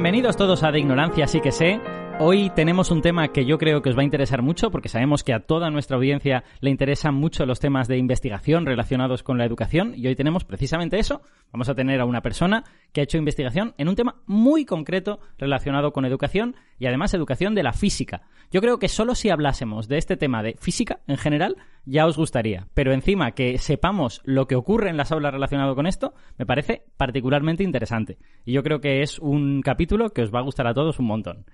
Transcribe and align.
Bienvenidos 0.00 0.38
todos 0.38 0.62
a 0.62 0.72
De 0.72 0.78
Ignorancia, 0.78 1.26
sí 1.26 1.42
que 1.42 1.52
sé. 1.52 1.78
Hoy 2.22 2.50
tenemos 2.50 2.90
un 2.90 3.00
tema 3.00 3.28
que 3.28 3.46
yo 3.46 3.56
creo 3.56 3.80
que 3.80 3.88
os 3.88 3.96
va 3.96 4.02
a 4.02 4.04
interesar 4.04 4.42
mucho 4.42 4.70
porque 4.70 4.90
sabemos 4.90 5.24
que 5.24 5.32
a 5.32 5.40
toda 5.40 5.70
nuestra 5.70 5.96
audiencia 5.96 6.44
le 6.60 6.68
interesan 6.68 7.14
mucho 7.14 7.46
los 7.46 7.60
temas 7.60 7.88
de 7.88 7.96
investigación 7.96 8.66
relacionados 8.66 9.22
con 9.22 9.38
la 9.38 9.46
educación 9.46 9.94
y 9.96 10.06
hoy 10.06 10.14
tenemos 10.16 10.44
precisamente 10.44 10.98
eso. 10.98 11.22
Vamos 11.50 11.70
a 11.70 11.74
tener 11.74 11.98
a 11.98 12.04
una 12.04 12.20
persona 12.20 12.64
que 12.92 13.00
ha 13.00 13.04
hecho 13.04 13.16
investigación 13.16 13.72
en 13.78 13.88
un 13.88 13.96
tema 13.96 14.16
muy 14.26 14.66
concreto 14.66 15.18
relacionado 15.38 15.94
con 15.94 16.04
educación 16.04 16.56
y 16.78 16.84
además 16.84 17.14
educación 17.14 17.54
de 17.54 17.62
la 17.62 17.72
física. 17.72 18.20
Yo 18.50 18.60
creo 18.60 18.78
que 18.78 18.88
solo 18.88 19.14
si 19.14 19.30
hablásemos 19.30 19.88
de 19.88 19.96
este 19.96 20.18
tema 20.18 20.42
de 20.42 20.56
física 20.60 21.00
en 21.06 21.16
general 21.16 21.56
ya 21.86 22.04
os 22.04 22.18
gustaría, 22.18 22.68
pero 22.74 22.92
encima 22.92 23.30
que 23.30 23.56
sepamos 23.56 24.20
lo 24.24 24.46
que 24.46 24.56
ocurre 24.56 24.90
en 24.90 24.98
las 24.98 25.10
aulas 25.10 25.32
relacionado 25.32 25.74
con 25.74 25.86
esto 25.86 26.12
me 26.36 26.44
parece 26.44 26.84
particularmente 26.98 27.64
interesante 27.64 28.18
y 28.44 28.52
yo 28.52 28.62
creo 28.62 28.82
que 28.82 29.00
es 29.00 29.18
un 29.18 29.62
capítulo 29.62 30.10
que 30.10 30.20
os 30.20 30.34
va 30.34 30.40
a 30.40 30.44
gustar 30.44 30.66
a 30.66 30.74
todos 30.74 30.98
un 30.98 31.06
montón. 31.06 31.46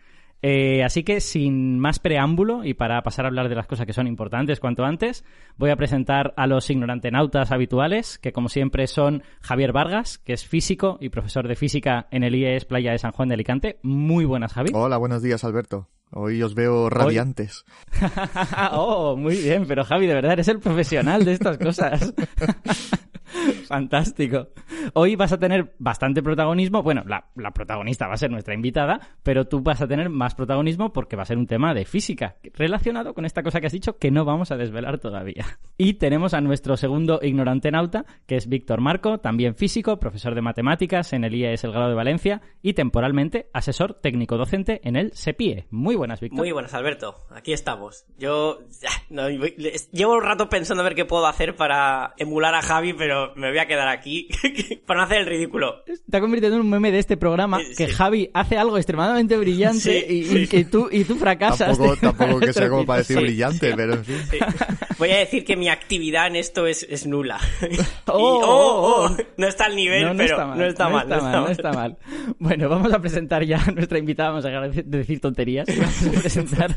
Eh, 0.42 0.84
así 0.84 1.02
que 1.02 1.20
sin 1.20 1.78
más 1.78 1.98
preámbulo 1.98 2.64
y 2.64 2.74
para 2.74 3.02
pasar 3.02 3.24
a 3.24 3.28
hablar 3.28 3.48
de 3.48 3.54
las 3.54 3.66
cosas 3.66 3.86
que 3.86 3.92
son 3.92 4.06
importantes 4.06 4.60
cuanto 4.60 4.84
antes, 4.84 5.24
voy 5.56 5.70
a 5.70 5.76
presentar 5.76 6.34
a 6.36 6.46
los 6.46 6.68
ignorantenautas 6.70 7.52
habituales, 7.52 8.18
que 8.18 8.32
como 8.32 8.48
siempre 8.48 8.86
son 8.86 9.22
Javier 9.40 9.72
Vargas, 9.72 10.18
que 10.18 10.34
es 10.34 10.46
físico 10.46 10.98
y 11.00 11.08
profesor 11.08 11.48
de 11.48 11.56
física 11.56 12.06
en 12.10 12.22
el 12.22 12.34
IES 12.34 12.64
Playa 12.64 12.92
de 12.92 12.98
San 12.98 13.12
Juan 13.12 13.28
de 13.28 13.34
Alicante. 13.34 13.78
Muy 13.82 14.24
buenas, 14.24 14.52
Javi. 14.52 14.70
Hola, 14.74 14.98
buenos 14.98 15.22
días, 15.22 15.42
Alberto. 15.44 15.88
Hoy 16.12 16.40
os 16.42 16.54
veo 16.54 16.88
radiantes. 16.88 17.64
oh, 18.72 19.16
muy 19.16 19.36
bien, 19.36 19.66
pero 19.66 19.84
Javi, 19.84 20.06
de 20.06 20.14
verdad 20.14 20.34
eres 20.34 20.48
el 20.48 20.60
profesional 20.60 21.24
de 21.24 21.32
estas 21.32 21.58
cosas. 21.58 22.14
Fantástico. 23.66 24.48
Hoy 24.94 25.16
vas 25.16 25.32
a 25.32 25.38
tener 25.38 25.74
bastante 25.78 26.22
protagonismo. 26.22 26.82
Bueno, 26.82 27.04
la, 27.06 27.50
protagonista 27.52 28.06
va 28.06 28.14
a 28.14 28.18
ser 28.18 28.30
nuestra 28.30 28.54
invitada, 28.54 29.00
pero 29.22 29.46
tú 29.46 29.60
vas 29.60 29.80
a 29.80 29.88
tener 29.88 30.10
más 30.10 30.34
protagonismo 30.34 30.92
porque 30.92 31.16
va 31.16 31.22
a 31.22 31.26
ser 31.26 31.38
un 31.38 31.46
tema 31.46 31.74
de 31.74 31.84
física 31.84 32.36
relacionado 32.54 33.14
con 33.14 33.24
esta 33.24 33.42
cosa 33.42 33.60
que 33.60 33.66
has 33.66 33.72
dicho 33.72 33.98
que 33.98 34.10
no 34.10 34.24
vamos 34.24 34.50
a 34.50 34.56
desvelar 34.56 34.98
todavía. 34.98 35.46
Y 35.78 35.94
tenemos 35.94 36.32
a 36.32 36.40
nuestro 36.40 36.78
segundo 36.78 37.20
ignorante 37.22 37.70
nauta, 37.70 38.06
que 38.26 38.36
es 38.36 38.48
Víctor 38.48 38.80
Marco, 38.80 39.18
también 39.18 39.56
físico, 39.56 39.98
profesor 39.98 40.34
de 40.34 40.40
matemáticas 40.40 41.12
en 41.12 41.22
el 41.22 41.34
IES 41.34 41.64
El 41.64 41.72
Grado 41.72 41.90
de 41.90 41.94
Valencia 41.94 42.40
y 42.62 42.72
temporalmente 42.72 43.50
asesor 43.52 43.92
técnico 44.00 44.38
docente 44.38 44.80
en 44.84 44.96
el 44.96 45.12
SEPIE. 45.12 45.66
Muy 45.70 45.94
buenas, 45.94 46.20
Víctor. 46.20 46.38
Muy 46.38 46.50
buenas, 46.50 46.72
Alberto. 46.72 47.26
Aquí 47.30 47.52
estamos. 47.52 48.06
Yo 48.16 48.60
no, 49.10 49.28
llevo 49.28 50.14
un 50.14 50.22
rato 50.22 50.48
pensando 50.48 50.82
a 50.82 50.84
ver 50.84 50.94
qué 50.94 51.04
puedo 51.04 51.26
hacer 51.26 51.56
para 51.56 52.14
emular 52.16 52.54
a 52.54 52.62
Javi, 52.62 52.94
pero 52.94 53.34
me 53.36 53.50
voy 53.50 53.58
a 53.58 53.66
quedar 53.66 53.88
aquí 53.88 54.28
para 54.86 55.00
no 55.00 55.06
hacer 55.06 55.18
el 55.18 55.26
ridículo. 55.26 55.84
Está 55.86 56.20
convirtiendo 56.20 56.56
en 56.56 56.62
un 56.62 56.70
meme 56.70 56.90
de 56.90 56.98
este 56.98 57.16
programa 57.16 57.60
que 57.76 57.88
Javi 57.88 58.30
hace 58.32 58.56
algo 58.56 58.76
extremadamente 58.76 59.36
brillante 59.36 60.06
y, 60.08 60.48
y, 60.50 60.64
tú, 60.64 60.88
y 60.90 61.04
tú 61.04 61.16
fracasas. 61.16 61.78
Tampoco, 61.78 61.96
tampoco 61.96 62.40
que 62.40 62.52
sea 62.52 62.68
como 62.68 62.86
para 62.86 62.98
decir 62.98 63.18
brillante, 63.18 63.74
pero 63.76 63.94
en 63.94 64.04
fin. 64.04 64.16
Voy 64.98 65.10
a 65.10 65.18
decir 65.18 65.44
que 65.44 65.56
mi 65.56 65.68
actividad 65.68 66.26
en 66.26 66.36
esto 66.36 66.66
es, 66.66 66.86
es 66.88 67.06
nula. 67.06 67.38
Oh, 68.08 68.40
oh, 68.42 69.04
oh, 69.04 69.16
no 69.36 69.46
está 69.48 69.66
al 69.66 69.76
nivel, 69.76 70.04
no, 70.04 70.16
pero 70.16 70.24
está 70.24 70.46
mal, 70.46 70.58
no 70.58 70.64
está 70.64 70.88
mal. 70.88 71.08
No 71.08 71.14
está 71.16 71.30
mal, 71.30 71.42
no 71.42 71.48
está 71.50 71.72
mal. 71.72 71.96
Bueno, 72.38 72.68
vamos 72.68 72.92
a 72.92 73.00
presentar 73.00 73.44
ya 73.44 73.62
a 73.62 73.70
nuestra 73.72 73.98
invitada. 73.98 74.30
Vamos 74.30 74.44
a 74.44 74.48
dejar 74.48 74.72
de 74.72 74.98
decir 74.98 75.20
tonterías. 75.20 75.66
Vamos 75.76 76.16
a 76.16 76.20
presentar 76.20 76.74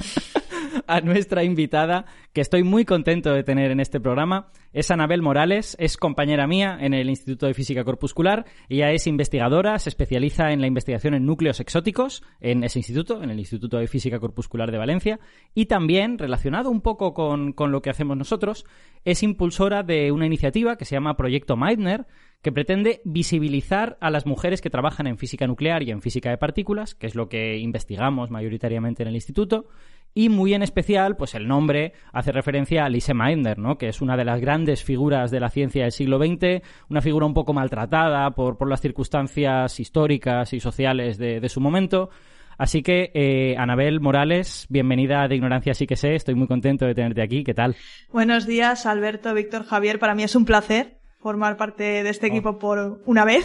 a 0.87 1.01
nuestra 1.01 1.43
invitada, 1.43 2.05
que 2.33 2.41
estoy 2.41 2.63
muy 2.63 2.85
contento 2.85 3.33
de 3.33 3.43
tener 3.43 3.71
en 3.71 3.79
este 3.79 3.99
programa. 3.99 4.51
Es 4.71 4.91
Anabel 4.91 5.21
Morales, 5.21 5.75
es 5.79 5.97
compañera 5.97 6.45
mía 6.47 6.77
en 6.79 6.93
el 6.93 7.09
Instituto 7.09 7.47
de 7.47 7.53
Física 7.53 7.83
Corpuscular. 7.83 8.45
Ella 8.69 8.91
es 8.91 9.07
investigadora, 9.07 9.79
se 9.79 9.89
especializa 9.89 10.51
en 10.51 10.61
la 10.61 10.67
investigación 10.67 11.13
en 11.15 11.25
núcleos 11.25 11.59
exóticos 11.59 12.23
en 12.39 12.63
ese 12.63 12.79
instituto, 12.79 13.23
en 13.23 13.31
el 13.31 13.39
Instituto 13.39 13.77
de 13.77 13.87
Física 13.87 14.19
Corpuscular 14.19 14.71
de 14.71 14.77
Valencia. 14.77 15.19
Y 15.55 15.65
también, 15.65 16.17
relacionado 16.17 16.69
un 16.69 16.81
poco 16.81 17.13
con, 17.13 17.53
con 17.53 17.71
lo 17.71 17.81
que 17.81 17.89
hacemos 17.89 18.15
nosotros, 18.15 18.65
es 19.05 19.23
impulsora 19.23 19.83
de 19.83 20.11
una 20.11 20.25
iniciativa 20.25 20.77
que 20.77 20.85
se 20.85 20.95
llama 20.95 21.17
Proyecto 21.17 21.57
Meitner, 21.57 22.05
que 22.41 22.51
pretende 22.51 23.01
visibilizar 23.03 23.97
a 23.99 24.09
las 24.09 24.25
mujeres 24.25 24.61
que 24.61 24.69
trabajan 24.69 25.07
en 25.07 25.17
física 25.17 25.45
nuclear 25.45 25.83
y 25.83 25.91
en 25.91 26.01
física 26.01 26.29
de 26.29 26.37
partículas, 26.37 26.95
que 26.95 27.07
es 27.07 27.15
lo 27.15 27.27
que 27.27 27.57
investigamos 27.57 28.31
mayoritariamente 28.31 29.03
en 29.03 29.09
el 29.09 29.15
instituto, 29.15 29.67
y 30.13 30.29
muy 30.29 30.53
en 30.53 30.63
especial, 30.63 31.17
pues 31.17 31.35
el 31.35 31.47
nombre 31.47 31.93
hace 32.13 32.31
referencia 32.31 32.85
a 32.85 32.89
Lise 32.89 33.13
Meitner, 33.13 33.59
¿no? 33.59 33.77
que 33.77 33.89
es 33.89 34.01
una 34.01 34.17
de 34.17 34.25
las 34.25 34.41
grandes 34.41 34.83
figuras 34.83 35.31
de 35.31 35.39
la 35.39 35.49
ciencia 35.49 35.83
del 35.83 35.91
siglo 35.91 36.17
XX, 36.17 36.63
una 36.89 37.01
figura 37.01 37.25
un 37.25 37.33
poco 37.33 37.53
maltratada 37.53 38.31
por, 38.31 38.57
por 38.57 38.69
las 38.69 38.81
circunstancias 38.81 39.79
históricas 39.79 40.53
y 40.53 40.59
sociales 40.59 41.17
de, 41.17 41.47
su 41.49 41.59
momento. 41.59 42.09
Así 42.57 42.81
que, 42.81 43.11
eh, 43.13 43.55
Anabel 43.57 44.01
Morales, 44.01 44.65
bienvenida 44.69 45.27
de 45.27 45.35
Ignorancia 45.35 45.73
Sí 45.73 45.85
que 45.85 45.95
sé, 45.95 46.15
estoy 46.15 46.35
muy 46.35 46.47
contento 46.47 46.85
de 46.85 46.95
tenerte 46.95 47.21
aquí, 47.21 47.43
¿qué 47.43 47.53
tal? 47.53 47.75
Buenos 48.11 48.45
días, 48.47 48.85
Alberto, 48.85 49.33
Víctor, 49.33 49.63
Javier, 49.63 49.99
para 49.99 50.15
mí 50.15 50.23
es 50.23 50.35
un 50.35 50.45
placer 50.45 50.98
formar 51.19 51.57
parte 51.57 52.03
de 52.03 52.09
este 52.09 52.27
equipo 52.27 52.49
oh. 52.49 52.59
por 52.59 53.01
una 53.05 53.25
vez 53.25 53.43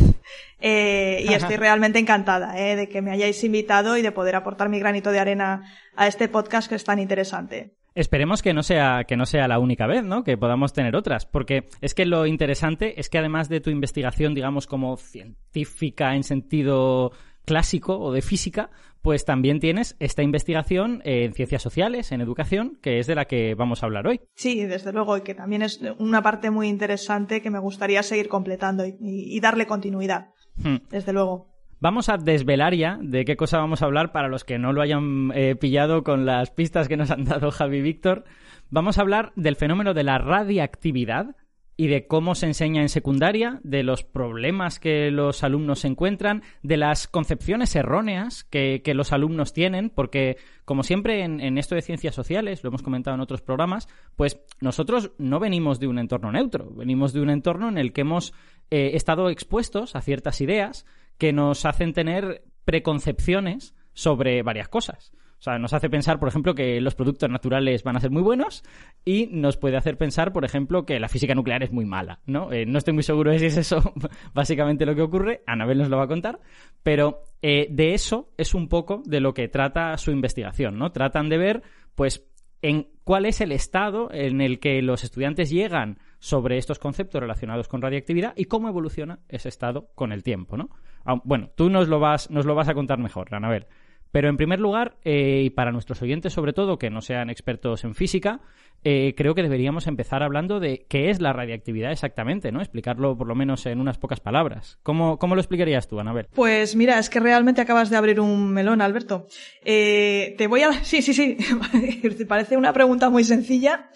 eh, 0.61 1.25
y 1.29 1.33
estoy 1.33 1.57
realmente 1.59 1.99
encantada 1.99 2.59
eh, 2.59 2.77
de 2.77 2.89
que 2.89 3.03
me 3.03 3.11
hayáis 3.11 3.43
invitado 3.45 3.97
y 3.97 4.03
de 4.03 4.13
poder 4.13 4.37
aportar 4.37 4.69
mi 4.69 4.79
granito 4.79 5.11
de 5.11 5.19
arena 5.19 5.73
a 5.97 6.07
este 6.07 6.29
podcast 6.29 6.69
que 6.69 6.77
es 6.77 6.85
tan 6.85 6.99
interesante. 6.99 7.75
Esperemos 7.95 8.43
que 8.43 8.53
no 8.53 8.65
sea 8.65 9.05
que 9.05 9.17
no 9.17 9.25
sea 9.25 9.47
la 9.47 9.61
única 9.61 9.87
vez, 9.87 10.03
¿no? 10.03 10.25
Que 10.25 10.37
podamos 10.37 10.73
tener 10.73 10.97
otras, 10.97 11.27
porque 11.27 11.69
es 11.81 11.95
que 11.95 12.07
lo 12.07 12.27
interesante 12.27 12.99
es 12.99 13.09
que 13.09 13.19
además 13.19 13.49
de 13.49 13.61
tu 13.61 13.71
investigación, 13.71 14.35
digamos 14.35 14.67
como 14.67 14.97
científica 14.97 16.17
en 16.17 16.25
sentido 16.25 17.13
clásico 17.45 17.99
o 17.99 18.13
de 18.13 18.23
física, 18.23 18.71
pues 19.03 19.25
también 19.25 19.61
tienes 19.61 19.97
esta 20.01 20.23
investigación 20.23 21.03
en 21.05 21.33
ciencias 21.35 21.63
sociales, 21.63 22.11
en 22.13 22.21
educación, 22.21 22.79
que 22.81 22.99
es 22.99 23.07
de 23.07 23.15
la 23.15 23.27
que 23.27 23.55
vamos 23.55 23.83
a 23.83 23.87
hablar 23.87 24.07
hoy. 24.07 24.21
Sí, 24.35 24.65
desde 24.65 24.93
luego, 24.93 25.17
y 25.17 25.23
que 25.23 25.35
también 25.35 25.63
es 25.63 25.81
una 25.99 26.23
parte 26.23 26.51
muy 26.51 26.69
interesante 26.69 27.43
que 27.43 27.51
me 27.51 27.59
gustaría 27.59 28.03
seguir 28.03 28.29
completando 28.29 28.87
y, 28.87 28.97
y 29.01 29.41
darle 29.41 29.67
continuidad. 29.67 30.29
Hmm. 30.57 30.77
Desde 30.91 31.13
luego. 31.13 31.55
Vamos 31.81 32.09
a 32.09 32.17
desvelar 32.17 32.75
ya 32.75 32.99
de 33.03 33.25
qué 33.25 33.37
cosa 33.37 33.59
vamos 33.59 33.83
a 33.83 33.85
hablar 33.85 34.11
para 34.11 34.29
los 34.29 34.45
que 34.45 34.59
no 34.59 34.73
lo 34.73 34.81
hayan 34.81 35.33
eh, 35.35 35.55
pillado 35.55 36.03
con 36.03 36.25
las 36.25 36.51
pistas 36.51 36.89
que 36.89 36.97
nos 36.97 37.11
han 37.11 37.25
dado 37.25 37.51
Javi 37.51 37.79
y 37.79 37.83
Víctor. 37.83 38.25
Vamos 38.71 38.97
a 38.97 39.03
hablar 39.03 39.33
del 39.37 39.57
fenómeno 39.57 39.93
de 39.93 40.05
la 40.05 40.17
radiactividad, 40.17 41.37
y 41.77 41.89
de 41.89 42.07
cómo 42.07 42.35
se 42.35 42.47
enseña 42.47 42.83
en 42.83 42.89
secundaria, 42.89 43.61
de 43.65 43.83
los 43.83 44.05
problemas 44.05 44.79
que 44.79 45.11
los 45.11 45.43
alumnos 45.43 45.85
encuentran, 45.85 46.43
de 46.63 46.77
las 46.77 47.09
concepciones 47.09 47.75
erróneas 47.75 48.45
que, 48.45 48.83
los 48.95 49.13
alumnos 49.13 49.53
tienen, 49.53 49.91
porque 49.91 50.37
como 50.65 50.85
siempre 50.85 51.25
en, 51.25 51.41
en, 51.41 51.59
esto 51.59 51.75
de 51.75 51.83
ciencias 51.83 52.15
sociales, 52.15 52.63
lo 52.63 52.69
hemos 52.69 52.83
comentado 52.83 53.17
en 53.17 53.21
otros 53.21 53.43
programas, 53.43 53.89
pues 54.15 54.41
nosotros 54.61 55.13
no 55.19 55.41
venimos 55.41 55.81
de 55.81 55.89
un 55.89 55.99
entorno 55.99 56.31
neutro, 56.31 56.71
venimos 56.71 57.13
de 57.13 57.21
un 57.21 57.31
entorno 57.31 57.69
en 57.69 57.79
el 57.79 57.93
que 57.93 58.03
hemos 58.03 58.33
eh, 58.71 58.93
estado 58.95 59.29
expuestos 59.29 59.95
a 59.97 60.01
ciertas 60.01 60.41
ideas 60.41 60.87
que 61.19 61.33
nos 61.33 61.65
hacen 61.65 61.93
tener 61.93 62.45
preconcepciones 62.65 63.75
sobre 63.93 64.43
varias 64.43 64.69
cosas. 64.69 65.13
O 65.45 65.51
sea, 65.51 65.59
nos 65.59 65.75
hace 65.75 65.91
pensar, 65.91 66.19
por 66.19 66.31
ejemplo, 66.31 66.55
que 66.55 66.81
los 66.81 66.95
productos 66.95 67.29
naturales 67.29 67.83
van 67.83 67.99
a 67.99 68.01
ser 68.01 68.11
muy 68.11 68.23
buenos 68.23 68.65
y 69.05 69.27
nos 69.27 69.59
puede 69.59 69.77
hacer 69.77 69.99
pensar, 69.99 70.33
por 70.33 70.47
ejemplo, 70.47 70.87
que 70.87 70.99
la 70.99 71.11
física 71.11 71.35
nuclear 71.35 71.63
es 71.63 71.71
muy 71.71 71.85
mala, 71.85 72.21
¿no? 72.25 72.51
Eh, 72.51 72.65
no 72.65 72.79
estoy 72.79 72.95
muy 72.95 73.03
seguro 73.03 73.31
de 73.31 73.39
si 73.39 73.45
es 73.45 73.59
eso 73.59 73.93
básicamente 74.33 74.87
lo 74.87 74.95
que 74.95 75.03
ocurre. 75.03 75.43
Anabel 75.47 75.77
nos 75.77 75.91
lo 75.91 75.99
va 75.99 76.05
a 76.05 76.09
contar. 76.09 76.41
Pero 76.83 77.25
eh, 77.43 77.67
de 77.69 77.93
eso 77.93 78.31
es 78.39 78.55
un 78.55 78.71
poco 78.71 79.03
de 79.05 79.21
lo 79.21 79.35
que 79.35 79.49
trata 79.49 79.99
su 79.99 80.13
investigación, 80.13 80.79
¿no? 80.79 80.93
Tratan 80.93 81.29
de 81.29 81.37
ver, 81.37 81.63
pues, 81.95 82.27
en 82.63 82.89
cuál 83.05 83.27
es 83.27 83.43
el 83.43 83.53
estado 83.53 84.09
en 84.15 84.41
el 84.41 84.61
que 84.61 84.81
los 84.81 85.05
estudiantes 85.05 85.51
llegan 85.51 85.99
sobre 86.21 86.57
estos 86.57 86.79
conceptos 86.79 87.21
relacionados 87.21 87.69
con 87.69 87.83
radiactividad 87.83 88.33
y 88.35 88.47
cómo 88.47 88.71
evoluciona 88.71 89.19
ese 89.29 89.51
estado 89.51 89.91
con 89.95 90.11
el 90.11 90.23
tiempo, 90.23 90.57
¿no? 90.57 90.71
Ah, 91.05 91.21
bueno, 91.23 91.51
tú 91.55 91.69
nos 91.69 91.87
lo 91.89 92.01
vas, 92.01 92.31
nos 92.31 92.47
lo 92.47 92.55
vas 92.55 92.71
a 92.71 92.75
contar 92.75 92.99
mejor, 92.99 93.35
Anabel. 93.35 93.67
Pero 94.15 94.29
en 94.29 94.37
primer 94.37 94.61
lugar, 94.61 94.95
eh, 95.05 95.43
y 95.45 95.51
para 95.51 95.73
nuestros 95.73 96.01
oyentes 96.01 96.33
sobre 96.33 96.53
todo, 96.53 96.79
que 96.79 96.89
no 96.89 97.01
sean 97.01 97.31
expertos 97.31 97.83
en 97.83 97.97
física, 97.97 98.43
eh, 98.85 99.13
creo 99.17 99.35
que 99.35 99.43
deberíamos 99.43 99.89
empezar 99.89 100.23
hablando 100.23 100.61
de 100.61 100.87
qué 100.89 101.11
es 101.11 101.21
la 101.21 101.33
radiactividad 101.33 101.91
exactamente, 101.91 102.53
¿no? 102.53 102.61
Explicarlo 102.61 103.19
por 103.19 103.27
lo 103.27 103.35
menos 103.35 103.67
en 103.67 103.81
unas 103.81 103.99
pocas 103.99 104.21
palabras. 104.21 104.79
¿Cómo, 104.85 105.19
cómo 105.19 105.35
lo 105.35 105.41
explicarías 105.41 105.89
tú, 105.89 105.99
Anabel? 105.99 106.29
Pues 106.33 106.77
mira, 106.77 107.01
es 107.01 107.11
que 107.11 107.19
realmente 107.19 107.61
acabas 107.61 107.91
de 107.91 107.97
abrir 107.97 108.21
un 108.21 108.53
melón, 108.53 108.83
Alberto. 108.83 109.27
Eh, 109.65 110.37
te 110.39 110.47
voy 110.47 110.63
a... 110.63 110.73
Sí, 110.85 111.03
sí, 111.03 111.13
sí. 111.13 111.37
Parece 112.29 112.57
una 112.57 112.73
pregunta 112.73 113.11
muy 113.11 113.25
sencilla, 113.25 113.91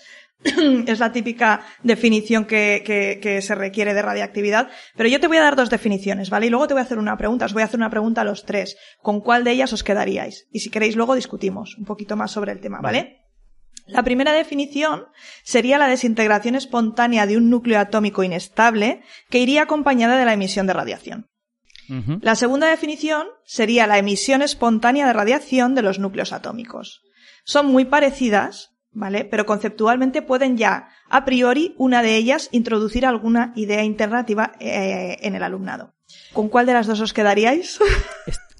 es 0.86 0.98
la 0.98 1.12
típica 1.12 1.66
definición 1.82 2.44
que, 2.44 2.82
que, 2.84 3.18
que, 3.20 3.42
se 3.42 3.54
requiere 3.54 3.94
de 3.94 4.02
radiactividad. 4.02 4.70
Pero 4.96 5.08
yo 5.08 5.20
te 5.20 5.26
voy 5.26 5.36
a 5.38 5.42
dar 5.42 5.56
dos 5.56 5.70
definiciones, 5.70 6.30
¿vale? 6.30 6.46
Y 6.46 6.50
luego 6.50 6.68
te 6.68 6.74
voy 6.74 6.80
a 6.80 6.84
hacer 6.84 6.98
una 6.98 7.16
pregunta. 7.16 7.46
Os 7.46 7.52
voy 7.52 7.62
a 7.62 7.66
hacer 7.66 7.78
una 7.78 7.90
pregunta 7.90 8.20
a 8.20 8.24
los 8.24 8.44
tres. 8.44 8.76
¿Con 9.02 9.20
cuál 9.20 9.44
de 9.44 9.52
ellas 9.52 9.72
os 9.72 9.82
quedaríais? 9.82 10.46
Y 10.52 10.60
si 10.60 10.70
queréis 10.70 10.96
luego 10.96 11.14
discutimos 11.14 11.76
un 11.76 11.84
poquito 11.84 12.16
más 12.16 12.30
sobre 12.30 12.52
el 12.52 12.60
tema, 12.60 12.80
¿vale? 12.80 12.98
vale. 12.98 13.28
La 13.88 14.02
primera 14.02 14.32
definición 14.32 15.06
sería 15.42 15.78
la 15.78 15.88
desintegración 15.88 16.54
espontánea 16.54 17.26
de 17.26 17.38
un 17.38 17.48
núcleo 17.48 17.80
atómico 17.80 18.22
inestable 18.22 19.02
que 19.30 19.38
iría 19.38 19.62
acompañada 19.62 20.18
de 20.18 20.26
la 20.26 20.34
emisión 20.34 20.66
de 20.66 20.74
radiación. 20.74 21.26
La 22.20 22.34
segunda 22.34 22.68
definición 22.68 23.28
sería 23.46 23.86
la 23.86 23.96
emisión 23.96 24.42
espontánea 24.42 25.06
de 25.06 25.14
radiación 25.14 25.74
de 25.74 25.80
los 25.80 25.98
núcleos 25.98 26.34
atómicos. 26.34 27.00
Son 27.44 27.64
muy 27.64 27.86
parecidas, 27.86 28.76
¿vale? 28.98 29.24
Pero 29.24 29.46
conceptualmente 29.46 30.22
pueden 30.22 30.56
ya, 30.56 30.88
a 31.08 31.24
priori, 31.24 31.74
una 31.78 32.02
de 32.02 32.16
ellas 32.16 32.48
introducir 32.52 33.06
alguna 33.06 33.52
idea 33.54 33.80
alternativa 33.80 34.52
eh, 34.60 35.16
en 35.20 35.34
el 35.34 35.42
alumnado. 35.42 35.94
¿Con 36.32 36.48
cuál 36.48 36.66
de 36.66 36.72
las 36.72 36.86
dos 36.86 37.00
os 37.00 37.12
quedaríais? 37.12 37.78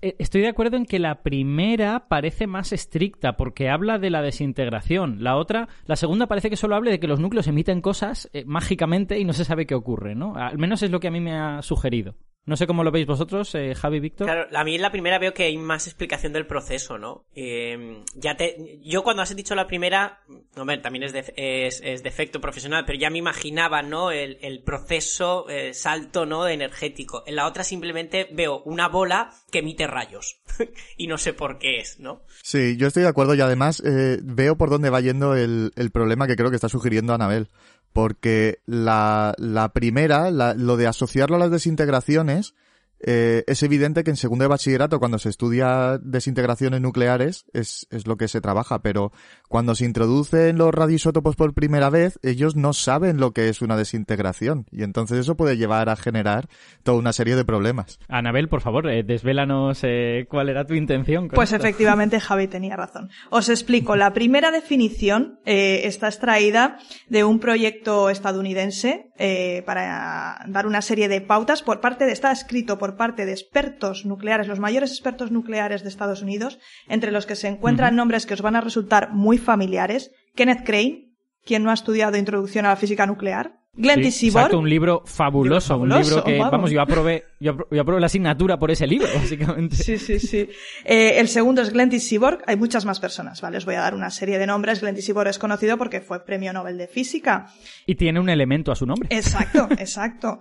Eh, 0.01 0.15
estoy 0.21 0.43
de 0.43 0.49
acuerdo 0.49 0.77
en 0.77 0.87
que 0.87 1.01
la 1.01 1.23
primera 1.23 2.07
parece 2.07 2.47
más 2.47 2.73
estricta 2.73 3.37
porque 3.37 3.69
habla 3.69 3.99
de 3.99 4.11
la 4.11 4.23
desintegración. 4.23 5.25
La 5.25 5.35
otra, 5.35 5.67
la 5.87 5.97
segunda 5.97 6.29
parece 6.29 6.51
que 6.51 6.57
solo 6.57 6.77
habla 6.77 6.93
de 6.93 7.01
que 7.01 7.09
los 7.09 7.19
núcleos 7.19 7.49
emiten 7.49 7.81
cosas 7.81 8.31
eh, 8.33 8.45
mágicamente 8.47 9.19
y 9.19 9.25
no 9.25 9.33
se 9.33 9.45
sabe 9.45 9.67
qué 9.67 9.75
ocurre, 9.75 10.15
¿no? 10.15 10.37
Al 10.37 10.57
menos 10.57 10.85
es 10.85 10.93
lo 10.93 11.01
que 11.01 11.09
a 11.09 11.11
mí 11.11 11.19
me 11.19 11.37
ha 11.37 11.63
sugerido. 11.63 12.15
No 12.49 12.57
sé 12.57 12.67
cómo 12.67 12.83
lo 12.83 12.91
veis 12.91 13.07
vosotros, 13.07 13.55
eh, 13.55 13.75
Javi 13.75 14.01
Víctor. 14.01 14.27
Claro, 14.27 14.49
a 14.57 14.65
mí 14.65 14.75
en 14.75 14.81
la 14.81 14.91
primera 14.91 15.19
veo 15.19 15.35
que 15.35 15.43
hay 15.43 15.59
más 15.59 15.87
explicación 15.87 16.33
del 16.33 16.47
proceso, 16.47 16.97
¿no? 16.97 17.27
Eh, 17.35 18.03
ya 18.15 18.39
te, 18.39 18.81
yo 18.83 19.03
cuando 19.03 19.23
has 19.23 19.37
dicho 19.37 19.55
la 19.55 19.67
primera, 19.67 20.21
hombre, 20.57 20.79
también 20.79 21.05
es, 21.05 21.13
es, 21.37 22.03
defecto 22.03 22.41
profesional, 22.41 22.85
pero 22.87 22.99
ya 22.99 23.11
me 23.11 23.19
imaginaba, 23.19 23.83
¿no? 23.83 24.13
El, 24.13 24.39
el 24.41 24.63
proceso, 24.63 25.47
eh, 25.51 25.75
salto, 25.75 26.25
¿no? 26.25 26.49
Energético. 26.49 27.23
En 27.27 27.37
la 27.37 27.47
otra 27.47 27.65
simplemente 27.65 28.31
veo 28.33 28.63
una 28.63 28.89
bola 28.89 29.31
que 29.51 29.59
emite 29.59 29.87
rayos. 29.87 30.41
y 30.97 31.07
no 31.07 31.19
sé 31.19 31.35
por 31.35 31.59
qué 31.59 31.81
es, 31.81 32.01
¿no? 32.01 32.23
Sí, 32.43 32.79
yo 32.79 32.87
estoy 32.87 33.03
de 33.03 33.11
acuerdo 33.11 33.35
y 33.35 33.43
además 33.43 33.83
eh, 33.85 34.21
veo 34.23 34.57
por 34.57 34.71
dónde 34.71 34.89
va 34.89 35.03
yendo 35.03 35.37
el, 35.37 35.73
el 35.77 35.91
problema 35.91 36.27
que 36.27 36.37
creo 36.37 36.49
que 36.49 36.57
está 36.57 36.71
sugiriendo 36.71 37.13
Anabel 37.13 37.51
porque 37.93 38.61
la, 38.67 39.35
la 39.39 39.73
primera, 39.73 40.31
la, 40.31 40.55
lo 40.55 40.77
de 40.77 40.87
asociarlo 40.87 41.37
a 41.37 41.41
las 41.41 41.51
desintegraciones, 41.51 42.55
eh, 43.01 43.45
es 43.47 43.63
evidente 43.63 44.05
que 44.05 44.11
en 44.11 44.17
segundo 44.17 44.45
de 44.45 44.49
bachillerato, 44.49 44.99
cuando 44.99 45.19
se 45.19 45.29
estudia 45.29 45.99
desintegraciones 45.99 46.81
nucleares, 46.81 47.45
es, 47.53 47.87
es 47.91 48.07
lo 48.07 48.17
que 48.17 48.29
se 48.29 48.41
trabaja, 48.41 48.81
pero 48.81 49.13
cuando 49.49 49.75
se 49.75 49.85
introducen 49.85 50.59
los 50.59 50.73
radioisótopos 50.75 51.37
por 51.37 51.55
primera 51.55 51.91
vez, 51.91 52.19
ellos 52.23 52.57
no 52.57 52.73
saben 52.73 53.19
lo 53.19 53.33
que 53.33 53.49
es 53.49 53.63
una 53.63 53.77
desintegración, 53.77 54.67
y 54.71 54.83
entonces 54.83 55.19
eso 55.19 55.37
puede 55.37 55.57
llevar 55.57 55.89
a 55.89 55.97
generar 55.97 56.49
toda 56.83 56.99
una 56.99 57.13
serie 57.13 57.37
de 57.37 57.45
problemas. 57.45 57.99
Anabel, 58.09 58.49
por 58.49 58.61
favor, 58.61 58.89
eh, 58.89 59.03
desvélanos 59.03 59.81
eh, 59.83 60.27
cuál 60.29 60.49
era 60.49 60.65
tu 60.67 60.75
intención. 60.75 61.29
pues 61.29 61.53
efectivamente, 61.53 62.21
Javi 62.21 62.49
tenía 62.49 62.77
razón. 62.77 63.11
Os 63.31 63.49
explico. 63.49 63.97
La 63.97 64.13
primera 64.13 64.51
definición 64.51 65.41
eh, 65.45 65.83
está 65.85 66.09
extraída 66.09 66.79
de 67.09 67.25
un 67.25 67.41
proyecto 67.41 68.11
estadounidense 68.11 69.11
eh, 69.19 69.63
para 69.67 70.45
dar 70.47 70.67
una 70.67 70.83
serie 70.83 71.09
de 71.09 71.21
pautas 71.21 71.63
por 71.63 71.81
parte 71.81 72.07
de, 72.07 72.13
está 72.13 72.31
escrito 72.31 72.79
por 72.79 72.88
parte 72.97 73.27
de 73.27 73.33
expertos 73.33 74.05
nucleares, 74.05 74.49
los 74.49 74.61
mayores 74.61 74.91
expertos 74.91 75.31
nucleares 75.31 75.83
de 75.83 75.89
Estados 75.89 76.23
Unidos, 76.23 76.59
entre 76.89 77.13
los 77.13 77.27
que 77.27 77.37
se 77.37 77.49
encuentran 77.49 77.97
nombres 77.97 78.27
que 78.27 78.35
os 78.35 78.43
van 78.43 78.57
a 78.57 78.61
resultar 78.61 79.13
muy 79.13 79.39
familiares. 79.39 80.11
Kenneth 80.35 80.65
Crane, 80.65 81.11
quien 81.45 81.63
no 81.63 81.71
ha 81.71 81.75
estudiado 81.75 82.17
Introducción 82.17 82.67
a 82.67 82.71
la 82.71 82.77
Física 82.77 83.07
Nuclear. 83.07 83.59
Glenn 83.79 84.11
sí, 84.11 84.27
Exacto, 84.27 84.59
un 84.59 84.69
libro 84.69 85.03
fabuloso, 85.05 85.79
un 85.79 85.91
libro 85.91 86.25
que, 86.25 86.37
vamos, 86.37 86.73
yo 86.73 86.81
aprobé, 86.81 87.27
yo, 87.39 87.53
aprobé 87.53 88.01
la 88.01 88.07
asignatura 88.07 88.59
por 88.59 88.73
ese 88.73 88.89
libro, 88.89 89.07
básicamente. 89.15 89.77
Sí, 89.77 89.99
sí, 89.99 90.19
sí. 90.19 90.49
Eh, 90.85 91.21
el 91.21 91.29
segundo 91.29 91.63
es 91.63 91.73
Glenn 91.73 91.93
Seaborg, 92.01 92.43
hay 92.47 92.57
muchas 92.57 92.85
más 92.85 92.99
personas, 92.99 93.41
¿vale? 93.41 93.59
Os 93.59 93.65
voy 93.65 93.77
a 93.77 93.81
dar 93.81 93.95
una 93.95 94.11
serie 94.11 94.39
de 94.39 94.49
nombres. 94.49 94.81
Glenn 94.81 95.01
Seaborg 95.01 95.29
es 95.29 95.39
conocido 95.39 95.79
porque 95.79 96.01
fue 96.01 96.25
premio 96.25 96.53
Nobel 96.53 96.77
de 96.77 96.89
Física. 96.89 97.53
Y 97.87 97.95
tiene 97.95 98.19
un 98.19 98.29
elemento 98.29 98.73
a 98.73 98.75
su 98.75 98.85
nombre. 98.85 99.09
Exacto, 99.13 99.69
exacto. 99.79 100.41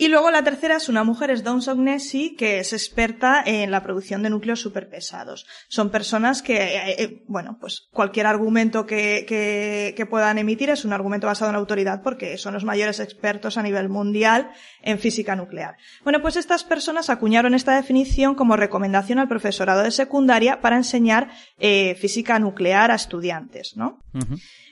Y 0.00 0.06
luego 0.06 0.30
la 0.30 0.44
tercera 0.44 0.76
es 0.76 0.88
una 0.88 1.02
mujer, 1.02 1.32
es 1.32 1.42
Dawn 1.42 1.60
Sognesi, 1.60 2.36
que 2.36 2.60
es 2.60 2.72
experta 2.72 3.42
en 3.44 3.72
la 3.72 3.82
producción 3.82 4.22
de 4.22 4.30
núcleos 4.30 4.60
superpesados. 4.60 5.44
Son 5.68 5.90
personas 5.90 6.40
que, 6.40 6.54
eh, 6.54 7.02
eh, 7.02 7.24
bueno, 7.26 7.58
pues 7.60 7.88
cualquier 7.90 8.26
argumento 8.26 8.86
que, 8.86 9.24
que, 9.26 9.94
que, 9.96 10.06
puedan 10.06 10.38
emitir 10.38 10.70
es 10.70 10.84
un 10.84 10.92
argumento 10.92 11.26
basado 11.26 11.50
en 11.50 11.56
autoridad 11.56 12.00
porque 12.04 12.38
son 12.38 12.54
los 12.54 12.64
mayores 12.64 13.00
expertos 13.00 13.58
a 13.58 13.62
nivel 13.64 13.88
mundial 13.88 14.52
en 14.82 15.00
física 15.00 15.34
nuclear. 15.34 15.74
Bueno, 16.04 16.22
pues 16.22 16.36
estas 16.36 16.62
personas 16.62 17.10
acuñaron 17.10 17.52
esta 17.52 17.74
definición 17.74 18.36
como 18.36 18.54
recomendación 18.54 19.18
al 19.18 19.26
profesorado 19.26 19.82
de 19.82 19.90
secundaria 19.90 20.60
para 20.60 20.76
enseñar 20.76 21.32
eh, 21.58 21.96
física 21.96 22.38
nuclear 22.38 22.92
a 22.92 22.94
estudiantes, 22.94 23.72
¿no? 23.76 23.98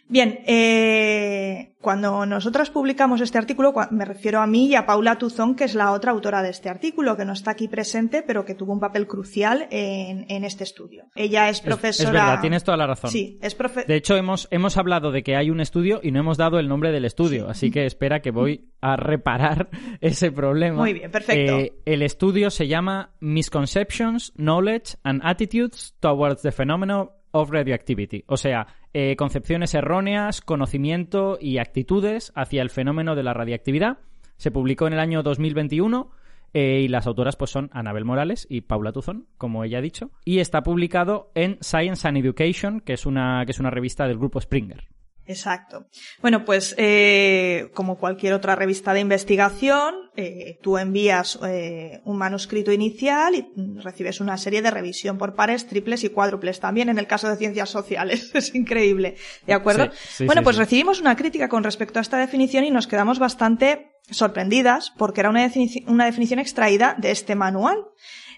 Bien, 0.09 0.39
eh, 0.47 1.75
cuando 1.81 2.27
nosotras 2.27 2.71
publicamos 2.71 3.21
este 3.21 3.39
artículo, 3.39 3.75
me 3.91 4.05
refiero 4.05 4.41
a 4.41 4.47
mí 4.47 4.69
y 4.69 4.75
a 4.77 4.87
Paula 4.87 5.19
Tuzón, 5.19 5.57
que 5.57 5.65
es 5.65 5.75
la 5.75 5.91
otra 5.93 6.13
autora 6.13 6.43
de 6.43 6.51
este 6.51 6.69
artículo, 6.69 7.17
que 7.17 7.25
no 7.25 7.33
está 7.33 7.53
aquí 7.53 7.67
presente, 7.67 8.23
pero 8.23 8.45
que 8.45 8.55
tuvo 8.55 8.73
un 8.73 8.79
papel 8.79 9.09
crucial 9.09 9.67
en, 9.71 10.45
este 10.45 10.63
estudio. 10.63 11.07
Ella 11.17 11.49
es 11.49 11.61
profesora. 11.61 12.09
Es, 12.09 12.13
verdad, 12.13 12.41
tienes 12.41 12.63
toda 12.63 12.77
la 12.77 12.87
razón. 12.87 13.11
Sí, 13.11 13.39
es 13.43 13.57
profesora. 13.57 13.87
De 13.89 13.97
hecho, 13.97 14.17
hemos, 14.17 14.47
hemos 14.53 14.77
hablado 14.77 15.11
de 15.11 15.25
que 15.25 15.35
hay 15.35 15.51
un 15.51 15.61
estudio 15.61 15.99
y 16.03 16.13
no 16.13 16.21
hemos 16.21 16.39
dado 16.39 16.61
el 16.61 16.69
nombre 16.69 16.93
del 16.93 17.05
estudio, 17.05 17.49
así 17.49 17.73
que 17.73 17.85
espera 17.85 18.21
que 18.21 18.31
voy 18.31 18.71
a 18.81 18.97
reparar 18.97 19.71
ese 20.01 20.31
problema. 20.31 20.79
Muy 20.79 20.93
bien, 20.93 21.11
perfecto. 21.11 21.59
Eh, 21.59 21.73
el 21.85 22.03
estudio 22.03 22.51
se 22.51 22.69
llama 22.69 23.15
Misconceptions, 23.19 24.33
Knowledge 24.37 24.97
and 25.03 25.21
Attitudes 25.25 25.97
Towards 25.99 26.43
the 26.43 26.53
Phenomenon 26.53 27.11
of 27.37 27.51
Radioactivity. 27.51 28.25
O 28.27 28.37
sea, 28.37 28.67
eh, 28.93 29.15
concepciones 29.17 29.75
erróneas, 29.75 30.41
conocimiento 30.41 31.39
y 31.41 31.59
actitudes 31.59 32.33
hacia 32.35 32.63
el 32.63 32.71
fenómeno 32.71 33.15
de 33.15 33.23
la 33.23 33.35
radiactividad. 33.35 33.99
Se 34.37 34.51
publicó 34.51 34.87
en 34.87 34.95
el 34.95 35.01
año 35.01 35.23
2021 35.23 36.11
eh, 36.55 36.81
y 36.85 36.89
las 36.89 37.07
autoras 37.07 37.37
pues 37.37 37.51
son 37.51 37.71
Anabel 37.73 38.05
Morales 38.05 38.47
y 38.49 38.63
Paula 38.63 38.93
Tuzón, 38.93 39.27
como 39.37 39.65
ella 39.65 39.79
ha 39.79 39.83
dicho, 39.83 40.11
y 40.25 40.39
está 40.39 40.63
publicado 40.63 41.31
en 41.35 41.59
Science 41.61 42.09
and 42.09 42.19
Education, 42.19 42.81
que 42.81 42.95
es 42.95 43.05
una, 43.07 43.45
que 43.45 43.53
es 43.53 43.61
una 43.61 43.71
revista 43.71 44.07
del 44.07 44.19
grupo 44.19 44.41
Springer. 44.41 44.89
Exacto. 45.27 45.87
Bueno, 46.23 46.45
pues 46.45 46.75
eh, 46.79 47.71
como 47.75 47.99
cualquier 47.99 48.33
otra 48.33 48.55
revista 48.55 48.95
de 48.95 49.01
investigación, 49.01 49.95
eh, 50.17 50.59
tú 50.63 50.79
envías 50.79 51.39
eh, 51.45 52.01
un 52.05 52.17
manuscrito 52.17 52.73
inicial 52.73 53.35
y 53.35 53.47
recibes 53.81 54.21
una 54.21 54.39
serie 54.39 54.63
de 54.63 54.71
revisión 54.71 55.19
por 55.19 55.35
pares, 55.35 55.67
triples 55.67 56.05
y 56.05 56.11
cuádruples. 56.11 56.61
También 56.61 56.89
en 56.89 56.99
el 56.99 57.09
caso 57.09 57.29
de 57.29 57.37
ciencias 57.37 57.71
sociales. 57.71 58.31
es 58.35 58.55
increíble. 58.55 59.17
¿De 59.47 59.53
acuerdo? 59.53 59.91
bueno, 60.25 60.43
pues 60.43 60.57
recibimos 60.57 61.01
una 61.01 61.17
crítica 61.17 61.49
con 61.49 61.65
respecto 61.65 61.99
a 61.99 62.03
esta 62.03 62.19
definición 62.19 62.65
y 62.65 62.71
nos 62.71 62.87
quedamos 62.87 63.19
bastante 63.19 63.91
sorprendidas 64.11 64.93
porque 64.97 65.21
era 65.21 65.31
una, 65.31 65.51
una 65.89 66.07
definición 66.07 66.39
extraída 66.39 66.95
de 66.99 67.11
este 67.11 67.35
manual. 67.35 67.79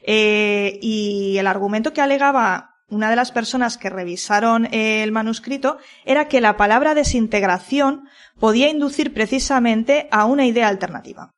y 0.06 1.36
el 1.38 1.46
argumento 1.46 1.92
que 1.92 2.00
alegaba 2.00 2.77
una 2.90 3.10
de 3.10 3.16
las 3.16 3.32
personas 3.32 3.76
que 3.76 3.90
revisaron 3.90 4.72
el 4.72 5.12
manuscrito 5.12 5.78
era 6.04 6.28
que 6.28 6.40
la 6.40 6.56
palabra 6.56 6.94
desintegración 6.94 8.08
podía 8.38 8.68
inducir 8.68 9.12
precisamente 9.12 10.08
a 10.10 10.24
una 10.24 10.46
idea 10.46 10.68
alternativa. 10.68 11.34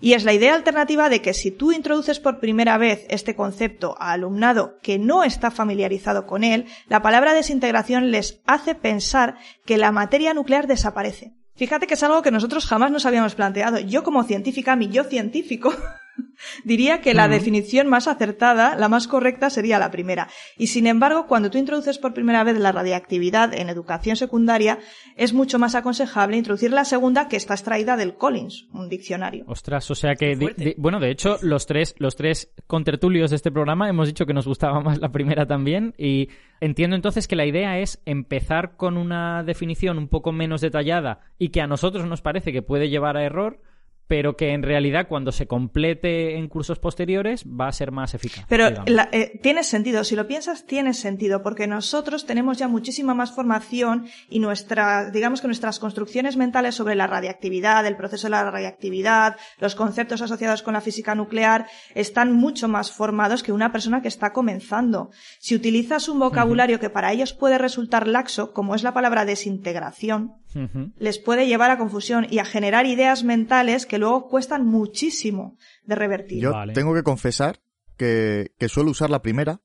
Y 0.00 0.12
es 0.12 0.24
la 0.24 0.32
idea 0.32 0.54
alternativa 0.54 1.08
de 1.08 1.22
que 1.22 1.32
si 1.32 1.50
tú 1.50 1.72
introduces 1.72 2.20
por 2.20 2.40
primera 2.40 2.76
vez 2.76 3.06
este 3.08 3.34
concepto 3.34 3.96
a 3.98 4.12
alumnado 4.12 4.78
que 4.82 4.98
no 4.98 5.24
está 5.24 5.50
familiarizado 5.50 6.26
con 6.26 6.44
él, 6.44 6.66
la 6.88 7.00
palabra 7.00 7.32
desintegración 7.32 8.10
les 8.10 8.42
hace 8.44 8.74
pensar 8.74 9.38
que 9.64 9.78
la 9.78 9.92
materia 9.92 10.34
nuclear 10.34 10.66
desaparece. 10.66 11.32
Fíjate 11.56 11.86
que 11.86 11.94
es 11.94 12.02
algo 12.02 12.22
que 12.22 12.32
nosotros 12.32 12.66
jamás 12.66 12.90
nos 12.90 13.06
habíamos 13.06 13.34
planteado. 13.34 13.78
Yo 13.78 14.02
como 14.02 14.24
científica, 14.24 14.74
mi 14.76 14.88
yo 14.88 15.04
científico, 15.04 15.72
Diría 16.64 17.00
que 17.00 17.14
la 17.14 17.28
definición 17.28 17.88
más 17.88 18.08
acertada, 18.08 18.76
la 18.76 18.88
más 18.88 19.08
correcta, 19.08 19.50
sería 19.50 19.78
la 19.78 19.90
primera. 19.90 20.28
Y 20.56 20.68
sin 20.68 20.86
embargo, 20.86 21.26
cuando 21.26 21.50
tú 21.50 21.58
introduces 21.58 21.98
por 21.98 22.14
primera 22.14 22.44
vez 22.44 22.58
la 22.58 22.72
radiactividad 22.72 23.54
en 23.54 23.68
educación 23.68 24.16
secundaria, 24.16 24.78
es 25.16 25.32
mucho 25.32 25.58
más 25.58 25.74
aconsejable 25.74 26.36
introducir 26.36 26.70
la 26.70 26.84
segunda 26.84 27.28
que 27.28 27.36
está 27.36 27.54
extraída 27.54 27.96
del 27.96 28.14
Collins, 28.14 28.66
un 28.72 28.88
diccionario. 28.88 29.44
Ostras, 29.48 29.90
o 29.90 29.94
sea 29.94 30.14
que, 30.14 30.74
bueno, 30.76 31.00
de 31.00 31.10
hecho, 31.10 31.38
los 31.42 31.66
tres, 31.66 31.94
los 31.98 32.16
tres 32.16 32.52
contertulios 32.66 33.30
de 33.30 33.36
este 33.36 33.50
programa 33.50 33.88
hemos 33.88 34.08
dicho 34.08 34.26
que 34.26 34.34
nos 34.34 34.46
gustaba 34.46 34.80
más 34.80 34.98
la 34.98 35.10
primera 35.10 35.46
también 35.46 35.94
y 35.98 36.28
entiendo 36.60 36.96
entonces 36.96 37.28
que 37.28 37.36
la 37.36 37.46
idea 37.46 37.78
es 37.78 38.00
empezar 38.04 38.76
con 38.76 38.96
una 38.96 39.42
definición 39.42 39.98
un 39.98 40.08
poco 40.08 40.32
menos 40.32 40.60
detallada 40.60 41.20
y 41.38 41.48
que 41.48 41.60
a 41.60 41.66
nosotros 41.66 42.06
nos 42.06 42.22
parece 42.22 42.52
que 42.52 42.62
puede 42.62 42.88
llevar 42.88 43.16
a 43.16 43.24
error 43.24 43.60
pero 44.06 44.36
que 44.36 44.52
en 44.52 44.62
realidad 44.62 45.06
cuando 45.08 45.32
se 45.32 45.46
complete 45.46 46.36
en 46.36 46.48
cursos 46.48 46.78
posteriores 46.78 47.44
va 47.44 47.68
a 47.68 47.72
ser 47.72 47.90
más 47.90 48.14
eficaz. 48.14 48.44
Pero 48.48 48.68
eh, 49.12 49.40
tiene 49.42 49.64
sentido, 49.64 50.04
si 50.04 50.16
lo 50.16 50.26
piensas, 50.26 50.66
tiene 50.66 50.94
sentido, 50.94 51.42
porque 51.42 51.66
nosotros 51.66 52.26
tenemos 52.26 52.58
ya 52.58 52.68
muchísima 52.68 53.14
más 53.14 53.32
formación 53.32 54.06
y 54.28 54.40
nuestra, 54.40 55.10
digamos 55.10 55.40
que 55.40 55.46
nuestras 55.46 55.78
construcciones 55.78 56.36
mentales 56.36 56.74
sobre 56.74 56.94
la 56.94 57.06
radiactividad, 57.06 57.86
el 57.86 57.96
proceso 57.96 58.26
de 58.26 58.32
la 58.32 58.50
radiactividad, 58.50 59.36
los 59.58 59.74
conceptos 59.74 60.22
asociados 60.22 60.62
con 60.62 60.74
la 60.74 60.80
física 60.80 61.14
nuclear, 61.14 61.66
están 61.94 62.32
mucho 62.32 62.68
más 62.68 62.92
formados 62.92 63.42
que 63.42 63.52
una 63.52 63.72
persona 63.72 64.02
que 64.02 64.08
está 64.08 64.32
comenzando. 64.32 65.10
Si 65.38 65.54
utilizas 65.54 66.08
un 66.08 66.18
vocabulario 66.18 66.80
que 66.80 66.90
para 66.90 67.12
ellos 67.12 67.32
puede 67.32 67.58
resultar 67.58 68.06
laxo, 68.06 68.52
como 68.52 68.74
es 68.74 68.82
la 68.82 68.94
palabra 68.94 69.24
desintegración, 69.24 70.34
les 70.98 71.18
puede 71.18 71.46
llevar 71.46 71.72
a 71.72 71.78
confusión 71.78 72.26
y 72.30 72.38
a 72.38 72.44
generar 72.44 72.86
ideas 72.86 73.24
mentales 73.24 73.86
que 73.86 73.93
luego 73.98 74.28
cuestan 74.28 74.66
muchísimo 74.66 75.56
de 75.84 75.94
revertir. 75.94 76.42
Yo 76.42 76.52
Vale. 76.52 76.72
tengo 76.72 76.94
que 76.94 77.02
confesar 77.02 77.60
que, 77.96 78.52
que 78.58 78.68
suelo 78.68 78.90
usar 78.90 79.10
la 79.10 79.22
primera 79.22 79.60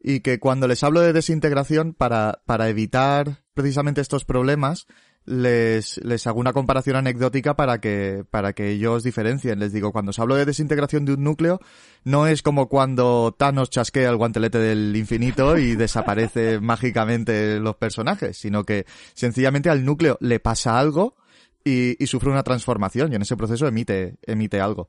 y 0.00 0.20
que 0.20 0.40
cuando 0.40 0.66
les 0.66 0.82
hablo 0.82 1.00
de 1.00 1.12
desintegración 1.12 1.94
para, 1.94 2.42
para 2.44 2.68
evitar 2.68 3.44
precisamente 3.54 4.00
estos 4.00 4.24
problemas, 4.24 4.86
les, 5.24 5.98
les 6.04 6.26
hago 6.26 6.40
una 6.40 6.52
comparación 6.52 6.96
anecdótica 6.96 7.54
para 7.54 7.80
que, 7.80 8.24
para 8.28 8.52
que 8.52 8.70
ellos 8.70 9.04
diferencien. 9.04 9.60
Les 9.60 9.72
digo, 9.72 9.92
cuando 9.92 10.10
os 10.10 10.18
hablo 10.18 10.34
de 10.34 10.44
desintegración 10.44 11.04
de 11.04 11.14
un 11.14 11.22
núcleo, 11.22 11.60
no 12.04 12.26
es 12.26 12.42
como 12.42 12.68
cuando 12.68 13.34
Thanos 13.38 13.70
chasquea 13.70 14.10
el 14.10 14.16
guantelete 14.16 14.58
del 14.58 14.94
infinito 14.96 15.56
y 15.58 15.76
desaparece 15.76 16.60
mágicamente 16.60 17.60
los 17.60 17.76
personajes, 17.76 18.36
sino 18.36 18.64
que 18.64 18.86
sencillamente 19.14 19.70
al 19.70 19.84
núcleo 19.84 20.18
le 20.20 20.40
pasa 20.40 20.78
algo 20.78 21.16
y, 21.64 22.02
y 22.02 22.06
sufre 22.06 22.30
una 22.30 22.42
transformación 22.42 23.12
y 23.12 23.16
en 23.16 23.22
ese 23.22 23.36
proceso 23.36 23.66
emite, 23.66 24.16
emite 24.22 24.60
algo. 24.60 24.88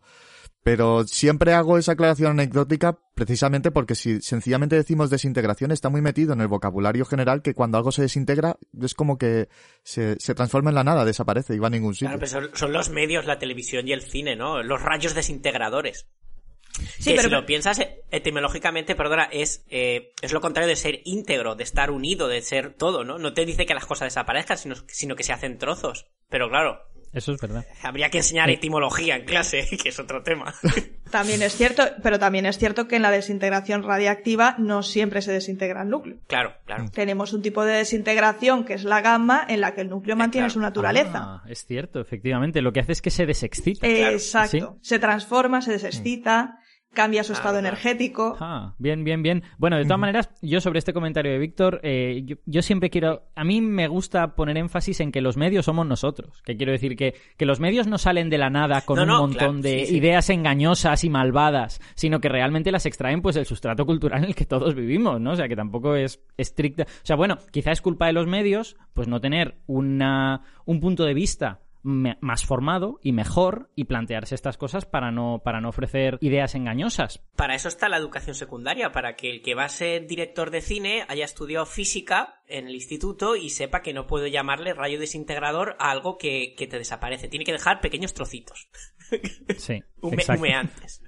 Pero 0.63 1.05
siempre 1.05 1.53
hago 1.53 1.77
esa 1.77 1.91
aclaración 1.91 2.31
anecdótica 2.31 2.97
precisamente 3.15 3.69
porque 3.69 3.95
si 3.95 4.21
sencillamente 4.21 4.77
decimos 4.77 5.09
desintegración 5.09 5.71
está 5.71 5.89
muy 5.89 6.01
metido 6.01 6.31
en 6.31 6.39
el 6.39 6.47
vocabulario 6.47 7.03
general 7.03 7.41
que 7.41 7.53
cuando 7.53 7.77
algo 7.77 7.91
se 7.91 8.03
desintegra 8.03 8.55
es 8.81 8.93
como 8.93 9.17
que 9.17 9.49
se, 9.83 10.17
se 10.19 10.33
transforma 10.33 10.69
en 10.69 10.75
la 10.75 10.85
nada, 10.85 11.03
desaparece 11.03 11.53
y 11.53 11.59
va 11.59 11.67
a 11.67 11.71
ningún 11.71 11.95
sitio. 11.95 12.17
Claro, 12.17 12.49
son 12.53 12.71
los 12.71 12.89
medios, 12.89 13.25
la 13.25 13.39
televisión 13.39 13.87
y 13.89 13.91
el 13.91 14.01
cine, 14.01 14.37
¿no? 14.37 14.63
Los 14.63 14.81
rayos 14.81 15.13
desintegradores. 15.13 16.07
Sí, 16.99 17.11
que 17.11 17.15
pero- 17.17 17.29
si 17.29 17.29
lo 17.29 17.45
piensas 17.45 17.79
eh, 17.79 18.01
etimológicamente, 18.11 18.95
perdona, 18.95 19.25
es, 19.31 19.63
eh, 19.69 20.13
es 20.21 20.33
lo 20.33 20.41
contrario 20.41 20.67
de 20.67 20.75
ser 20.75 21.01
íntegro, 21.05 21.55
de 21.55 21.63
estar 21.63 21.91
unido, 21.91 22.27
de 22.27 22.41
ser 22.41 22.73
todo, 22.73 23.03
¿no? 23.03 23.17
No 23.19 23.33
te 23.33 23.45
dice 23.45 23.65
que 23.65 23.73
las 23.73 23.85
cosas 23.85 24.07
desaparezcan, 24.07 24.57
sino, 24.57 24.75
sino 24.87 25.15
que 25.15 25.23
se 25.23 25.33
hacen 25.33 25.57
trozos. 25.57 26.07
Pero 26.29 26.49
claro, 26.49 26.79
Eso 27.13 27.31
es 27.33 27.39
verdad. 27.39 27.63
habría 27.83 28.09
que 28.09 28.17
enseñar 28.17 28.49
etimología 28.49 29.15
en 29.15 29.25
clase, 29.25 29.67
que 29.83 29.89
es 29.89 29.99
otro 29.99 30.23
tema. 30.23 30.53
También 31.11 31.43
es 31.43 31.55
cierto, 31.55 31.83
pero 32.01 32.17
también 32.17 32.47
es 32.47 32.57
cierto 32.57 32.87
que 32.87 32.95
en 32.95 33.03
la 33.03 33.11
desintegración 33.11 33.83
radiactiva 33.83 34.55
no 34.57 34.81
siempre 34.81 35.21
se 35.21 35.31
desintegra 35.31 35.83
el 35.83 35.89
núcleo. 35.89 36.17
claro, 36.25 36.55
claro. 36.65 36.85
Tenemos 36.91 37.33
un 37.33 37.43
tipo 37.43 37.63
de 37.63 37.73
desintegración 37.73 38.65
que 38.65 38.73
es 38.73 38.83
la 38.83 38.99
gamma 39.01 39.45
en 39.47 39.61
la 39.61 39.75
que 39.75 39.81
el 39.81 39.89
núcleo 39.89 40.15
mantiene 40.15 40.45
claro. 40.47 40.53
su 40.55 40.59
naturaleza. 40.59 41.11
Ah, 41.23 41.43
es 41.47 41.67
cierto, 41.67 41.99
efectivamente. 42.01 42.63
Lo 42.63 42.73
que 42.73 42.79
hace 42.79 42.93
es 42.93 43.01
que 43.03 43.11
se 43.11 43.27
desexcita. 43.27 43.85
Eh, 43.87 43.97
claro. 43.97 44.13
Exacto. 44.13 44.77
Se 44.81 44.97
transforma, 44.97 45.61
se 45.61 45.73
desexcita, 45.73 46.57
cambia 46.93 47.23
su 47.23 47.33
Claro, 47.33 47.39
estado 47.39 47.59
claro. 47.59 47.67
energético. 47.67 48.37
Ah, 48.39 48.73
bien, 48.77 49.03
bien, 49.03 49.21
bien. 49.23 49.43
Bueno, 49.57 49.77
de 49.77 49.83
todas 49.83 49.99
maneras, 49.99 50.29
yo 50.41 50.61
sobre 50.61 50.79
este 50.79 50.93
comentario 50.93 51.31
de 51.31 51.37
Víctor, 51.39 51.79
eh, 51.83 52.21
yo, 52.25 52.35
yo 52.45 52.61
siempre 52.61 52.89
quiero. 52.89 53.23
A 53.35 53.43
mí 53.43 53.61
me 53.61 53.87
gusta 53.87 54.35
poner 54.35 54.57
énfasis 54.57 54.99
en 54.99 55.11
que 55.11 55.21
los 55.21 55.35
medios 55.37 55.65
somos 55.65 55.85
nosotros. 55.87 56.41
Que 56.45 56.55
quiero 56.55 56.71
decir 56.71 56.95
que, 56.95 57.15
que 57.37 57.45
los 57.45 57.59
medios 57.59 57.87
no 57.87 57.97
salen 57.97 58.29
de 58.29 58.37
la 58.37 58.49
nada 58.49 58.81
con 58.81 58.95
No, 58.97 59.01
un 59.03 59.07
no, 59.07 59.19
montón 59.21 59.37
claro, 59.37 59.53
de 59.61 59.79
sí, 59.81 59.85
sí. 59.87 59.97
ideas 59.97 60.29
engañosas 60.29 61.03
y 61.03 61.09
malvadas, 61.09 61.81
sino 61.95 62.19
que 62.19 62.29
realmente 62.29 62.71
las 62.71 62.85
extraen 62.85 63.21
pues 63.21 63.35
del 63.35 63.45
sustrato 63.45 63.85
cultural 63.85 64.19
en 64.23 64.29
el 64.29 64.35
que 64.35 64.45
todos 64.45 64.75
vivimos, 64.75 65.19
¿no? 65.19 65.31
O 65.31 65.35
sea, 65.35 65.47
que 65.47 65.55
tampoco 65.55 65.95
es 65.95 66.19
estricta. 66.37 66.83
O 66.83 67.05
sea, 67.05 67.15
bueno, 67.15 67.37
quizá 67.51 67.71
es 67.71 67.81
culpa 67.81 68.07
de 68.07 68.13
los 68.13 68.27
medios, 68.27 68.75
pues 68.93 69.07
no 69.07 69.19
tener 69.19 69.55
una, 69.67 70.41
un 70.65 70.79
punto 70.79 71.03
de 71.05 71.13
vista 71.13 71.59
más 71.83 72.45
formado 72.45 72.99
y 73.03 73.11
mejor 73.11 73.69
y 73.75 73.85
plantearse 73.85 74.35
estas 74.35 74.57
cosas 74.57 74.85
para 74.85 75.11
no, 75.11 75.41
para 75.43 75.61
no 75.61 75.69
ofrecer 75.69 76.17
ideas 76.21 76.55
engañosas. 76.55 77.21
Para 77.35 77.55
eso 77.55 77.67
está 77.67 77.89
la 77.89 77.97
educación 77.97 78.35
secundaria, 78.35 78.91
para 78.91 79.15
que 79.15 79.29
el 79.29 79.41
que 79.41 79.53
va 79.55 79.65
a 79.65 79.69
ser 79.69 80.07
director 80.07 80.49
de 80.49 80.61
cine 80.61 81.05
haya 81.09 81.25
estudiado 81.25 81.65
física 81.65 82.41
en 82.47 82.67
el 82.67 82.75
instituto 82.75 83.35
y 83.35 83.49
sepa 83.49 83.81
que 83.81 83.93
no 83.93 84.07
puede 84.07 84.31
llamarle 84.31 84.73
rayo 84.73 84.99
desintegrador 84.99 85.75
a 85.79 85.91
algo 85.91 86.17
que, 86.17 86.55
que 86.57 86.67
te 86.67 86.77
desaparece. 86.77 87.27
Tiene 87.27 87.45
que 87.45 87.51
dejar 87.51 87.81
pequeños 87.81 88.13
trocitos, 88.13 88.69
Sí. 89.57 89.81
hume- 90.01 90.13
exacto. 90.13 90.41
humeantes. 90.41 91.01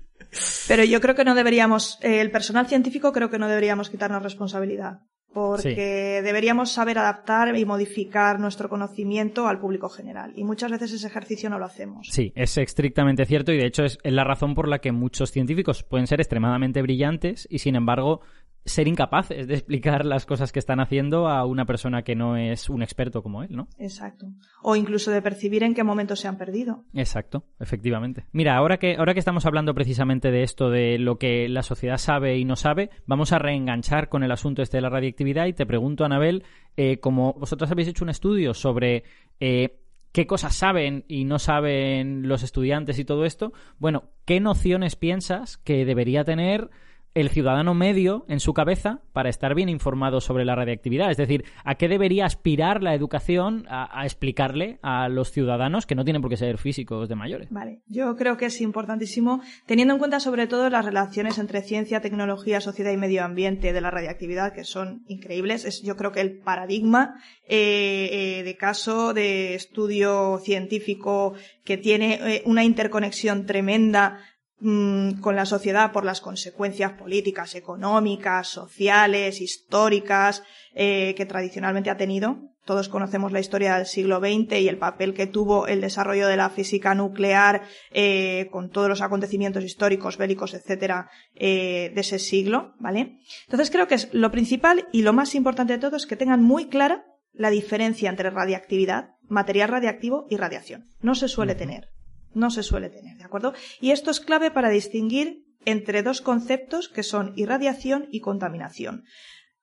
Pero 0.67 0.83
yo 0.83 0.99
creo 0.99 1.15
que 1.15 1.23
no 1.23 1.35
deberíamos, 1.35 1.97
eh, 2.01 2.19
el 2.19 2.31
personal 2.31 2.67
científico 2.67 3.11
creo 3.13 3.29
que 3.29 3.39
no 3.39 3.47
deberíamos 3.47 3.89
quitarnos 3.89 4.23
responsabilidad. 4.23 4.99
Porque 5.35 6.21
deberíamos 6.23 6.71
saber 6.71 6.97
adaptar 6.97 7.57
y 7.57 7.65
modificar 7.65 8.39
nuestro 8.39 8.69
conocimiento 8.69 9.49
al 9.49 9.59
público 9.59 9.89
general. 9.89 10.31
Y 10.37 10.45
muchas 10.45 10.71
veces 10.71 10.93
ese 10.93 11.07
ejercicio 11.07 11.49
no 11.49 11.59
lo 11.59 11.65
hacemos. 11.65 12.07
Sí, 12.09 12.31
es 12.35 12.57
estrictamente 12.57 13.25
cierto 13.25 13.51
y 13.51 13.57
de 13.57 13.65
hecho 13.65 13.83
es, 13.83 13.97
es 14.01 14.13
la 14.13 14.23
razón 14.23 14.55
por 14.55 14.69
la 14.69 14.79
que 14.79 14.93
muchos 14.93 15.31
científicos 15.31 15.83
pueden 15.83 16.07
ser 16.07 16.21
extremadamente 16.21 16.81
brillantes 16.81 17.49
y 17.51 17.59
sin 17.59 17.75
embargo 17.75 18.21
ser 18.65 18.87
incapaces 18.87 19.47
de 19.47 19.53
explicar 19.53 20.05
las 20.05 20.25
cosas 20.25 20.51
que 20.51 20.57
están 20.57 20.79
haciendo 20.79 21.27
a 21.27 21.45
una 21.45 21.65
persona 21.65 22.01
que 22.01 22.15
no 22.15 22.35
es 22.35 22.67
un 22.67 22.81
experto 22.81 23.21
como 23.21 23.43
él, 23.43 23.55
¿no? 23.55 23.67
Exacto. 23.77 24.25
O 24.63 24.75
incluso 24.75 25.11
de 25.11 25.21
percibir 25.21 25.63
en 25.63 25.75
qué 25.75 25.83
momento 25.83 26.15
se 26.15 26.27
han 26.27 26.37
perdido. 26.37 26.83
Exacto, 26.93 27.45
efectivamente. 27.59 28.25
Mira, 28.31 28.57
ahora 28.57 28.77
que, 28.77 28.95
ahora 28.97 29.13
que 29.13 29.19
estamos 29.19 29.45
hablando 29.45 29.75
precisamente 29.75 30.31
de 30.31 30.41
esto, 30.41 30.71
de 30.71 30.97
lo 30.97 31.19
que 31.19 31.47
la 31.47 31.61
sociedad 31.61 31.97
sabe 31.97 32.39
y 32.39 32.45
no 32.45 32.55
sabe, 32.55 32.89
vamos 33.05 33.31
a 33.33 33.39
reenganchar 33.39 34.09
con 34.09 34.23
el 34.23 34.31
asunto 34.31 34.63
este 34.63 34.77
de 34.77 34.81
la 34.81 34.89
radiactividad 34.89 35.45
y 35.45 35.53
te 35.53 35.67
pregunto, 35.67 36.03
Anabel, 36.03 36.43
eh, 36.75 36.99
como 36.99 37.33
vosotros 37.33 37.69
habéis 37.71 37.89
hecho 37.89 38.03
un 38.03 38.09
estudio 38.09 38.55
sobre 38.55 39.03
eh, 39.39 39.77
qué 40.11 40.25
cosas 40.25 40.55
saben 40.55 41.05
y 41.07 41.25
no 41.25 41.37
saben 41.37 42.27
los 42.27 42.41
estudiantes 42.41 42.97
y 42.97 43.05
todo 43.05 43.25
esto, 43.25 43.53
bueno, 43.77 44.05
¿qué 44.25 44.39
nociones 44.39 44.95
piensas 44.95 45.57
que 45.57 45.85
debería 45.85 46.23
tener 46.23 46.71
el 47.15 47.29
ciudadano 47.29 47.73
medio 47.73 48.25
en 48.27 48.41
su 48.41 48.53
cabeza 48.53 48.99
para 49.13 49.29
estar 49.29 49.55
bien 49.55 49.69
informado 49.69 50.19
sobre 50.19 50.43
la 50.43 50.53
radiactividad. 50.53 51.09
Es 51.09 51.17
decir, 51.17 51.45
¿a 51.63 51.75
qué 51.75 51.87
debería 51.87 52.25
aspirar 52.25 52.83
la 52.83 52.93
educación 52.93 53.65
a, 53.69 54.03
explicarle 54.03 54.79
a 54.81 55.07
los 55.07 55.31
ciudadanos 55.31 55.85
que 55.85 55.95
no 55.95 56.03
tienen 56.03 56.21
por 56.21 56.29
qué 56.29 56.37
ser 56.37 56.57
físicos 56.57 57.07
de 57.07 57.15
mayores? 57.15 57.49
Vale, 57.49 57.81
yo 57.87 58.15
creo 58.17 58.35
que 58.35 58.47
es 58.47 58.59
importantísimo, 58.59 59.41
teniendo 59.65 59.93
en 59.93 59.99
cuenta 59.99 60.19
sobre 60.19 60.45
todo 60.45 60.69
las 60.69 60.83
relaciones 60.83 61.37
entre 61.39 61.61
ciencia, 61.61 62.01
tecnología, 62.01 62.59
sociedad 62.59 62.91
y 62.91 62.97
medio 62.97 63.23
ambiente 63.23 63.71
de 63.71 63.81
la 63.81 63.91
radiactividad, 63.91 64.53
que 64.53 64.65
son 64.65 65.05
increíbles. 65.07 65.63
Es 65.63 65.81
yo 65.83 65.95
creo 65.95 66.11
que 66.11 66.19
el 66.19 66.39
paradigma 66.39 67.15
eh, 67.47 68.09
eh, 68.11 68.43
de 68.43 68.57
caso 68.57 69.13
de 69.13 69.55
estudio 69.55 70.39
científico 70.43 71.33
que 71.63 71.77
tiene 71.77 72.15
eh, 72.15 72.43
una 72.45 72.65
interconexión 72.65 73.45
tremenda 73.45 74.19
mm, 74.59 75.19
con 75.21 75.35
la 75.35 75.45
sociedad 75.45 75.91
por 75.91 76.05
las 76.05 76.21
consecuencias 76.21 76.93
políticas, 76.93 77.55
económicas, 77.55 78.47
sociales, 78.47 79.41
históricas, 79.41 80.43
eh, 80.73 81.13
que 81.15 81.25
tradicionalmente 81.25 81.89
ha 81.89 81.97
tenido. 81.97 82.39
Todos 82.65 82.89
conocemos 82.89 83.31
la 83.31 83.39
historia 83.39 83.77
del 83.77 83.85
siglo 83.85 84.19
XX 84.19 84.59
y 84.59 84.67
el 84.67 84.79
papel 84.79 85.13
que 85.13 85.27
tuvo 85.27 85.67
el 85.67 85.81
desarrollo 85.81 86.27
de 86.27 86.35
la 86.35 86.49
física 86.49 86.95
nuclear 86.95 87.61
eh, 87.91 88.47
con 88.51 88.71
todos 88.71 88.89
los 88.89 89.01
acontecimientos 89.01 89.63
históricos, 89.63 90.17
bélicos, 90.17 90.55
etcétera, 90.55 91.09
eh, 91.35 91.91
de 91.93 92.01
ese 92.01 92.17
siglo, 92.17 92.73
¿vale? 92.79 93.19
Entonces 93.45 93.69
creo 93.69 93.87
que 93.87 93.95
es 93.95 94.09
lo 94.13 94.31
principal 94.31 94.87
y 94.91 95.03
lo 95.03 95.13
más 95.13 95.35
importante 95.35 95.73
de 95.73 95.79
todo 95.79 95.95
es 95.95 96.07
que 96.07 96.15
tengan 96.15 96.43
muy 96.43 96.67
clara 96.67 97.05
la 97.33 97.51
diferencia 97.51 98.09
entre 98.09 98.31
radiactividad, 98.31 99.09
material 99.29 99.69
radiactivo 99.69 100.25
y 100.29 100.37
radiación. 100.37 100.85
No 101.01 101.13
se 101.13 101.27
suele 101.27 101.53
tener. 101.53 101.94
No 102.35 102.51
se 102.51 102.61
suele 102.61 102.89
tener, 102.89 103.17
¿de 103.17 103.23
acuerdo? 103.23 103.53
Y 103.81 103.89
esto 103.91 104.11
es 104.11 104.19
clave 104.19 104.51
para 104.51 104.69
distinguir 104.69 105.43
entre 105.65 106.03
dos 106.03 106.21
conceptos 106.21 106.89
que 106.89 107.01
son 107.01 107.33
irradiación 107.35 108.07
y 108.11 108.19
contaminación. 108.19 109.03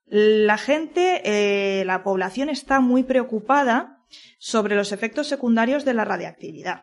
La 0.06 0.58
gente, 0.58 1.22
eh, 1.24 1.84
la 1.84 2.02
población 2.02 2.48
está 2.48 2.80
muy 2.80 3.04
preocupada 3.04 3.98
sobre 4.38 4.74
los 4.74 4.90
efectos 4.92 5.28
secundarios 5.28 5.84
de 5.84 5.94
la 5.94 6.04
radiactividad. 6.04 6.82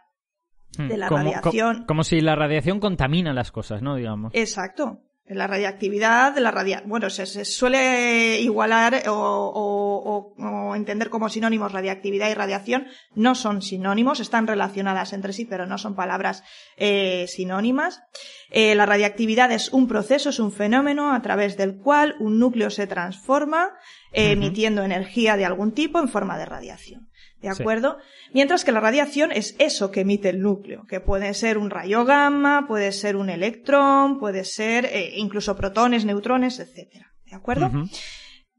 De 0.78 0.96
la 0.98 1.08
Hmm. 1.08 1.10
Como- 1.10 1.24
radiación. 1.34 1.80
co- 1.82 1.86
como 1.88 2.04
si 2.04 2.22
la 2.22 2.36
radiación 2.36 2.80
contamina 2.80 3.34
las 3.34 3.52
cosas, 3.52 3.82
¿no? 3.82 3.96
Digamos. 3.96 4.32
Exacto. 4.36 5.02
La 5.32 5.46
radiactividad, 5.46 6.36
la 6.40 6.50
radia 6.50 6.82
bueno, 6.88 7.12
se, 7.12 7.28
se 7.28 7.46
suele 7.46 8.40
igualar 8.42 9.04
o, 9.10 9.14
o- 9.14 10.34
o- 10.38 10.70
o 10.70 10.76
entender 10.76 11.12
como 11.12 11.30
sinónimos 11.30 11.72
radiactividad 11.72 12.30
y 12.30 12.34
radiación. 12.34 12.88
No 13.14 13.36
son 13.36 13.62
sinónimos, 13.62 14.20
están 14.20 14.48
relacionadas 14.48 15.14
entre 15.14 15.34
sí, 15.34 15.46
pero 15.46 15.68
no 15.68 15.78
son 15.78 15.96
palabras 15.96 16.44
eh, 16.78 17.26
sinónimas. 17.28 18.02
Eh, 18.50 18.74
la 18.74 18.88
radiactividad 18.88 19.52
es 19.52 19.72
un 19.72 19.88
proceso, 19.88 20.30
es 20.30 20.40
un 20.40 20.52
fenómeno 20.52 21.14
a 21.14 21.22
través 21.22 21.58
del 21.58 21.78
cual 21.78 22.16
un 22.20 22.40
núcleo 22.40 22.72
se 22.72 22.88
transforma, 22.88 23.70
eh, 24.12 24.32
emitiendo 24.32 24.82
energía 24.84 25.38
de 25.38 25.46
algún 25.46 25.74
tipo 25.74 26.00
en 26.00 26.10
forma 26.10 26.40
de 26.40 26.46
radiación. 26.46 27.09
¿De 27.42 27.54
Sí. 27.54 27.62
acuerdo? 27.62 27.98
Mientras 28.34 28.66
que 28.66 28.72
la 28.72 28.82
radiación 28.82 29.32
es 29.32 29.56
eso 29.60 29.92
que 29.92 30.02
emite 30.02 30.30
el 30.30 30.42
núcleo, 30.42 30.86
que 30.88 31.00
puede 31.00 31.34
ser 31.34 31.58
un 31.58 31.70
rayo 31.70 32.04
gamma, 32.04 32.66
puede 32.68 32.92
ser 32.92 33.16
un 33.16 33.30
electrón, 33.30 34.20
puede 34.20 34.44
ser 34.44 34.86
eh, 34.86 35.14
incluso 35.16 35.56
protones, 35.56 36.04
neutrones, 36.06 36.60
etcétera. 36.60 37.14
¿De 37.26 37.36
acuerdo? 37.36 37.72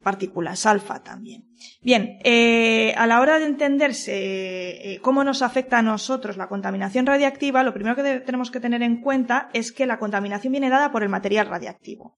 Partículas 0.02 0.64
alfa 0.64 1.02
también. 1.02 1.44
Bien, 1.82 2.18
eh, 2.24 2.94
a 2.96 3.06
la 3.06 3.20
hora 3.20 3.38
de 3.38 3.44
entenderse 3.44 4.12
eh, 4.94 4.98
cómo 5.02 5.24
nos 5.24 5.42
afecta 5.42 5.76
a 5.78 5.82
nosotros 5.82 6.38
la 6.38 6.48
contaminación 6.48 7.04
radiactiva, 7.04 7.62
lo 7.62 7.74
primero 7.74 7.96
que 7.96 8.20
tenemos 8.20 8.50
que 8.50 8.60
tener 8.60 8.82
en 8.82 9.02
cuenta 9.02 9.50
es 9.52 9.72
que 9.72 9.84
la 9.84 9.98
contaminación 9.98 10.52
viene 10.52 10.70
dada 10.70 10.90
por 10.90 11.02
el 11.02 11.10
material 11.10 11.48
radiactivo. 11.48 12.16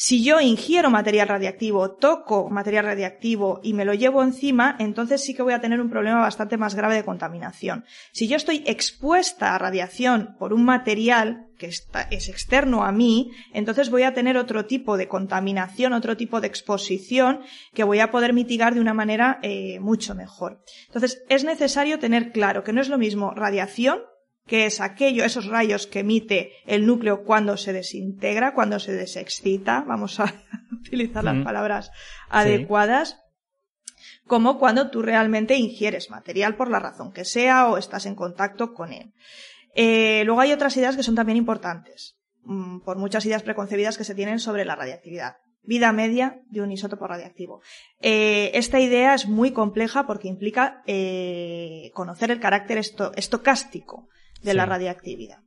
Si 0.00 0.22
yo 0.22 0.40
ingiero 0.40 0.90
material 0.90 1.26
radiactivo, 1.26 1.90
toco 1.90 2.48
material 2.50 2.84
radiactivo 2.84 3.58
y 3.64 3.72
me 3.72 3.84
lo 3.84 3.94
llevo 3.94 4.22
encima, 4.22 4.76
entonces 4.78 5.24
sí 5.24 5.34
que 5.34 5.42
voy 5.42 5.54
a 5.54 5.60
tener 5.60 5.80
un 5.80 5.90
problema 5.90 6.20
bastante 6.20 6.56
más 6.56 6.76
grave 6.76 6.94
de 6.94 7.04
contaminación. 7.04 7.84
Si 8.12 8.28
yo 8.28 8.36
estoy 8.36 8.62
expuesta 8.64 9.56
a 9.56 9.58
radiación 9.58 10.36
por 10.38 10.52
un 10.52 10.64
material 10.64 11.48
que 11.58 11.66
está, 11.66 12.02
es 12.12 12.28
externo 12.28 12.84
a 12.84 12.92
mí, 12.92 13.32
entonces 13.52 13.90
voy 13.90 14.04
a 14.04 14.14
tener 14.14 14.36
otro 14.36 14.66
tipo 14.66 14.96
de 14.96 15.08
contaminación, 15.08 15.92
otro 15.92 16.16
tipo 16.16 16.40
de 16.40 16.46
exposición 16.46 17.40
que 17.74 17.82
voy 17.82 17.98
a 17.98 18.12
poder 18.12 18.32
mitigar 18.32 18.74
de 18.74 18.80
una 18.80 18.94
manera 18.94 19.40
eh, 19.42 19.80
mucho 19.80 20.14
mejor. 20.14 20.62
Entonces 20.86 21.24
es 21.28 21.42
necesario 21.42 21.98
tener 21.98 22.30
claro 22.30 22.62
que 22.62 22.72
no 22.72 22.80
es 22.80 22.88
lo 22.88 22.98
mismo 22.98 23.32
radiación 23.34 23.98
que 24.48 24.66
es 24.66 24.80
aquello, 24.80 25.24
esos 25.24 25.46
rayos 25.46 25.86
que 25.86 26.00
emite 26.00 26.52
el 26.66 26.86
núcleo 26.86 27.22
cuando 27.24 27.56
se 27.56 27.72
desintegra, 27.72 28.54
cuando 28.54 28.80
se 28.80 28.92
desexcita, 28.92 29.84
vamos 29.86 30.18
a 30.18 30.34
utilizar 30.72 31.22
las 31.22 31.44
palabras 31.44 31.92
adecuadas, 32.28 33.20
como 34.26 34.58
cuando 34.58 34.90
tú 34.90 35.02
realmente 35.02 35.54
ingieres 35.54 36.10
material 36.10 36.56
por 36.56 36.70
la 36.70 36.80
razón 36.80 37.12
que 37.12 37.24
sea 37.24 37.68
o 37.68 37.78
estás 37.78 38.06
en 38.06 38.14
contacto 38.14 38.72
con 38.72 38.92
él. 38.92 39.12
Eh, 39.74 40.22
luego 40.24 40.40
hay 40.40 40.52
otras 40.52 40.76
ideas 40.76 40.96
que 40.96 41.02
son 41.02 41.14
también 41.14 41.36
importantes, 41.36 42.18
mm, 42.42 42.80
por 42.80 42.96
muchas 42.96 43.24
ideas 43.26 43.42
preconcebidas 43.42 43.98
que 43.98 44.04
se 44.04 44.14
tienen 44.14 44.40
sobre 44.40 44.64
la 44.64 44.74
radiactividad. 44.74 45.36
Vida 45.62 45.92
media 45.92 46.40
de 46.48 46.62
un 46.62 46.72
isótopo 46.72 47.06
radiactivo. 47.06 47.60
Eh, 48.00 48.50
esta 48.54 48.80
idea 48.80 49.14
es 49.14 49.28
muy 49.28 49.52
compleja 49.52 50.06
porque 50.06 50.28
implica 50.28 50.82
eh, 50.86 51.90
conocer 51.92 52.30
el 52.30 52.40
carácter 52.40 52.78
estocástico 52.78 54.08
de 54.42 54.54
la 54.54 54.66
radiactividad. 54.66 55.38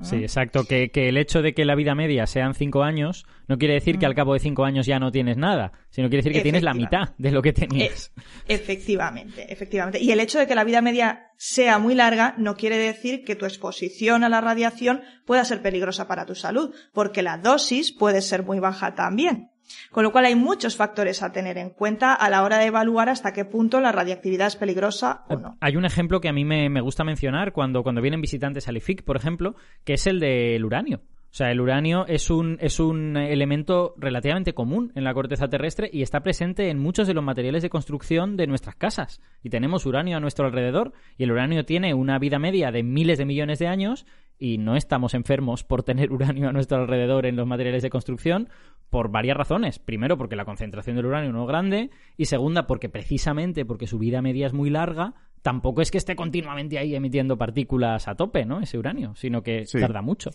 Sí, 0.00 0.16
exacto. 0.16 0.64
Que, 0.64 0.90
el 0.94 1.16
hecho 1.18 1.42
de 1.42 1.52
que 1.52 1.64
la 1.64 1.74
vida 1.74 1.94
media 1.94 2.26
sean 2.26 2.54
cinco 2.54 2.82
años 2.82 3.26
no 3.46 3.58
quiere 3.58 3.74
decir 3.74 3.98
que 3.98 4.06
al 4.06 4.14
cabo 4.14 4.32
de 4.32 4.40
cinco 4.40 4.64
años 4.64 4.86
ya 4.86 4.98
no 4.98 5.12
tienes 5.12 5.36
nada, 5.36 5.72
sino 5.90 6.08
quiere 6.08 6.22
decir 6.22 6.32
que 6.32 6.42
tienes 6.42 6.62
la 6.62 6.72
mitad 6.72 7.14
de 7.18 7.30
lo 7.30 7.42
que 7.42 7.52
tenías. 7.52 8.12
E, 8.48 8.54
efectivamente, 8.54 9.52
efectivamente. 9.52 10.00
Y 10.00 10.10
el 10.10 10.20
hecho 10.20 10.38
de 10.38 10.46
que 10.46 10.54
la 10.54 10.64
vida 10.64 10.80
media 10.80 11.26
sea 11.36 11.78
muy 11.78 11.94
larga 11.94 12.34
no 12.38 12.56
quiere 12.56 12.78
decir 12.78 13.22
que 13.24 13.36
tu 13.36 13.44
exposición 13.44 14.24
a 14.24 14.28
la 14.28 14.40
radiación 14.40 15.02
pueda 15.26 15.44
ser 15.44 15.60
peligrosa 15.60 16.08
para 16.08 16.24
tu 16.24 16.34
salud, 16.34 16.74
porque 16.94 17.22
la 17.22 17.36
dosis 17.36 17.92
puede 17.92 18.22
ser 18.22 18.44
muy 18.44 18.60
baja 18.60 18.94
también. 18.94 19.51
Con 19.90 20.04
lo 20.04 20.12
cual 20.12 20.24
hay 20.24 20.34
muchos 20.34 20.76
factores 20.76 21.22
a 21.22 21.32
tener 21.32 21.58
en 21.58 21.70
cuenta 21.70 22.14
a 22.14 22.30
la 22.30 22.42
hora 22.42 22.58
de 22.58 22.66
evaluar 22.66 23.08
hasta 23.08 23.32
qué 23.32 23.44
punto 23.44 23.80
la 23.80 23.92
radiactividad 23.92 24.46
es 24.46 24.56
peligrosa 24.56 25.24
o 25.28 25.36
no. 25.36 25.56
Hay 25.60 25.76
un 25.76 25.84
ejemplo 25.84 26.20
que 26.20 26.28
a 26.28 26.32
mí 26.32 26.44
me, 26.44 26.80
gusta 26.80 27.04
mencionar 27.04 27.52
cuando, 27.52 27.82
cuando 27.82 28.00
vienen 28.00 28.20
visitantes 28.20 28.68
al 28.68 28.76
IFIC, 28.76 29.04
por 29.04 29.16
ejemplo, 29.16 29.54
que 29.84 29.94
es 29.94 30.06
el 30.06 30.20
del 30.20 30.64
uranio. 30.64 31.02
O 31.32 31.34
sea, 31.34 31.50
el 31.50 31.62
uranio 31.62 32.06
es 32.08 32.28
un, 32.28 32.58
es 32.60 32.78
un 32.78 33.16
elemento 33.16 33.94
relativamente 33.96 34.52
común 34.52 34.92
en 34.94 35.02
la 35.02 35.14
corteza 35.14 35.48
terrestre 35.48 35.88
y 35.90 36.02
está 36.02 36.22
presente 36.22 36.68
en 36.68 36.78
muchos 36.78 37.06
de 37.06 37.14
los 37.14 37.24
materiales 37.24 37.62
de 37.62 37.70
construcción 37.70 38.36
de 38.36 38.46
nuestras 38.46 38.76
casas. 38.76 39.22
Y 39.42 39.48
tenemos 39.48 39.86
uranio 39.86 40.18
a 40.18 40.20
nuestro 40.20 40.44
alrededor 40.44 40.92
y 41.16 41.24
el 41.24 41.32
uranio 41.32 41.64
tiene 41.64 41.94
una 41.94 42.18
vida 42.18 42.38
media 42.38 42.70
de 42.70 42.82
miles 42.82 43.16
de 43.16 43.24
millones 43.24 43.58
de 43.60 43.66
años 43.66 44.04
y 44.42 44.58
no 44.58 44.74
estamos 44.74 45.14
enfermos 45.14 45.62
por 45.62 45.84
tener 45.84 46.10
uranio 46.12 46.48
a 46.48 46.52
nuestro 46.52 46.78
alrededor 46.78 47.26
en 47.26 47.36
los 47.36 47.46
materiales 47.46 47.84
de 47.84 47.90
construcción 47.90 48.48
por 48.90 49.08
varias 49.08 49.36
razones. 49.36 49.78
Primero, 49.78 50.18
porque 50.18 50.34
la 50.34 50.44
concentración 50.44 50.96
del 50.96 51.06
uranio 51.06 51.32
no 51.32 51.42
es 51.42 51.48
grande 51.48 51.90
y 52.16 52.24
segunda, 52.24 52.66
porque 52.66 52.88
precisamente 52.88 53.64
porque 53.64 53.86
su 53.86 54.00
vida 54.00 54.20
media 54.20 54.48
es 54.48 54.52
muy 54.52 54.68
larga, 54.68 55.14
tampoco 55.42 55.80
es 55.80 55.92
que 55.92 55.98
esté 55.98 56.16
continuamente 56.16 56.76
ahí 56.76 56.96
emitiendo 56.96 57.38
partículas 57.38 58.08
a 58.08 58.16
tope, 58.16 58.44
¿no? 58.44 58.60
Ese 58.60 58.78
uranio, 58.78 59.14
sino 59.14 59.42
que 59.42 59.64
tarda 59.70 60.02
mucho. 60.02 60.30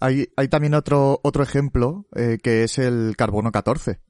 Hay, 0.00 0.28
hay 0.36 0.48
también 0.48 0.72
otro, 0.72 1.20
otro 1.22 1.42
ejemplo 1.42 2.06
eh, 2.16 2.38
que 2.42 2.62
es 2.62 2.78
el 2.78 3.16
carbono 3.18 3.52
14. 3.52 4.00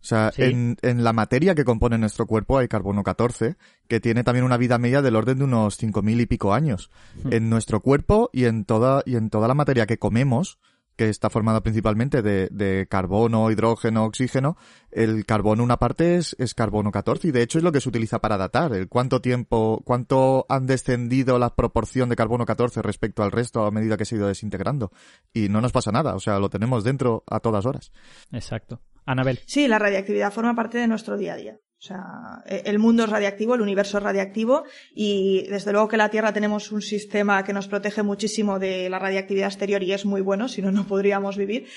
O 0.00 0.04
sea, 0.08 0.32
en, 0.36 0.76
en, 0.82 1.02
la 1.02 1.12
materia 1.12 1.54
que 1.54 1.64
compone 1.64 1.98
nuestro 1.98 2.26
cuerpo 2.26 2.58
hay 2.58 2.68
carbono 2.68 3.02
14, 3.02 3.56
que 3.88 4.00
tiene 4.00 4.22
también 4.22 4.44
una 4.44 4.56
vida 4.56 4.78
media 4.78 5.02
del 5.02 5.16
orden 5.16 5.38
de 5.38 5.44
unos 5.44 5.80
5.000 5.80 6.20
y 6.20 6.26
pico 6.26 6.54
años. 6.54 6.90
Hmm. 7.24 7.32
En 7.32 7.50
nuestro 7.50 7.80
cuerpo 7.80 8.30
y 8.32 8.44
en 8.44 8.64
toda, 8.64 9.02
y 9.04 9.16
en 9.16 9.28
toda 9.28 9.48
la 9.48 9.54
materia 9.54 9.86
que 9.86 9.98
comemos, 9.98 10.58
que 10.98 11.08
está 11.08 11.30
formada 11.30 11.62
principalmente 11.62 12.22
de, 12.22 12.48
de, 12.50 12.88
carbono, 12.90 13.52
hidrógeno, 13.52 14.04
oxígeno, 14.04 14.56
el 14.90 15.24
carbono 15.26 15.62
una 15.62 15.76
parte 15.76 16.16
es, 16.16 16.34
es, 16.40 16.54
carbono 16.54 16.90
14 16.90 17.28
y 17.28 17.30
de 17.30 17.42
hecho 17.42 17.58
es 17.58 17.64
lo 17.64 17.70
que 17.70 17.80
se 17.80 17.88
utiliza 17.88 18.18
para 18.18 18.36
datar, 18.36 18.72
el 18.72 18.88
cuánto 18.88 19.20
tiempo, 19.20 19.80
cuánto 19.84 20.44
han 20.48 20.66
descendido 20.66 21.38
la 21.38 21.54
proporción 21.54 22.08
de 22.08 22.16
carbono 22.16 22.44
14 22.44 22.82
respecto 22.82 23.22
al 23.22 23.30
resto 23.30 23.64
a 23.64 23.70
medida 23.70 23.96
que 23.96 24.04
se 24.04 24.16
ha 24.16 24.18
ido 24.18 24.26
desintegrando. 24.26 24.90
Y 25.32 25.48
no 25.48 25.60
nos 25.60 25.70
pasa 25.70 25.92
nada, 25.92 26.16
o 26.16 26.20
sea, 26.20 26.40
lo 26.40 26.50
tenemos 26.50 26.82
dentro 26.82 27.22
a 27.28 27.38
todas 27.38 27.64
horas. 27.64 27.92
Exacto. 28.32 28.80
Anabel. 29.10 29.40
Sí, 29.46 29.68
la 29.68 29.78
radiactividad 29.78 30.32
forma 30.32 30.54
parte 30.54 30.78
de 30.78 30.86
nuestro 30.86 31.16
día 31.16 31.32
a 31.32 31.36
día. 31.36 31.54
O 31.54 31.80
sea, 31.80 32.42
e, 32.44 32.62
el 32.66 32.78
mundo 32.78 33.04
es 33.04 33.10
radiactivo, 33.10 33.54
el 33.54 33.62
universo 33.62 33.98
es 33.98 34.04
radiactivo 34.04 34.64
y 34.94 35.46
desde 35.48 35.72
luego 35.72 35.88
que 35.88 35.96
la 35.96 36.10
Tierra 36.10 36.32
tenemos 36.32 36.72
un 36.72 36.82
sistema 36.82 37.42
que 37.44 37.54
nos 37.54 37.68
protege 37.68 38.02
muchísimo 38.02 38.58
de 38.58 38.90
la 38.90 38.98
radiactividad 38.98 39.48
exterior 39.48 39.82
y 39.82 39.92
es 39.92 40.04
muy 40.04 40.20
bueno, 40.20 40.48
si 40.48 40.60
no, 40.60 40.70
no 40.72 40.86
podríamos 40.86 41.36
vivir. 41.38 41.68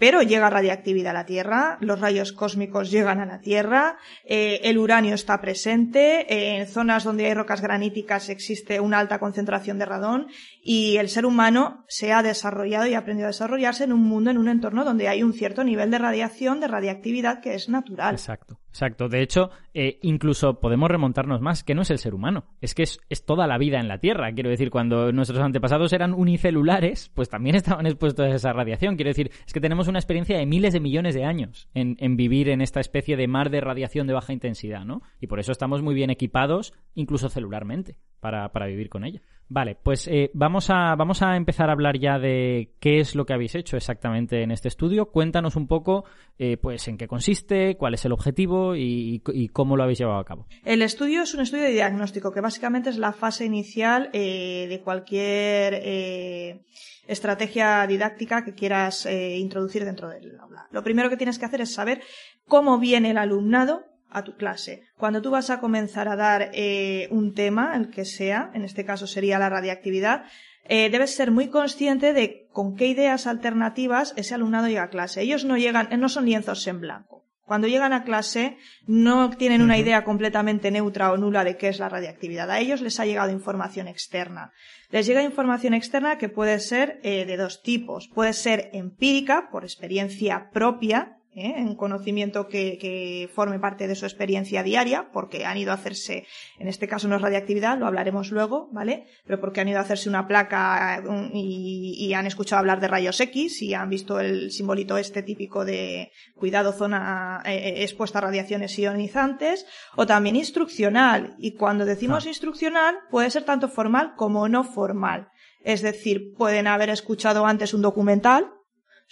Pero 0.00 0.22
llega 0.22 0.48
radiactividad 0.48 1.10
a 1.10 1.20
la 1.20 1.26
Tierra, 1.26 1.76
los 1.80 2.00
rayos 2.00 2.32
cósmicos 2.32 2.90
llegan 2.90 3.20
a 3.20 3.26
la 3.26 3.40
Tierra, 3.40 3.98
eh, 4.24 4.60
el 4.64 4.78
uranio 4.78 5.14
está 5.14 5.40
presente, 5.42 6.56
en 6.56 6.66
zonas 6.66 7.04
donde 7.04 7.26
hay 7.26 7.34
rocas 7.34 7.60
graníticas 7.60 8.30
existe 8.30 8.80
una 8.80 8.98
alta 8.98 9.18
concentración 9.18 9.78
de 9.78 9.84
radón 9.84 10.28
y 10.62 10.96
el 10.96 11.10
ser 11.10 11.26
humano 11.26 11.84
se 11.86 12.14
ha 12.14 12.22
desarrollado 12.22 12.86
y 12.86 12.94
ha 12.94 13.00
aprendido 13.00 13.26
a 13.26 13.32
desarrollarse 13.32 13.84
en 13.84 13.92
un 13.92 14.02
mundo, 14.02 14.30
en 14.30 14.38
un 14.38 14.48
entorno 14.48 14.86
donde 14.86 15.06
hay 15.06 15.22
un 15.22 15.34
cierto 15.34 15.64
nivel 15.64 15.90
de 15.90 15.98
radiación, 15.98 16.60
de 16.60 16.68
radiactividad 16.68 17.40
que 17.40 17.54
es 17.54 17.68
natural. 17.68 18.14
Exacto. 18.14 18.58
Exacto. 18.70 19.08
De 19.08 19.20
hecho, 19.20 19.50
eh, 19.74 19.98
incluso 20.02 20.60
podemos 20.60 20.88
remontarnos 20.88 21.40
más, 21.40 21.64
que 21.64 21.74
no 21.74 21.82
es 21.82 21.90
el 21.90 21.98
ser 21.98 22.14
humano, 22.14 22.44
es 22.60 22.74
que 22.74 22.84
es, 22.84 23.00
toda 23.26 23.46
la 23.46 23.58
vida 23.58 23.80
en 23.80 23.88
la 23.88 23.98
Tierra. 23.98 24.32
Quiero 24.32 24.48
decir, 24.48 24.70
cuando 24.70 25.12
nuestros 25.12 25.40
antepasados 25.40 25.92
eran 25.92 26.14
unicelulares, 26.14 27.10
pues 27.14 27.28
también 27.28 27.56
estaban 27.56 27.86
expuestos 27.86 28.26
a 28.26 28.34
esa 28.34 28.52
radiación. 28.52 28.96
Quiero 28.96 29.10
decir, 29.10 29.30
es 29.46 29.52
que 29.52 29.60
tenemos 29.60 29.88
una 29.88 29.98
experiencia 29.98 30.38
de 30.38 30.46
miles 30.46 30.72
de 30.72 30.80
millones 30.80 31.14
de 31.14 31.24
años 31.24 31.68
en, 31.74 31.96
en 31.98 32.16
vivir 32.16 32.48
en 32.48 32.60
esta 32.60 32.80
especie 32.80 33.16
de 33.16 33.28
mar 33.28 33.50
de 33.50 33.60
radiación 33.60 34.06
de 34.06 34.14
baja 34.14 34.32
intensidad, 34.32 34.84
¿no? 34.84 35.02
Y 35.20 35.26
por 35.26 35.40
eso 35.40 35.52
estamos 35.52 35.82
muy 35.82 35.94
bien 35.94 36.10
equipados, 36.10 36.72
incluso 36.94 37.28
celularmente, 37.28 37.96
para, 38.20 38.52
para 38.52 38.66
vivir 38.66 38.88
con 38.88 39.04
ella. 39.04 39.20
Vale, 39.52 39.76
pues 39.82 40.06
eh, 40.06 40.30
vamos, 40.32 40.70
a, 40.70 40.94
vamos 40.94 41.22
a 41.22 41.34
empezar 41.34 41.70
a 41.70 41.72
hablar 41.72 41.98
ya 41.98 42.20
de 42.20 42.76
qué 42.78 43.00
es 43.00 43.16
lo 43.16 43.26
que 43.26 43.32
habéis 43.32 43.56
hecho 43.56 43.76
exactamente 43.76 44.44
en 44.44 44.52
este 44.52 44.68
estudio. 44.68 45.10
Cuéntanos 45.10 45.56
un 45.56 45.66
poco, 45.66 46.04
eh, 46.38 46.56
pues, 46.56 46.86
en 46.86 46.96
qué 46.96 47.08
consiste, 47.08 47.76
cuál 47.76 47.94
es 47.94 48.04
el 48.04 48.12
objetivo 48.12 48.76
y, 48.76 49.20
cómo 49.52 49.76
lo 49.76 49.82
habéis 49.82 49.98
llevado 49.98 50.20
a 50.20 50.24
cabo. 50.24 50.46
El 50.64 50.82
estudio 50.82 51.22
es 51.22 51.34
un 51.34 51.40
estudio 51.40 51.64
de 51.64 51.72
diagnóstico, 51.72 52.30
que 52.30 52.40
básicamente 52.40 52.90
es 52.90 52.96
la 52.96 53.12
fase 53.12 53.44
inicial 53.44 54.08
eh, 54.12 54.66
de 54.68 54.80
cualquier 54.82 56.62
estrategia 57.08 57.84
didáctica 57.88 58.44
que 58.44 58.54
quieras 58.54 59.04
introducir 59.06 59.84
dentro 59.84 60.08
del 60.10 60.38
aula. 60.38 60.68
Lo 60.70 60.84
primero 60.84 61.10
que 61.10 61.16
tienes 61.16 61.40
que 61.40 61.46
hacer 61.46 61.60
es 61.60 61.74
saber 61.74 62.02
cómo 62.46 62.78
viene 62.78 63.10
el 63.10 63.18
alumnado 63.18 63.90
a 64.10 64.24
tu 64.24 64.36
clase. 64.36 64.82
Cuando 64.96 65.22
tú 65.22 65.30
vas 65.30 65.50
a 65.50 65.60
comenzar 65.60 66.08
a 66.08 66.16
dar 66.16 66.50
eh, 66.52 67.08
un 67.10 67.34
tema, 67.34 67.76
el 67.76 67.90
que 67.90 68.04
sea, 68.04 68.50
en 68.54 68.64
este 68.64 68.84
caso 68.84 69.06
sería 69.06 69.38
la 69.38 69.48
radiactividad, 69.48 70.24
eh, 70.64 70.90
debes 70.90 71.14
ser 71.14 71.30
muy 71.30 71.48
consciente 71.48 72.12
de 72.12 72.48
con 72.52 72.76
qué 72.76 72.86
ideas 72.86 73.26
alternativas 73.26 74.14
ese 74.16 74.34
alumnado 74.34 74.68
llega 74.68 74.84
a 74.84 74.90
clase. 74.90 75.22
Ellos 75.22 75.44
no 75.44 75.56
llegan, 75.56 75.88
no 75.98 76.08
son 76.08 76.26
lienzos 76.26 76.66
en 76.66 76.80
blanco. 76.80 77.20
Cuando 77.50 77.66
llegan 77.66 77.92
a 77.92 78.04
clase 78.04 78.58
no 78.86 79.30
tienen 79.30 79.62
una 79.62 79.76
idea 79.76 80.04
completamente 80.04 80.70
neutra 80.70 81.10
o 81.10 81.16
nula 81.16 81.42
de 81.42 81.56
qué 81.56 81.66
es 81.66 81.80
la 81.80 81.88
radiactividad. 81.88 82.48
A 82.48 82.60
ellos 82.60 82.80
les 82.80 83.00
ha 83.00 83.06
llegado 83.06 83.32
información 83.32 83.88
externa. 83.88 84.52
Les 84.90 85.04
llega 85.06 85.24
información 85.24 85.74
externa 85.74 86.16
que 86.16 86.28
puede 86.28 86.60
ser 86.60 87.00
eh, 87.02 87.24
de 87.24 87.36
dos 87.36 87.62
tipos. 87.62 88.06
Puede 88.06 88.34
ser 88.34 88.70
empírica, 88.72 89.48
por 89.50 89.64
experiencia 89.64 90.50
propia, 90.52 91.18
¿eh? 91.34 91.54
en 91.56 91.74
conocimiento 91.74 92.48
que, 92.48 92.78
que, 92.78 93.28
forme 93.34 93.58
parte 93.58 93.86
de 93.86 93.94
su 93.94 94.06
experiencia 94.06 94.62
diaria, 94.62 95.10
porque 95.12 95.44
han 95.44 95.58
ido 95.58 95.72
a 95.72 95.74
hacerse, 95.74 96.26
en 96.58 96.68
este 96.68 96.88
caso 96.88 97.08
no 97.08 97.16
es 97.16 97.22
radiactividad, 97.22 97.78
lo 97.78 97.86
hablaremos 97.86 98.30
luego, 98.30 98.68
¿vale? 98.72 99.06
Pero 99.24 99.40
porque 99.40 99.60
han 99.60 99.68
ido 99.68 99.78
a 99.78 99.82
hacerse 99.82 100.08
una 100.08 100.26
placa 100.26 101.02
y, 101.32 101.96
y 101.98 102.14
han 102.14 102.26
escuchado 102.26 102.60
hablar 102.60 102.80
de 102.80 102.88
rayos 102.88 103.20
X 103.20 103.62
y 103.62 103.74
han 103.74 103.90
visto 103.90 104.20
el 104.20 104.50
simbolito 104.50 104.96
este 104.98 105.22
típico 105.22 105.64
de 105.64 106.10
cuidado 106.34 106.72
zona 106.72 107.42
eh, 107.44 107.54
eh, 107.54 107.82
expuesta 107.82 108.18
a 108.18 108.22
radiaciones 108.22 108.76
ionizantes, 108.78 109.66
o 109.96 110.06
también 110.06 110.36
instruccional. 110.36 111.34
Y 111.38 111.54
cuando 111.54 111.84
decimos 111.84 112.26
ah. 112.26 112.28
instruccional, 112.28 112.96
puede 113.10 113.30
ser 113.30 113.44
tanto 113.44 113.68
formal 113.68 114.14
como 114.16 114.48
no 114.48 114.64
formal. 114.64 115.28
Es 115.62 115.82
decir, 115.82 116.34
pueden 116.36 116.66
haber 116.66 116.90
escuchado 116.90 117.46
antes 117.46 117.74
un 117.74 117.82
documental, 117.82 118.50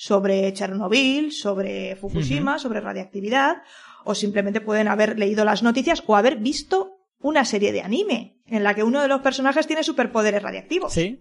sobre 0.00 0.52
Chernobyl, 0.52 1.32
sobre 1.32 1.96
Fukushima, 1.96 2.60
sobre 2.60 2.80
radiactividad, 2.80 3.62
o 4.04 4.14
simplemente 4.14 4.60
pueden 4.60 4.86
haber 4.86 5.18
leído 5.18 5.44
las 5.44 5.64
noticias 5.64 6.04
o 6.06 6.14
haber 6.14 6.36
visto 6.36 7.00
una 7.18 7.44
serie 7.44 7.72
de 7.72 7.82
anime 7.82 8.38
en 8.46 8.62
la 8.62 8.76
que 8.76 8.84
uno 8.84 9.02
de 9.02 9.08
los 9.08 9.22
personajes 9.22 9.66
tiene 9.66 9.82
superpoderes 9.82 10.40
radiactivos. 10.40 10.92
Sí. 10.92 11.20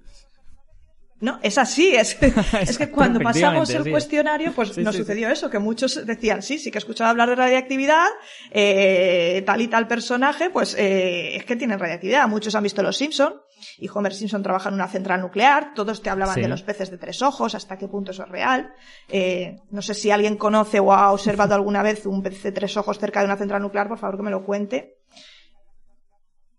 No, 1.19 1.39
es 1.41 1.57
así, 1.57 1.95
es, 1.95 2.19
es 2.61 2.77
que 2.77 2.91
cuando 2.91 3.19
pasamos 3.19 3.67
el 3.71 3.89
cuestionario, 3.89 4.53
pues 4.53 4.69
Sí, 4.69 4.83
nos 4.83 4.93
sí, 4.93 5.01
sucedió 5.01 5.27
eso, 5.31 5.49
que 5.49 5.57
muchos 5.57 6.05
decían, 6.05 6.43
sí, 6.43 6.59
sí 6.59 6.69
que 6.69 6.77
he 6.77 6.83
escuchado 6.85 7.09
hablar 7.09 7.29
de 7.29 7.35
radiactividad, 7.35 8.05
eh, 8.51 9.41
tal 9.43 9.59
y 9.59 9.69
tal 9.69 9.87
personaje, 9.87 10.51
pues 10.51 10.75
eh, 10.77 11.35
es 11.35 11.45
que 11.45 11.55
tienen 11.55 11.79
radiactividad. 11.79 12.27
Muchos 12.27 12.53
han 12.53 12.61
visto 12.61 12.83
Los 12.83 12.97
Simpson 12.97 13.41
y 13.77 13.89
Homer 13.89 14.13
Simpson 14.13 14.43
trabaja 14.43 14.69
en 14.69 14.75
una 14.75 14.87
central 14.87 15.21
nuclear, 15.21 15.73
todos 15.73 16.01
te 16.01 16.09
hablaban 16.09 16.35
Sí. 16.35 16.41
de 16.41 16.47
los 16.47 16.63
peces 16.63 16.89
de 16.91 16.97
tres 16.97 17.21
ojos, 17.21 17.55
hasta 17.55 17.77
qué 17.77 17.87
punto 17.87 18.11
eso 18.11 18.23
es 18.23 18.29
real. 18.29 18.73
Eh, 19.09 19.57
no 19.71 19.81
sé 19.81 19.93
si 19.93 20.11
alguien 20.11 20.37
conoce 20.37 20.79
o 20.79 20.91
ha 20.93 21.11
observado 21.11 21.55
alguna 21.55 21.83
vez 21.83 22.05
un 22.05 22.21
pez 22.23 22.41
de 22.43 22.51
tres 22.51 22.77
ojos 22.77 22.99
cerca 22.99 23.19
de 23.19 23.25
una 23.25 23.37
central 23.37 23.61
nuclear, 23.61 23.87
por 23.87 23.97
favor 23.97 24.17
que 24.17 24.23
me 24.23 24.31
lo 24.31 24.43
cuente. 24.45 24.97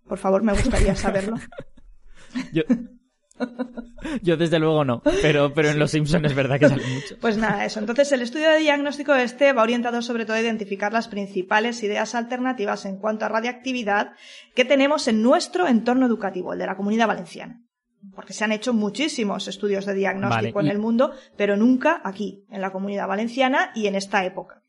Por 0.08 0.18
favor, 0.18 0.42
me 0.42 0.52
gustaría 0.52 0.96
saberlo. 0.96 1.36
Yo, 2.52 2.62
yo 4.22 4.36
desde 4.36 4.58
luego 4.58 4.84
no, 4.84 5.02
pero, 5.22 5.52
pero 5.54 5.70
en 5.70 5.78
Los 5.78 5.90
Simpsons 5.90 6.24
es 6.26 6.34
verdad 6.34 6.58
que 6.58 6.68
sale 6.68 6.86
mucho. 6.86 7.16
Pues 7.20 7.36
nada, 7.36 7.64
eso. 7.64 7.80
Entonces, 7.80 8.10
el 8.12 8.22
estudio 8.22 8.50
de 8.50 8.58
diagnóstico 8.58 9.14
este 9.14 9.52
va 9.52 9.62
orientado 9.62 10.02
sobre 10.02 10.24
todo 10.24 10.36
a 10.36 10.40
identificar 10.40 10.92
las 10.92 11.08
principales 11.08 11.82
ideas 11.82 12.14
alternativas 12.14 12.84
en 12.84 12.98
cuanto 12.98 13.24
a 13.24 13.28
radiactividad 13.28 14.12
que 14.54 14.64
tenemos 14.64 15.08
en 15.08 15.22
nuestro 15.22 15.66
entorno 15.66 16.06
educativo, 16.06 16.52
el 16.52 16.58
de 16.58 16.66
la 16.66 16.76
comunidad 16.76 17.08
valenciana. 17.08 17.62
Porque 18.14 18.32
se 18.32 18.44
han 18.44 18.52
hecho 18.52 18.72
muchísimos 18.72 19.48
estudios 19.48 19.84
de 19.84 19.94
diagnóstico 19.94 20.58
Vale, 20.58 20.68
en 20.68 20.72
el 20.72 20.80
mundo, 20.80 21.12
pero 21.36 21.56
nunca 21.56 22.00
aquí, 22.04 22.44
en 22.48 22.60
la 22.60 22.70
comunidad 22.70 23.08
valenciana 23.08 23.72
y 23.74 23.88
en 23.88 23.96
esta 23.96 24.24
época. 24.24 24.62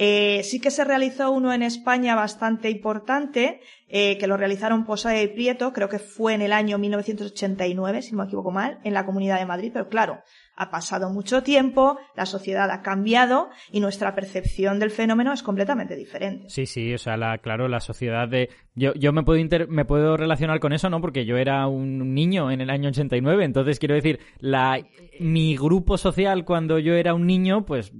Eh, 0.00 0.42
sí 0.44 0.60
que 0.60 0.70
se 0.70 0.84
realizó 0.84 1.32
uno 1.32 1.52
en 1.52 1.62
España 1.62 2.14
bastante 2.14 2.70
importante, 2.70 3.60
eh, 3.88 4.16
que 4.18 4.28
lo 4.28 4.36
realizaron 4.36 4.84
Posada 4.86 5.20
y 5.20 5.26
Prieto, 5.28 5.72
creo 5.72 5.88
que 5.88 5.98
fue 5.98 6.34
en 6.34 6.42
el 6.42 6.52
año 6.52 6.78
1989, 6.78 8.02
si 8.02 8.12
no 8.12 8.18
me 8.18 8.24
equivoco 8.24 8.50
mal, 8.52 8.78
en 8.84 8.94
la 8.94 9.04
Comunidad 9.04 9.38
de 9.38 9.46
Madrid, 9.46 9.70
pero 9.72 9.88
claro, 9.88 10.20
ha 10.56 10.70
pasado 10.70 11.10
mucho 11.10 11.42
tiempo, 11.42 11.98
la 12.16 12.26
sociedad 12.26 12.70
ha 12.70 12.82
cambiado 12.82 13.48
y 13.72 13.80
nuestra 13.80 14.14
percepción 14.14 14.78
del 14.78 14.90
fenómeno 14.90 15.32
es 15.32 15.42
completamente 15.42 15.96
diferente. 15.96 16.48
Sí, 16.48 16.66
sí, 16.66 16.94
o 16.94 16.98
sea, 16.98 17.16
la, 17.16 17.38
claro, 17.38 17.66
la 17.68 17.80
sociedad 17.80 18.28
de... 18.28 18.50
Yo, 18.74 18.94
yo 18.94 19.12
me, 19.12 19.22
puedo 19.24 19.38
inter- 19.38 19.68
me 19.68 19.84
puedo 19.84 20.16
relacionar 20.16 20.60
con 20.60 20.72
eso, 20.72 20.88
¿no? 20.90 21.00
Porque 21.00 21.24
yo 21.24 21.36
era 21.36 21.66
un 21.66 22.14
niño 22.14 22.50
en 22.52 22.60
el 22.60 22.70
año 22.70 22.90
89, 22.90 23.44
entonces 23.44 23.78
quiero 23.80 23.94
decir, 23.96 24.20
la, 24.38 24.80
mi 25.18 25.56
grupo 25.56 25.98
social 25.98 26.44
cuando 26.44 26.78
yo 26.78 26.94
era 26.94 27.14
un 27.14 27.26
niño, 27.26 27.64
pues 27.64 27.92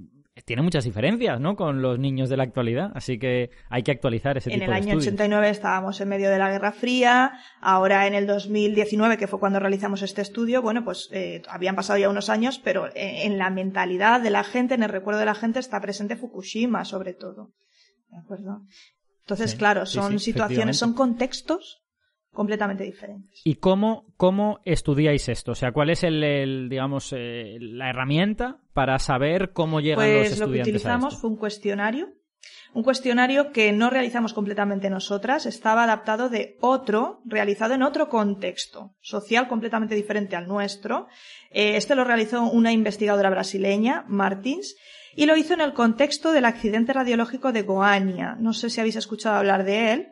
tiene 0.49 0.63
muchas 0.63 0.83
diferencias, 0.83 1.39
¿no? 1.39 1.55
Con 1.55 1.83
los 1.83 1.99
niños 1.99 2.27
de 2.27 2.35
la 2.35 2.41
actualidad, 2.41 2.91
así 2.95 3.19
que 3.19 3.51
hay 3.69 3.83
que 3.83 3.91
actualizar 3.91 4.35
ese 4.35 4.49
En 4.49 4.61
tipo 4.61 4.63
el 4.63 4.69
de 4.71 4.75
año 4.77 4.87
estudios. 4.93 5.13
89 5.13 5.49
estábamos 5.51 6.01
en 6.01 6.09
medio 6.09 6.31
de 6.31 6.39
la 6.39 6.49
Guerra 6.49 6.71
Fría, 6.71 7.33
ahora 7.61 8.07
en 8.07 8.15
el 8.15 8.25
2019, 8.25 9.19
que 9.19 9.27
fue 9.27 9.39
cuando 9.39 9.59
realizamos 9.59 10.01
este 10.01 10.23
estudio, 10.23 10.63
bueno, 10.63 10.83
pues 10.83 11.07
eh, 11.11 11.43
habían 11.49 11.75
pasado 11.75 11.99
ya 11.99 12.09
unos 12.09 12.31
años, 12.31 12.57
pero 12.63 12.87
eh, 12.95 13.27
en 13.27 13.37
la 13.37 13.51
mentalidad 13.51 14.21
de 14.21 14.31
la 14.31 14.43
gente, 14.43 14.73
en 14.73 14.81
el 14.81 14.89
recuerdo 14.89 15.19
de 15.19 15.27
la 15.27 15.35
gente, 15.35 15.59
está 15.59 15.79
presente 15.81 16.15
Fukushima, 16.15 16.83
sobre 16.83 17.13
todo. 17.13 17.51
¿De 18.09 18.17
acuerdo? 18.17 18.63
Entonces, 19.19 19.51
Sí, 19.51 19.57
claro, 19.57 19.85
son 19.85 20.17
sí, 20.17 20.31
situaciones, 20.31 20.77
son 20.77 20.95
contextos 20.95 21.83
completamente 22.31 22.83
diferentes. 22.83 23.41
¿Y 23.43 23.55
cómo, 23.55 24.05
cómo 24.17 24.59
estudiáis 24.65 25.29
esto? 25.29 25.51
O 25.51 25.55
sea, 25.55 25.71
¿cuál 25.71 25.89
es 25.89 26.03
el, 26.03 26.23
el, 26.23 26.69
digamos, 26.69 27.13
eh, 27.15 27.57
la 27.59 27.89
herramienta 27.89 28.61
para 28.73 28.99
saber 28.99 29.51
cómo 29.51 29.79
llegan 29.81 30.13
los 30.13 30.27
Pues 30.27 30.39
lo 30.39 30.45
que 30.45 30.59
estudiantes 30.59 30.67
a 30.67 30.69
utilizamos 30.69 31.13
esto? 31.13 31.21
fue 31.21 31.29
un 31.31 31.37
cuestionario. 31.37 32.13
Un 32.73 32.83
cuestionario 32.83 33.51
que 33.51 33.71
no 33.71 33.89
realizamos 33.89 34.33
completamente 34.33 34.89
nosotras, 34.89 35.45
estaba 35.45 35.83
adaptado 35.83 36.29
de 36.29 36.55
otro, 36.61 37.21
realizado 37.25 37.73
en 37.73 37.81
otro 37.81 38.09
contexto 38.09 38.95
social 39.01 39.47
completamente 39.47 39.95
diferente 39.95 40.35
al 40.35 40.47
nuestro. 40.47 41.07
Eh, 41.49 41.75
este 41.75 41.95
lo 41.95 42.03
realizó 42.03 42.43
una 42.43 42.71
investigadora 42.71 43.31
brasileña, 43.31 44.05
Martins, 44.07 44.75
y 45.15 45.25
lo 45.25 45.35
hizo 45.35 45.55
en 45.55 45.61
el 45.61 45.73
contexto 45.73 46.31
del 46.31 46.45
accidente 46.45 46.93
radiológico 46.93 47.51
de 47.51 47.63
Goania. 47.63 48.37
No 48.39 48.53
sé 48.53 48.69
si 48.69 48.79
habéis 48.79 48.95
escuchado 48.95 49.35
hablar 49.35 49.65
de 49.65 49.91
él. 49.91 50.07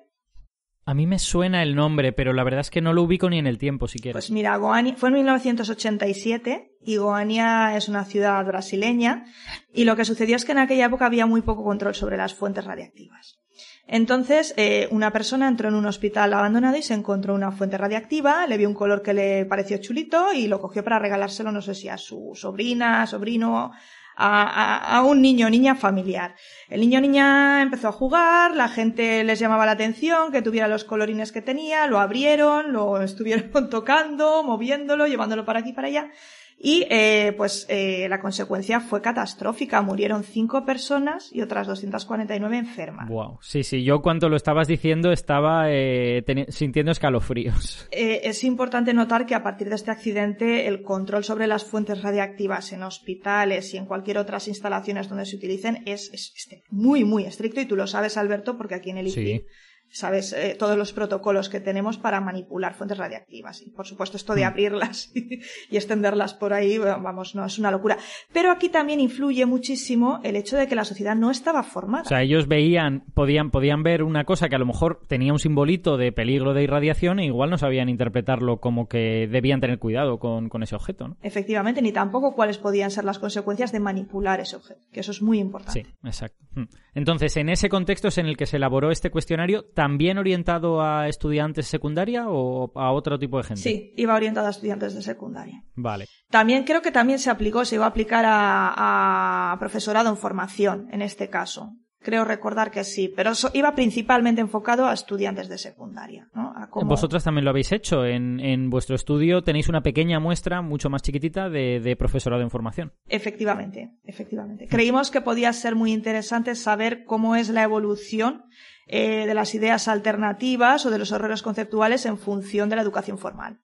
A 0.88 0.94
mí 0.94 1.06
me 1.06 1.20
suena 1.20 1.64
el 1.64 1.76
nombre, 1.76 2.14
pero 2.14 2.32
la 2.32 2.46
verdad 2.46 2.62
es 2.62 2.70
que 2.70 2.80
no 2.80 2.94
lo 2.94 3.04
ubico 3.04 3.30
ni 3.30 3.38
en 3.38 3.46
el 3.46 3.58
tiempo 3.58 3.90
siquiera. 3.90 4.14
Pues 4.14 4.32
mira, 4.32 4.56
Goania 4.56 4.96
fue 4.96 5.10
en 5.10 5.16
1987 5.16 6.78
y 6.82 6.96
Goania 6.96 7.76
es 7.76 7.90
una 7.90 8.06
ciudad 8.06 8.46
brasileña 8.46 9.26
y 9.74 9.84
lo 9.84 9.98
que 9.98 10.06
sucedió 10.06 10.38
es 10.38 10.46
que 10.46 10.54
en 10.54 10.60
aquella 10.60 10.86
época 10.86 11.06
había 11.06 11.26
muy 11.26 11.42
poco 11.42 11.66
control 11.66 11.94
sobre 11.94 12.16
las 12.16 12.34
fuentes 12.34 12.64
radiactivas. 12.64 13.38
Entonces, 13.86 14.54
eh, 14.56 14.88
una 14.90 15.12
persona 15.12 15.50
entró 15.50 15.68
en 15.68 15.76
un 15.76 15.88
hospital 15.88 16.32
abandonado 16.32 16.78
y 16.78 16.82
se 16.82 16.94
encontró 16.94 17.36
una 17.36 17.52
fuente 17.52 17.78
radiactiva, 17.78 18.48
le 18.48 18.58
vio 18.58 18.70
un 18.70 18.74
color 18.74 19.02
que 19.02 19.14
le 19.14 19.46
pareció 19.46 19.80
chulito 19.80 20.32
y 20.32 20.48
lo 20.48 20.62
cogió 20.62 20.86
para 20.86 21.00
regalárselo, 21.00 21.52
no 21.52 21.62
sé 21.62 21.76
si 21.76 21.90
a 21.90 21.98
su 21.98 22.32
sobrina, 22.34 23.06
sobrino, 23.08 23.74
a, 24.18 24.98
a- 24.98 25.02
un 25.04 25.22
niño 25.22 25.48
o 25.48 25.50
niña 25.50 25.76
familiar. 25.76 26.36
El 26.70 26.82
niño 26.82 26.98
o 27.00 27.02
niña 27.02 27.62
empezó 27.62 27.88
a 27.90 27.92
jugar, 27.92 28.56
la 28.56 28.68
gente 28.68 29.24
les 29.24 29.40
llamaba 29.40 29.66
la 29.66 29.74
atención 29.74 30.32
que 30.32 30.42
tuviera 30.42 30.68
los 30.68 30.84
colorines 30.84 31.32
que 31.32 31.42
tenía, 31.42 31.88
lo 31.88 32.00
abrieron, 32.00 32.74
lo 32.74 33.02
estuvieron 33.10 33.70
tocando, 33.70 34.44
moviéndolo, 34.44 35.08
llevándolo 35.08 35.46
para 35.46 35.60
aquí 35.60 35.70
y 35.70 35.74
para 35.74 35.88
allá. 35.88 36.12
Y 36.60 36.88
eh, 36.90 37.34
pues 37.38 37.68
eh, 37.70 38.08
la 38.10 38.20
consecuencia 38.20 38.80
fue 38.80 39.00
catastrófica. 39.02 39.82
Murieron 39.84 40.24
cinco 40.24 40.66
personas 40.66 41.30
y 41.32 41.42
otras 41.44 41.68
249 41.68 42.58
enfermas. 42.58 43.08
Wow. 43.10 43.38
Sí, 43.42 43.64
sí, 43.64 43.84
yo 43.84 44.02
cuando 44.02 44.28
lo 44.28 44.36
estabas 44.36 44.68
diciendo 44.68 45.12
estaba 45.12 45.66
eh, 45.70 46.24
sintiendo 46.50 46.92
escalofríos. 46.92 47.88
Eh, 48.00 48.22
es 48.24 48.44
importante 48.44 48.94
notar 48.94 49.26
que 49.26 49.36
a 49.36 49.44
partir 49.44 49.70
de 49.70 49.76
este 49.76 49.92
accidente 49.92 50.68
el 50.68 50.82
control 50.82 51.24
sobre 51.24 51.48
las 51.48 51.64
fuentes 51.64 52.02
radiactivas 52.02 52.72
en 52.74 52.84
hospitales 52.84 53.74
y 53.74 53.78
en 53.78 53.86
cualquier 53.86 54.18
otras 54.18 54.48
instalaciones 54.48 55.10
donde 55.10 55.26
se 55.26 55.36
utilicen 55.36 55.84
es, 55.86 56.12
es- 56.14 56.34
es 56.36 56.50
muy, 56.70 57.04
muy 57.04 57.24
estricto 57.26 57.62
y 57.62 57.66
tú 57.66 57.76
lo 57.76 57.88
sabes, 57.88 58.18
Alberto, 58.18 58.58
porque 58.58 58.76
aquí 58.76 58.90
en 58.90 58.98
el 58.98 59.08
ICI 59.08 59.14
Sí. 59.38 59.46
Sabes 59.90 60.34
eh, 60.34 60.56
todos 60.58 60.78
los 60.78 60.94
protocolos 60.94 61.50
que 61.50 61.60
tenemos 61.60 61.98
para 61.98 62.22
manipular 62.22 62.74
fuentes 62.74 62.98
radiactivas. 62.98 63.62
Y 63.62 63.72
por 63.72 63.86
supuesto 63.88 64.18
esto 64.18 64.36
de 64.36 64.44
Mm. 64.44 64.48
abrirlas 64.48 65.12
y, 65.16 65.42
extenderlas 65.76 66.34
por 66.34 66.54
ahí, 66.54 66.78
vamos, 66.78 67.36
no 67.36 67.46
es 67.46 67.60
una 67.60 67.72
locura. 67.72 67.98
Pero 68.34 68.52
aquí 68.52 68.70
también 68.70 69.00
influye 69.00 69.46
muchísimo 69.46 70.20
el 70.24 70.36
hecho 70.36 70.58
de 70.58 70.68
que 70.68 70.76
la 70.76 70.84
sociedad 70.84 71.16
no 71.16 71.32
estaba 71.32 71.64
formada. 71.64 72.04
O 72.04 72.08
sea, 72.08 72.22
ellos 72.22 72.48
veían, 72.48 73.04
podían, 73.14 73.52
podían 73.52 73.84
ver 73.84 74.04
una 74.04 74.24
cosa 74.24 74.50
que 74.50 74.56
a 74.56 74.60
lo 74.60 74.66
mejor 74.66 75.02
tenía 75.08 75.34
un 75.34 75.40
simbolito 75.40 75.98
de 75.98 76.12
peligro 76.12 76.54
de 76.54 76.64
irradiación 76.64 77.20
e 77.20 77.26
igual 77.26 77.50
no 77.50 77.58
sabían 77.58 77.90
interpretarlo 77.90 78.58
como 78.60 78.88
que 78.88 79.28
debían 79.30 79.60
tener 79.62 79.80
cuidado 79.80 80.20
con, 80.20 80.50
con 80.50 80.64
ese 80.64 80.76
objeto, 80.76 81.08
¿no? 81.08 81.18
Efectivamente, 81.22 81.82
ni 81.82 81.92
tampoco 81.92 82.34
cuáles 82.36 82.58
podían 82.58 82.92
ser 82.92 83.04
las 83.06 83.20
consecuencias 83.20 83.72
de 83.72 83.80
manipular 83.80 84.40
ese 84.40 84.56
objeto, 84.56 84.82
que 84.92 85.00
eso 85.00 85.12
es 85.12 85.22
muy 85.22 85.40
importante. 85.40 85.84
Sí, 85.84 85.94
exacto. 86.04 86.46
Mm. 86.56 86.66
Entonces, 86.94 87.38
en 87.38 87.50
ese 87.50 87.70
contexto 87.70 88.08
es 88.08 88.18
en 88.18 88.26
el 88.26 88.38
que 88.38 88.46
se 88.46 88.58
elaboró 88.58 88.92
este 88.92 89.12
cuestionario, 89.12 89.66
¿también 89.78 90.18
orientado 90.18 90.82
a 90.82 91.08
estudiantes 91.08 91.68
secundaria 91.68 92.26
o 92.28 92.72
a 92.74 92.92
otro 92.92 93.20
tipo 93.20 93.38
de 93.38 93.44
gente? 93.44 93.62
Sí, 93.62 93.94
iba 93.96 94.16
orientado 94.16 94.48
a 94.48 94.50
estudiantes 94.50 94.96
de 94.96 95.04
secundaria. 95.04 95.62
Vale. 95.76 96.08
También 96.32 96.64
creo 96.64 96.82
que 96.82 96.92
también 96.92 97.20
se 97.20 97.30
aplicó, 97.30 97.64
se 97.64 97.76
iba 97.76 97.86
a 97.86 97.90
aplicar 97.90 98.26
a, 98.28 99.52
a 99.54 99.60
profesorado 99.60 100.10
en 100.10 100.18
formación, 100.18 100.88
en 100.92 101.04
este 101.04 101.30
caso. 101.30 101.74
Creo 102.00 102.26
recordar 102.26 102.72
que 102.72 102.84
sí, 102.84 103.12
pero 103.16 103.32
eso 103.32 103.50
iba 103.54 103.74
principalmente 103.76 104.40
enfocado 104.42 104.86
a 104.88 104.94
estudiantes 104.94 105.50
de 105.50 105.58
secundaria, 105.58 106.28
¿no? 106.34 106.54
A 106.56 106.70
cómo- 106.70 106.88
Vosotras 106.90 107.24
también 107.24 107.44
lo 107.44 107.50
habéis 107.52 107.72
hecho. 107.72 108.06
En, 108.06 108.40
en 108.40 108.70
vuestro 108.70 108.96
estudio 108.96 109.42
tenéis 109.44 109.68
una 109.68 109.82
pequeña 109.82 110.20
muestra, 110.20 110.62
mucho 110.62 110.90
más 110.90 111.02
chiquitita, 111.04 111.50
de, 111.50 111.80
de 111.82 111.96
profesorado 111.96 112.42
en 112.44 112.50
formación. 112.50 112.94
Efectivamente, 113.10 113.92
efectivamente. 114.06 114.68
Creímos 114.68 115.12
que 115.12 115.22
podía 115.22 115.52
ser 115.54 115.76
muy 115.76 115.92
interesante 115.92 116.56
saber 116.56 117.04
cómo 117.04 117.36
es 117.36 117.50
la 117.50 117.64
evolución 117.64 118.44
eh, 118.88 119.26
de 119.26 119.34
las 119.34 119.54
ideas 119.54 119.88
alternativas 119.88 120.86
o 120.86 120.90
de 120.90 121.00
los 121.00 121.12
errores 121.12 121.42
conceptuales 121.42 122.06
en 122.06 122.18
función 122.18 122.70
de 122.70 122.78
la 122.78 122.82
educación 122.82 123.18
formal. 123.18 123.60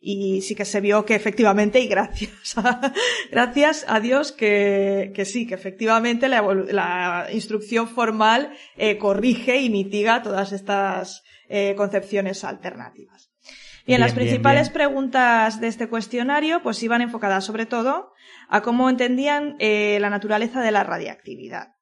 Y 0.00 0.42
sí 0.42 0.54
que 0.54 0.64
se 0.64 0.80
vio 0.80 1.04
que 1.04 1.16
efectivamente, 1.16 1.80
y 1.80 1.88
gracias 1.88 2.56
a, 2.56 2.92
gracias 3.32 3.84
a 3.88 3.98
Dios 3.98 4.30
que, 4.32 5.12
que 5.14 5.24
sí, 5.24 5.46
que 5.46 5.54
efectivamente 5.54 6.28
la, 6.28 7.26
instrucción 7.32 7.88
formal 7.88 8.52
eh, 8.76 8.96
corrige 8.98 9.60
y 9.60 9.70
mitiga 9.70 10.22
todas 10.22 10.52
estas 10.52 11.24
eh, 11.48 11.74
concepciones 11.76 12.44
alternativas. 12.44 13.30
Bien, 13.42 13.96
Bien, 13.96 14.00
las 14.00 14.12
principales 14.12 14.68
bien. 14.68 14.74
preguntas 14.74 15.60
de 15.60 15.68
este 15.68 15.88
cuestionario 15.88 16.62
pues 16.62 16.82
iban 16.82 17.00
enfocadas 17.00 17.44
sobre 17.44 17.64
todo 17.64 18.12
a 18.48 18.60
cómo 18.62 18.90
entendían 18.90 19.56
eh, 19.58 19.98
la 20.00 20.10
naturaleza 20.10 20.60
de 20.60 20.72
la 20.72 20.84
radiactividad. 20.84 21.74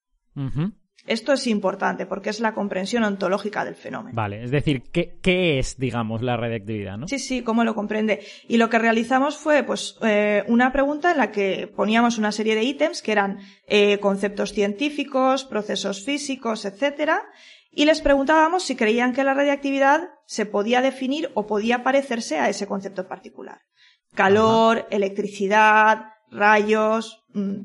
Esto 1.06 1.32
es 1.32 1.46
importante 1.46 2.06
porque 2.06 2.30
es 2.30 2.40
la 2.40 2.52
comprensión 2.54 3.04
ontológica 3.04 3.64
del 3.64 3.74
fenómeno. 3.74 4.14
Vale, 4.14 4.42
es 4.42 4.50
decir, 4.50 4.82
¿qué, 4.92 5.18
qué 5.22 5.58
es, 5.58 5.76
digamos, 5.78 6.22
la 6.22 6.36
radiactividad, 6.36 6.98
no? 6.98 7.08
Sí, 7.08 7.18
sí, 7.18 7.42
cómo 7.42 7.64
lo 7.64 7.74
comprende. 7.74 8.20
Y 8.48 8.56
lo 8.56 8.68
que 8.68 8.78
realizamos 8.78 9.36
fue, 9.36 9.62
pues, 9.62 9.96
eh, 10.02 10.44
una 10.48 10.72
pregunta 10.72 11.12
en 11.12 11.18
la 11.18 11.30
que 11.30 11.66
poníamos 11.68 12.18
una 12.18 12.32
serie 12.32 12.54
de 12.54 12.64
ítems 12.64 13.02
que 13.02 13.12
eran 13.12 13.38
eh, 13.66 13.98
conceptos 13.98 14.52
científicos, 14.52 15.44
procesos 15.44 16.04
físicos, 16.04 16.64
etcétera, 16.64 17.22
y 17.70 17.84
les 17.84 18.00
preguntábamos 18.00 18.64
si 18.64 18.74
creían 18.74 19.12
que 19.12 19.22
la 19.22 19.34
radiactividad 19.34 20.08
se 20.26 20.46
podía 20.46 20.80
definir 20.80 21.30
o 21.34 21.46
podía 21.46 21.84
parecerse 21.84 22.38
a 22.38 22.48
ese 22.48 22.66
concepto 22.66 23.06
particular. 23.06 23.60
calor, 24.14 24.86
electricidad, 24.90 26.06
rayos, 26.30 27.22
mm, 27.34 27.60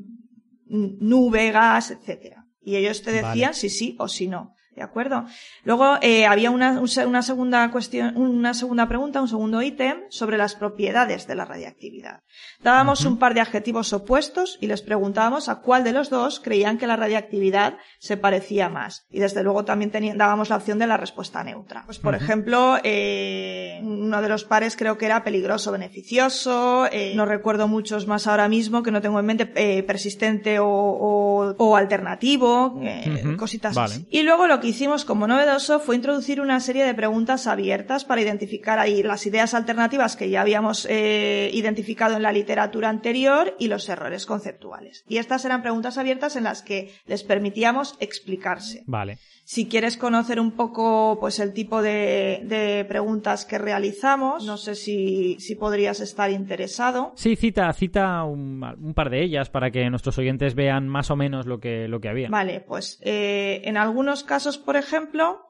nube, 1.00 1.50
gas, 1.50 1.90
etcétera. 1.92 2.41
Y 2.62 2.76
ellos 2.76 3.02
te 3.02 3.12
decían 3.12 3.54
si 3.54 3.68
sí 3.68 3.96
o 3.98 4.08
si 4.08 4.28
no. 4.28 4.54
¿De 4.74 4.82
acuerdo? 4.82 5.26
Luego 5.64 5.98
eh, 6.00 6.24
había 6.24 6.50
una, 6.50 6.80
una, 6.80 7.22
segunda 7.22 7.70
cuestión, 7.70 8.16
una 8.16 8.54
segunda 8.54 8.88
pregunta, 8.88 9.20
un 9.20 9.28
segundo 9.28 9.60
ítem 9.60 10.04
sobre 10.08 10.38
las 10.38 10.54
propiedades 10.54 11.26
de 11.26 11.34
la 11.34 11.44
radiactividad. 11.44 12.22
Dábamos 12.62 13.04
un 13.04 13.18
par 13.18 13.34
de 13.34 13.40
adjetivos 13.40 13.92
opuestos 13.92 14.56
y 14.62 14.68
les 14.68 14.80
preguntábamos 14.80 15.50
a 15.50 15.56
cuál 15.56 15.84
de 15.84 15.92
los 15.92 16.08
dos 16.08 16.40
creían 16.40 16.78
que 16.78 16.86
la 16.86 16.96
radiactividad 16.96 17.76
se 17.98 18.16
parecía 18.16 18.70
más. 18.70 19.06
Y 19.10 19.20
desde 19.20 19.42
luego 19.42 19.66
también 19.66 20.16
dábamos 20.16 20.48
la 20.48 20.56
opción 20.56 20.78
de 20.78 20.86
la 20.86 20.96
respuesta 20.96 21.44
neutra. 21.44 21.82
Pues 21.84 21.98
por 21.98 22.14
ejemplo, 22.14 22.78
eh, 22.82 23.78
uno 23.82 24.22
de 24.22 24.28
los 24.28 24.44
pares 24.44 24.76
creo 24.76 24.96
que 24.96 25.04
era 25.04 25.22
peligroso, 25.22 25.70
beneficioso, 25.70 26.86
eh, 26.90 27.12
no 27.14 27.26
recuerdo 27.26 27.68
muchos 27.68 28.06
más 28.06 28.26
ahora 28.26 28.48
mismo 28.48 28.82
que 28.82 28.90
no 28.90 29.02
tengo 29.02 29.20
en 29.20 29.26
mente, 29.26 29.52
eh, 29.54 29.82
persistente 29.82 30.58
o, 30.58 30.66
o, 30.66 31.54
o 31.58 31.76
alternativo, 31.76 32.80
eh, 32.82 33.36
cositas 33.36 33.76
así. 33.76 34.06
Y 34.10 34.22
luego 34.22 34.46
lo 34.46 34.61
que 34.62 34.68
hicimos 34.68 35.04
como 35.04 35.26
novedoso 35.26 35.80
fue 35.80 35.96
introducir 35.96 36.40
una 36.40 36.60
serie 36.60 36.84
de 36.84 36.94
preguntas 36.94 37.48
abiertas 37.48 38.04
para 38.04 38.20
identificar 38.20 38.78
ahí 38.78 39.02
las 39.02 39.26
ideas 39.26 39.54
alternativas 39.54 40.14
que 40.14 40.30
ya 40.30 40.40
habíamos 40.40 40.86
eh, 40.88 41.50
identificado 41.52 42.14
en 42.14 42.22
la 42.22 42.30
literatura 42.30 42.88
anterior 42.88 43.56
y 43.58 43.66
los 43.66 43.88
errores 43.88 44.24
conceptuales. 44.24 45.04
Y 45.08 45.16
estas 45.16 45.44
eran 45.44 45.62
preguntas 45.62 45.98
abiertas 45.98 46.36
en 46.36 46.44
las 46.44 46.62
que 46.62 46.94
les 47.06 47.24
permitíamos 47.24 47.96
explicarse. 47.98 48.84
Vale. 48.86 49.18
Si 49.44 49.68
quieres 49.68 49.96
conocer 49.96 50.38
un 50.38 50.52
poco 50.52 51.18
pues 51.20 51.40
el 51.40 51.52
tipo 51.52 51.82
de, 51.82 52.84
preguntas 52.88 53.44
que 53.44 53.58
realizamos, 53.58 54.46
no 54.46 54.56
sé 54.56 54.74
si, 54.74 55.36
podrías 55.58 56.00
estar 56.00 56.30
interesado. 56.30 57.12
Sí, 57.16 57.36
cita, 57.36 57.72
cita 57.72 58.24
un, 58.24 58.92
par 58.94 59.10
de 59.10 59.22
ellas 59.22 59.50
para 59.50 59.70
que 59.70 59.88
nuestros 59.90 60.16
oyentes 60.18 60.54
vean 60.54 60.88
más 60.88 61.10
o 61.10 61.16
menos 61.16 61.46
lo 61.46 61.58
que, 61.58 61.88
lo 61.88 62.00
que 62.00 62.08
había. 62.08 62.28
Vale, 62.28 62.60
pues 62.60 63.00
eh, 63.02 63.62
en 63.64 63.76
algunos 63.76 64.22
casos, 64.22 64.58
por 64.58 64.76
ejemplo, 64.76 65.40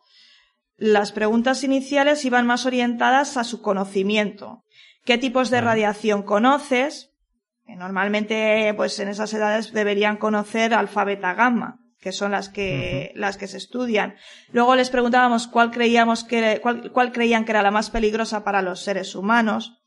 las 0.76 1.12
preguntas 1.12 1.62
iniciales 1.62 2.24
iban 2.24 2.46
más 2.46 2.64
orientadas 2.66 3.36
a 3.36 3.44
su 3.44 3.60
conocimiento. 3.60 4.64
¿Qué 5.04 5.18
tipos 5.18 5.50
de 5.50 5.60
radiación 5.60 6.22
conoces? 6.22 7.10
Normalmente, 7.66 8.72
pues 8.76 8.98
en 9.00 9.08
esas 9.08 9.32
edades 9.34 9.72
deberían 9.72 10.16
conocer 10.16 10.74
alfa, 10.74 11.04
beta, 11.04 11.34
gamma 11.34 11.81
que 12.02 12.10
son 12.12 12.32
las 12.32 12.48
que, 12.48 13.12
las 13.14 13.36
que 13.36 13.46
se 13.46 13.56
estudian. 13.56 14.16
Luego 14.50 14.74
les 14.74 14.90
preguntábamos 14.90 15.46
cuál 15.46 15.70
creíamos 15.70 16.24
que, 16.24 16.58
cuál, 16.60 16.90
cuál, 16.90 17.12
creían 17.12 17.44
que 17.44 17.52
era 17.52 17.62
la 17.62 17.70
más 17.70 17.90
peligrosa 17.90 18.42
para 18.42 18.60
los 18.60 18.80
seres 18.80 19.14
humanos, 19.14 19.80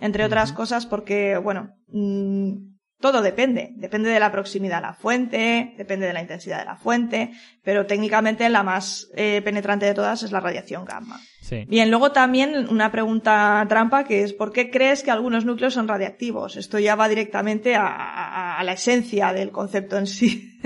entre 0.00 0.24
otras 0.24 0.52
cosas 0.52 0.86
porque, 0.86 1.36
bueno, 1.36 1.74
mm, 1.88 2.76
todo 3.00 3.20
depende. 3.20 3.72
Depende 3.74 4.10
de 4.10 4.20
la 4.20 4.30
proximidad 4.30 4.78
a 4.78 4.88
la 4.88 4.94
fuente, 4.94 5.74
depende 5.76 6.06
de 6.06 6.12
la 6.12 6.22
intensidad 6.22 6.60
de 6.60 6.66
la 6.66 6.76
fuente, 6.76 7.32
pero 7.64 7.84
técnicamente 7.84 8.48
la 8.48 8.62
más 8.62 9.08
eh, 9.16 9.42
penetrante 9.42 9.86
de 9.86 9.94
todas 9.94 10.22
es 10.22 10.30
la 10.30 10.40
radiación 10.40 10.84
gamma. 10.84 11.20
Bien, 11.68 11.90
luego 11.90 12.12
también 12.12 12.66
una 12.70 12.90
pregunta 12.90 13.64
trampa 13.68 14.04
que 14.04 14.22
es 14.22 14.32
¿por 14.32 14.52
qué 14.52 14.70
crees 14.70 15.02
que 15.02 15.10
algunos 15.10 15.44
núcleos 15.44 15.74
son 15.74 15.88
radiactivos? 15.88 16.56
Esto 16.56 16.78
ya 16.78 16.94
va 16.96 17.08
directamente 17.08 17.74
a, 17.76 18.60
la 18.64 18.72
esencia 18.72 19.32
del 19.32 19.50
concepto 19.50 19.96
en 19.96 20.06
sí. 20.06 20.52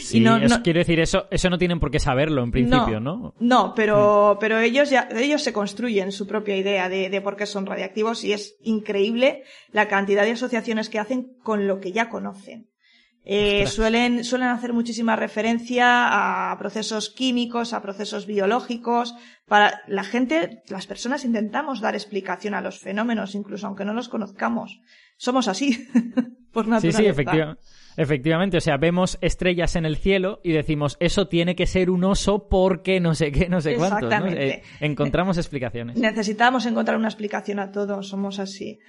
Sí, 0.00 0.20
no, 0.20 0.40
quiero 0.62 0.78
decir, 0.78 0.98
eso, 0.98 1.26
eso 1.30 1.50
no 1.50 1.58
tienen 1.58 1.78
por 1.78 1.90
qué 1.90 1.98
saberlo 1.98 2.42
en 2.42 2.50
principio, 2.50 3.00
¿no? 3.00 3.34
No, 3.38 3.74
pero, 3.74 4.34
mm. 4.34 4.38
pero 4.40 4.58
ellos 4.58 4.88
ya, 4.88 5.08
ellos 5.14 5.42
se 5.42 5.52
construyen 5.52 6.10
su 6.10 6.26
propia 6.26 6.56
idea 6.56 6.88
de, 6.88 7.10
de 7.10 7.20
por 7.20 7.36
qué 7.36 7.44
son 7.44 7.66
radiactivos 7.66 8.24
y 8.24 8.32
es 8.32 8.56
increíble 8.62 9.42
la 9.70 9.88
cantidad 9.88 10.24
de 10.24 10.32
asociaciones 10.32 10.88
que 10.88 10.98
hacen 10.98 11.34
con 11.42 11.66
lo 11.66 11.80
que 11.80 11.92
ya 11.92 12.08
conocen. 12.08 12.71
Eh, 13.24 13.66
suelen, 13.68 14.24
suelen 14.24 14.48
hacer 14.48 14.72
muchísima 14.72 15.14
referencia 15.14 16.50
a 16.50 16.58
procesos 16.58 17.08
químicos, 17.10 17.72
a 17.72 17.80
procesos 17.80 18.26
biológicos. 18.26 19.14
Para 19.46 19.82
la 19.86 20.02
gente, 20.02 20.62
las 20.68 20.86
personas 20.86 21.24
intentamos 21.24 21.80
dar 21.80 21.94
explicación 21.94 22.54
a 22.54 22.60
los 22.60 22.80
fenómenos, 22.80 23.34
incluso 23.36 23.66
aunque 23.68 23.84
no 23.84 23.94
los 23.94 24.08
conozcamos. 24.08 24.80
Somos 25.16 25.46
así, 25.46 25.88
por 26.52 26.66
naturaleza. 26.66 26.98
Sí, 26.98 27.04
sí, 27.04 27.08
efectivamente. 27.96 28.56
O 28.56 28.60
sea, 28.60 28.76
vemos 28.76 29.18
estrellas 29.20 29.76
en 29.76 29.86
el 29.86 29.98
cielo 29.98 30.40
y 30.42 30.50
decimos, 30.50 30.96
eso 30.98 31.28
tiene 31.28 31.54
que 31.54 31.66
ser 31.66 31.90
un 31.90 32.02
oso 32.02 32.48
porque 32.48 32.98
no 32.98 33.14
sé 33.14 33.30
qué, 33.30 33.48
no 33.48 33.60
sé 33.60 33.76
cuánto. 33.76 34.10
Eh, 34.10 34.62
encontramos 34.80 35.38
explicaciones. 35.38 35.96
Necesitamos 35.98 36.66
encontrar 36.66 36.98
una 36.98 37.08
explicación 37.08 37.60
a 37.60 37.70
todo, 37.70 38.02
somos 38.02 38.40
así. 38.40 38.80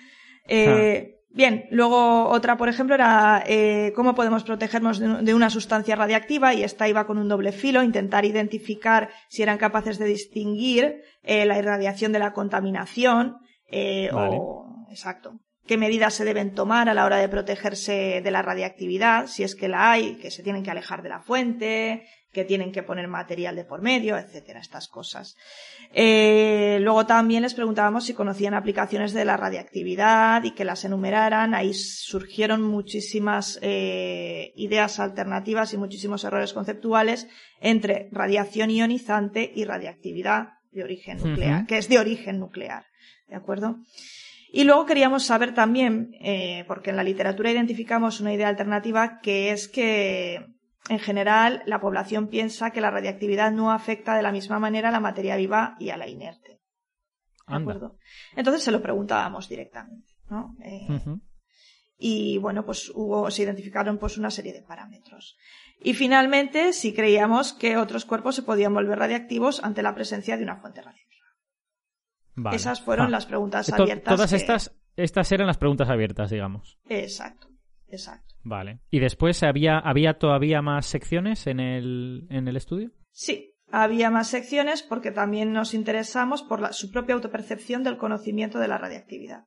Eh, 0.48 1.23
Bien, 1.34 1.66
luego 1.72 2.30
otra, 2.30 2.58
por 2.58 2.70
ejemplo, 2.70 2.94
era 2.94 3.44
eh, 3.48 3.92
cómo 3.96 4.14
podemos 4.14 4.44
protegernos 4.44 5.00
de, 5.00 5.34
una 5.34 5.50
sustancia 5.50 5.96
radiactiva 5.96 6.54
y 6.54 6.64
esta 6.64 6.88
iba 6.88 7.08
con 7.08 7.18
un 7.18 7.28
doble 7.28 7.52
filo, 7.52 7.82
intentar 7.82 8.24
identificar 8.24 9.10
si 9.30 9.42
eran 9.42 9.58
capaces 9.58 9.98
de 9.98 10.06
distinguir 10.06 11.02
eh, 11.24 11.48
la 11.48 11.58
irradiación 11.58 12.12
de 12.12 12.20
la 12.20 12.34
contaminación 12.34 13.38
eh, 13.66 14.12
o, 14.14 14.86
exacto, 14.92 15.40
qué 15.66 15.76
medidas 15.76 16.14
se 16.14 16.24
deben 16.24 16.54
tomar 16.54 16.88
a 16.88 16.94
la 16.94 17.04
hora 17.04 17.18
de 17.18 17.30
protegerse 17.30 18.22
de 18.24 18.32
la 18.32 18.44
radiactividad, 18.44 19.26
si 19.26 19.42
es 19.42 19.56
que 19.56 19.68
la 19.68 19.92
hay, 19.92 20.18
que 20.18 20.30
se 20.30 20.44
tienen 20.44 20.62
que 20.62 20.70
alejar 20.70 21.02
de 21.02 21.10
la 21.10 21.22
fuente, 21.22 22.06
que 22.34 22.44
tienen 22.44 22.72
que 22.72 22.84
poner 22.84 23.08
material 23.08 23.56
de 23.56 23.64
por 23.64 23.82
medio, 23.82 24.18
etcétera, 24.18 24.60
estas 24.60 24.88
cosas. 24.88 25.38
Eh, 25.94 26.80
luego 26.82 27.06
también 27.06 27.44
les 27.44 27.54
preguntábamos 27.54 28.06
si 28.06 28.14
conocían 28.14 28.56
aplicaciones 28.56 29.14
de 29.14 29.24
la 29.24 29.38
radiactividad 29.38 30.44
y 30.44 30.52
que 30.52 30.66
las 30.66 30.84
enumeraran. 30.84 31.54
Ahí 31.54 31.74
surgieron 31.74 32.64
muchísimas 32.64 33.60
eh, 33.62 34.52
ideas 34.56 35.00
alternativas 35.00 35.74
y 35.74 35.78
muchísimos 35.78 36.24
errores 36.24 36.54
conceptuales 36.54 37.28
entre 37.62 38.10
radiación 38.12 38.72
ionizante 38.72 39.52
y 39.56 39.64
radiactividad 39.66 40.54
de 40.72 40.84
origen 40.84 41.20
nuclear, 41.20 41.68
que 41.68 41.78
es 41.78 41.88
de 41.88 42.00
origen 42.00 42.40
nuclear. 42.40 42.86
¿De 43.28 43.36
acuerdo? 43.36 43.78
Y 44.52 44.64
luego 44.66 44.86
queríamos 44.86 45.24
saber 45.24 45.54
también, 45.54 46.16
eh, 46.22 46.64
porque 46.68 46.90
en 46.90 46.96
la 46.96 47.04
literatura 47.04 47.52
identificamos 47.52 48.22
una 48.22 48.34
idea 48.34 48.48
alternativa 48.48 49.20
que 49.20 49.52
es 49.52 49.68
que 49.68 50.46
en 50.90 51.00
general, 51.00 51.64
la 51.66 51.80
población 51.80 52.28
piensa 52.28 52.72
que 52.72 52.82
la 52.82 52.92
radiactividad 52.92 53.52
no 53.52 53.72
afecta 53.72 54.16
de 54.16 54.22
la 54.22 54.32
misma 54.32 54.60
manera 54.60 54.90
a 54.90 54.92
la 54.92 55.00
materia 55.00 55.38
viva 55.38 55.76
y 55.80 55.90
a 55.90 55.98
la 55.98 56.08
inerte. 56.08 56.62
¿De 57.48 57.56
acuerdo? 57.56 57.98
Entonces 58.36 58.64
se 58.64 58.72
lo 58.72 58.82
preguntábamos 58.82 59.50
directamente, 59.50 60.14
¿no? 60.30 60.56
Eh, 60.64 60.88
y 61.98 62.38
bueno, 62.38 62.66
pues 62.66 62.92
hubo, 62.94 63.30
se 63.32 63.44
identificaron 63.44 63.98
pues 63.98 64.18
una 64.18 64.30
serie 64.30 64.54
de 64.54 64.62
parámetros. 64.62 65.38
Y 65.80 65.94
finalmente, 65.94 66.74
si 66.74 66.94
creíamos 66.94 67.54
que 67.54 67.78
otros 67.78 68.06
cuerpos 68.06 68.36
se 68.36 68.44
podían 68.44 68.74
volver 68.74 69.00
radiactivos 69.00 69.64
ante 69.64 69.84
la 69.84 69.94
presencia 69.96 70.38
de 70.38 70.44
una 70.44 70.58
fuente 70.58 70.82
radiactiva. 70.82 71.14
Esas 72.52 72.82
fueron 72.82 73.08
ah. 73.08 73.12
las 73.12 73.26
preguntas 73.26 73.72
abiertas. 73.72 74.16
Todas 74.16 74.34
estas, 74.34 74.76
estas 74.96 75.32
eran 75.32 75.48
las 75.48 75.58
preguntas 75.58 75.90
abiertas, 75.90 76.32
digamos. 76.32 76.80
Exacto, 76.90 77.48
exacto. 77.94 78.36
Vale. 78.44 78.80
¿Y 78.90 79.00
después 79.00 79.42
había, 79.44 79.80
había 79.80 80.16
todavía 80.16 80.62
más 80.62 80.86
secciones 80.86 81.48
en 81.48 81.60
el, 81.60 82.28
en 82.30 82.48
el 82.48 82.58
estudio? 82.58 82.92
Sí, 83.12 83.56
había 83.72 84.10
más 84.10 84.28
secciones 84.28 84.84
porque 84.84 85.12
también 85.12 85.54
nos 85.54 85.74
interesamos 85.74 86.44
por 86.44 86.74
su 86.74 86.92
propia 86.92 87.16
autopercepción 87.16 87.84
del 87.84 87.98
conocimiento 87.98 88.60
de 88.60 88.68
la 88.68 88.78
radiactividad. 88.78 89.46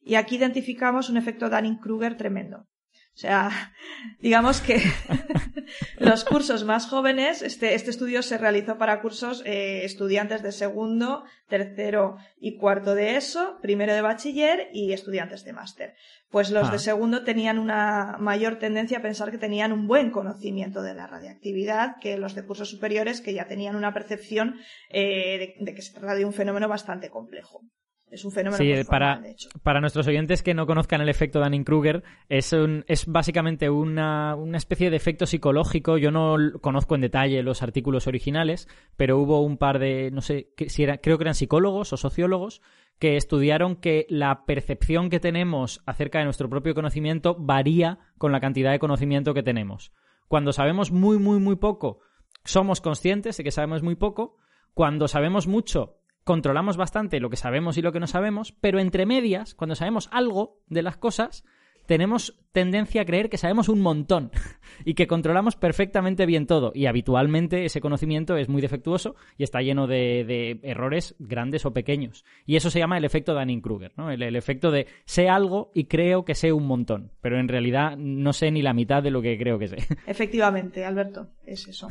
Y 0.00 0.16
aquí 0.16 0.36
identificamos 0.36 1.10
un 1.10 1.16
efecto 1.16 1.48
Dunning-Kruger 1.48 2.16
tremendo. 2.16 2.66
O 3.16 3.18
sea, 3.18 3.72
digamos 4.20 4.60
que 4.60 4.78
los 5.98 6.26
cursos 6.26 6.64
más 6.64 6.86
jóvenes, 6.86 7.40
este, 7.40 7.74
este 7.74 7.88
estudio 7.88 8.20
se 8.20 8.36
realizó 8.36 8.76
para 8.76 9.00
cursos 9.00 9.42
eh, 9.46 9.86
estudiantes 9.86 10.42
de 10.42 10.52
segundo, 10.52 11.24
tercero 11.48 12.18
y 12.38 12.58
cuarto 12.58 12.94
de 12.94 13.16
ESO, 13.16 13.58
primero 13.62 13.94
de 13.94 14.02
bachiller 14.02 14.68
y 14.74 14.92
estudiantes 14.92 15.44
de 15.44 15.54
máster. 15.54 15.94
Pues 16.28 16.50
los 16.50 16.70
de 16.70 16.76
ah. 16.76 16.78
segundo 16.78 17.24
tenían 17.24 17.58
una 17.58 18.18
mayor 18.20 18.58
tendencia 18.58 18.98
a 18.98 19.02
pensar 19.02 19.30
que 19.30 19.38
tenían 19.38 19.72
un 19.72 19.86
buen 19.86 20.10
conocimiento 20.10 20.82
de 20.82 20.92
la 20.92 21.06
radiactividad 21.06 21.96
que 22.02 22.18
los 22.18 22.34
de 22.34 22.44
cursos 22.44 22.68
superiores 22.68 23.22
que 23.22 23.32
ya 23.32 23.46
tenían 23.46 23.76
una 23.76 23.94
percepción 23.94 24.56
eh, 24.90 25.54
de, 25.58 25.64
de 25.64 25.74
que 25.74 25.80
se 25.80 25.94
trata 25.94 26.16
de 26.16 26.26
un 26.26 26.34
fenómeno 26.34 26.68
bastante 26.68 27.08
complejo. 27.08 27.62
Es 28.10 28.24
un 28.24 28.30
fenómeno 28.30 28.56
sí, 28.58 28.72
para, 28.88 29.20
para 29.64 29.80
nuestros 29.80 30.06
oyentes 30.06 30.42
que 30.42 30.54
no 30.54 30.66
conozcan 30.66 31.00
el 31.00 31.08
efecto 31.08 31.40
Dunning-Kruger, 31.40 32.04
es, 32.28 32.54
es 32.86 33.06
básicamente 33.06 33.68
una, 33.68 34.36
una, 34.36 34.58
especie 34.58 34.90
de 34.90 34.96
efecto 34.96 35.26
psicológico. 35.26 35.98
Yo 35.98 36.12
no 36.12 36.36
conozco 36.60 36.94
en 36.94 37.00
detalle 37.00 37.42
los 37.42 37.62
artículos 37.62 38.06
originales, 38.06 38.68
pero 38.96 39.18
hubo 39.18 39.42
un 39.42 39.58
par 39.58 39.80
de, 39.80 40.12
no 40.12 40.20
sé, 40.20 40.50
si 40.68 40.84
era, 40.84 40.98
creo 40.98 41.18
que 41.18 41.24
eran 41.24 41.34
psicólogos 41.34 41.92
o 41.92 41.96
sociólogos, 41.96 42.62
que 43.00 43.16
estudiaron 43.16 43.76
que 43.76 44.06
la 44.08 44.46
percepción 44.46 45.10
que 45.10 45.20
tenemos 45.20 45.82
acerca 45.84 46.20
de 46.20 46.24
nuestro 46.24 46.48
propio 46.48 46.74
conocimiento 46.74 47.36
varía 47.38 47.98
con 48.18 48.30
la 48.30 48.40
cantidad 48.40 48.70
de 48.70 48.78
conocimiento 48.78 49.34
que 49.34 49.42
tenemos. 49.42 49.92
Cuando 50.28 50.52
sabemos 50.52 50.92
muy, 50.92 51.18
muy, 51.18 51.38
muy 51.38 51.56
poco, 51.56 51.98
somos 52.44 52.80
conscientes 52.80 53.36
de 53.36 53.44
que 53.44 53.50
sabemos 53.50 53.82
muy 53.82 53.96
poco. 53.96 54.36
Cuando 54.74 55.08
sabemos 55.08 55.46
mucho, 55.46 55.98
controlamos 56.26 56.76
bastante 56.76 57.20
lo 57.20 57.30
que 57.30 57.36
sabemos 57.36 57.78
y 57.78 57.82
lo 57.82 57.92
que 57.92 58.00
no 58.00 58.08
sabemos, 58.08 58.52
pero 58.60 58.80
entre 58.80 59.06
medias, 59.06 59.54
cuando 59.54 59.76
sabemos 59.76 60.08
algo 60.10 60.58
de 60.66 60.82
las 60.82 60.96
cosas, 60.96 61.44
tenemos 61.86 62.36
tendencia 62.50 63.02
a 63.02 63.04
creer 63.04 63.30
que 63.30 63.38
sabemos 63.38 63.68
un 63.68 63.80
montón 63.80 64.32
y 64.84 64.94
que 64.94 65.06
controlamos 65.06 65.54
perfectamente 65.54 66.26
bien 66.26 66.48
todo. 66.48 66.72
Y 66.74 66.86
habitualmente 66.86 67.64
ese 67.64 67.80
conocimiento 67.80 68.36
es 68.36 68.48
muy 68.48 68.60
defectuoso 68.60 69.14
y 69.38 69.44
está 69.44 69.60
lleno 69.62 69.86
de, 69.86 70.58
errores 70.64 71.14
grandes 71.20 71.64
o 71.64 71.72
pequeños. 71.72 72.24
Y 72.44 72.56
eso 72.56 72.70
se 72.70 72.80
llama 72.80 72.98
el 72.98 73.04
efecto 73.04 73.32
Dunning-Kruger, 73.32 73.92
¿no? 73.96 74.10
El, 74.10 74.34
efecto 74.34 74.72
de 74.72 74.88
sé 75.04 75.28
algo 75.28 75.70
y 75.74 75.84
creo 75.84 76.24
que 76.24 76.34
sé 76.34 76.52
un 76.52 76.66
montón, 76.66 77.12
pero 77.20 77.38
en 77.38 77.46
realidad 77.46 77.96
no 77.96 78.32
sé 78.32 78.50
ni 78.50 78.62
la 78.62 78.74
mitad 78.74 79.00
de 79.00 79.12
lo 79.12 79.22
que 79.22 79.38
creo 79.38 79.60
que 79.60 79.68
sé. 79.68 79.76
Efectivamente, 80.08 80.84
Alberto, 80.84 81.28
es 81.44 81.68
eso. 81.68 81.86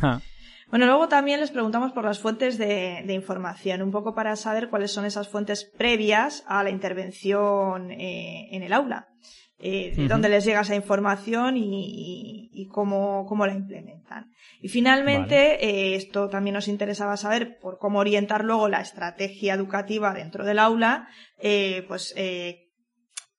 Bueno, 0.70 0.86
luego 0.86 1.08
también 1.08 1.40
les 1.40 1.52
preguntamos 1.52 1.92
por 1.92 2.04
las 2.04 2.20
fuentes 2.20 2.58
de, 2.58 3.06
información, 3.10 3.82
un 3.82 3.92
poco 3.92 4.14
para 4.14 4.36
saber 4.36 4.70
cuáles 4.70 4.92
son 4.92 5.06
esas 5.06 5.30
fuentes 5.30 5.64
previas 5.64 6.44
a 6.48 6.64
la 6.64 6.70
intervención 6.70 7.92
eh, 7.92 8.50
en 8.52 8.64
el 8.64 8.74
aula 8.74 9.08
eh, 9.58 9.94
de 9.96 10.08
dónde 10.08 10.28
les 10.28 10.44
llega 10.44 10.62
esa 10.62 10.76
información 10.76 11.56
y, 11.58 12.68
cómo, 12.72 13.26
cómo, 13.26 13.48
la 13.48 13.54
implementan. 13.54 14.32
Y 14.62 14.68
finalmente, 14.68 15.66
eh, 15.66 15.96
esto 15.96 16.28
también 16.28 16.56
nos 16.56 16.68
interesaba 16.68 17.16
saber 17.16 17.58
por 17.60 17.78
cómo 17.78 18.00
orientar 18.00 18.44
luego 18.44 18.68
la 18.68 18.82
estrategia 18.82 19.54
educativa 19.54 20.14
dentro 20.14 20.44
del 20.44 20.60
aula, 20.60 21.08
eh, 21.40 21.86
pues 21.88 22.14
eh, 22.18 22.65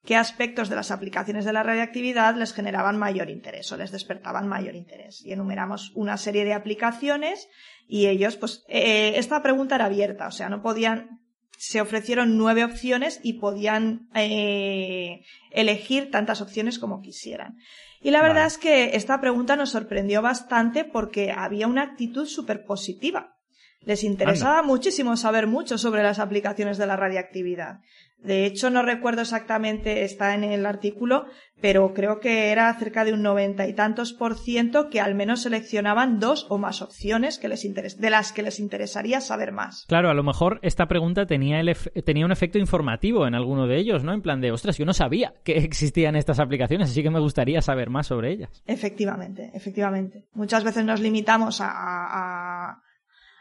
qué 0.07 0.17
aspectos 0.17 0.71
de 0.71 0.77
las 0.77 0.91
aplicaciones 0.91 1.45
de 1.45 1.53
la 1.53 1.63
radioactividad 1.63 2.35
les 2.37 2.55
generaban 2.55 2.97
mayor 2.97 3.29
interés 3.29 3.71
o 3.73 3.77
les 3.77 3.93
despertaban 3.93 4.49
mayor 4.49 4.75
interés. 4.75 5.21
Y 5.25 5.33
enumeramos 5.33 5.93
una 5.95 6.17
serie 6.17 6.45
de 6.45 6.55
aplicaciones 6.55 7.49
y 7.87 8.07
ellos, 8.07 8.37
pues, 8.37 8.65
eh, 8.69 9.15
esta 9.17 9.43
pregunta 9.43 9.75
era 9.75 9.87
abierta, 9.87 10.27
o 10.27 10.31
sea, 10.31 10.49
no 10.49 10.63
podían 10.63 11.21
se 11.59 11.81
ofrecieron 11.81 12.37
nueve 12.37 12.65
opciones 12.65 13.21
y 13.23 13.35
podían 13.35 14.09
eh, 14.15 15.23
elegir 15.51 16.11
tantas 16.11 16.43
opciones 16.43 16.79
como 16.79 17.01
quisieran. 17.01 17.57
Y 18.03 18.11
la 18.11 18.23
verdad 18.23 18.47
es 18.47 18.59
que 18.59 18.95
esta 18.95 19.21
pregunta 19.21 19.57
nos 19.57 19.71
sorprendió 19.71 20.21
bastante 20.23 20.85
porque 20.85 21.33
había 21.33 21.67
una 21.67 21.83
actitud 21.83 22.27
súper 22.27 22.65
positiva. 22.65 23.37
Les 23.81 24.05
interesaba 24.05 24.63
muchísimo 24.63 25.17
saber 25.17 25.47
mucho 25.47 25.79
sobre 25.79 26.03
las 26.03 26.19
aplicaciones 26.19 26.77
de 26.77 26.87
la 26.87 26.97
radiactividad. 26.97 27.81
De 28.19 28.47
hecho, 28.47 28.71
no 28.71 28.83
recuerdo 28.83 29.23
exactamente, 29.23 30.03
está 30.03 30.35
en 30.35 30.43
el 30.43 30.67
artículo, 30.67 31.27
pero 31.61 31.95
creo 31.95 32.21
que 32.21 32.51
era 32.51 32.73
cerca 32.75 33.05
de 33.05 33.13
un 33.13 33.23
noventa 33.23 33.67
y 33.67 33.73
tantos 33.73 34.13
por 34.13 34.37
ciento 34.37 34.91
que 34.91 35.01
al 35.01 35.15
menos 35.15 35.43
seleccionaban 35.43 36.19
dos 36.19 36.47
o 36.51 36.59
más 36.59 36.83
opciones 36.83 37.39
que 37.39 37.49
les 37.49 37.67
de 37.67 38.11
las 38.11 38.33
que 38.33 38.43
les 38.43 38.59
interesaría 38.59 39.21
saber 39.21 39.53
más. 39.53 39.85
Claro, 39.89 40.11
a 40.11 40.15
lo 40.15 40.23
mejor 40.23 40.59
esta 40.63 40.87
pregunta 40.87 41.27
tenía, 41.27 41.61
tenía 42.05 42.27
un 42.27 42.33
efecto 42.33 42.59
informativo 42.59 43.27
en 43.27 43.35
alguno 43.35 43.67
de 43.67 43.79
ellos, 43.79 44.05
¿no? 44.05 44.13
En 44.13 44.23
plan 44.23 44.41
de, 44.41 44.53
ostras, 44.53 44.77
yo 44.79 44.85
no 44.85 44.93
sabía 44.93 45.35
que 45.45 45.59
existían 45.59 46.17
estas 46.17 46.41
aplicaciones, 46.41 46.91
así 46.91 47.03
que 47.03 47.11
me 47.11 47.21
gustaría 47.21 47.63
saber 47.63 47.91
más 47.91 48.07
sobre 48.07 48.33
ellas. 48.33 48.63
Efectivamente, 48.67 49.51
efectivamente. 49.55 50.25
Muchas 50.35 50.65
veces 50.65 50.85
nos 50.85 51.01
limitamos 51.01 51.61
a 51.61 51.67
a 51.77 52.83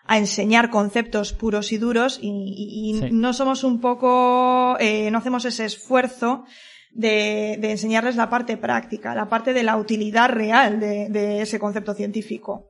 enseñar 0.10 0.70
conceptos 0.70 1.34
puros 1.34 1.72
y 1.72 1.78
duros 1.78 2.20
y, 2.22 3.00
no 3.12 3.34
somos 3.34 3.64
un 3.64 3.82
poco, 3.82 4.78
eh, 4.80 5.10
no 5.12 5.18
hacemos 5.18 5.46
ese 5.46 5.66
esfuerzo 5.66 6.46
de, 6.92 7.58
de, 7.60 7.72
enseñarles 7.72 8.16
la 8.16 8.30
parte 8.30 8.58
práctica, 8.58 9.16
la 9.16 9.28
parte 9.28 9.54
de 9.54 9.64
la 9.64 9.78
utilidad 9.78 10.30
real 10.30 10.80
de, 10.80 11.10
de 11.10 11.42
ese 11.42 11.60
concepto 11.60 11.94
científico. 11.94 12.70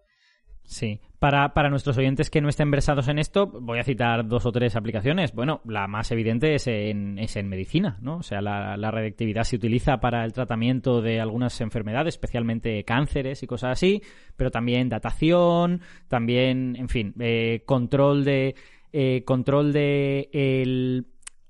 Sí. 0.64 1.00
Para, 1.20 1.54
para, 1.54 1.70
nuestros 1.70 1.98
oyentes 1.98 2.30
que 2.30 2.42
no 2.42 2.50
estén 2.50 2.72
versados 2.72 3.08
en 3.08 3.20
esto, 3.20 3.48
voy 3.48 3.80
a 3.80 3.84
citar 3.84 4.28
dos 4.28 4.46
o 4.46 4.52
tres 4.52 4.76
aplicaciones. 4.76 5.34
Bueno, 5.34 5.62
la 5.66 5.88
más 5.88 6.12
evidente 6.12 6.56
es 6.56 6.68
en, 6.68 7.18
es 7.20 7.36
en 7.36 7.48
medicina, 7.48 7.98
¿no? 8.02 8.18
O 8.18 8.24
sea, 8.24 8.42
la, 8.42 8.76
la 8.78 8.92
radiactividad 8.92 9.44
se 9.44 9.56
utiliza 9.56 9.98
para 9.98 10.26
el 10.26 10.34
tratamiento 10.34 11.02
de 11.02 11.22
algunas 11.22 11.60
enfermedades, 11.62 12.16
especialmente 12.16 12.84
cánceres 12.84 13.44
y 13.44 13.48
cosas 13.48 13.72
así, 13.72 14.02
pero 14.36 14.52
también 14.52 14.90
datación, 14.90 15.82
también, 16.08 16.76
en 16.76 16.90
fin, 16.90 17.14
eh, 17.20 17.64
control 17.66 18.26
de 18.26 18.56
eh, 18.92 19.24
control 19.26 19.74
de 19.74 20.30
el, 20.34 21.08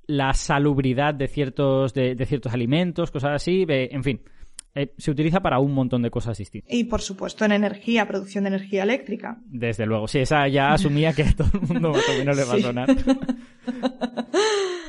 la 0.07 0.33
salubridad 0.33 1.13
de 1.13 1.27
ciertos 1.27 1.93
de, 1.93 2.15
de 2.15 2.25
ciertos 2.25 2.53
alimentos, 2.53 3.11
cosas 3.11 3.31
así, 3.33 3.65
en 3.67 4.03
fin 4.03 4.21
eh, 4.75 4.93
se 4.97 5.11
utiliza 5.11 5.41
para 5.41 5.59
un 5.59 5.73
montón 5.73 6.01
de 6.01 6.11
cosas 6.11 6.37
distintas. 6.37 6.71
Y 6.71 6.83
por 6.83 7.01
supuesto 7.01 7.45
en 7.45 7.53
energía, 7.53 8.07
producción 8.07 8.43
de 8.43 8.49
energía 8.49 8.83
eléctrica. 8.83 9.39
Desde 9.45 9.85
luego, 9.85 10.07
sí, 10.07 10.19
esa 10.19 10.47
ya 10.47 10.73
asumía 10.73 11.13
que 11.13 11.23
a 11.23 11.33
todo 11.33 11.49
el 11.53 11.61
mundo 11.61 11.91
más 11.91 12.09
o 12.09 12.17
menos 12.17 12.37
le 12.37 12.43
va 12.43 12.53
a 12.53 12.59
sonar. 12.59 12.89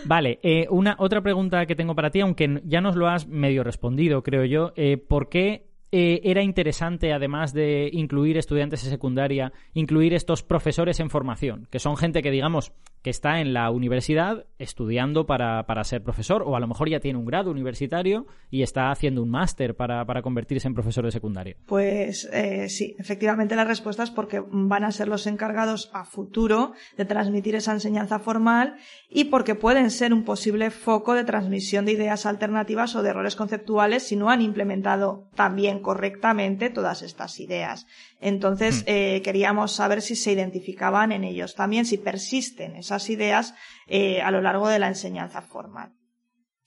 Vale, 0.05 0.39
eh, 0.43 0.67
una 0.71 0.95
otra 0.99 1.21
pregunta 1.21 1.67
que 1.67 1.75
tengo 1.75 1.95
para 1.95 2.11
ti, 2.11 2.21
aunque 2.21 2.63
ya 2.65 2.81
nos 2.81 2.95
lo 2.95 3.09
has 3.09 3.27
medio 3.27 3.65
respondido, 3.65 4.23
creo 4.23 4.45
yo. 4.45 4.73
Eh, 4.77 4.99
¿Por 4.99 5.29
qué 5.29 5.67
eh, 5.93 6.21
era 6.25 6.43
interesante, 6.43 7.13
además 7.13 7.53
de 7.53 7.89
incluir 7.93 8.37
estudiantes 8.37 8.85
de 8.85 8.91
secundaria, 8.91 9.53
incluir 9.73 10.15
estos 10.15 10.43
profesores 10.43 11.01
en 11.01 11.11
formación, 11.11 11.69
que 11.71 11.79
son 11.79 11.97
gente 11.97 12.23
que, 12.23 12.31
digamos, 12.31 12.73
que 13.07 13.11
está 13.11 13.39
en 13.41 13.53
la 13.53 13.71
universidad 13.71 14.47
estudiando 14.59 15.27
para, 15.27 15.65
para 15.67 15.85
ser 15.85 16.03
profesor, 16.03 16.43
o 16.45 16.57
a 16.57 16.61
lo 16.61 16.67
mejor 16.67 16.89
ya 16.89 16.99
tiene 16.99 17.21
un 17.21 17.25
grado 17.25 17.53
universitario 17.53 18.27
y 18.51 18.63
está 18.63 18.91
haciendo 18.91 19.23
un 19.23 19.31
máster 19.31 19.77
para, 19.77 20.05
para, 20.07 20.23
convertirse 20.23 20.67
en 20.67 20.75
profesor 20.75 21.05
de 21.05 21.13
secundaria. 21.13 21.55
Pues 21.67 22.29
eh, 22.33 22.69
sí, 22.69 22.97
efectivamente 22.99 23.55
la 23.55 23.63
respuesta 23.63 24.03
es 24.03 24.11
porque 24.11 24.43
van 24.51 24.83
a 24.83 24.91
ser 24.91 25.07
los 25.07 25.29
encargados 25.29 25.89
a 25.93 26.05
futuro 26.05 26.73
de 26.97 27.05
transmitir 27.05 27.55
esa 27.55 27.71
enseñanza 27.71 28.19
formal 28.19 28.75
y 29.09 29.27
porque 29.27 29.55
pueden 29.55 29.93
ser 29.93 30.13
un 30.13 30.25
posible 30.25 30.73
foco 30.73 31.15
de 31.15 31.23
transmisión 31.23 31.85
de 31.85 31.93
ideas 31.93 32.27
alternativas 32.27 32.97
o 32.97 33.05
de 33.05 33.11
errores 33.11 33.37
conceptuales 33.37 34.03
si 34.03 34.17
no 34.17 34.31
han 34.31 34.43
implementado 34.43 35.29
también 35.37 35.79
correctamente 35.79 36.71
todas 36.71 37.03
estas 37.03 37.39
ideas. 37.39 37.87
Entonces, 38.21 38.81
hmm. 38.81 38.85
eh, 38.87 39.23
queríamos 39.23 39.73
saber 39.73 40.03
si 40.03 40.17
se 40.17 40.33
identificaban 40.33 41.13
en 41.13 41.23
ellos 41.23 41.55
también, 41.55 41.85
si 41.85 41.99
persisten 41.99 42.75
esas 42.75 42.96
ideas 43.11 43.55
eh, 43.87 44.23
a 44.23 44.31
lo 44.31 44.41
largo 44.41 44.69
de 44.69 44.79
la 44.79 44.89
enseñanza 44.89 45.43
formal. 45.43 45.93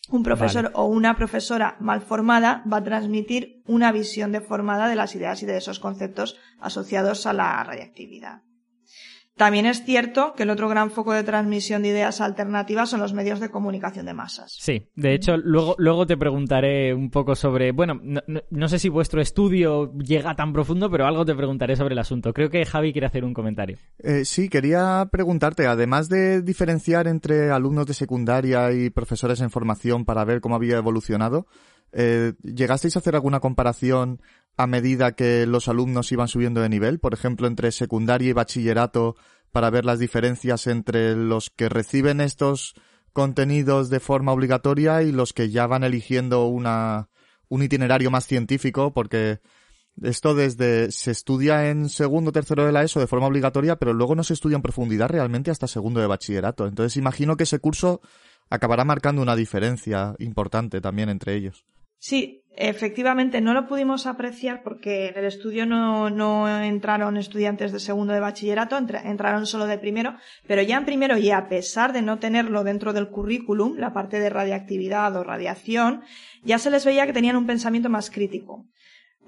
Un 0.09 0.23
profesor 0.23 0.71
o 0.73 0.85
una 0.85 1.15
profesora 1.15 1.77
mal 1.79 2.01
formada 2.01 2.63
va 2.71 2.77
a 2.77 2.83
transmitir 2.83 3.61
una 3.67 3.91
visión 3.91 4.31
deformada 4.31 4.87
de 4.87 4.95
las 4.95 5.13
ideas 5.15 5.43
y 5.43 5.45
de 5.45 5.57
esos 5.57 5.79
conceptos 5.79 6.37
asociados 6.59 7.27
a 7.27 7.33
la 7.33 7.63
radiactividad. 7.63 8.41
También 9.39 9.65
es 9.65 9.85
cierto 9.85 10.33
que 10.35 10.43
el 10.43 10.49
otro 10.49 10.67
gran 10.67 10.91
foco 10.91 11.13
de 11.13 11.23
transmisión 11.23 11.81
de 11.81 11.87
ideas 11.87 12.19
alternativas 12.19 12.89
son 12.89 12.99
los 12.99 13.13
medios 13.13 13.39
de 13.39 13.47
comunicación 13.47 14.05
de 14.05 14.13
masas. 14.13 14.53
Sí, 14.59 14.89
de 14.97 15.13
hecho, 15.13 15.37
luego, 15.37 15.75
luego 15.77 16.05
te 16.05 16.17
preguntaré 16.17 16.93
un 16.93 17.09
poco 17.09 17.35
sobre, 17.35 17.71
bueno, 17.71 18.01
no, 18.49 18.67
sé 18.67 18.79
si 18.79 18.89
vuestro 18.89 19.21
estudio 19.21 19.93
llega 19.93 20.35
tan 20.35 20.51
profundo, 20.51 20.91
pero 20.91 21.05
algo 21.05 21.23
te 21.23 21.35
preguntaré 21.35 21.77
sobre 21.77 21.93
el 21.93 21.99
asunto. 21.99 22.33
Creo 22.33 22.49
que 22.49 22.65
Javi 22.65 22.91
quiere 22.91 23.07
hacer 23.07 23.23
un 23.23 23.33
comentario. 23.33 23.77
Eh, 23.99 24.25
sí, 24.25 24.49
quería 24.49 25.07
preguntarte, 25.09 25.67
además 25.67 26.09
de 26.09 26.41
diferenciar 26.41 27.07
entre 27.07 27.49
alumnos 27.49 27.85
de 27.85 27.93
secundaria 27.93 28.73
y 28.73 28.89
profesores 28.89 29.39
en 29.39 29.51
formación 29.51 30.03
para 30.03 30.25
ver 30.25 30.41
cómo 30.41 30.55
había 30.55 30.75
evolucionado, 30.75 31.47
eh, 31.93 32.33
¿llegasteis 32.43 32.97
a 32.97 32.99
hacer 32.99 33.15
alguna 33.15 33.39
comparación 33.39 34.21
a 34.59 34.67
medida 34.67 35.13
que 35.13 35.45
los 35.45 35.69
alumnos 35.69 36.11
iban 36.11 36.27
subiendo 36.27 36.59
de 36.59 36.67
nivel, 36.67 36.99
por 36.99 37.13
ejemplo, 37.13 37.47
entre 37.47 37.71
secundaria 37.71 38.27
y 38.27 38.33
bachillerato, 38.33 39.15
para 39.53 39.69
ver 39.69 39.85
las 39.85 39.99
diferencias 39.99 40.67
entre 40.67 41.15
los 41.15 41.49
que 41.49 41.69
reciben 41.69 42.19
estos 42.19 42.73
contenidos 43.13 43.89
de 43.89 44.01
forma 44.01 44.33
obligatoria 44.33 45.01
y 45.01 45.13
los 45.13 45.31
que 45.31 45.49
ya 45.49 45.65
van 45.65 45.85
eligiendo 45.85 46.45
una, 46.47 47.07
un 47.47 47.63
itinerario 47.63 48.11
más 48.11 48.27
científico, 48.27 48.91
porque 48.93 49.39
esto 50.03 50.35
desde 50.35 50.91
se 50.91 51.11
estudia 51.11 51.69
en 51.69 51.87
segundo 51.87 52.33
tercero 52.33 52.65
de 52.65 52.73
la 52.73 52.83
ESO 52.83 52.99
de 52.99 53.07
forma 53.07 53.27
obligatoria, 53.27 53.77
pero 53.77 53.93
luego 53.93 54.13
no 54.13 54.25
se 54.25 54.33
estudia 54.33 54.57
en 54.57 54.61
profundidad 54.61 55.07
realmente 55.07 55.51
hasta 55.51 55.67
segundo 55.67 56.01
de 56.01 56.07
bachillerato. 56.07 56.67
Entonces 56.67 56.97
imagino 56.97 57.37
que 57.37 57.43
ese 57.43 57.59
curso 57.59 58.01
acabará 58.49 58.83
marcando 58.83 59.21
una 59.21 59.37
diferencia 59.37 60.15
importante 60.19 60.81
también 60.81 61.07
entre 61.07 61.35
ellos. 61.35 61.63
Sí, 61.97 62.43
efectivamente 62.59 63.39
no 63.39 63.53
lo 63.53 63.67
pudimos 63.67 64.05
apreciar 64.05 64.61
porque 64.63 65.07
en 65.07 65.17
el 65.17 65.25
estudio 65.25 65.65
no, 65.65 66.09
no 66.09 66.61
entraron 66.61 67.15
estudiantes 67.15 67.71
de 67.71 67.79
segundo 67.79 68.13
de 68.13 68.19
bachillerato, 68.19 68.77
entraron 68.77 69.45
solo 69.45 69.65
de 69.65 69.77
primero, 69.77 70.15
pero 70.45 70.61
ya 70.61 70.77
en 70.77 70.85
primero 70.85 71.17
y 71.17 71.31
a 71.31 71.47
pesar 71.47 71.93
de 71.93 72.01
no 72.01 72.19
tenerlo 72.19 72.65
dentro 72.65 72.91
del 72.91 73.09
currículum, 73.09 73.77
la 73.77 73.93
parte 73.93 74.19
de 74.19 74.29
radiactividad 74.29 75.15
o 75.15 75.23
radiación, 75.23 76.01
ya 76.43 76.59
se 76.59 76.69
les 76.69 76.83
veía 76.83 77.05
que 77.05 77.13
tenían 77.13 77.37
un 77.37 77.47
pensamiento 77.47 77.89
más 77.89 78.09
crítico. 78.09 78.65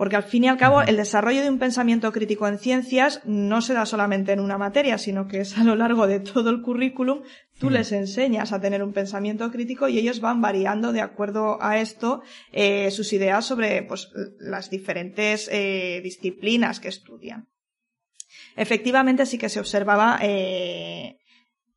Porque 0.02 0.16
al 0.16 0.24
fin 0.24 0.46
y 0.46 0.48
al 0.48 0.58
cabo, 0.58 0.82
el 0.82 0.98
desarrollo 0.98 1.44
de 1.44 1.50
un 1.52 1.60
pensamiento 1.60 2.12
crítico 2.12 2.48
en 2.48 2.58
ciencias 2.58 3.22
no 3.24 3.62
se 3.62 3.76
da 3.76 3.86
solamente 3.86 4.32
en 4.32 4.40
una 4.40 4.58
materia, 4.58 4.98
sino 4.98 5.28
que 5.28 5.42
es 5.42 5.60
a 5.60 5.64
lo 5.64 5.76
largo 5.76 6.08
de 6.08 6.20
todo 6.20 6.50
el 6.50 6.64
currículum. 6.64 7.22
Tú 7.60 7.70
les 7.70 7.92
enseñas 7.92 8.52
a 8.52 8.60
tener 8.60 8.82
un 8.82 8.94
pensamiento 8.94 9.52
crítico 9.52 9.88
y 9.88 10.00
ellos 10.00 10.20
van 10.20 10.42
variando 10.42 10.92
de 10.92 11.02
acuerdo 11.02 11.62
a 11.62 11.78
esto 11.78 12.24
eh, 12.52 12.90
sus 12.90 13.14
ideas 13.14 13.46
sobre 13.46 13.84
pues, 13.84 14.10
las 14.40 14.72
diferentes 14.72 15.48
eh, 15.52 16.02
disciplinas 16.04 16.80
que 16.80 16.88
estudian. 16.88 17.48
Efectivamente, 18.56 19.28
sí 19.28 19.38
que 19.38 19.50
se 19.50 19.60
observaba 19.60 20.18
eh, 20.24 21.20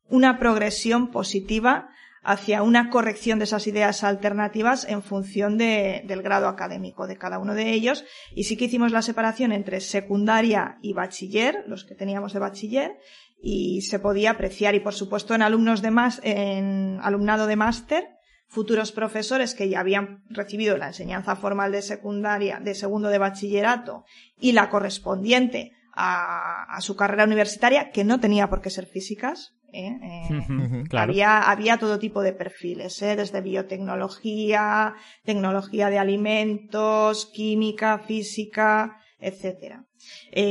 una 0.09 0.39
progresión 0.39 1.11
positiva 1.11 1.89
hacia 2.25 2.63
una 2.63 2.89
corrección 2.89 3.37
de 3.39 3.45
esas 3.45 3.67
ideas 3.67 4.03
alternativas 4.03 4.85
en 4.89 5.03
función 5.03 5.57
del 5.57 6.21
grado 6.23 6.47
académico 6.47 7.05
de 7.05 7.17
cada 7.17 7.37
uno 7.37 7.53
de 7.53 7.71
ellos. 7.71 8.03
Y 8.33 8.45
sí 8.45 8.57
que 8.57 8.65
hicimos 8.65 8.91
la 8.91 9.03
separación 9.03 9.51
entre 9.51 9.79
secundaria 9.79 10.79
y 10.81 10.93
bachiller, 10.93 11.63
los 11.67 11.85
que 11.85 11.93
teníamos 11.93 12.33
de 12.33 12.39
bachiller, 12.39 12.97
y 13.39 13.81
se 13.81 13.99
podía 13.99 14.31
apreciar. 14.31 14.73
Y 14.73 14.79
por 14.79 14.95
supuesto 14.95 15.35
en 15.35 15.43
alumnos 15.43 15.83
de 15.83 15.91
más, 15.91 16.19
en 16.23 16.99
alumnado 17.03 17.45
de 17.45 17.55
máster, 17.55 18.07
futuros 18.47 18.91
profesores 18.91 19.53
que 19.53 19.69
ya 19.69 19.79
habían 19.79 20.23
recibido 20.29 20.77
la 20.77 20.87
enseñanza 20.87 21.35
formal 21.35 21.71
de 21.71 21.83
secundaria, 21.83 22.59
de 22.59 22.73
segundo 22.73 23.09
de 23.09 23.19
bachillerato 23.19 24.05
y 24.39 24.53
la 24.53 24.69
correspondiente 24.69 25.73
a, 25.95 26.77
su 26.81 26.95
carrera 26.95 27.23
universitaria, 27.23 27.91
que 27.91 28.03
no 28.03 28.19
tenía 28.19 28.49
por 28.49 28.61
qué 28.61 28.69
ser 28.69 28.85
físicas. 28.85 29.53
¿Eh? 29.75 29.99
Eh, 30.01 30.83
había, 30.93 31.39
había 31.49 31.77
todo 31.77 31.99
tipo 31.99 32.21
de 32.21 32.33
perfiles, 32.33 33.01
¿eh? 33.01 33.15
desde 33.15 33.41
biotecnología, 33.41 34.95
tecnología 35.23 35.89
de 35.89 35.99
alimentos, 35.99 37.31
química, 37.33 37.99
física, 37.99 38.97
etcétera. 39.19 39.85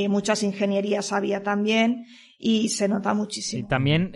muchas 0.09 0.43
ingenierías 0.43 1.12
había 1.12 1.43
también 1.43 2.07
y 2.39 2.68
se 2.68 2.89
nota 2.89 3.14
muchísimo. 3.14 3.68
también 3.68 4.12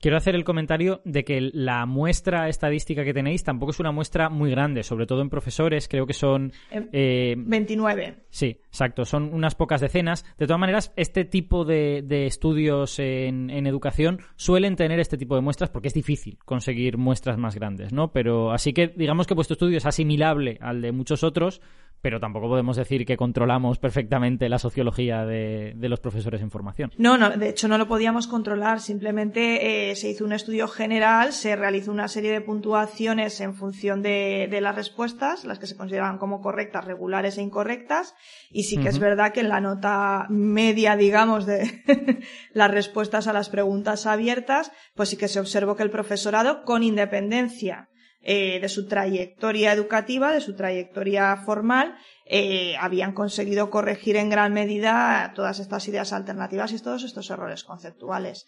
Quiero 0.00 0.16
hacer 0.16 0.34
el 0.34 0.44
comentario 0.44 1.00
de 1.04 1.24
que 1.24 1.50
la 1.52 1.84
muestra 1.86 2.48
estadística 2.48 3.04
que 3.04 3.12
tenéis 3.12 3.42
tampoco 3.42 3.72
es 3.72 3.80
una 3.80 3.90
muestra 3.90 4.28
muy 4.28 4.50
grande, 4.50 4.82
sobre 4.82 5.06
todo 5.06 5.22
en 5.22 5.30
profesores, 5.30 5.88
creo 5.88 6.06
que 6.06 6.12
son... 6.12 6.52
Eh, 6.70 7.34
29. 7.36 8.14
Sí, 8.30 8.60
exacto, 8.66 9.04
son 9.04 9.34
unas 9.34 9.54
pocas 9.54 9.80
decenas. 9.80 10.24
De 10.38 10.46
todas 10.46 10.60
maneras, 10.60 10.92
este 10.96 11.24
tipo 11.24 11.64
de, 11.64 12.04
estudios 12.26 12.98
en, 12.98 13.50
en, 13.50 13.66
educación 13.66 14.20
suelen 14.36 14.76
tener 14.76 15.00
este 15.00 15.18
tipo 15.18 15.34
de 15.34 15.40
muestras 15.40 15.70
porque 15.70 15.88
es 15.88 15.94
difícil 15.94 16.38
conseguir 16.44 16.96
muestras 16.96 17.38
más 17.38 17.54
grandes, 17.54 17.92
¿no? 17.92 18.12
Pero 18.12 18.52
así 18.52 18.72
que 18.72 18.88
digamos 18.88 19.26
que 19.26 19.34
vuestro 19.34 19.54
estudio 19.54 19.78
es 19.78 19.86
asimilable 19.86 20.58
al 20.60 20.80
de 20.80 20.92
muchos 20.92 21.24
otros, 21.24 21.60
pero 22.00 22.20
tampoco 22.20 22.48
podemos 22.48 22.76
decir 22.76 23.04
que 23.04 23.16
controlamos 23.16 23.78
perfectamente 23.78 24.48
la 24.48 24.58
sociología 24.58 25.24
de, 25.24 25.74
los 25.78 26.00
profesores 26.00 26.42
en 26.42 26.50
formación. 26.50 26.92
No, 26.98 27.16
no, 27.16 27.30
de 27.30 27.48
hecho 27.48 27.68
no 27.68 27.78
lo 27.78 27.88
podíamos 27.88 28.26
controlar, 28.26 28.80
simplemente 28.80 29.90
eh, 29.90 29.96
se 29.96 30.10
hizo 30.10 30.24
un 30.24 30.32
estudio 30.32 30.68
general, 30.68 31.32
se 31.32 31.56
realizó 31.56 31.90
una 31.90 32.08
serie 32.08 32.30
de 32.30 32.40
puntuaciones 32.40 33.40
en 33.40 33.54
función 33.54 34.02
de, 34.02 34.48
las 34.60 34.74
respuestas, 34.74 35.44
las 35.44 35.58
que 35.58 35.66
se 35.66 35.76
consideraban 35.76 36.18
como 36.18 36.40
correctas, 36.40 36.84
regulares 36.84 37.38
e 37.38 37.42
incorrectas, 37.42 38.14
y 38.50 38.64
sí 38.64 38.76
que 38.78 38.88
es 38.88 38.98
verdad 38.98 39.32
que 39.32 39.40
en 39.40 39.48
la 39.48 39.60
nota 39.60 40.26
media, 40.28 40.96
digamos, 40.96 41.46
de 41.46 41.82
las 42.52 42.70
respuestas 42.70 43.26
a 43.26 43.32
las 43.32 43.48
preguntas 43.48 44.06
abiertas, 44.06 44.72
pues 44.94 45.08
sí 45.08 45.16
que 45.16 45.28
se 45.28 45.40
observó 45.40 45.76
que 45.76 45.82
el 45.82 45.90
profesorado, 45.90 46.64
con 46.64 46.82
independencia 46.82 47.88
eh, 48.20 48.58
de 48.60 48.68
su 48.68 48.88
trayectoria 48.88 49.72
educativa, 49.72 50.32
de 50.32 50.40
su 50.40 50.56
trayectoria 50.56 51.36
formal, 51.36 51.94
eh, 52.26 52.74
habían 52.80 53.12
conseguido 53.12 53.70
corregir 53.70 54.16
en 54.16 54.28
gran 54.28 54.52
medida 54.52 55.32
todas 55.36 55.60
estas 55.60 55.86
ideas 55.86 56.12
alternativas 56.12 56.72
y 56.72 56.82
todos 56.82 57.04
estos 57.04 57.30
errores 57.30 57.62
conceptuales. 57.62 58.44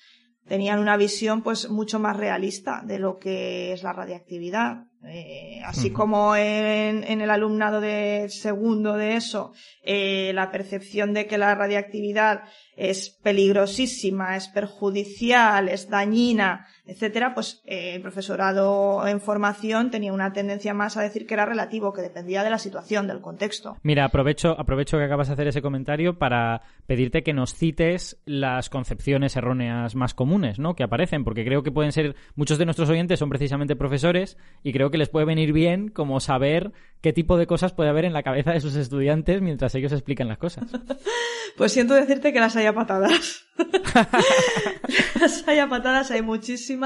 Tenían 0.49 0.81
una 0.81 0.97
visión 0.97 1.43
pues 1.43 1.71
mucho 1.71 2.01
más 2.01 2.17
realista 2.17 2.83
de 2.85 2.99
lo 2.99 3.19
que 3.19 3.73
es 3.73 3.85
la 3.85 3.93
radiactividad. 3.93 4.87
Eh, 5.07 5.61
así 5.65 5.91
como 5.93 6.35
en, 6.35 7.05
el 7.05 7.31
alumnado 7.31 7.81
de 7.81 8.27
segundo 8.29 8.97
de 8.97 9.15
eso, 9.15 9.53
la 9.85 10.51
percepción 10.51 11.15
de 11.15 11.27
que 11.27 11.39
la 11.39 11.55
radiactividad 11.55 12.43
es 12.75 13.11
peligrosísima, 13.23 14.37
es 14.37 14.49
perjudicial, 14.49 15.69
es 15.69 15.89
dañina, 15.89 16.67
etcétera, 16.91 17.35
pues 17.35 17.63
eh, 17.67 17.95
el 17.95 18.03
profesorado 18.03 19.07
en 19.07 19.21
formación 19.21 19.93
tenía 19.93 20.13
una 20.13 20.33
tendencia 20.33 20.75
más 20.75 20.97
a 20.97 21.03
decir 21.03 21.25
que 21.25 21.35
era 21.35 21.47
relativo, 21.47 21.93
que 21.93 22.03
dependía 22.03 22.43
de 22.43 22.51
la 22.51 22.59
situación, 22.59 23.07
del 23.07 23.21
contexto. 23.21 23.77
Mira, 23.85 24.05
aprovecho, 24.05 24.59
aprovecho 24.59 24.99
que 24.99 25.05
acabas 25.05 25.29
de 25.29 25.35
hacer 25.35 25.47
ese 25.47 25.63
comentario 25.63 26.19
para 26.19 26.63
pedirte 26.87 27.23
que 27.23 27.33
nos 27.33 27.55
cites 27.55 28.21
las 28.25 28.71
concepciones 28.71 29.37
erróneas 29.37 29.95
más 29.95 30.15
comunes, 30.15 30.59
¿no? 30.59 30.75
Que 30.75 30.83
aparecen, 30.83 31.23
porque 31.23 31.45
creo 31.45 31.63
que 31.63 31.71
pueden 31.71 31.93
ser, 31.93 32.17
muchos 32.35 32.59
de 32.59 32.65
nuestros 32.65 32.91
oyentes 32.91 33.21
son 33.21 33.29
precisamente 33.29 33.77
profesores 33.77 34.37
y 34.65 34.73
creo 34.73 34.91
que 34.91 34.99
les 34.99 35.09
puede 35.09 35.27
venir 35.27 35.53
bien 35.53 35.91
como 35.91 36.19
saber 36.19 36.73
qué 37.01 37.13
tipo 37.13 37.39
de 37.39 37.47
cosas 37.47 37.73
puede 37.73 37.91
haber 37.91 38.05
en 38.05 38.13
la 38.13 38.25
cabeza 38.25 38.51
de 38.51 38.61
sus 38.61 38.75
estudiantes 38.75 39.41
mientras 39.41 39.77
ellos 39.77 39.93
explican 39.93 40.27
las 40.27 40.39
cosas. 40.39 40.65
pues 41.57 41.71
siento 41.71 41.95
decirte 41.95 42.33
que 42.33 42.41
las 42.41 42.57
haya 42.57 42.73
patadas. 42.73 43.47
las 45.21 45.47
haya 45.47 45.69
patadas, 45.69 46.11
hay 46.11 46.23
muchísimas. 46.23 46.80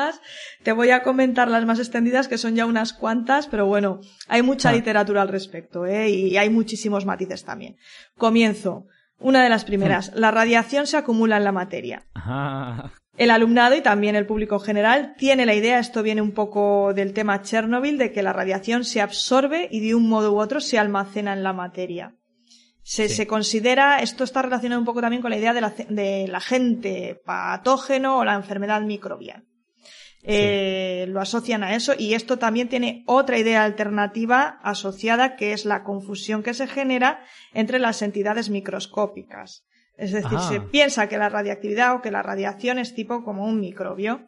Te 0.62 0.72
voy 0.72 0.90
a 0.90 1.02
comentar 1.02 1.48
las 1.48 1.64
más 1.64 1.78
extendidas, 1.78 2.28
que 2.28 2.38
son 2.38 2.54
ya 2.54 2.66
unas 2.66 2.92
cuantas, 2.92 3.46
pero 3.46 3.66
bueno, 3.66 4.00
hay 4.28 4.42
mucha 4.42 4.70
ah. 4.70 4.72
literatura 4.72 5.22
al 5.22 5.28
respecto, 5.28 5.86
¿eh? 5.86 6.08
Y 6.10 6.36
hay 6.36 6.50
muchísimos 6.50 7.06
matices 7.06 7.44
también. 7.44 7.76
Comienzo. 8.16 8.86
Una 9.18 9.42
de 9.42 9.48
las 9.48 9.64
primeras. 9.64 10.12
La 10.14 10.30
radiación 10.30 10.86
se 10.86 10.96
acumula 10.96 11.36
en 11.36 11.44
la 11.44 11.52
materia. 11.52 12.06
El 13.16 13.30
alumnado 13.30 13.76
y 13.76 13.80
también 13.80 14.16
el 14.16 14.26
público 14.26 14.58
general 14.58 15.14
tiene 15.16 15.46
la 15.46 15.54
idea, 15.54 15.78
esto 15.78 16.02
viene 16.02 16.20
un 16.20 16.32
poco 16.32 16.92
del 16.94 17.12
tema 17.12 17.42
Chernobyl, 17.42 17.96
de 17.96 18.10
que 18.10 18.24
la 18.24 18.32
radiación 18.32 18.84
se 18.84 19.00
absorbe 19.00 19.68
y 19.70 19.80
de 19.86 19.94
un 19.94 20.08
modo 20.08 20.32
u 20.32 20.40
otro 20.40 20.60
se 20.60 20.78
almacena 20.78 21.32
en 21.32 21.44
la 21.44 21.52
materia. 21.52 22.16
Se, 22.82 23.08
se, 23.08 23.26
considera, 23.26 24.00
esto 24.00 24.24
está 24.24 24.42
relacionado 24.42 24.80
un 24.80 24.84
poco 24.84 25.00
también 25.00 25.22
con 25.22 25.30
la 25.30 25.38
idea 25.38 25.54
de 25.54 25.60
la, 25.60 25.70
de 25.70 26.26
la 26.28 26.40
gente 26.40 27.18
patógeno 27.24 28.18
o 28.18 28.24
la 28.24 28.34
enfermedad 28.34 28.82
microbiana. 28.82 29.44
Eh, 30.26 31.04
lo 31.08 31.20
asocian 31.20 31.62
a 31.62 31.74
eso 31.74 31.92
y 31.98 32.14
esto 32.14 32.38
también 32.38 32.70
tiene 32.70 33.04
otra 33.06 33.38
idea 33.38 33.62
alternativa 33.62 34.58
asociada 34.62 35.36
que 35.36 35.52
es 35.52 35.66
la 35.66 35.84
confusión 35.84 36.42
que 36.42 36.54
se 36.54 36.66
genera 36.66 37.22
entre 37.52 37.78
las 37.78 38.00
entidades 38.00 38.48
microscópicas. 38.48 39.66
Es 39.98 40.12
decir, 40.12 40.38
se 40.40 40.56
ah. 40.56 40.68
piensa 40.72 41.08
que 41.08 41.18
la 41.18 41.28
radiactividad 41.28 41.94
o 41.94 42.00
que 42.00 42.10
la 42.10 42.22
radiación 42.22 42.78
es 42.78 42.94
tipo 42.94 43.22
como 43.22 43.44
un 43.44 43.60
microbio 43.60 44.26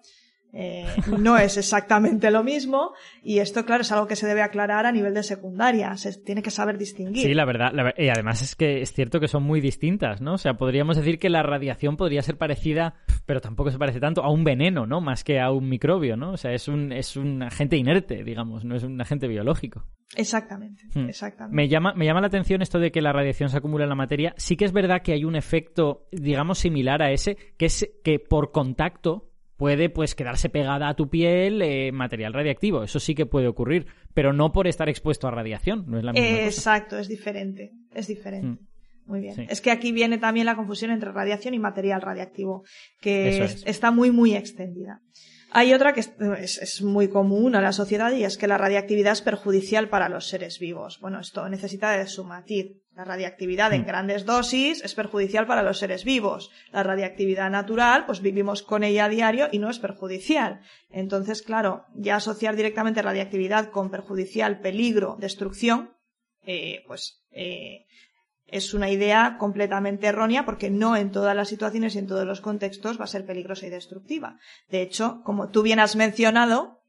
eh, 0.59 0.87
no 1.19 1.37
es 1.37 1.59
exactamente 1.59 2.31
lo 2.31 2.43
mismo 2.43 2.95
y 3.23 3.41
esto, 3.41 3.67
claro, 3.67 3.83
es 3.83 3.93
algo 3.93 4.07
que 4.07 4.17
se 4.17 4.27
debe 4.27 4.41
aclarar 4.41 4.87
a 4.87 4.93
nivel 4.93 5.13
de 5.13 5.23
secundaria. 5.23 5.95
Se 5.99 6.19
tiene 6.19 6.43
que 6.43 6.51
saber 6.51 6.79
distinguir. 6.79 7.25
Sí, 7.25 7.35
la 7.35 7.45
verdad. 7.45 7.73
y 7.99 8.09
además 8.09 8.41
es 8.41 8.57
que 8.57 8.81
es 8.81 8.95
cierto 8.95 9.21
que 9.21 9.29
son 9.29 9.43
muy 9.43 9.61
distintas, 9.61 10.23
¿no? 10.23 10.35
O 10.35 10.39
sea, 10.39 10.55
podríamos 10.55 10.97
decir 10.97 11.19
que 11.19 11.29
la 11.29 11.43
radiación 11.43 11.99
podría 11.99 12.23
ser 12.23 12.39
parecida, 12.39 12.95
pero 13.27 13.43
tampoco 13.43 13.71
se 13.71 13.79
parece 13.79 14.01
tanto 14.01 14.23
a 14.23 14.31
un 14.31 14.45
veneno, 14.45 14.87
¿no? 14.87 15.03
Más 15.03 15.25
que 15.25 15.41
a 15.41 15.51
un 15.51 15.69
microbio, 15.69 16.17
¿no? 16.17 16.33
O 16.33 16.37
sea, 16.39 16.53
es 16.53 16.69
un, 16.69 16.91
es 16.91 17.17
un 17.19 17.43
agente 17.43 17.77
inerte, 17.77 18.25
digamos, 18.25 18.65
no 18.65 18.77
es 18.77 18.83
un 18.83 18.99
agente 18.99 19.29
biológico. 19.29 19.85
Exactamente, 20.17 20.85
hmm. 20.95 21.09
exactamente. 21.11 21.55
Me 21.55 21.69
llama, 21.69 21.93
me 21.95 22.07
llama 22.07 22.23
la 22.23 22.29
atención 22.29 22.63
esto 22.63 22.79
de 22.79 22.91
que 22.91 23.03
la 23.03 23.13
radiación 23.13 23.51
se 23.51 23.59
acumula 23.59 23.85
en 23.85 23.91
la 23.91 23.97
materia. 23.97 24.33
Sí 24.39 24.57
que 24.57 24.65
es 24.65 24.73
verdad 24.73 25.03
que 25.03 25.13
hay 25.13 25.25
un 25.25 25.37
efecto, 25.37 26.07
digamos, 26.13 26.59
similar 26.61 27.03
a 27.03 27.11
ese, 27.11 27.37
que 27.59 27.67
es 27.67 27.91
que 28.03 28.19
por 28.19 28.53
contacto 28.53 29.26
puede 29.57 29.89
pues 29.91 30.15
quedarse 30.15 30.49
pegada 30.49 30.89
a 30.89 30.95
tu 30.95 31.09
piel 31.09 31.63
eh, 31.63 31.93
material 31.93 32.33
radiactivo. 32.33 32.83
Eso 32.83 33.01
sí 33.01 33.15
que 33.15 33.27
puede 33.27 33.49
ocurrir, 33.49 33.87
pero 34.15 34.33
no 34.33 34.53
por 34.53 34.67
estar 34.67 34.89
expuesto 34.89 35.29
a 35.29 35.31
radiación. 35.31 35.85
No 35.87 35.99
es 35.99 36.05
la 36.05 36.13
misma 36.13 36.41
Exacto, 36.41 36.99
es 36.99 37.09
diferente. 37.09 37.73
Es 37.93 38.07
diferente. 38.07 38.47
Mm. 38.47 38.59
Muy 39.07 39.21
bien. 39.21 39.47
Es 39.49 39.61
que 39.61 39.71
aquí 39.71 39.93
viene 39.93 40.19
también 40.19 40.47
la 40.47 40.57
confusión 40.57 40.91
entre 40.91 41.13
radiación 41.13 41.55
y 41.55 41.61
material 41.61 42.03
radiactivo, 42.03 42.65
que 43.01 43.45
está 43.65 43.93
muy, 43.93 44.11
muy 44.11 44.35
extendida. 44.35 45.01
Hay 45.53 45.73
otra 45.73 45.93
que 45.93 46.01
es, 46.01 46.83
muy 46.83 47.09
común 47.09 47.55
a 47.55 47.61
la 47.61 47.73
sociedad 47.73 48.13
y 48.13 48.25
es 48.25 48.37
que 48.37 48.49
la 48.49 48.59
radiactividad 48.59 49.13
es 49.13 49.23
perjudicial 49.23 49.89
para 49.89 50.09
los 50.09 50.29
seres 50.29 50.59
vivos. 50.59 50.99
Bueno, 51.01 51.21
esto 51.21 51.49
necesita 51.49 51.97
de 51.97 52.07
su 52.09 52.25
matiz. 52.25 52.73
La 52.97 53.05
radiactividad 53.05 53.75
en 53.75 53.83
mm. 53.83 53.87
grandes 53.87 54.25
dosis 54.25 54.83
es 54.83 54.95
perjudicial 54.95 55.47
para 55.47 55.63
los 55.63 55.79
seres 55.79 56.03
vivos. 56.03 56.51
La 56.73 56.83
radiactividad 56.83 57.51
natural, 57.51 58.07
pues 58.07 58.23
vivimos 58.23 58.63
con 58.63 58.85
ella 58.85 59.05
a 59.05 59.09
diario 59.11 59.49
y 59.53 59.59
no 59.59 59.69
es 59.69 59.79
perjudicial. 59.79 60.63
Entonces, 60.89 61.43
claro, 61.43 61.85
ya 61.95 62.17
asociar 62.17 62.57
directamente 62.57 63.03
radiactividad 63.03 63.71
con 63.71 63.91
perjudicial, 63.91 64.61
peligro, 64.61 65.19
destrucción, 65.21 65.95
eh, 66.47 66.85
pues 66.87 67.23
eh, 67.33 67.85
es 68.47 68.73
una 68.73 68.89
idea 68.89 69.37
completamente 69.39 70.07
errónea 70.07 70.47
porque 70.47 70.71
no 70.71 70.97
en 70.97 71.11
todas 71.11 71.37
las 71.37 71.51
situaciones 71.51 71.97
y 71.97 71.99
en 71.99 72.07
todos 72.07 72.25
los 72.25 72.41
contextos 72.41 72.99
va 72.99 73.05
a 73.05 73.09
ser 73.09 73.27
peligrosa 73.27 73.67
y 73.67 73.71
destructiva. 73.71 74.39
De 74.71 74.81
hecho, 74.81 75.21
como 75.23 75.51
tú 75.51 75.61
bien 75.61 75.81
has 75.81 75.97
mencionado, 75.97 76.83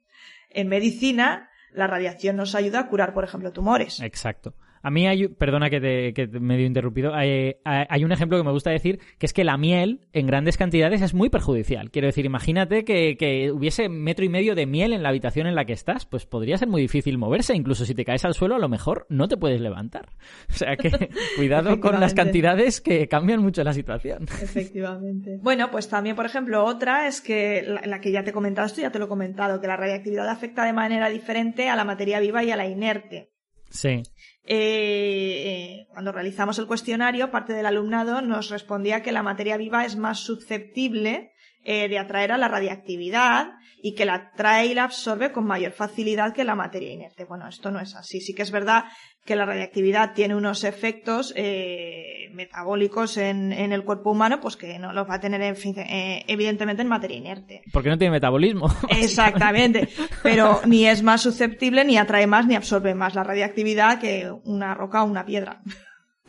en 0.51 0.69
medicina 0.69 1.49
la 1.73 1.87
radiación 1.87 2.37
nos 2.37 2.55
ayuda 2.55 2.79
a 2.79 2.87
curar, 2.87 3.13
por 3.13 3.25
ejemplo, 3.25 3.51
tumores. 3.51 3.99
Exacto. 3.99 4.53
A 4.87 4.89
mí 4.89 5.05
hay, 5.05 5.27
perdona 5.27 5.69
que, 5.69 5.81
te, 5.81 6.13
que 6.13 6.29
te 6.29 6.39
medio 6.39 6.65
interrumpido, 6.65 7.13
hay, 7.13 7.57
hay, 7.65 8.05
un 8.05 8.13
ejemplo 8.13 8.37
que 8.37 8.45
me 8.45 8.53
gusta 8.53 8.69
decir, 8.69 9.01
que 9.17 9.25
es 9.25 9.33
que 9.33 9.43
la 9.43 9.57
miel 9.57 10.07
en 10.13 10.27
grandes 10.27 10.55
cantidades 10.55 11.01
es 11.01 11.13
muy 11.13 11.29
perjudicial. 11.29 11.91
Quiero 11.91 12.05
decir, 12.05 12.25
imagínate 12.25 12.85
que, 12.85 13.17
que, 13.17 13.51
hubiese 13.51 13.89
metro 13.89 14.23
y 14.23 14.29
medio 14.29 14.55
de 14.55 14.65
miel 14.65 14.93
en 14.93 15.03
la 15.03 15.09
habitación 15.09 15.45
en 15.45 15.55
la 15.55 15.65
que 15.65 15.73
estás, 15.73 16.05
pues 16.05 16.25
podría 16.25 16.57
ser 16.57 16.69
muy 16.69 16.81
difícil 16.81 17.17
moverse, 17.17 17.53
incluso 17.53 17.83
si 17.83 17.95
te 17.95 18.05
caes 18.05 18.23
al 18.23 18.33
suelo 18.33 18.55
a 18.55 18.59
lo 18.59 18.69
mejor 18.69 19.05
no 19.09 19.27
te 19.27 19.35
puedes 19.35 19.59
levantar. 19.59 20.05
O 20.49 20.53
sea 20.53 20.77
que 20.77 21.09
cuidado 21.35 21.81
con 21.81 21.99
las 21.99 22.13
cantidades 22.13 22.79
que 22.79 23.09
cambian 23.09 23.41
mucho 23.41 23.65
la 23.65 23.73
situación. 23.73 24.23
Efectivamente. 24.41 25.37
Bueno, 25.41 25.69
pues 25.69 25.89
también, 25.89 26.15
por 26.15 26.25
ejemplo, 26.25 26.63
otra 26.63 27.09
es 27.09 27.19
que 27.19 27.61
la, 27.61 27.81
la 27.85 27.99
que 27.99 28.13
ya 28.13 28.23
te 28.23 28.29
he 28.29 28.33
comentado, 28.33 28.67
esto 28.67 28.79
ya 28.79 28.89
te 28.89 28.99
lo 28.99 29.05
he 29.05 29.09
comentado, 29.09 29.59
que 29.59 29.67
la 29.67 29.75
radiactividad 29.75 30.29
afecta 30.29 30.63
de 30.63 30.71
manera 30.71 31.09
diferente 31.09 31.67
a 31.67 31.75
la 31.75 31.83
materia 31.83 32.21
viva 32.21 32.41
y 32.45 32.51
a 32.51 32.55
la 32.55 32.67
inerte. 32.67 33.33
Sí. 33.69 34.03
Eh, 34.43 35.87
cuando 35.89 36.11
realizamos 36.11 36.57
el 36.57 36.67
cuestionario, 36.67 37.31
parte 37.31 37.53
del 37.53 37.65
alumnado 37.65 38.21
nos 38.21 38.49
respondía 38.49 39.03
que 39.03 39.11
la 39.11 39.23
materia 39.23 39.57
viva 39.57 39.85
es 39.85 39.97
más 39.97 40.19
susceptible 40.19 41.33
eh, 41.69 41.89
de 41.89 41.99
atraer 41.99 42.31
a 42.31 42.37
la 42.37 42.47
radiactividad 42.47 43.47
y 43.81 43.93
que 43.93 44.05
la 44.05 44.13
atrae 44.13 44.67
y 44.67 44.73
la 44.73 44.85
absorbe 44.85 45.33
con 45.33 45.45
mayor 45.45 45.73
facilidad 45.73 46.33
que 46.33 46.45
la 46.45 46.55
materia 46.55 46.93
inerte. 46.93 47.25
Bueno, 47.25 47.45
esto 47.45 47.71
no 47.71 47.81
es 47.81 47.93
así. 47.93 48.21
Sí 48.21 48.33
que 48.33 48.43
es 48.43 48.51
verdad 48.51 48.85
que 49.25 49.35
la 49.35 49.45
radiactividad 49.45 50.13
tiene 50.13 50.33
unos 50.33 50.63
efectos 50.63 51.33
eh, 51.35 52.29
metabólicos 52.31 53.17
en, 53.17 53.51
el 53.51 53.83
cuerpo 53.83 54.11
humano, 54.11 54.39
pues 54.39 54.55
que 54.55 54.79
no 54.79 54.93
los 54.93 55.09
va 55.09 55.15
a 55.15 55.19
tener 55.19 55.41
eh, 55.41 56.23
evidentemente 56.29 56.83
en 56.83 56.87
materia 56.87 57.17
inerte. 57.17 57.63
Porque 57.73 57.89
no 57.89 57.97
tiene 57.97 58.11
metabolismo. 58.11 58.73
Exactamente. 58.89 59.89
Pero 60.23 60.61
ni 60.65 60.87
es 60.87 61.03
más 61.03 61.21
susceptible, 61.21 61.83
ni 61.83 61.97
atrae 61.97 62.27
más, 62.27 62.47
ni 62.47 62.55
absorbe 62.55 62.95
más 62.95 63.13
la 63.13 63.25
radiactividad 63.25 63.99
que 63.99 64.31
una 64.45 64.73
roca 64.73 65.03
o 65.03 65.05
una 65.05 65.25
piedra. 65.25 65.61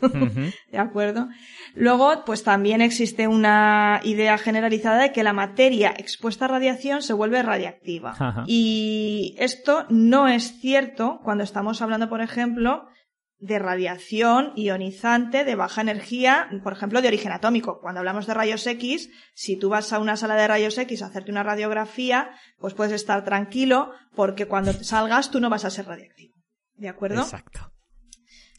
¿De 0.71 0.77
acuerdo? 0.77 1.27
Luego, 1.75 2.23
pues 2.25 2.43
también 2.43 2.81
existe 2.81 3.27
una 3.27 3.99
idea 4.03 4.37
generalizada 4.37 5.01
de 5.01 5.11
que 5.11 5.23
la 5.23 5.33
materia 5.33 5.93
expuesta 5.97 6.45
a 6.45 6.49
radiación 6.49 7.01
se 7.01 7.13
vuelve 7.13 7.41
radiactiva. 7.43 8.45
Y 8.47 9.35
esto 9.39 9.85
no 9.89 10.27
es 10.27 10.59
cierto 10.59 11.19
cuando 11.23 11.43
estamos 11.43 11.81
hablando, 11.81 12.09
por 12.09 12.21
ejemplo, 12.21 12.87
de 13.39 13.57
radiación 13.57 14.51
ionizante 14.55 15.45
de 15.45 15.55
baja 15.55 15.81
energía, 15.81 16.49
por 16.61 16.73
ejemplo, 16.73 17.01
de 17.01 17.07
origen 17.07 17.31
atómico. 17.31 17.79
Cuando 17.79 17.99
hablamos 17.99 18.27
de 18.27 18.33
rayos 18.33 18.67
X, 18.67 19.09
si 19.33 19.57
tú 19.57 19.69
vas 19.69 19.93
a 19.93 19.99
una 19.99 20.17
sala 20.17 20.35
de 20.35 20.47
rayos 20.47 20.77
X 20.77 21.01
a 21.01 21.07
hacerte 21.07 21.31
una 21.31 21.43
radiografía, 21.43 22.31
pues 22.59 22.73
puedes 22.73 22.93
estar 22.93 23.23
tranquilo 23.23 23.91
porque 24.13 24.45
cuando 24.45 24.73
salgas 24.73 25.31
tú 25.31 25.39
no 25.39 25.49
vas 25.49 25.63
a 25.63 25.69
ser 25.69 25.85
radiactivo. 25.85 26.35
¿De 26.75 26.89
acuerdo? 26.89 27.21
Exacto. 27.21 27.71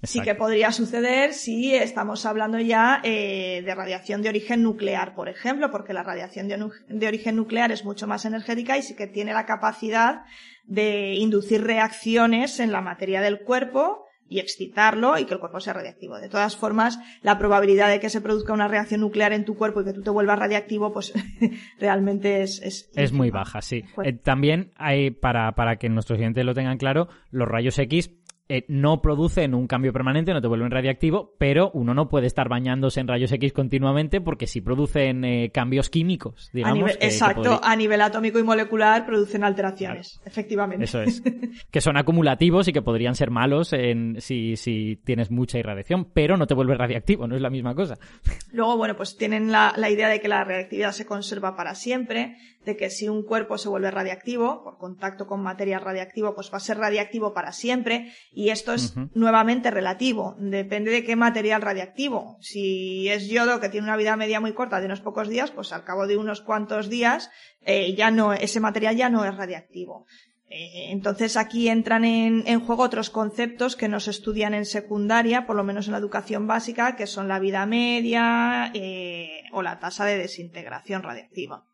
Sí 0.03 0.21
que 0.23 0.35
podría 0.35 0.73
suceder 0.73 1.35
si 1.35 1.75
estamos 1.75 2.25
hablando 2.25 2.59
ya 2.59 3.01
eh, 3.05 3.63
de 3.65 3.75
radiación 3.75 4.23
de 4.23 4.31
origen 4.31 4.63
nuclear, 4.63 5.15
por 5.15 5.29
ejemplo, 5.29 5.71
porque 5.71 5.93
la 5.93 6.03
radiación 6.03 6.49
de, 6.49 7.07
origen 7.07 7.37
nuclear 7.37 7.71
es 7.71 7.85
mucho 7.85 8.07
más 8.07 8.25
energética 8.25 8.79
y 8.79 8.83
sí 8.83 8.97
que 8.97 9.07
tiene 9.07 9.35
la 9.35 9.45
capacidad 9.45 10.23
de 10.65 11.15
inducir 11.15 11.65
reacciones 11.65 12.61
en 12.61 12.73
la 12.73 12.81
materia 12.81 13.21
del 13.21 13.41
cuerpo 13.41 14.07
y 14.31 14.39
excitarlo 14.39 15.19
y 15.19 15.25
que 15.27 15.35
el 15.35 15.41
cuerpo 15.41 15.61
sea 15.61 15.73
radiactivo. 15.73 16.19
De 16.19 16.29
todas 16.29 16.57
formas, 16.57 16.99
la 17.21 17.37
probabilidad 17.37 17.91
de 17.91 17.99
que 17.99 18.09
se 18.09 18.21
produzca 18.21 18.53
una 18.53 18.69
reacción 18.69 19.01
nuclear 19.01 19.33
en 19.33 19.45
tu 19.45 19.57
cuerpo 19.57 19.81
y 19.81 19.85
que 19.85 19.93
tú 19.93 20.03
te 20.03 20.11
vuelvas 20.11 20.39
radiactivo, 20.39 20.93
pues 20.93 21.13
realmente 21.81 22.43
es... 22.43 22.63
Es, 22.63 22.89
es 22.95 23.13
muy 23.13 23.31
baja, 23.31 23.61
sí. 23.61 23.85
Eh, 24.05 24.13
también 24.13 24.71
hay, 24.77 25.11
para, 25.11 25.53
para 25.57 25.77
que 25.77 25.89
nuestros 25.89 26.17
clientes 26.17 26.45
lo 26.45 26.55
tengan 26.55 26.79
claro, 26.79 27.09
los 27.31 27.49
rayos 27.49 27.77
X 27.81 28.20
eh, 28.51 28.65
no 28.67 29.01
producen 29.01 29.55
un 29.55 29.69
cambio 29.69 29.93
permanente, 29.93 30.33
no 30.35 30.43
te 30.43 30.49
vuelven 30.49 30.73
radiactivo, 30.73 31.37
pero 31.39 31.71
uno 31.73 31.95
no 31.95 32.09
puede 32.09 32.27
estar 32.27 32.49
bañándose 32.49 32.99
en 32.99 33.07
rayos 33.07 33.31
X 33.31 33.53
continuamente 33.53 34.21
porque 34.21 34.49
si 34.49 34.61
producen 34.61 35.25
eh, 35.25 35.53
cambios 35.55 35.89
químicos, 35.89 36.51
digamos. 36.53 36.91
exacto, 36.99 37.61
a 37.63 37.77
nivel 37.77 38.01
atómico 38.01 38.41
y 38.41 38.43
molecular 38.43 39.07
producen 39.07 39.45
alteraciones, 39.45 40.21
efectivamente. 40.25 40.87
Eso 40.87 41.01
es. 41.01 41.23
que 41.71 41.81
son 41.81 41.97
acumulativos 41.97 42.67
y 42.67 42.73
que 42.73 42.83
podrían 42.83 43.15
ser 43.15 43.31
malos 43.31 43.73
en, 43.73 44.21
si, 44.21 44.57
si 44.57 44.97
tienes 44.97 45.31
mucha 45.31 45.61
irradiación, 45.61 46.07
pero 46.13 46.37
no 46.37 46.49
te 46.49 46.55
vuelve 46.55 46.75
radiactivo, 46.75 47.29
no 47.29 47.37
es 47.37 47.43
la 47.43 47.51
misma 47.51 47.77
cosa. 47.77 47.99
Luego, 48.53 48.77
bueno, 48.77 48.97
pues 48.97 49.17
tienen 49.17 49.53
la, 49.53 49.75
la 49.77 49.91
idea 49.91 50.09
de 50.09 50.21
que 50.21 50.27
la 50.27 50.43
radiactividad 50.43 50.91
se 50.91 51.07
conserva 51.07 51.55
para 51.55 51.77
siempre, 51.77 52.37
de 52.65 52.77
que 52.77 52.91
si 52.91 53.09
un 53.09 53.23
cuerpo 53.23 53.59
se 53.59 53.69
vuelve 53.69 53.93
radiactivo, 53.93 54.65
por 54.65 54.77
contacto 54.77 55.29
con 55.29 55.41
materia 55.41 55.79
radiactiva, 55.79 56.35
pues 56.35 56.51
va 56.53 56.57
a 56.57 56.61
ser 56.61 56.79
radiactivo 56.79 57.33
para 57.33 57.53
siempre 57.53 58.13
y 58.33 58.40
esto 58.49 58.73
es 58.73 58.95
nuevamente 59.15 59.71
relativo, 59.71 60.37
depende 60.39 60.91
de 60.91 61.05
qué 61.05 61.17
material 61.17 61.61
radiactivo. 61.61 62.39
Si 62.41 63.09
es 63.09 63.29
yodo 63.29 63.61
que 63.61 63.69
tiene 63.69 63.87
una 63.87 63.99
vida 63.99 64.17
media 64.17 64.41
muy 64.41 64.55
corta 64.55 64.81
de 64.81 64.87
unos 64.87 65.03
pocos 65.03 65.29
días, 65.29 65.51
pues 65.51 65.73
al 65.73 65.85
cabo 65.85 66.07
de 66.07 66.17
unos 66.17 66.41
cuantos 66.41 66.89
días 66.89 67.31
eh, 67.61 67.95
ya 67.95 68.11
no, 68.11 68.33
ese 68.33 68.61
material 68.61 68.97
ya 68.97 69.11
no 69.11 69.25
es 69.25 69.37
radiactivo. 69.37 70.07
Eh, 70.49 70.91
entonces 70.91 71.37
aquí 71.37 71.69
entran 71.69 72.05
en, 72.05 72.61
juego 72.61 72.83
otros 72.83 73.11
conceptos 73.11 73.77
que 73.77 73.89
nos 73.89 74.09
estudian 74.09 74.53
en 74.53 74.65
secundaria, 74.65 75.47
por 75.47 75.55
lo 75.55 75.63
menos 75.63 75.87
en 75.87 75.93
la 75.93 75.99
educación 75.99 76.49
básica, 76.49 76.97
que 76.97 77.07
son 77.07 77.29
la 77.29 77.39
vida 77.39 77.67
media 77.67 78.73
eh, 78.75 79.43
o 79.53 79.63
la 79.63 79.79
tasa 79.79 80.05
de 80.05 80.19
desintegración 80.19 81.05
radiactiva. 81.05 81.67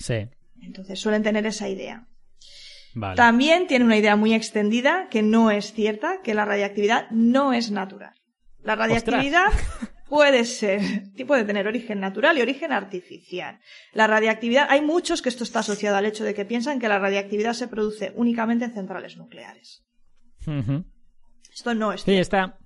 Sí. 0.00 0.28
Entonces 0.60 0.98
suelen 0.98 1.22
tener 1.22 1.46
esa 1.46 1.68
idea. 1.68 2.08
También 3.14 3.66
tiene 3.66 3.84
una 3.84 3.96
idea 3.96 4.16
muy 4.16 4.32
extendida 4.34 5.08
que 5.10 5.22
no 5.22 5.50
es 5.50 5.72
cierta, 5.72 6.22
que 6.22 6.34
la 6.34 6.44
radiactividad 6.44 7.10
no 7.10 7.52
es 7.52 7.70
natural. 7.70 8.14
La 8.62 8.74
radiactividad 8.74 9.52
puede 10.08 10.44
ser, 10.44 10.80
puede 11.26 11.44
tener 11.44 11.66
origen 11.66 12.00
natural 12.00 12.38
y 12.38 12.42
origen 12.42 12.72
artificial. 12.72 13.60
La 13.92 14.06
radiactividad, 14.06 14.66
hay 14.70 14.80
muchos 14.80 15.20
que 15.20 15.28
esto 15.28 15.44
está 15.44 15.60
asociado 15.60 15.96
al 15.96 16.06
hecho 16.06 16.24
de 16.24 16.34
que 16.34 16.44
piensan 16.44 16.80
que 16.80 16.88
la 16.88 16.98
radiactividad 16.98 17.52
se 17.52 17.68
produce 17.68 18.12
únicamente 18.16 18.64
en 18.64 18.72
centrales 18.72 19.16
nucleares. 19.16 19.84
Esto 21.52 21.74
no 21.74 21.92
es 21.92 22.04
cierto. 22.04 22.16
Sí, 22.16 22.20
esta, 22.20 22.58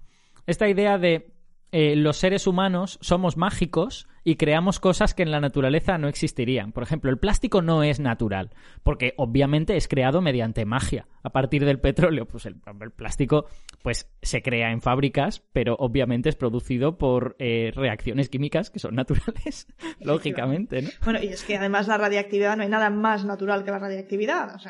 esta 0.47 0.69
idea 0.69 0.99
de 0.99 1.33
eh, 1.73 1.97
los 1.97 2.19
seres 2.19 2.47
humanos 2.47 2.99
somos 3.01 3.37
mágicos 3.37 4.07
y 4.25 4.37
creamos 4.37 4.81
cosas 4.81 5.15
que 5.15 5.23
en 5.23 5.31
la 5.31 5.41
naturaleza 5.41 5.99
no 5.99 6.09
existirían. 6.09 6.73
Por 6.73 6.83
ejemplo, 6.83 7.11
el 7.11 7.19
plástico 7.19 7.63
no 7.63 7.83
es 7.83 8.01
natural, 8.01 8.51
porque 8.83 9.15
obviamente 9.17 9.77
es 9.77 9.89
creado 9.89 10.21
mediante 10.21 10.65
magia. 10.65 11.07
A 11.23 11.31
partir 11.31 11.65
del 11.65 11.81
petróleo, 11.81 12.27
pues 12.27 12.47
el, 12.47 12.57
plástico 12.97 13.47
pues 13.83 14.11
se 14.23 14.43
crea 14.43 14.71
en 14.71 14.81
fábricas, 14.81 15.43
pero 15.53 15.75
obviamente 15.79 16.29
es 16.29 16.37
producido 16.37 16.97
por 16.97 17.37
eh, 17.39 17.73
reacciones 17.75 18.29
químicas 18.29 18.71
que 18.71 18.79
son 18.79 18.95
naturales, 18.95 19.67
lógicamente, 20.01 20.83
¿no? 20.83 20.91
Bueno, 21.05 21.23
y 21.23 21.29
es 21.29 21.45
que 21.45 21.57
además 21.57 21.89
la 21.89 21.99
radiactividad 21.99 22.57
no 22.57 22.63
hay 22.63 22.69
nada 22.69 22.91
más 22.91 23.25
natural 23.25 23.65
que 23.65 23.71
la 23.71 23.79
radiactividad, 23.79 24.61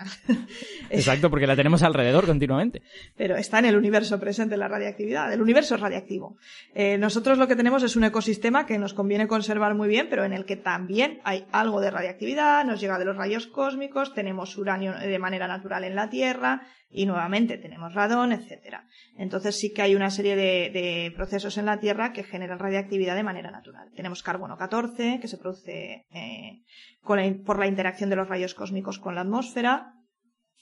Exacto, 0.90 1.30
porque 1.30 1.46
la 1.46 1.56
tenemos 1.56 1.82
alrededor 1.82 2.26
continuamente. 2.26 2.82
Pero 3.16 3.36
está 3.36 3.58
en 3.58 3.66
el 3.66 3.76
universo 3.76 4.18
presente 4.18 4.56
la 4.56 4.68
radiactividad. 4.68 5.32
El 5.32 5.42
universo 5.42 5.74
es 5.74 5.80
radiactivo. 5.80 6.36
Eh, 6.74 6.98
nosotros 6.98 7.38
lo 7.38 7.46
que 7.46 7.56
tenemos 7.56 7.82
es 7.82 7.96
un 7.96 8.04
ecosistema 8.04 8.66
que 8.66 8.78
nos 8.78 8.94
conviene 8.94 9.26
con 9.26 9.39
conservar 9.40 9.74
muy 9.74 9.88
bien, 9.88 10.08
pero 10.10 10.24
en 10.24 10.34
el 10.34 10.44
que 10.44 10.56
también 10.56 11.18
hay 11.24 11.46
algo 11.50 11.80
de 11.80 11.90
radiactividad, 11.90 12.62
nos 12.66 12.78
llega 12.78 12.98
de 12.98 13.06
los 13.06 13.16
rayos 13.16 13.46
cósmicos, 13.46 14.12
tenemos 14.12 14.58
uranio 14.58 14.92
de 14.92 15.18
manera 15.18 15.48
natural 15.48 15.84
en 15.84 15.94
la 15.94 16.10
Tierra 16.10 16.66
y 16.90 17.06
nuevamente 17.06 17.56
tenemos 17.56 17.94
radón, 17.94 18.32
etcétera. 18.32 18.84
Entonces 19.16 19.58
sí 19.58 19.72
que 19.72 19.80
hay 19.80 19.94
una 19.94 20.10
serie 20.10 20.36
de, 20.36 21.10
procesos 21.16 21.56
en 21.56 21.64
la 21.64 21.80
Tierra 21.80 22.12
que 22.12 22.22
generan 22.22 22.58
radiactividad 22.58 23.16
de 23.16 23.22
manera 23.22 23.50
natural. 23.50 23.90
Tenemos 23.96 24.22
carbono 24.22 24.58
14 24.58 25.20
que 25.22 25.28
se 25.28 25.38
produce 25.38 26.04
eh, 26.12 26.62
por 27.02 27.58
la 27.58 27.66
interacción 27.66 28.10
de 28.10 28.16
los 28.16 28.28
rayos 28.28 28.52
cósmicos 28.52 28.98
con 28.98 29.14
la 29.14 29.22
atmósfera, 29.22 29.94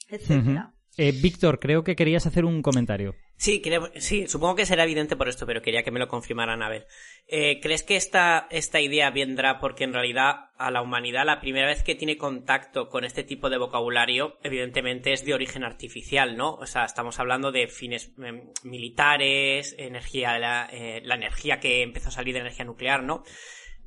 etcétera. 0.07 0.73
Eh, 1.01 1.13
Víctor, 1.13 1.59
creo 1.61 1.85
que 1.85 1.95
querías 1.95 2.25
hacer 2.25 2.43
un 2.43 2.61
comentario. 2.61 3.15
Sí, 3.37 3.61
sí, 3.99 4.27
supongo 4.27 4.55
que 4.55 4.65
será 4.65 4.83
evidente 4.83 5.15
por 5.15 5.29
esto, 5.29 5.45
pero 5.45 5.61
quería 5.61 5.81
que 5.81 5.91
me 5.91 5.99
lo 5.99 6.09
confirmaran 6.09 6.61
a 6.61 6.67
ver. 6.67 6.87
Eh, 7.25 7.61
¿Crees 7.61 7.83
que 7.83 7.95
esta, 7.95 8.47
esta 8.51 8.81
idea 8.81 9.09
vendrá 9.09 9.61
porque 9.61 9.85
en 9.85 9.93
realidad 9.93 10.49
a 10.57 10.71
la 10.71 10.81
humanidad 10.81 11.25
la 11.25 11.39
primera 11.39 11.67
vez 11.67 11.83
que 11.83 11.95
tiene 11.95 12.17
contacto 12.17 12.89
con 12.89 13.05
este 13.05 13.23
tipo 13.23 13.49
de 13.49 13.57
vocabulario, 13.57 14.39
evidentemente 14.43 15.13
es 15.13 15.23
de 15.23 15.33
origen 15.33 15.63
artificial, 15.63 16.35
¿no? 16.35 16.55
O 16.55 16.65
sea, 16.65 16.83
estamos 16.83 17.17
hablando 17.17 17.53
de 17.53 17.69
fines 17.69 18.11
em, 18.21 18.51
militares, 18.63 19.75
energía, 19.79 20.37
la, 20.37 20.67
eh, 20.69 21.01
la 21.05 21.15
energía 21.15 21.61
que 21.61 21.81
empezó 21.81 22.09
a 22.09 22.11
salir 22.11 22.33
de 22.33 22.41
energía 22.41 22.65
nuclear, 22.65 23.03
¿no? 23.03 23.23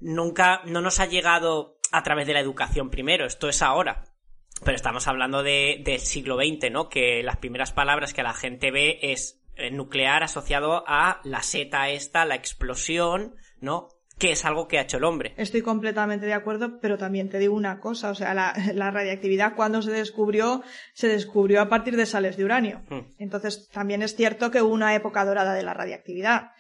Nunca, 0.00 0.62
no 0.64 0.80
nos 0.80 0.98
ha 0.98 1.04
llegado 1.04 1.76
a 1.90 2.02
través 2.02 2.26
de 2.26 2.32
la 2.32 2.40
educación 2.40 2.88
primero, 2.88 3.26
esto 3.26 3.50
es 3.50 3.60
ahora. 3.60 4.11
Pero 4.64 4.76
estamos 4.76 5.08
hablando 5.08 5.42
de, 5.42 5.82
del 5.84 6.00
siglo 6.00 6.36
XX, 6.36 6.70
¿no? 6.70 6.88
Que 6.88 7.22
las 7.22 7.38
primeras 7.38 7.72
palabras 7.72 8.14
que 8.14 8.22
la 8.22 8.34
gente 8.34 8.70
ve 8.70 8.98
es 9.02 9.40
eh, 9.56 9.70
nuclear 9.70 10.22
asociado 10.22 10.84
a 10.86 11.20
la 11.24 11.42
seta 11.42 11.90
esta, 11.90 12.24
la 12.24 12.34
explosión, 12.34 13.34
¿no? 13.60 13.88
que 14.18 14.30
es 14.30 14.44
algo 14.44 14.68
que 14.68 14.78
ha 14.78 14.82
hecho 14.82 14.98
el 14.98 15.04
hombre. 15.04 15.34
Estoy 15.36 15.62
completamente 15.62 16.26
de 16.26 16.34
acuerdo, 16.34 16.78
pero 16.80 16.96
también 16.96 17.28
te 17.28 17.40
digo 17.40 17.56
una 17.56 17.80
cosa, 17.80 18.10
o 18.10 18.14
sea, 18.14 18.34
la, 18.34 18.54
la 18.72 18.92
radiactividad 18.92 19.56
cuando 19.56 19.82
se 19.82 19.90
descubrió, 19.90 20.62
se 20.92 21.08
descubrió 21.08 21.60
a 21.60 21.68
partir 21.68 21.96
de 21.96 22.06
sales 22.06 22.36
de 22.36 22.44
uranio. 22.44 22.82
Hmm. 22.88 23.00
Entonces, 23.18 23.68
también 23.72 24.00
es 24.00 24.14
cierto 24.14 24.52
que 24.52 24.62
hubo 24.62 24.72
una 24.72 24.94
época 24.94 25.24
dorada 25.24 25.54
de 25.54 25.64
la 25.64 25.74
radiactividad. 25.74 26.52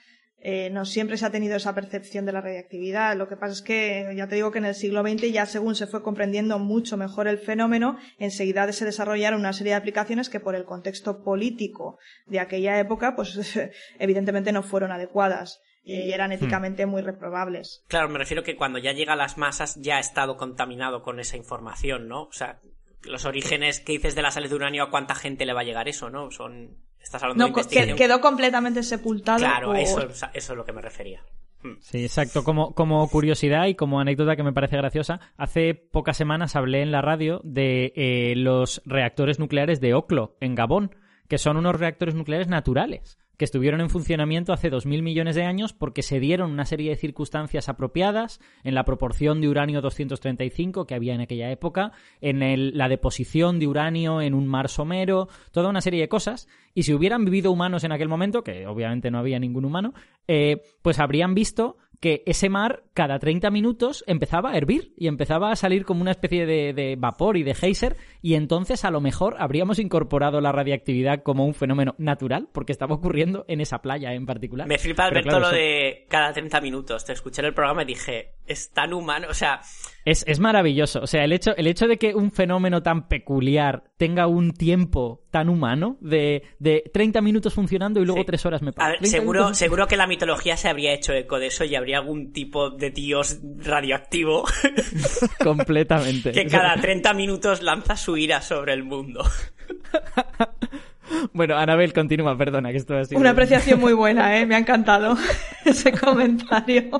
Eh, 0.44 0.70
no 0.70 0.84
siempre 0.84 1.16
se 1.16 1.24
ha 1.24 1.30
tenido 1.30 1.54
esa 1.56 1.72
percepción 1.72 2.26
de 2.26 2.32
la 2.32 2.40
radiactividad. 2.40 3.16
Lo 3.16 3.28
que 3.28 3.36
pasa 3.36 3.52
es 3.52 3.62
que, 3.62 4.12
ya 4.16 4.26
te 4.26 4.34
digo 4.34 4.50
que 4.50 4.58
en 4.58 4.64
el 4.64 4.74
siglo 4.74 5.02
XX, 5.02 5.32
ya 5.32 5.46
según 5.46 5.76
se 5.76 5.86
fue 5.86 6.02
comprendiendo 6.02 6.58
mucho 6.58 6.96
mejor 6.96 7.28
el 7.28 7.38
fenómeno, 7.38 7.96
enseguida 8.18 8.70
se 8.72 8.84
desarrollaron 8.84 9.38
una 9.38 9.52
serie 9.52 9.72
de 9.72 9.76
aplicaciones 9.78 10.28
que 10.28 10.40
por 10.40 10.56
el 10.56 10.64
contexto 10.64 11.22
político 11.22 11.98
de 12.26 12.40
aquella 12.40 12.78
época, 12.80 13.14
pues 13.14 13.38
evidentemente 14.00 14.50
no 14.50 14.64
fueron 14.64 14.90
adecuadas 14.90 15.60
y 15.84 16.12
eran 16.12 16.32
éticamente 16.32 16.86
muy 16.86 17.02
reprobables. 17.02 17.84
Claro, 17.88 18.08
me 18.08 18.18
refiero 18.18 18.42
que 18.42 18.56
cuando 18.56 18.78
ya 18.78 18.92
llega 18.92 19.14
a 19.14 19.16
las 19.16 19.36
masas 19.36 19.76
ya 19.80 19.96
ha 19.96 20.00
estado 20.00 20.36
contaminado 20.36 21.02
con 21.02 21.18
esa 21.18 21.36
información, 21.36 22.08
¿no? 22.08 22.24
O 22.24 22.32
sea, 22.32 22.60
los 23.02 23.24
orígenes 23.24 23.80
que 23.80 23.92
dices 23.92 24.14
de 24.14 24.22
la 24.22 24.30
sales 24.30 24.50
de 24.50 24.56
uranio, 24.56 24.84
¿a 24.84 24.90
cuánta 24.90 25.14
gente 25.14 25.46
le 25.46 25.52
va 25.52 25.60
a 25.60 25.64
llegar 25.64 25.88
eso, 25.88 26.10
no? 26.10 26.30
Son... 26.30 26.76
Estás 27.02 27.22
hablando 27.22 27.42
No, 27.42 27.46
de 27.46 27.50
investigación. 27.50 27.96
quedó 27.98 28.20
completamente 28.20 28.82
sepultado. 28.82 29.38
Claro, 29.38 29.74
eso, 29.74 30.02
eso 30.08 30.26
es 30.32 30.50
a 30.50 30.54
lo 30.54 30.64
que 30.64 30.72
me 30.72 30.80
refería. 30.80 31.22
Hmm. 31.62 31.74
Sí, 31.80 32.02
exacto. 32.04 32.42
Como, 32.44 32.74
como 32.74 33.06
curiosidad 33.08 33.66
y 33.66 33.74
como 33.74 34.00
anécdota 34.00 34.36
que 34.36 34.42
me 34.42 34.52
parece 34.52 34.76
graciosa, 34.76 35.20
hace 35.36 35.74
pocas 35.74 36.16
semanas 36.16 36.56
hablé 36.56 36.82
en 36.82 36.90
la 36.92 37.02
radio 37.02 37.40
de 37.44 37.92
eh, 37.96 38.34
los 38.36 38.82
reactores 38.84 39.38
nucleares 39.38 39.80
de 39.80 39.94
Oklo, 39.94 40.36
en 40.40 40.54
Gabón, 40.54 40.94
que 41.28 41.38
son 41.38 41.56
unos 41.56 41.78
reactores 41.78 42.14
nucleares 42.14 42.48
naturales, 42.48 43.18
que 43.42 43.46
estuvieron 43.46 43.80
en 43.80 43.90
funcionamiento 43.90 44.52
hace 44.52 44.70
2.000 44.70 45.02
millones 45.02 45.34
de 45.34 45.42
años 45.42 45.72
porque 45.72 46.02
se 46.02 46.20
dieron 46.20 46.52
una 46.52 46.64
serie 46.64 46.90
de 46.90 46.96
circunstancias 46.96 47.68
apropiadas 47.68 48.38
en 48.62 48.76
la 48.76 48.84
proporción 48.84 49.40
de 49.40 49.48
uranio 49.48 49.80
235 49.80 50.86
que 50.86 50.94
había 50.94 51.12
en 51.12 51.22
aquella 51.22 51.50
época, 51.50 51.90
en 52.20 52.78
la 52.78 52.88
deposición 52.88 53.58
de 53.58 53.66
uranio 53.66 54.20
en 54.20 54.34
un 54.34 54.46
mar 54.46 54.68
somero, 54.68 55.26
toda 55.50 55.70
una 55.70 55.80
serie 55.80 56.02
de 56.02 56.08
cosas. 56.08 56.46
Y 56.72 56.84
si 56.84 56.94
hubieran 56.94 57.24
vivido 57.24 57.50
humanos 57.50 57.82
en 57.82 57.90
aquel 57.90 58.08
momento, 58.08 58.44
que 58.44 58.64
obviamente 58.68 59.10
no 59.10 59.18
había 59.18 59.40
ningún 59.40 59.64
humano, 59.64 59.92
eh, 60.28 60.62
pues 60.80 61.00
habrían 61.00 61.34
visto 61.34 61.78
que 62.02 62.24
ese 62.26 62.48
mar 62.48 62.82
cada 62.94 63.20
30 63.20 63.50
minutos 63.52 64.02
empezaba 64.08 64.50
a 64.50 64.56
hervir 64.56 64.92
y 64.98 65.06
empezaba 65.06 65.52
a 65.52 65.56
salir 65.56 65.84
como 65.84 66.02
una 66.02 66.10
especie 66.10 66.46
de, 66.46 66.72
de 66.74 66.96
vapor 66.98 67.36
y 67.36 67.44
de 67.44 67.54
geyser 67.54 67.96
y 68.20 68.34
entonces 68.34 68.84
a 68.84 68.90
lo 68.90 69.00
mejor 69.00 69.36
habríamos 69.38 69.78
incorporado 69.78 70.40
la 70.40 70.50
radiactividad 70.50 71.22
como 71.22 71.46
un 71.46 71.54
fenómeno 71.54 71.94
natural 71.98 72.48
porque 72.52 72.72
estaba 72.72 72.96
ocurriendo 72.96 73.44
en 73.46 73.60
esa 73.60 73.80
playa 73.82 74.12
en 74.14 74.26
particular. 74.26 74.66
Me 74.66 74.78
flipa 74.78 75.04
Alberto 75.04 75.28
claro, 75.28 75.40
lo 75.44 75.46
eso- 75.50 75.56
de 75.56 76.06
cada 76.08 76.32
30 76.32 76.60
minutos. 76.60 77.04
Te 77.04 77.12
escuché 77.12 77.40
en 77.40 77.46
el 77.46 77.54
programa 77.54 77.82
y 77.84 77.86
dije, 77.86 78.32
es 78.46 78.70
tan 78.70 78.92
humano, 78.92 79.28
o 79.30 79.34
sea, 79.34 79.60
Es, 80.04 80.24
es 80.26 80.40
maravilloso. 80.40 81.00
O 81.00 81.06
sea, 81.06 81.24
el 81.24 81.32
hecho, 81.32 81.56
el 81.56 81.66
hecho 81.68 81.86
de 81.86 81.96
que 81.96 82.14
un 82.14 82.32
fenómeno 82.32 82.82
tan 82.82 83.06
peculiar 83.08 83.84
tenga 83.96 84.26
un 84.26 84.52
tiempo 84.52 85.22
tan 85.30 85.48
humano 85.48 85.96
de, 86.00 86.42
de 86.58 86.82
30 86.92 87.20
minutos 87.20 87.54
funcionando 87.54 88.00
y 88.00 88.04
luego 88.04 88.20
Sí. 88.22 88.26
3 88.26 88.46
horas 88.46 88.62
me 88.62 88.72
30 88.72 89.06
seguro, 89.06 89.40
minutos- 89.40 89.58
seguro 89.58 89.86
que 89.86 89.96
la 89.96 90.06
mitología 90.08 90.56
se 90.56 90.68
habría 90.68 90.92
hecho 90.92 91.12
eco 91.12 91.38
de 91.38 91.46
eso 91.46 91.64
y 91.64 91.76
habría 91.76 91.98
algún 91.98 92.32
tipo 92.32 92.70
de 92.70 92.90
dios 92.90 93.38
radioactivo 93.58 94.44
Completamente. 95.42 96.32
que 96.32 96.46
cada 96.46 96.74
30 96.80 97.14
minutos 97.14 97.62
lanza 97.62 97.96
su 97.96 98.16
ira 98.16 98.42
sobre 98.42 98.72
el 98.74 98.82
mundo. 98.82 99.24
Bueno, 101.32 101.56
Anabel, 101.56 101.92
continúa, 101.92 102.36
perdona, 102.36 102.70
que 102.70 102.78
esto 102.78 102.96
ha 102.96 103.04
sido... 103.04 103.20
Una 103.20 103.30
apreciación 103.30 103.80
muy 103.80 103.92
buena, 103.92 104.38
¿eh? 104.38 104.46
Me 104.46 104.54
ha 104.54 104.58
encantado 104.58 105.16
ese 105.64 105.92
comentario. 105.92 106.90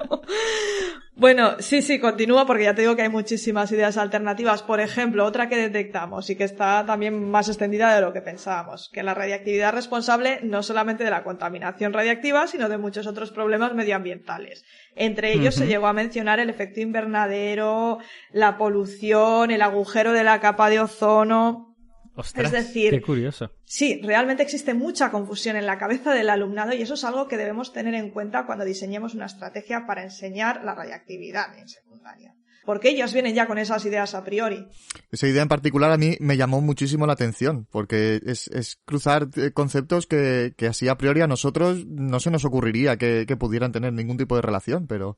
Bueno, 1.15 1.57
sí, 1.59 1.83
sí, 1.83 2.01
continúa 2.01 2.47
porque 2.47 2.65
ya 2.65 2.75
te 2.75 2.83
digo 2.83 2.97
que 2.97 3.03
hay 3.03 3.09
muchísimas 3.09 3.71
ideas 3.71 3.99
alternativas. 3.99 4.63
Por 4.63 4.81
ejemplo, 4.81 5.25
otra 5.27 5.49
que 5.49 5.57
detectamos 5.57 6.31
y 6.31 6.37
que 6.37 6.45
está 6.45 6.85
también 6.87 7.31
más 7.31 7.49
extendida 7.49 7.95
de 7.95 8.01
lo 8.01 8.15
que 8.15 8.23
pensábamos, 8.23 8.89
que 8.93 9.03
la 9.03 9.15
radiactividad 9.15 9.69
es 9.69 9.75
responsable 9.75 10.41
no 10.43 10.63
solamente 10.63 11.05
de 11.05 11.11
la 11.11 11.23
contaminación 11.23 11.93
radiactiva, 11.93 12.47
sino 12.47 12.69
de 12.69 12.79
muchos 12.79 13.07
otros 13.07 13.31
problemas 13.31 13.75
medioambientales. 13.75 14.65
Entre 14.97 15.33
ellos 15.33 15.55
se 15.55 15.67
llegó 15.67 15.87
a 15.87 15.93
mencionar 15.93 16.41
el 16.41 16.51
efecto 16.51 16.81
invernadero, 16.81 17.99
la 18.33 18.57
polución, 18.57 19.51
el 19.51 19.63
agujero 19.63 20.13
de 20.13 20.25
la 20.25 20.41
capa 20.41 20.71
de 20.71 20.81
ozono, 20.81 21.72
Ostras, 22.15 22.47
es 22.47 22.53
decir, 22.53 22.91
qué 22.91 23.01
curioso. 23.01 23.51
Sí, 23.65 24.01
realmente 24.03 24.43
existe 24.43 24.75
mucha 24.75 25.11
confusión 25.11 25.57
en 25.57 25.67
la 25.67 25.79
cabeza 25.79 26.13
del 26.13 26.29
alumnado 26.29 26.75
y 26.75 26.83
eso 26.83 26.95
es 26.95 27.05
algo 27.05 27.27
que 27.27 27.39
debemos 27.39 27.73
tener 27.73 27.95
en 27.95 28.11
cuenta 28.11 28.45
cuando 28.45 28.65
diseñemos 28.65 29.15
una 29.15 29.27
estrategia 29.27 29.87
para 29.87 30.03
enseñar 30.03 30.63
la 30.65 30.75
radiactividad 30.75 31.59
en 31.59 31.69
secundaria. 31.69 32.35
Porque 32.65 32.91
ellos 32.91 33.13
vienen 33.13 33.35
ya 33.35 33.47
con 33.47 33.59
esas 33.59 33.85
ideas 33.87 34.15
a 34.15 34.23
priori. 34.23 34.69
Esa 35.11 35.27
idea 35.27 35.43
en 35.43 35.49
particular 35.49 35.91
a 35.91 35.97
mí 35.97 36.17
me 36.21 36.37
llamó 36.37 36.61
muchísimo 36.61 37.07
la 37.07 37.15
atención, 37.15 37.67
porque 37.73 38.21
es, 38.25 38.47
es 38.49 38.79
cruzar 38.85 39.29
eh, 39.37 39.51
conceptos 39.51 40.07
que, 40.07 40.55
que 40.57 40.69
así 40.69 40.89
a 40.89 40.97
priori 40.97 41.23
a 41.23 41.27
nosotros 41.27 41.85
no 41.87 42.21
se 42.21 42.31
nos 42.31 42.45
ocurriría 42.45 42.99
que, 42.99 43.25
que 43.27 43.37
pudieran 43.37 43.73
tener 43.73 43.93
ningún 43.93 44.17
tipo 44.17 44.37
de 44.37 44.43
relación, 44.43 44.87
pero, 44.87 45.17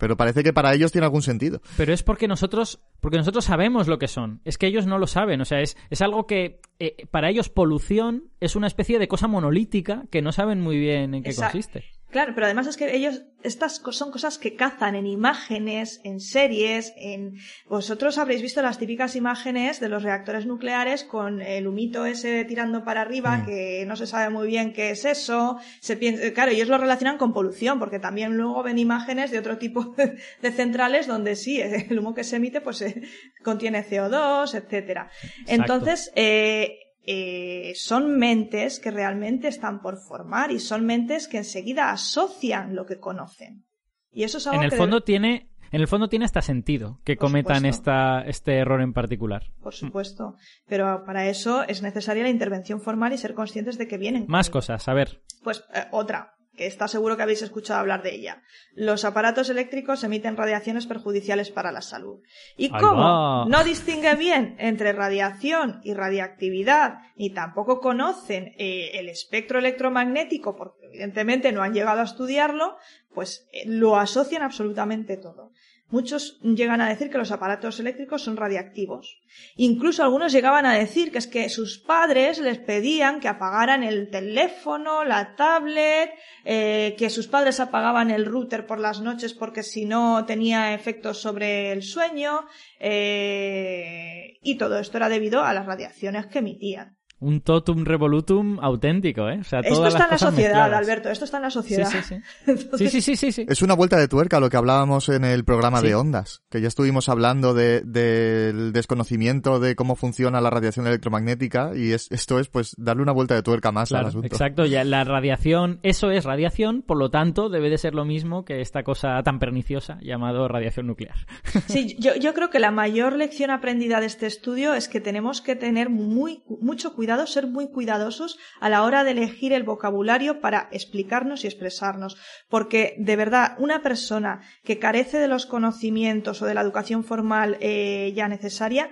pero 0.00 0.16
parece 0.16 0.42
que 0.42 0.52
para 0.52 0.74
ellos 0.74 0.90
tiene 0.90 1.04
algún 1.04 1.22
sentido. 1.22 1.60
Pero 1.76 1.92
es 1.92 2.02
porque 2.02 2.26
nosotros, 2.26 2.80
porque 3.00 3.18
nosotros 3.18 3.44
sabemos 3.44 3.86
lo 3.86 3.98
que 4.00 4.08
son. 4.08 4.40
Es 4.44 4.58
que 4.58 4.66
ellos 4.66 4.86
no 4.86 4.98
lo 4.98 5.06
saben. 5.06 5.40
O 5.40 5.44
sea, 5.44 5.60
es, 5.60 5.76
es 5.90 6.00
algo 6.02 6.26
que 6.26 6.60
eh, 6.80 7.06
para 7.12 7.30
ellos 7.30 7.48
polución 7.50 8.24
es 8.40 8.56
una 8.56 8.66
especie 8.66 8.98
de 8.98 9.06
cosa 9.06 9.28
monolítica 9.28 10.04
que 10.10 10.22
no 10.22 10.32
saben 10.32 10.60
muy 10.60 10.78
bien 10.78 11.14
en 11.14 11.22
qué 11.22 11.30
Esa- 11.30 11.50
consiste. 11.52 11.84
Claro, 12.10 12.32
pero 12.34 12.46
además 12.46 12.66
es 12.66 12.76
que 12.76 12.94
ellos, 12.96 13.22
estas 13.44 13.80
son 13.92 14.10
cosas 14.10 14.38
que 14.38 14.56
cazan 14.56 14.96
en 14.96 15.06
imágenes, 15.06 16.00
en 16.02 16.18
series, 16.18 16.92
en... 16.96 17.34
Vosotros 17.66 18.18
habréis 18.18 18.42
visto 18.42 18.60
las 18.62 18.78
típicas 18.78 19.14
imágenes 19.14 19.78
de 19.78 19.88
los 19.88 20.02
reactores 20.02 20.44
nucleares 20.44 21.04
con 21.04 21.40
el 21.40 21.68
humito 21.68 22.06
ese 22.06 22.44
tirando 22.44 22.84
para 22.84 23.02
arriba, 23.02 23.38
Mm. 23.38 23.46
que 23.46 23.84
no 23.86 23.94
se 23.94 24.08
sabe 24.08 24.28
muy 24.30 24.48
bien 24.48 24.72
qué 24.72 24.90
es 24.90 25.04
eso. 25.04 25.58
Se 25.80 25.96
piensa, 25.96 26.32
claro, 26.32 26.50
ellos 26.50 26.68
lo 26.68 26.78
relacionan 26.78 27.16
con 27.16 27.32
polución, 27.32 27.78
porque 27.78 28.00
también 28.00 28.36
luego 28.36 28.62
ven 28.64 28.78
imágenes 28.78 29.30
de 29.30 29.38
otro 29.38 29.58
tipo 29.58 29.94
de 30.42 30.50
centrales 30.50 31.06
donde 31.06 31.36
sí, 31.36 31.60
el 31.60 31.96
humo 31.96 32.12
que 32.14 32.24
se 32.24 32.36
emite 32.36 32.60
pues 32.60 32.82
eh, 32.82 33.02
contiene 33.44 33.84
CO2, 33.86 34.52
etcétera. 34.54 35.10
Entonces, 35.46 36.10
eh, 36.16 36.76
eh, 37.06 37.72
son 37.76 38.18
mentes 38.18 38.78
que 38.78 38.90
realmente 38.90 39.48
están 39.48 39.80
por 39.80 39.98
formar 39.98 40.50
y 40.50 40.58
son 40.58 40.84
mentes 40.84 41.28
que 41.28 41.38
enseguida 41.38 41.90
asocian 41.90 42.74
lo 42.74 42.86
que 42.86 42.98
conocen. 42.98 43.64
Y 44.10 44.24
eso 44.24 44.38
es 44.38 44.46
algo 44.46 44.58
En 44.58 44.64
el 44.64 44.70
que 44.70 44.76
fondo 44.76 45.02
tiene, 45.02 45.50
en 45.70 45.80
el 45.80 45.88
fondo 45.88 46.08
tiene 46.08 46.24
hasta 46.24 46.42
sentido 46.42 47.00
que 47.04 47.16
Por 47.16 47.28
cometan 47.28 47.64
esta, 47.64 48.22
este 48.22 48.58
error 48.58 48.82
en 48.82 48.92
particular. 48.92 49.44
por 49.62 49.74
supuesto, 49.74 50.34
pero 50.66 51.04
para 51.04 51.26
eso 51.28 51.62
es 51.62 51.82
necesaria 51.82 52.22
la 52.22 52.30
intervención 52.30 52.80
formal 52.80 53.12
y 53.12 53.18
ser 53.18 53.34
conscientes 53.34 53.78
de 53.78 53.88
que 53.88 53.98
vienen. 53.98 54.26
Más 54.28 54.50
cosas, 54.50 54.88
a 54.88 54.94
ver. 54.94 55.22
Pues 55.42 55.64
eh, 55.74 55.84
otra, 55.92 56.34
que 56.56 56.66
está 56.66 56.88
seguro 56.88 57.16
que 57.16 57.22
habéis 57.22 57.42
escuchado 57.42 57.80
hablar 57.80 58.02
de 58.02 58.14
ella. 58.14 58.42
Los 58.74 59.04
aparatos 59.04 59.48
eléctricos 59.50 60.04
emiten 60.04 60.36
radiaciones 60.36 60.86
perjudiciales 60.86 61.50
para 61.50 61.72
la 61.72 61.80
salud. 61.80 62.20
¿Y 62.56 62.68
va. 62.68 63.46
no 63.46 63.64
distingue 63.64 64.14
bien 64.16 64.56
entre 64.58 64.92
radiación 64.92 65.80
y 65.84 65.94
radiactividad, 65.94 66.98
ni 67.16 67.30
tampoco 67.30 67.80
conocen 67.80 68.54
eh, 68.58 68.90
el 68.94 69.08
espectro 69.08 69.58
electromagnético, 69.58 70.56
porque 70.56 70.86
evidentemente 70.86 71.52
no 71.52 71.62
han 71.62 71.74
llegado 71.74 72.00
a 72.00 72.04
estudiarlo, 72.04 72.76
pues 73.14 73.48
eh, 73.52 73.62
lo 73.66 73.96
asocian 73.96 74.42
absolutamente 74.42 75.16
todo. 75.16 75.52
Muchos 75.90 76.38
llegan 76.42 76.80
a 76.80 76.88
decir 76.88 77.10
que 77.10 77.18
los 77.18 77.32
aparatos 77.32 77.80
eléctricos 77.80 78.22
son 78.22 78.36
radiactivos. 78.36 79.20
Incluso 79.56 80.04
algunos 80.04 80.32
llegaban 80.32 80.64
a 80.64 80.74
decir 80.74 81.10
que 81.10 81.18
es 81.18 81.26
que 81.26 81.48
sus 81.48 81.78
padres 81.78 82.38
les 82.38 82.58
pedían 82.58 83.18
que 83.18 83.26
apagaran 83.26 83.82
el 83.82 84.08
teléfono, 84.08 85.04
la 85.04 85.34
tablet, 85.34 86.12
eh, 86.44 86.94
que 86.96 87.10
sus 87.10 87.26
padres 87.26 87.58
apagaban 87.58 88.12
el 88.12 88.24
router 88.24 88.66
por 88.66 88.78
las 88.78 89.00
noches 89.00 89.34
porque 89.34 89.64
si 89.64 89.84
no 89.84 90.24
tenía 90.26 90.74
efectos 90.74 91.20
sobre 91.20 91.72
el 91.72 91.82
sueño, 91.82 92.46
eh, 92.78 94.38
y 94.42 94.56
todo 94.58 94.78
esto 94.78 94.96
era 94.96 95.08
debido 95.08 95.42
a 95.42 95.52
las 95.52 95.66
radiaciones 95.66 96.26
que 96.26 96.38
emitían. 96.38 96.99
Un 97.20 97.42
totum 97.42 97.84
revolutum 97.84 98.58
auténtico, 98.60 99.28
¿eh? 99.28 99.38
O 99.40 99.44
sea, 99.44 99.60
Esto 99.60 99.86
está 99.86 99.98
en 99.98 100.04
la 100.04 100.08
cosas 100.10 100.20
sociedad, 100.30 100.50
mezcladas. 100.50 100.78
Alberto, 100.78 101.08
esto 101.10 101.24
está 101.26 101.36
en 101.36 101.42
la 101.42 101.50
sociedad. 101.50 101.88
sí, 101.90 101.98
sí. 102.02 102.14
Entonces, 102.46 102.90
Sí, 102.92 103.00
sí, 103.00 103.00
sí, 103.02 103.16
sí, 103.16 103.32
sí. 103.32 103.46
Es 103.48 103.60
una 103.62 103.74
vuelta 103.74 103.98
de 103.98 104.08
tuerca 104.08 104.38
a 104.38 104.40
lo 104.40 104.48
que 104.48 104.56
hablábamos 104.56 105.08
en 105.10 105.24
el 105.24 105.44
programa 105.44 105.80
Sí. 105.80 105.88
de 105.88 105.94
ondas, 105.96 106.42
que 106.50 106.60
ya 106.62 106.68
estuvimos 106.68 107.08
hablando 107.10 107.52
de- 107.52 107.82
del 107.82 108.72
desconocimiento 108.72 109.60
de 109.60 109.76
cómo 109.76 109.96
funciona 109.96 110.40
la 110.40 110.48
radiación 110.50 110.86
electromagnética 110.86 111.72
y 111.76 111.92
es, 111.92 112.06
esto 112.10 112.38
es 112.38 112.48
pues 112.48 112.74
darle 112.78 113.02
una 113.02 113.12
vuelta 113.12 113.34
de 113.34 113.42
tuerca 113.42 113.70
más 113.70 113.90
al 113.92 113.96
Claro, 113.98 114.08
asunto. 114.08 114.26
exacto. 114.26 114.64
Ya 114.64 114.82
la 114.84 115.04
radiación, 115.04 115.78
eso 115.82 116.10
es 116.10 116.24
radiación, 116.24 116.82
por 116.82 116.96
lo 116.96 117.10
tanto, 117.10 117.48
debe 117.50 117.68
de 117.68 117.76
ser 117.78 117.94
lo 117.94 118.04
mismo 118.04 118.44
que 118.44 118.60
esta 118.62 118.82
cosa 118.82 119.22
tan 119.22 119.38
perniciosa 119.38 119.98
llamado 120.00 120.48
radiación 120.48 120.86
nuclear. 120.86 121.16
Sí, 121.68 121.96
yo, 121.98 122.14
yo 122.16 122.32
creo 122.34 122.48
que 122.50 122.58
la 122.60 122.70
mayor 122.70 123.14
lección 123.16 123.50
aprendida 123.50 124.00
de 124.00 124.06
este 124.06 124.26
estudio 124.26 124.72
es 124.74 124.88
que 124.88 125.00
tenemos 125.00 125.42
que 125.42 125.54
tener 125.54 125.90
muy, 125.90 126.42
mucho 126.60 126.94
cuidado 126.94 127.09
cuidado, 127.10 127.26
ser 127.26 127.48
muy 127.48 127.68
cuidadosos 127.68 128.38
a 128.60 128.68
la 128.68 128.84
hora 128.84 129.02
de 129.02 129.10
elegir 129.10 129.52
el 129.52 129.64
vocabulario 129.64 130.40
para 130.40 130.68
explicarnos 130.70 131.42
y 131.42 131.48
expresarnos. 131.48 132.16
Porque, 132.48 132.94
de 132.98 133.16
verdad, 133.16 133.56
una 133.58 133.82
persona 133.82 134.42
que 134.62 134.78
carece 134.78 135.18
de 135.18 135.26
los 135.26 135.44
conocimientos 135.44 136.40
o 136.40 136.46
de 136.46 136.54
la 136.54 136.60
educación 136.60 137.02
formal 137.02 137.56
eh, 137.60 138.12
ya 138.14 138.28
necesaria, 138.28 138.90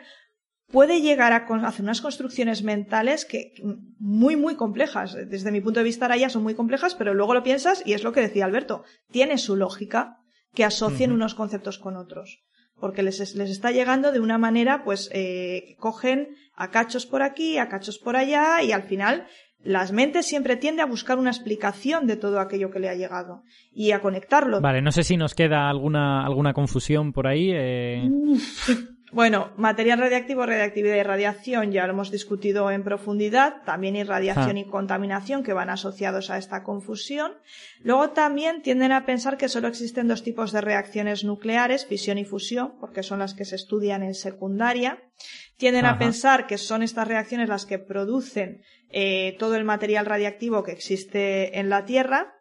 puede 0.66 1.01
llegar 1.01 1.33
a 1.33 1.47
hacer 1.69 1.85
unas 1.85 2.01
construcciones 2.01 2.64
mentales 2.64 3.25
que 3.25 3.53
muy, 4.01 4.35
muy 4.35 4.57
complejas. 4.57 5.16
Desde 5.29 5.53
mi 5.53 5.61
punto 5.61 5.79
de 5.79 5.85
vista, 5.85 6.07
ahora 6.07 6.16
ya 6.16 6.29
son 6.29 6.43
muy 6.43 6.55
complejas, 6.55 6.97
pero 6.97 7.14
luego 7.14 7.35
lo 7.35 7.45
piensas 7.45 7.85
y 7.87 7.93
es 7.93 8.03
lo 8.03 8.11
que 8.11 8.21
decía 8.21 8.47
Alberto. 8.47 8.83
Tiene 9.12 9.39
su 9.39 9.55
lógica 9.55 10.16
que 10.55 10.64
asocien 10.64 11.12
unos 11.12 11.37
conceptos 11.37 11.79
con 11.79 11.97
otros. 11.97 12.43
Porque 12.81 13.03
les, 13.05 13.35
les, 13.37 13.51
está 13.51 13.71
llegando 13.71 14.11
de 14.11 14.21
una 14.21 14.39
manera, 14.39 14.85
pues, 14.85 15.09
eh, 15.12 15.77
cogen 15.79 16.29
a 16.59 16.70
cachos 16.70 17.06
por 17.06 17.22
aquí, 17.22 17.56
a 17.56 17.68
cachos 17.68 17.98
por 17.98 18.16
allá, 18.16 18.62
y 18.62 18.72
al 18.72 18.82
final 18.82 19.26
las 19.62 19.92
mentes 19.92 20.26
siempre 20.26 20.56
tienden 20.56 20.84
a 20.84 20.86
buscar 20.86 21.18
una 21.18 21.30
explicación 21.30 22.06
de 22.06 22.16
todo 22.16 22.40
aquello 22.40 22.70
que 22.70 22.80
le 22.80 22.88
ha 22.88 22.94
llegado 22.94 23.44
y 23.72 23.92
a 23.92 24.00
conectarlo. 24.00 24.61
Vale, 24.61 24.82
no 24.82 24.92
sé 24.92 25.04
si 25.04 25.16
nos 25.16 25.34
queda 25.34 25.68
alguna, 25.68 26.24
alguna 26.26 26.52
confusión 26.52 27.12
por 27.12 27.28
ahí. 27.28 27.50
Eh... 27.52 28.11
Bueno, 29.11 29.52
material 29.56 29.98
radiactivo, 29.98 30.44
radiactividad 30.44 30.96
y 30.96 31.02
radiación 31.02 31.72
ya 31.72 31.86
lo 31.86 31.94
hemos 31.94 32.11
discutido 32.11 32.70
en 32.70 32.84
profundidad. 32.84 33.62
También 33.64 33.96
irradiación 33.96 34.56
ah. 34.56 34.61
y 34.61 34.64
contaminación 34.64 35.42
que 35.42 35.54
van 35.54 35.70
asociados 35.70 36.30
a 36.30 36.36
esta 36.36 36.62
confusión. 36.62 37.32
Luego 37.80 38.11
también 38.11 38.61
tienden 38.61 38.92
a 38.92 39.06
pensar 39.06 39.38
que 39.38 39.48
solo 39.48 39.68
existen 39.68 40.09
dos 40.09 40.22
tipos 40.22 40.52
de 40.52 40.61
reacciones 40.61 41.24
nucleares, 41.24 41.86
fisión 41.86 42.18
y 42.18 42.24
fusión, 42.24 42.74
porque 42.80 43.02
son 43.02 43.20
las 43.20 43.34
que 43.34 43.46
se 43.46 43.56
estudian 43.56 44.02
en 44.02 44.14
secundaria. 44.14 45.02
Tienden 45.56 45.86
a 45.86 45.98
pensar 45.98 46.46
que 46.46 46.59
son 46.59 46.82
estas 46.82 47.09
reacciones 47.09 47.48
las 47.48 47.66
que 47.66 47.78
producen 47.78 48.62
eh, 48.90 49.36
todo 49.38 49.56
el 49.56 49.64
material 49.64 50.06
radiactivo 50.06 50.62
que 50.62 50.72
existe 50.72 51.59
en 51.59 51.70
la 51.70 51.84
Tierra 51.84 52.38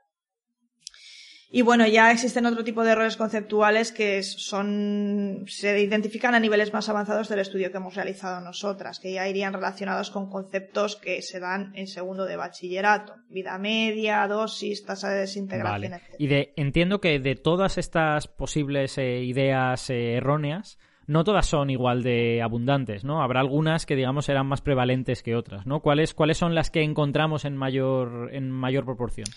y 1.50 1.62
bueno, 1.62 1.88
ya 1.88 2.12
existen 2.12 2.46
otro 2.46 2.66
tipo 2.66 2.84
de 2.84 2.92
errores 2.92 3.16
conceptuales 3.16 3.94
que 3.94 4.22
son, 4.22 5.46
se 5.48 5.82
identifican 5.82 6.36
a 6.36 6.42
niveles 6.42 6.74
más 6.74 6.90
avanzados 6.90 7.30
del 7.30 7.40
estudio 7.40 7.72
que 7.72 7.78
hemos 7.78 7.96
realizado 7.96 8.42
nosotras, 8.42 9.00
que 9.00 9.14
ya 9.14 9.30
irían 9.30 9.54
relacionados 9.54 10.12
con 10.12 10.30
conceptos 10.30 10.98
que 10.98 11.22
se 11.22 11.40
dan 11.40 11.72
en 11.76 11.88
segundo 11.88 12.26
de 12.26 12.36
bachillerato. 12.36 13.16
Vida 13.30 13.58
media, 13.60 14.28
dosis, 14.28 14.86
tasa 14.86 15.10
de 15.10 15.22
desintegración, 15.22 15.94
etc. 15.94 16.04
Y 16.20 16.28
de, 16.28 16.54
entiendo 16.58 17.00
que 17.00 17.20
de 17.20 17.36
todas 17.36 17.78
estas 17.78 18.28
posibles 18.28 18.98
eh, 18.98 19.24
ideas 19.24 19.90
eh, 19.90 20.16
erróneas, 20.16 20.78
no 21.06 21.24
todas 21.24 21.46
son 21.46 21.70
igual 21.70 22.04
de 22.04 22.42
abundantes, 22.42 23.06
¿no? 23.06 23.22
Habrá 23.24 23.40
algunas 23.40 23.86
que, 23.86 23.96
digamos, 23.96 24.26
serán 24.26 24.48
más 24.48 24.60
prevalentes 24.60 25.24
que 25.24 25.36
otras, 25.36 25.66
¿no? 25.66 25.80
¿Cuáles, 25.80 26.14
cuáles 26.14 26.38
son 26.38 26.54
las 26.54 26.70
que 26.70 26.84
encontramos 26.84 27.46
en 27.46 27.56
mayor, 27.56 28.30
en 28.34 28.52
mayor 28.52 28.84
proporción? 28.84 29.28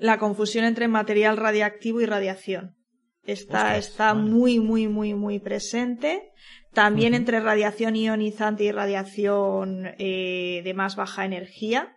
La 0.00 0.18
confusión 0.18 0.64
entre 0.64 0.88
material 0.88 1.36
radiactivo 1.36 2.00
y 2.00 2.06
radiación. 2.06 2.76
Está, 3.22 3.76
está 3.76 4.14
muy, 4.14 4.58
muy, 4.58 4.88
muy, 4.88 5.14
muy 5.14 5.38
presente. 5.38 6.30
También 6.72 7.14
entre 7.14 7.40
radiación 7.40 7.94
ionizante 7.94 8.64
y 8.64 8.72
radiación 8.72 9.94
eh, 9.98 10.62
de 10.64 10.74
más 10.74 10.96
baja 10.96 11.24
energía. 11.24 11.96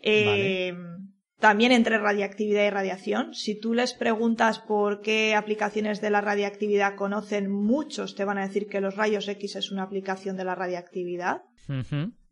Eh, 0.00 0.74
también 1.38 1.72
entre 1.72 1.98
radiactividad 1.98 2.66
y 2.66 2.70
radiación. 2.70 3.34
Si 3.34 3.58
tú 3.58 3.74
les 3.74 3.92
preguntas 3.94 4.58
por 4.58 5.00
qué 5.00 5.34
aplicaciones 5.34 6.00
de 6.00 6.10
la 6.10 6.20
radiactividad 6.20 6.96
conocen, 6.96 7.50
muchos 7.50 8.14
te 8.14 8.24
van 8.24 8.38
a 8.38 8.46
decir 8.46 8.66
que 8.66 8.80
los 8.80 8.96
rayos 8.96 9.28
X 9.28 9.56
es 9.56 9.70
una 9.70 9.82
aplicación 9.82 10.36
de 10.36 10.44
la 10.44 10.54
radiactividad. 10.54 11.42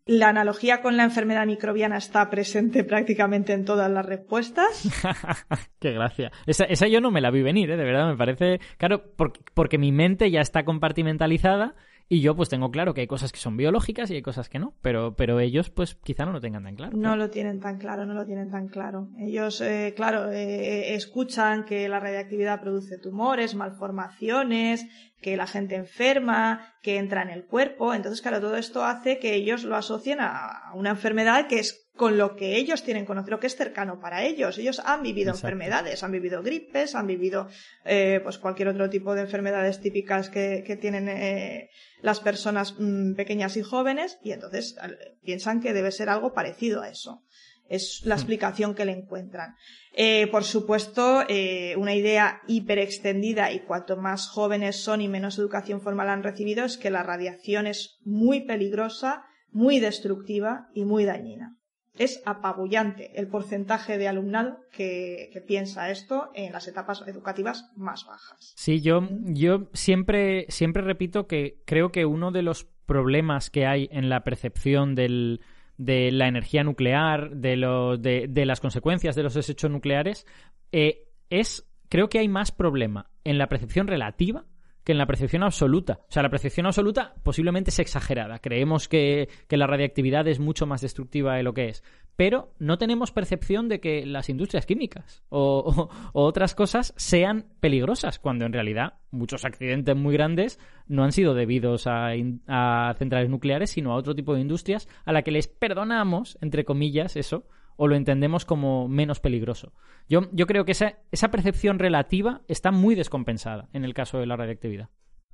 La 0.05 0.29
analogía 0.29 0.83
con 0.83 0.97
la 0.97 1.05
enfermedad 1.05 1.47
microbiana 1.47 1.97
está 1.97 2.29
presente 2.29 2.83
prácticamente 2.83 3.53
en 3.53 3.65
todas 3.65 3.89
las 3.89 4.05
respuestas. 4.05 4.89
Qué 5.79 5.93
gracia. 5.93 6.33
Esa, 6.47 6.65
esa, 6.65 6.89
yo 6.89 7.01
no 7.01 7.13
me 7.13 7.21
la 7.21 7.31
vi 7.31 7.43
venir, 7.43 7.71
¿eh? 7.71 7.77
de 7.77 7.85
verdad, 7.85 8.09
me 8.09 8.17
parece. 8.17 8.59
Claro, 8.79 9.05
porque, 9.17 9.41
porque 9.55 9.79
mi 9.79 9.93
mente 9.93 10.29
ya 10.31 10.41
está 10.41 10.65
compartimentalizada 10.65 11.77
y 12.13 12.21
yo 12.21 12.37
pues 12.37 12.51
tengo 12.51 12.71
claro 12.71 12.93
que 12.93 13.01
hay 13.01 13.07
cosas 13.07 13.33
que 13.33 13.39
son 13.39 13.57
biológicas 13.57 14.11
y 14.11 14.17
hay 14.17 14.21
cosas 14.21 14.51
que 14.51 14.59
no, 14.59 14.75
pero, 14.83 15.17
pero 15.17 15.41
ellos 15.41 15.71
pues 15.71 15.95
quizá 15.95 16.27
no 16.27 16.33
lo 16.33 16.43
tengan 16.43 16.63
tan 16.63 16.77
claro. 16.77 16.95
No 16.95 17.17
lo 17.17 17.31
tienen 17.31 17.59
tan 17.59 17.79
claro, 17.79 18.05
no 18.05 18.13
lo 18.13 18.27
tienen 18.27 18.51
tan 18.51 18.69
claro. 18.69 19.09
Ellos, 19.19 19.63
eh, 19.63 19.95
claro, 19.97 20.31
eh, 20.31 20.95
escuchan 20.95 21.65
que 21.65 21.89
la 21.89 22.01
radiactividad 22.01 22.61
produce 22.61 22.99
tumores, 22.99 23.55
malformaciones, 23.55 24.87
que 25.23 25.39
la 25.39 25.47
gente 25.47 25.75
enferma, 25.75 26.75
que 26.83 26.99
entra 26.99 27.23
en 27.23 27.31
el 27.31 27.47
cuerpo. 27.47 27.95
Entonces, 27.95 28.21
claro, 28.21 28.43
todo 28.43 28.57
esto 28.57 28.85
hace 28.85 29.19
que 29.19 29.33
ellos 29.35 29.65
lo 29.65 29.75
asocien 29.75 30.19
a 30.21 30.71
una 30.75 30.91
enfermedad 30.91 31.47
que 31.47 31.61
es 31.61 31.82
con 31.97 32.17
lo 32.17 32.37
que 32.37 32.57
ellos 32.57 32.83
tienen 32.83 33.05
conocido, 33.05 33.39
que 33.39 33.47
es 33.47 33.57
cercano 33.57 34.01
para 34.01 34.25
ellos. 34.25 34.57
Ellos 34.59 34.81
han 34.85 35.03
vivido 35.03 35.33
enfermedades, 35.33 36.03
han 36.03 36.13
vivido 36.13 36.43
gripes, 36.43 36.95
han 36.95 37.07
vivido 37.07 37.49
eh, 37.85 38.21
pues 38.23 38.39
cualquier 38.39 38.69
otro 38.69 38.89
tipo 38.89 39.15
de 39.15 39.23
enfermedades 39.23 39.81
típicas 39.81 40.31
que, 40.31 40.65
que 40.67 40.77
tienen 40.77 41.09
eh, 41.09 41.71
las 42.01 42.21
personas 42.21 42.75
mm, 42.79 43.15
pequeñas 43.15 43.57
y 43.57 43.63
jóvenes 43.63 44.19
y 44.23 44.33
entonces 44.33 44.77
piensan 45.23 45.61
que 45.61 45.75
debe 45.75 45.93
ser 45.93 46.09
algo 46.09 46.33
parecido 46.33 46.83
a 46.83 46.89
eso. 46.89 47.23
Es 47.69 48.03
la 48.05 48.17
hmm. 48.17 48.19
explicación 48.19 48.75
que 48.75 48.85
le 48.85 48.93
encuentran. 48.93 49.55
Eh, 49.93 50.27
por 50.29 50.45
supuesto, 50.45 51.25
eh, 51.29 51.75
una 51.77 51.95
idea 51.95 52.41
hiperextendida 52.49 53.53
y 53.53 53.61
cuanto 53.61 53.97
más 53.97 54.29
jóvenes 54.29 54.77
son 54.77 55.01
y 55.03 55.09
menos 55.09 55.39
educación 55.39 55.81
formal 55.81 56.09
han 56.09 56.23
recibido 56.23 56.65
es 56.65 56.77
que 56.77 56.91
la 56.91 57.03
radiación 57.03 57.67
es 57.67 57.99
muy 58.05 58.41
peligrosa, 58.41 59.25
muy 59.51 59.79
destructiva 59.79 60.69
y 60.75 60.85
muy 60.85 61.05
dañina 61.05 61.59
es 61.99 62.23
apabullante 62.25 63.19
el 63.19 63.29
porcentaje 63.29 63.99
de 63.99 64.09
alumnado 64.09 64.59
que, 64.71 65.31
piensa 65.47 65.91
esto 65.91 66.31
en 66.35 66.53
las 66.53 66.69
etapas 66.69 67.03
educativas 67.07 67.71
más 67.77 68.07
bajas. 68.07 68.53
Sí, 68.57 68.81
yo, 68.81 69.09
yo 69.25 69.69
siempre, 69.73 70.47
siempre 70.49 70.83
repito 70.83 71.27
que 71.27 71.61
creo 71.67 71.91
que 71.91 72.07
uno 72.07 72.31
de 72.31 72.43
los 72.43 72.65
problemas 72.87 73.51
que 73.51 73.67
hay 73.67 73.89
en 73.93 74.09
la 74.09 74.25
percepción 74.25 74.95
del, 74.95 75.41
de 75.77 76.11
la 76.13 76.29
energía 76.29 76.65
nuclear, 76.65 77.31
de, 77.37 77.57
lo, 77.57 77.97
de, 77.97 78.27
de, 78.29 78.47
las 78.47 78.61
consecuencias 78.61 79.15
de 79.17 79.23
los 79.23 79.35
desechos 79.35 79.71
nucleares, 79.71 80.27
eh, 80.71 81.09
es, 81.29 81.69
creo 81.89 82.09
que 82.09 82.19
hay 82.19 82.29
más 82.29 82.53
problema 82.53 83.11
en 83.25 83.39
la 83.39 83.49
percepción 83.49 83.87
relativa 83.87 84.45
que 84.85 84.93
en 84.93 84.99
la 84.99 85.07
percepción 85.07 85.43
absoluta. 85.43 86.01
O 86.09 86.13
sea, 86.13 86.23
la 86.23 86.31
percepción 86.31 86.67
absoluta 86.67 87.15
posiblemente 87.23 87.71
es 87.71 87.79
exagerada. 87.79 88.39
Creemos 88.41 88.89
que, 88.89 89.29
la 89.49 89.67
radiactividad 89.67 90.27
es 90.29 90.41
mucho 90.41 90.67
más 90.67 90.81
destructiva 90.81 91.37
de 91.37 91.43
lo 91.43 91.55
que 91.55 91.69
es. 91.69 91.85
Pero 92.17 92.53
no 92.59 92.79
tenemos 92.79 93.11
percepción 93.11 93.69
de 93.69 93.81
que 93.81 94.05
las 94.05 94.29
industrias 94.29 94.67
químicas 94.67 95.23
o, 95.29 95.89
otras 96.13 96.55
cosas 96.55 96.93
sean 96.97 97.47
peligrosas, 97.61 98.19
cuando 98.19 98.45
en 98.45 98.53
realidad 98.53 98.95
muchos 99.11 99.45
accidentes 99.45 99.97
muy 99.97 100.15
grandes 100.15 100.59
no 100.89 101.05
han 101.05 101.13
sido 101.13 101.35
debidos 101.35 101.87
a, 101.87 102.11
a 102.49 102.95
centrales 102.99 103.31
nucleares, 103.31 103.71
sino 103.71 103.93
a 103.93 103.97
otro 103.97 104.15
tipo 104.15 104.35
de 104.35 104.41
industrias 104.41 104.89
a 105.05 105.13
la 105.13 105.23
que 105.23 105.31
les 105.31 105.49
perdonamos, 105.49 106.39
entre 106.41 106.65
comillas, 106.65 107.17
eso, 107.17 107.47
o 107.77 107.89
lo 107.89 107.97
entendemos 107.97 108.45
como 108.45 108.89
menos 108.89 109.21
peligroso. 109.21 109.73
Yo, 110.09 110.29
yo 110.33 110.47
creo 110.47 110.65
que 110.65 110.73
esa, 110.73 110.99
esa 111.11 111.31
percepción 111.31 111.79
relativa 111.79 112.43
está 112.49 112.71
muy 112.71 112.95
descompensada 112.95 113.69
en 113.73 113.85
el 113.85 113.95
caso 113.95 114.19
de 114.19 114.27
la 114.27 114.37
radiactividad. 114.37 114.89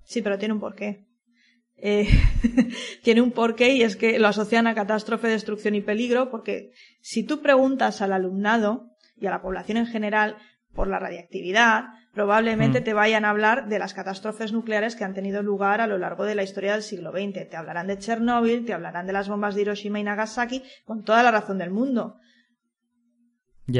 Sí, 0.04 0.22
pero 0.22 0.38
tiene 0.38 0.54
un 0.54 0.60
porqué. 0.60 1.06
Eh, 1.76 2.08
tiene 3.02 3.20
un 3.20 3.30
porqué 3.30 3.74
y 3.74 3.82
es 3.82 3.96
que 3.96 4.18
lo 4.18 4.28
asocian 4.28 4.66
a 4.66 4.74
catástrofe, 4.74 5.28
destrucción 5.28 5.74
y 5.74 5.80
peligro, 5.80 6.30
porque 6.30 6.72
si 7.00 7.24
tú 7.24 7.40
preguntas 7.40 8.02
al 8.02 8.12
alumnado 8.12 8.90
y 9.16 9.26
a 9.26 9.30
la 9.30 9.42
población 9.42 9.78
en 9.78 9.86
general 9.86 10.36
por 10.72 10.88
la 10.88 10.98
radiactividad, 10.98 11.84
probablemente 12.12 12.80
mm. 12.80 12.84
te 12.84 12.94
vayan 12.94 13.24
a 13.24 13.30
hablar 13.30 13.68
de 13.68 13.78
las 13.78 13.94
catástrofes 13.94 14.52
nucleares 14.52 14.96
que 14.96 15.04
han 15.04 15.14
tenido 15.14 15.42
lugar 15.42 15.80
a 15.80 15.86
lo 15.86 15.98
largo 15.98 16.24
de 16.24 16.34
la 16.34 16.42
historia 16.42 16.72
del 16.72 16.82
siglo 16.82 17.12
XX. 17.12 17.48
Te 17.48 17.56
hablarán 17.56 17.86
de 17.86 17.98
Chernóbil, 17.98 18.64
te 18.64 18.74
hablarán 18.74 19.06
de 19.06 19.12
las 19.12 19.28
bombas 19.28 19.54
de 19.54 19.62
Hiroshima 19.62 20.00
y 20.00 20.04
Nagasaki, 20.04 20.62
con 20.84 21.04
toda 21.04 21.22
la 21.22 21.30
razón 21.30 21.58
del 21.58 21.70
mundo 21.70 22.16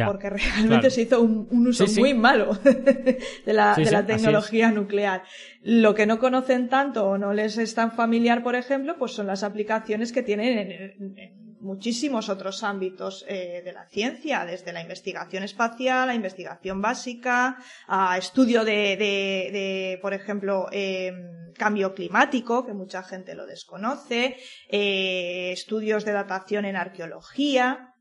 porque 0.07 0.30
realmente 0.30 0.91
se 0.91 1.03
hizo 1.03 1.20
un, 1.20 1.66
uso 1.66 1.86
muy 1.99 2.14
malo 2.14 2.55
de 2.64 3.53
la, 3.53 3.74
de 3.74 3.91
la 3.91 4.05
tecnología 4.05 4.70
nuclear. 4.70 5.22
Lo 5.62 5.95
que 5.95 6.07
no 6.07 6.18
conocen 6.18 6.68
tanto 6.68 7.07
o 7.07 7.18
no 7.18 7.32
les 7.32 7.59
es 7.59 7.74
tan 7.74 7.93
familiar, 7.93 8.43
por 8.43 8.55
ejemplo, 8.55 8.97
pues 8.99 9.12
son 9.12 9.26
las 9.26 9.43
aplicaciones 9.43 10.12
que 10.12 10.22
tienen 10.22 10.59
en, 10.59 11.49
muchísimos 11.61 12.28
otros 12.28 12.62
ámbitos 12.62 13.24
eh, 13.28 13.62
de 13.64 13.72
la 13.72 13.86
ciencia, 13.86 14.45
desde 14.45 14.72
la 14.72 14.80
investigación 14.80 15.43
espacial, 15.43 16.07
la 16.07 16.14
investigación 16.14 16.80
básica, 16.80 17.59
a 17.86 18.16
estudio 18.16 18.64
de, 18.64 18.97
de, 18.97 19.51
de 19.53 19.99
por 20.01 20.14
ejemplo, 20.14 20.66
eh, 20.70 21.12
cambio 21.59 21.95
climático, 21.95 22.64
que 22.64 22.72
mucha 22.72 23.03
gente 23.03 23.34
lo 23.34 23.45
desconoce, 23.45 24.36
eh, 24.68 25.51
estudios 25.53 26.05
de 26.05 26.12
datación 26.12 26.64
en 26.64 26.76
arqueología, 26.76 27.95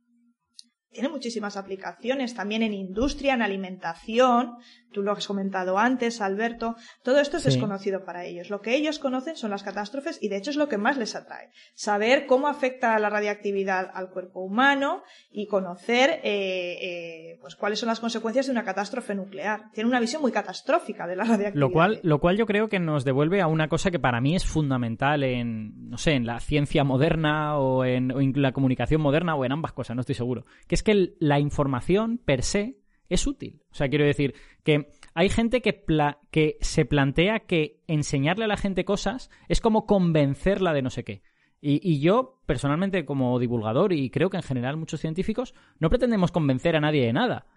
tiene 0.98 1.10
muchísimas 1.10 1.58
aplicaciones, 1.58 2.34
también 2.34 2.64
en 2.64 2.74
industria, 2.74 3.36
en 3.36 3.44
alimentación, 3.44 4.56
tú 4.92 5.04
lo 5.04 5.12
has 5.12 5.28
comentado 5.28 5.78
antes, 5.78 6.22
Alberto, 6.22 6.76
todo 7.04 7.20
esto 7.20 7.38
es 7.38 7.44
desconocido 7.44 8.04
para 8.04 8.26
ellos. 8.26 8.50
Lo 8.50 8.62
que 8.62 8.76
ellos 8.76 8.98
conocen 8.98 9.36
son 9.36 9.52
las 9.52 9.62
catástrofes 9.62 10.18
y 10.24 10.30
de 10.30 10.38
hecho 10.38 10.50
es 10.50 10.56
lo 10.56 10.68
que 10.68 10.80
más 10.80 10.98
les 10.98 11.16
atrae. 11.16 11.52
Saber 11.76 12.26
cómo 12.26 12.48
afecta 12.48 12.98
la 12.98 13.12
radiactividad 13.12 13.92
al 13.94 14.10
cuerpo 14.10 14.40
humano 14.40 15.04
y 15.30 15.46
conocer 15.46 16.20
eh, 16.24 16.78
eh, 16.82 17.38
pues 17.42 17.56
cuáles 17.56 17.78
son 17.78 17.90
las 17.90 18.00
consecuencias 18.00 18.48
de 18.48 18.54
una 18.54 18.64
catástrofe 18.64 19.14
nuclear. 19.14 19.70
Tiene 19.74 19.88
una 19.88 20.00
visión 20.00 20.24
muy 20.24 20.32
catastrófica 20.32 21.06
de 21.06 21.16
la 21.16 21.26
radiactividad. 21.26 21.60
Lo 21.60 21.72
cual, 21.72 22.00
lo 22.02 22.20
cual 22.20 22.38
yo 22.38 22.48
creo 22.48 22.70
que 22.70 22.80
nos 22.80 23.06
devuelve 23.06 23.42
a 23.42 23.46
una 23.46 23.68
cosa 23.68 23.92
que 23.92 24.00
para 24.00 24.20
mí 24.20 24.36
es 24.36 24.46
fundamental 24.46 25.24
en, 25.24 25.92
no 25.92 26.00
sé, 26.00 26.14
en 26.14 26.26
la 26.26 26.40
ciencia 26.40 26.84
moderna 26.84 27.60
o 27.60 27.86
en, 27.86 28.12
o 28.12 28.20
en 28.20 28.34
la 28.42 28.52
comunicación 28.52 29.02
moderna 29.02 29.36
o 29.36 29.46
en 29.46 29.52
ambas 29.52 29.74
cosas, 29.74 29.96
no 29.96 30.02
estoy 30.02 30.16
seguro. 30.16 30.46
Que 30.68 30.74
es 30.74 30.82
que 30.88 31.16
la 31.20 31.42
información 31.42 32.18
per 32.18 32.44
se 32.44 32.78
es 33.10 33.28
útil. 33.28 33.62
O 33.72 33.76
sea, 33.76 33.90
quiero 33.90 34.06
decir 34.06 34.36
que 34.64 34.90
hay 35.14 35.28
gente 35.28 35.62
que, 35.62 35.84
que 36.32 36.58
se 36.62 36.86
plantea 36.86 37.42
que 37.42 37.82
enseñarle 37.88 38.46
a 38.46 38.48
la 38.48 38.56
gente 38.56 38.86
cosas 38.86 39.30
es 39.50 39.60
como 39.60 39.86
convencerla 39.86 40.72
de 40.72 40.82
no 40.82 40.90
sé 40.90 41.04
qué. 41.04 41.24
Y, 41.60 42.00
yo, 42.00 42.40
personalmente, 42.46 43.04
como 43.04 43.38
divulgador, 43.40 43.92
y 43.92 44.10
creo 44.10 44.30
que 44.30 44.38
en 44.38 44.44
general 44.44 44.78
muchos 44.78 45.02
científicos, 45.02 45.54
no 45.80 45.90
pretendemos 45.90 46.32
convencer 46.32 46.78
a 46.78 46.80
nadie 46.80 47.06
de 47.06 47.12
nada. 47.12 47.48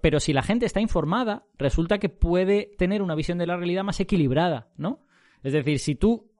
pero 0.00 0.18
si 0.18 0.32
la 0.32 0.42
gente 0.42 0.66
está 0.66 0.80
informada, 0.80 1.44
resulta 1.58 1.98
que 1.98 2.08
puede 2.08 2.72
tener 2.76 3.02
una 3.02 3.14
visión 3.14 3.38
de 3.38 3.46
la 3.46 3.56
realidad 3.56 3.84
más 3.84 4.00
equilibrada, 4.00 4.72
¿no? 4.76 5.04
Es 5.44 5.52
decir, 5.52 5.78
si 5.78 5.94
tú, 5.94 6.32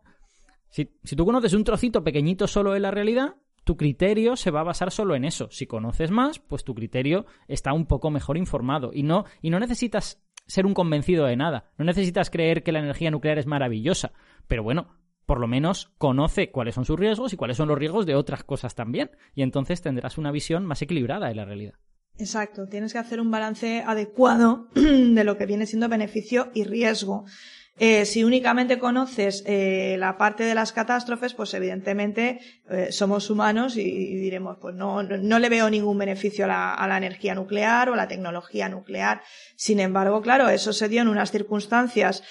si, 0.71 0.91
si 1.05 1.15
tú 1.15 1.25
conoces 1.25 1.53
un 1.53 1.63
trocito 1.63 2.03
pequeñito 2.03 2.49
solo 2.49 2.73
de 2.73 2.81
la 2.81 2.91
realidad, 2.91 3.37
tu 3.65 3.77
criterio 3.77 4.37
se 4.37 4.51
va 4.51 4.61
a 4.61 4.65
basar 4.65 4.91
solo 4.91 5.15
en 5.15 5.25
eso. 5.25 5.49
Si 5.51 5.67
conoces 5.67 6.11
más, 6.11 6.39
pues 6.39 6.65
tu 6.65 6.75
criterio 6.75 7.27
está 7.49 7.73
un 7.73 7.87
poco 7.87 8.11
mejor 8.11 8.37
informado. 8.37 8.91
Y 8.93 9.03
no, 9.03 9.25
y 9.43 9.51
no 9.51 9.61
necesitas 9.61 10.23
ser 10.47 10.67
un 10.67 10.75
convencido 10.75 11.27
de 11.27 11.37
nada. 11.37 11.71
No 11.79 11.85
necesitas 11.85 12.31
creer 12.31 12.63
que 12.63 12.73
la 12.73 12.81
energía 12.81 13.11
nuclear 13.11 13.39
es 13.39 13.47
maravillosa. 13.47 14.13
Pero 14.49 14.63
bueno, 14.63 14.97
por 15.27 15.39
lo 15.39 15.47
menos 15.47 15.93
conoce 15.99 16.51
cuáles 16.51 16.75
son 16.75 16.85
sus 16.85 16.99
riesgos 16.99 17.33
y 17.33 17.37
cuáles 17.37 17.57
son 17.57 17.69
los 17.69 17.79
riesgos 17.79 18.07
de 18.07 18.17
otras 18.17 18.43
cosas 18.43 18.75
también. 18.75 19.11
Y 19.35 19.43
entonces 19.43 19.81
tendrás 19.81 20.19
una 20.19 20.33
visión 20.33 20.67
más 20.67 20.83
equilibrada 20.83 21.29
de 21.29 21.35
la 21.35 21.45
realidad. 21.45 21.75
Exacto, 22.19 22.67
tienes 22.67 22.93
que 22.93 22.99
hacer 22.99 23.21
un 23.21 23.31
balance 23.31 23.83
adecuado 23.87 24.69
de 24.75 25.25
lo 25.25 25.39
que 25.39 25.47
viene 25.47 25.67
siendo 25.67 25.89
beneficio 25.89 26.51
y 26.53 26.65
riesgo. 26.65 27.25
Eh, 27.79 28.05
si 28.05 28.25
únicamente 28.25 28.79
conoces 28.79 29.43
eh, 29.47 29.97
la 29.99 30.19
parte 30.19 30.45
de 30.45 30.55
las 30.55 30.73
catástrofes, 30.73 31.33
pues 31.33 31.55
evidentemente 31.55 32.39
eh, 32.69 32.93
somos 32.93 33.31
humanos 33.31 33.77
y, 33.79 34.17
diremos, 34.17 34.59
pues 34.61 34.75
no, 34.75 35.03
no, 35.03 35.39
le 35.39 35.49
veo 35.49 35.71
ningún 35.71 35.97
beneficio 35.97 36.45
a 36.45 36.49
la, 36.49 36.75
a 36.75 36.87
la, 36.87 36.99
energía 36.99 37.35
nuclear 37.35 37.89
o 37.89 37.95
a 37.95 37.97
la 37.97 38.07
tecnología 38.07 38.69
nuclear. 38.69 39.23
Sin 39.57 39.81
embargo, 39.81 40.21
claro, 40.21 40.51
eso 40.51 40.75
se 40.75 40.91
dio 40.91 41.01
en 41.01 41.09
unas 41.09 41.31
circunstancias 41.31 42.23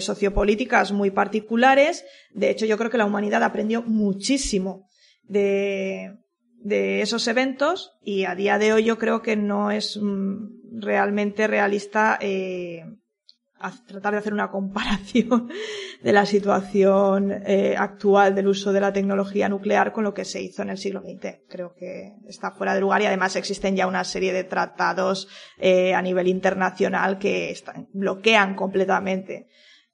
sociopolíticas 0.00 0.92
muy 0.92 1.10
particulares. 1.10 2.04
De 2.34 2.50
hecho, 2.50 2.66
yo 2.66 2.76
creo 2.76 2.90
que 2.90 2.98
la 2.98 3.06
humanidad 3.06 3.42
aprendió 3.42 3.82
muchísimo 3.82 4.90
de, 5.22 6.18
de 6.56 7.00
esos 7.00 7.26
eventos 7.28 7.92
y 8.02 8.24
a 8.24 8.34
día 8.34 8.58
de 8.58 8.74
hoy 8.74 8.84
yo 8.84 8.98
creo 8.98 9.22
que 9.22 9.36
no 9.36 9.70
es 9.70 9.98
mm, 10.00 10.80
realmente 10.80 11.46
realista 11.46 12.18
tratar 13.86 14.12
de 14.12 14.18
hacer 14.18 14.32
una 14.32 14.50
comparación 14.50 15.48
de 16.02 16.12
la 16.12 16.26
situación 16.26 17.30
eh, 17.30 17.74
actual 17.76 18.34
del 18.34 18.48
uso 18.48 18.72
de 18.72 18.80
la 18.80 18.92
tecnología 18.92 19.48
nuclear 19.48 19.92
con 19.92 20.04
lo 20.04 20.14
que 20.14 20.24
se 20.24 20.40
hizo 20.40 20.62
en 20.62 20.70
el 20.70 20.78
siglo 20.78 21.00
XX. 21.00 21.40
Creo 21.48 21.74
que 21.74 22.14
está 22.26 22.52
fuera 22.52 22.74
de 22.74 22.80
lugar 22.80 23.02
y 23.02 23.06
además 23.06 23.36
existen 23.36 23.76
ya 23.76 23.86
una 23.86 24.04
serie 24.04 24.32
de 24.32 24.44
tratados 24.44 25.28
eh, 25.58 25.94
a 25.94 26.02
nivel 26.02 26.28
internacional 26.28 27.18
que 27.18 27.54
bloquean 27.92 28.54
completamente 28.54 29.48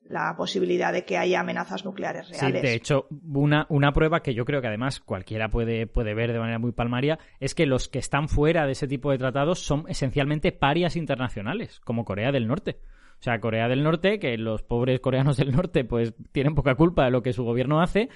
la 0.09 0.35
posibilidad 0.37 0.93
de 0.93 1.05
que 1.05 1.19
haya 1.19 1.41
amenazas 1.41 1.85
nucleares 1.85 2.29
reales. 2.29 2.61
Sí, 2.61 2.67
de 2.67 2.75
hecho, 2.75 3.07
una, 3.11 3.67
una 3.69 3.93
prueba 3.93 4.23
que 4.23 4.35
yo 4.35 4.45
creo 4.45 4.61
que 4.61 4.69
además 4.69 5.01
cualquiera 5.01 5.49
puede, 5.49 5.87
puede 5.87 6.15
ver 6.15 6.33
de 6.33 6.39
manera 6.39 6.59
muy 6.59 6.73
palmaria 6.73 7.19
es 7.41 7.55
que 7.55 7.67
los 7.67 7.89
que 7.89 7.99
están 7.99 8.29
fuera 8.29 8.67
de 8.67 8.73
ese 8.73 8.87
tipo 8.87 9.11
de 9.11 9.19
tratados 9.19 9.61
son 9.61 9.85
esencialmente 9.89 10.53
parias 10.53 10.97
internacionales, 10.97 11.81
como 11.81 12.05
Corea 12.05 12.33
del 12.33 12.47
Norte. 12.47 12.79
O 13.19 13.23
sea, 13.23 13.41
Corea 13.41 13.69
del 13.69 13.83
Norte, 13.83 14.19
que 14.19 14.37
los 14.37 14.63
pobres 14.63 15.01
coreanos 15.01 15.37
del 15.37 15.53
norte 15.53 15.85
pues 15.85 16.15
tienen 16.33 16.55
poca 16.55 16.75
culpa 16.75 17.05
de 17.05 17.11
lo 17.11 17.23
que 17.23 17.33
su 17.33 17.45
gobierno 17.45 17.81
hace, 17.81 18.09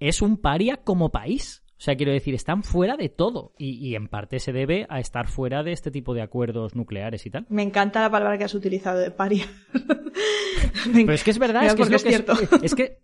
es 0.00 0.22
un 0.22 0.38
paria 0.38 0.78
como 0.78 1.10
país. 1.10 1.62
O 1.78 1.80
sea, 1.80 1.94
quiero 1.94 2.12
decir, 2.12 2.34
están 2.34 2.62
fuera 2.62 2.96
de 2.96 3.10
todo 3.10 3.52
y, 3.58 3.94
en 3.94 4.08
parte 4.08 4.38
se 4.38 4.52
debe 4.52 4.86
a 4.88 4.98
estar 4.98 5.28
fuera 5.28 5.62
de 5.62 5.72
este 5.72 5.90
tipo 5.90 6.14
de 6.14 6.22
acuerdos 6.22 6.74
nucleares 6.74 7.26
y 7.26 7.30
tal. 7.30 7.46
Me 7.50 7.62
encanta 7.62 8.00
la 8.00 8.10
palabra 8.10 8.38
que 8.38 8.44
has 8.44 8.54
utilizado 8.54 8.98
de 8.98 9.10
paria. 9.10 9.44
Pero 10.92 11.12
es 11.12 11.22
que 11.22 11.30
es 11.32 11.38
verdad, 11.38 11.66
es 11.66 11.74
que 11.74 11.82
es, 11.82 12.02
cierto. 12.02 12.32
Es, 12.62 12.74
que, 12.74 13.00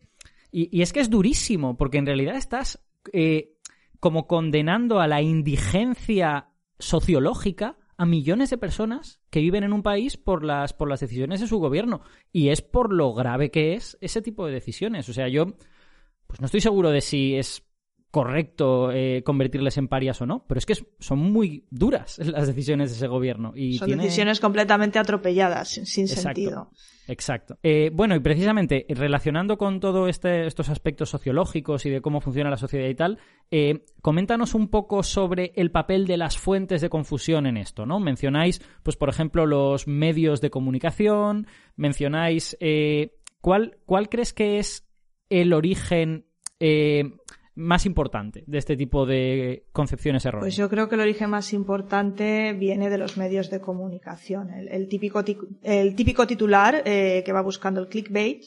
y, 0.50 0.80
es 0.80 0.94
que 0.94 1.00
es 1.00 1.10
durísimo, 1.10 1.76
porque 1.76 1.98
en 1.98 2.06
realidad 2.06 2.36
estás 2.36 2.82
eh, 3.12 3.58
como 4.00 4.26
condenando 4.26 5.00
a 5.00 5.06
la 5.06 5.20
indigencia 5.20 6.48
sociológica 6.78 7.76
a 8.02 8.04
millones 8.04 8.50
de 8.50 8.58
personas 8.58 9.20
que 9.30 9.38
viven 9.38 9.62
en 9.62 9.72
un 9.72 9.84
país 9.84 10.16
por 10.16 10.42
las, 10.42 10.72
por 10.72 10.90
las 10.90 10.98
decisiones 10.98 11.40
de 11.40 11.46
su 11.46 11.60
gobierno. 11.60 12.02
Y 12.32 12.48
es 12.48 12.60
por 12.60 12.92
lo 12.92 13.14
grave 13.14 13.52
que 13.52 13.74
es 13.74 13.96
ese 14.00 14.20
tipo 14.20 14.44
de 14.44 14.52
decisiones. 14.52 15.08
O 15.08 15.12
sea, 15.12 15.28
yo 15.28 15.46
pues 16.26 16.40
no 16.40 16.46
estoy 16.46 16.60
seguro 16.60 16.90
de 16.90 17.00
si 17.00 17.36
es 17.36 17.62
correcto 18.12 18.92
eh, 18.92 19.22
convertirles 19.24 19.78
en 19.78 19.88
parias 19.88 20.20
o 20.20 20.26
no, 20.26 20.44
pero 20.46 20.58
es 20.58 20.66
que 20.66 20.74
son 21.00 21.18
muy 21.18 21.64
duras 21.70 22.18
las 22.24 22.46
decisiones 22.46 22.90
de 22.90 22.96
ese 22.96 23.06
gobierno. 23.08 23.54
Y 23.56 23.78
son 23.78 23.96
decisiones 23.96 24.38
completamente 24.38 24.98
atropelladas, 24.98 25.68
sin 25.70 26.06
sentido. 26.06 26.70
Exacto. 27.08 27.58
Eh, 27.62 27.90
bueno, 27.92 28.14
y 28.14 28.20
precisamente 28.20 28.84
relacionando 28.90 29.56
con 29.56 29.80
todos 29.80 30.10
este, 30.10 30.46
estos 30.46 30.68
aspectos 30.68 31.08
sociológicos 31.08 31.86
y 31.86 31.90
de 31.90 32.02
cómo 32.02 32.20
funciona 32.20 32.50
la 32.50 32.58
sociedad 32.58 32.86
y 32.86 32.94
tal, 32.94 33.18
eh, 33.50 33.86
coméntanos 34.02 34.54
un 34.54 34.68
poco 34.68 35.02
sobre 35.02 35.52
el 35.56 35.70
papel 35.70 36.06
de 36.06 36.18
las 36.18 36.36
fuentes 36.36 36.82
de 36.82 36.90
confusión 36.90 37.46
en 37.46 37.56
esto, 37.56 37.86
¿no? 37.86 37.98
Mencionáis, 37.98 38.60
pues 38.82 38.96
por 38.96 39.08
ejemplo, 39.08 39.46
los 39.46 39.88
medios 39.88 40.42
de 40.42 40.50
comunicación, 40.50 41.46
mencionáis... 41.76 42.58
¿cuál, 43.40 43.78
¿Cuál 43.86 44.08
crees 44.08 44.34
que 44.34 44.58
es 44.58 44.86
el 45.30 45.54
origen 45.54 46.26
más 47.54 47.84
importante 47.86 48.44
de 48.46 48.58
este 48.58 48.76
tipo 48.76 49.06
de 49.06 49.66
concepciones 49.72 50.24
erróneas? 50.24 50.46
Pues 50.46 50.56
yo 50.56 50.68
creo 50.68 50.88
que 50.88 50.94
el 50.94 51.02
origen 51.02 51.30
más 51.30 51.52
importante 51.52 52.52
viene 52.54 52.88
de 52.90 52.98
los 52.98 53.16
medios 53.16 53.50
de 53.50 53.60
comunicación. 53.60 54.50
El, 54.50 54.88
típico, 54.88 55.22
el 55.62 55.94
típico 55.94 56.26
titular 56.26 56.82
eh, 56.84 57.22
que 57.24 57.32
va 57.32 57.42
buscando 57.42 57.80
el 57.80 57.88
clickbait 57.88 58.44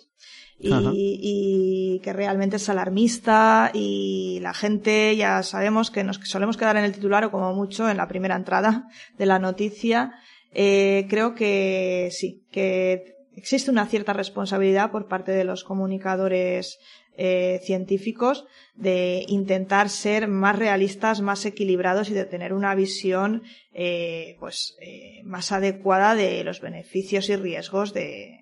y, 0.58 2.00
que 2.04 2.14
realmente 2.14 2.56
es 2.56 2.70
alarmista 2.70 3.72
y 3.74 4.40
la 4.42 4.54
gente 4.54 5.16
ya 5.16 5.44
sabemos 5.44 5.92
que 5.92 6.04
nos 6.04 6.18
solemos 6.24 6.58
quedar 6.58 6.78
en 6.78 6.86
el 6.86 6.94
titular 6.94 7.26
o 7.26 7.32
como 7.32 7.54
mucho 7.54 7.90
en 7.90 7.98
la 7.98 8.08
primera 8.08 8.36
entrada 8.36 8.88
de 9.18 9.26
la 9.26 9.40
noticia. 9.40 10.14
Eh, 10.52 11.06
creo 11.10 11.36
que 11.36 12.10
sí, 12.12 12.46
que 12.52 13.16
existe 13.36 13.70
una 13.70 13.86
cierta 13.86 14.14
responsabilidad 14.14 14.92
por 14.92 15.08
parte 15.08 15.32
de 15.32 15.44
los 15.44 15.64
comunicadores 15.64 16.80
eh, 17.18 17.62
científicos 17.64 18.46
de 18.76 19.24
intentar 19.28 19.90
ser 19.90 20.28
más 20.28 20.58
realistas, 20.60 21.22
más 21.22 21.46
equilibrados 21.46 22.10
y 22.10 22.14
de 22.14 22.26
tener 22.26 22.54
una 22.54 22.76
visión 22.76 23.44
eh, 23.74 24.36
pues 24.40 24.76
eh, 24.82 25.22
más 25.24 25.52
adecuada 25.52 26.16
de 26.16 26.44
los 26.44 26.60
beneficios 26.60 27.30
y 27.30 27.36
riesgos 27.36 27.94
de, 27.94 28.42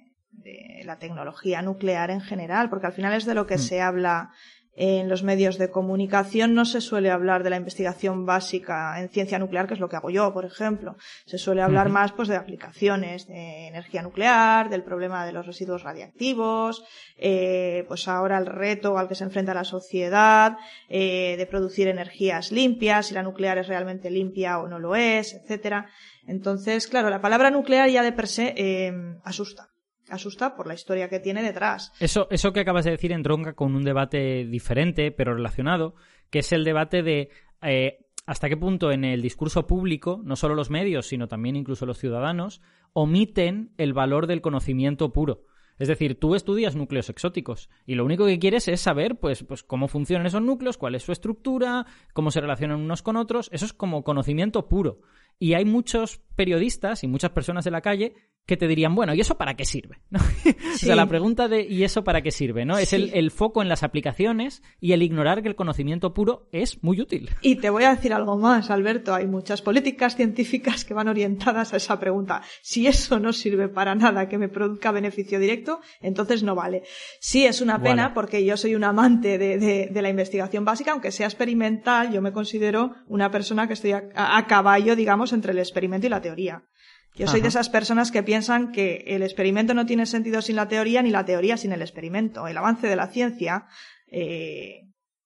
la 0.84 0.98
tecnología 0.98 1.62
nuclear 1.62 2.12
en 2.12 2.20
general, 2.20 2.70
porque 2.70 2.88
al 2.88 2.94
final 2.94 3.14
es 3.14 3.26
de 3.26 3.36
lo 3.36 3.48
que 3.48 3.56
mm. 3.56 3.60
se 3.60 3.80
habla 3.80 4.32
en 4.76 5.08
los 5.08 5.24
medios 5.24 5.58
de 5.58 5.70
comunicación 5.70 6.54
no 6.56 6.66
se 6.66 6.82
suele 6.82 7.12
hablar 7.12 7.44
de 7.44 7.52
la 7.52 7.58
investigación 7.58 8.26
básica 8.26 9.00
en 9.00 9.10
ciencia 9.10 9.38
nuclear, 9.38 9.68
que 9.68 9.76
es 9.76 9.80
lo 9.80 9.90
que 9.90 9.96
hago 9.96 10.10
yo, 10.10 10.34
por 10.34 10.46
ejemplo. 10.46 10.96
Se 11.26 11.38
suele 11.38 11.62
hablar 11.62 11.90
más 11.90 12.12
pues 12.12 12.28
de 12.28 12.36
aplicaciones 12.36 13.28
de 13.28 13.68
energía 13.68 14.02
nuclear, 14.02 14.70
del 14.70 14.84
problema 14.84 15.26
de 15.26 15.34
los 15.34 15.46
residuos 15.46 15.84
radiactivos, 15.84 16.84
eh, 17.18 17.86
pues 17.88 18.08
ahora 18.08 18.38
el 18.38 18.48
reto 18.48 18.98
al 18.98 19.08
que 19.08 19.16
se 19.16 19.24
enfrenta 19.24 19.54
la 19.54 19.64
sociedad, 19.64 20.58
eh, 20.90 21.36
de 21.38 21.46
producir 21.46 21.88
energías 21.88 22.52
limpias, 22.52 23.08
si 23.08 23.14
la 23.14 23.24
nuclear 23.24 23.58
es 23.60 23.68
realmente 23.68 24.10
limpia 24.10 24.60
o 24.60 24.68
no 24.68 24.80
lo 24.80 24.96
es, 24.96 25.34
etcétera. 25.34 25.88
Entonces, 26.26 26.88
claro, 26.88 27.10
la 27.10 27.22
palabra 27.22 27.52
nuclear 27.52 27.90
ya 27.90 28.02
de 28.02 28.12
per 28.12 28.28
se 28.28 28.54
eh, 28.58 28.94
asusta 29.24 29.73
asusta 30.14 30.56
por 30.56 30.68
la 30.68 30.74
historia 30.74 31.10
que 31.10 31.20
tiene 31.20 31.44
detrás. 31.44 31.92
Eso, 32.00 32.28
eso 32.30 32.54
que 32.54 32.62
acabas 32.62 32.86
de 32.86 32.92
decir 32.92 33.12
entronca 33.12 33.54
con 33.54 33.76
un 33.76 33.84
debate 33.84 34.46
diferente, 34.46 35.12
pero 35.12 35.36
relacionado, 35.36 35.96
que 36.30 36.40
es 36.40 36.52
el 36.52 36.64
debate 36.64 37.04
de 37.04 37.30
eh, 37.62 38.06
hasta 38.26 38.50
qué 38.50 38.58
punto 38.58 38.92
en 38.92 39.04
el 39.04 39.22
discurso 39.22 39.68
público, 39.68 40.22
no 40.24 40.36
solo 40.36 40.56
los 40.56 40.70
medios, 40.70 41.08
sino 41.08 41.28
también 41.28 41.56
incluso 41.56 41.86
los 41.86 41.98
ciudadanos, 41.98 42.62
omiten 42.94 43.74
el 43.78 43.94
valor 43.94 44.28
del 44.28 44.42
conocimiento 44.42 45.12
puro. 45.12 45.44
Es 45.80 45.88
decir, 45.88 46.20
tú 46.20 46.36
estudias 46.36 46.76
núcleos 46.76 47.10
exóticos 47.10 47.70
y 47.86 47.96
lo 47.96 48.06
único 48.06 48.26
que 48.26 48.40
quieres 48.40 48.68
es 48.68 48.80
saber 48.80 49.20
pues, 49.20 49.44
pues 49.44 49.64
cómo 49.64 49.88
funcionan 49.88 50.28
esos 50.28 50.42
núcleos, 50.42 50.78
cuál 50.78 50.96
es 50.96 51.04
su 51.04 51.12
estructura, 51.12 51.86
cómo 52.14 52.32
se 52.32 52.42
relacionan 52.42 52.80
unos 52.80 53.02
con 53.02 53.18
otros. 53.18 53.50
Eso 53.52 53.66
es 53.66 53.74
como 53.74 54.04
conocimiento 54.04 54.68
puro. 54.68 55.02
Y 55.40 55.56
hay 55.56 55.66
muchos 55.66 56.22
periodistas 56.36 57.04
y 57.04 57.08
muchas 57.08 57.32
personas 57.32 57.66
de 57.66 57.72
la 57.72 57.82
calle 57.82 58.16
que 58.46 58.58
te 58.58 58.68
dirían, 58.68 58.94
bueno, 58.94 59.14
¿y 59.14 59.22
eso 59.22 59.38
para 59.38 59.56
qué 59.56 59.66
sirve? 59.66 60.00
o 60.12 60.78
sea, 60.78 60.96
la 60.96 61.08
pregunta 61.08 61.48
de 61.48 61.62
¿y 61.62 61.84
eso 61.84 62.04
para 62.04 62.22
qué 62.22 62.32
sirve? 62.32 62.66
¿no? 62.66 62.78
Es 62.78 62.92
el, 62.92 63.12
el, 63.14 63.32
foco 63.32 63.62
en 63.62 63.70
las 63.70 63.84
aplicaciones 63.84 64.62
y 64.82 64.92
el 64.92 65.02
ignorar 65.02 65.42
que 65.42 65.48
el 65.48 65.56
conocimiento 65.56 66.14
puro 66.14 66.50
es 66.52 66.84
muy 66.84 67.00
útil. 67.00 67.30
Y 67.42 67.56
te 67.56 67.70
voy 67.70 67.84
a 67.84 67.96
decir 67.96 68.14
algo 68.14 68.38
más, 68.38 68.70
Alberto. 68.70 69.16
Hay 69.16 69.28
muchas 69.28 69.62
políticas 69.62 70.16
científicas 70.16 70.84
que 70.84 70.94
van 70.94 71.08
orientadas 71.08 71.74
a 71.74 71.78
esa 71.78 72.00
pregunta. 72.00 72.42
Si 72.62 72.86
eso 72.86 73.20
no 73.20 73.32
sirve 73.32 73.70
para 73.70 73.96
nada 73.96 74.28
que 74.28 74.38
me 74.38 74.50
produzca 74.50 74.92
beneficio 74.92 75.40
directo, 75.40 75.80
entonces 76.02 76.44
no 76.44 76.54
vale. 76.54 76.84
Sí, 77.20 77.46
es 77.46 77.62
una 77.62 77.82
pena 77.82 78.14
porque 78.14 78.44
yo 78.44 78.58
soy 78.58 78.76
un 78.76 78.84
amante 78.84 79.38
de, 79.38 79.58
de, 79.58 79.90
de, 79.92 80.02
la 80.02 80.10
investigación 80.10 80.66
básica, 80.66 80.92
aunque 80.92 81.12
sea 81.12 81.28
experimental, 81.28 82.12
yo 82.12 82.22
me 82.22 82.34
considero 82.34 82.94
una 83.08 83.32
persona 83.32 83.68
que 83.68 83.74
estoy 83.74 83.94
a, 83.94 84.04
a 84.16 84.48
caballo, 84.48 84.96
digamos, 84.96 85.32
entre 85.32 85.54
el 85.54 85.60
experimento 85.60 86.08
y 86.08 86.10
la 86.10 86.22
teoría. 86.22 86.64
Yo 87.16 87.28
soy 87.28 87.40
Ajá. 87.40 87.44
de 87.44 87.50
esas 87.50 87.70
personas 87.70 88.12
que 88.12 88.24
piensan 88.24 88.72
que 88.72 89.04
el 89.08 89.22
experimento 89.22 89.74
no 89.74 89.86
tiene 89.86 90.06
sentido 90.06 90.42
sin 90.42 90.56
la 90.56 90.68
teoría 90.68 91.02
ni 91.04 91.12
la 91.12 91.26
teoría 91.26 91.58
sin 91.58 91.72
el 91.72 91.82
experimento. 91.82 92.48
El 92.48 92.58
avance 92.58 92.88
de 92.88 92.96
la 92.96 93.08
ciencia, 93.08 93.68
eh, 94.12 94.82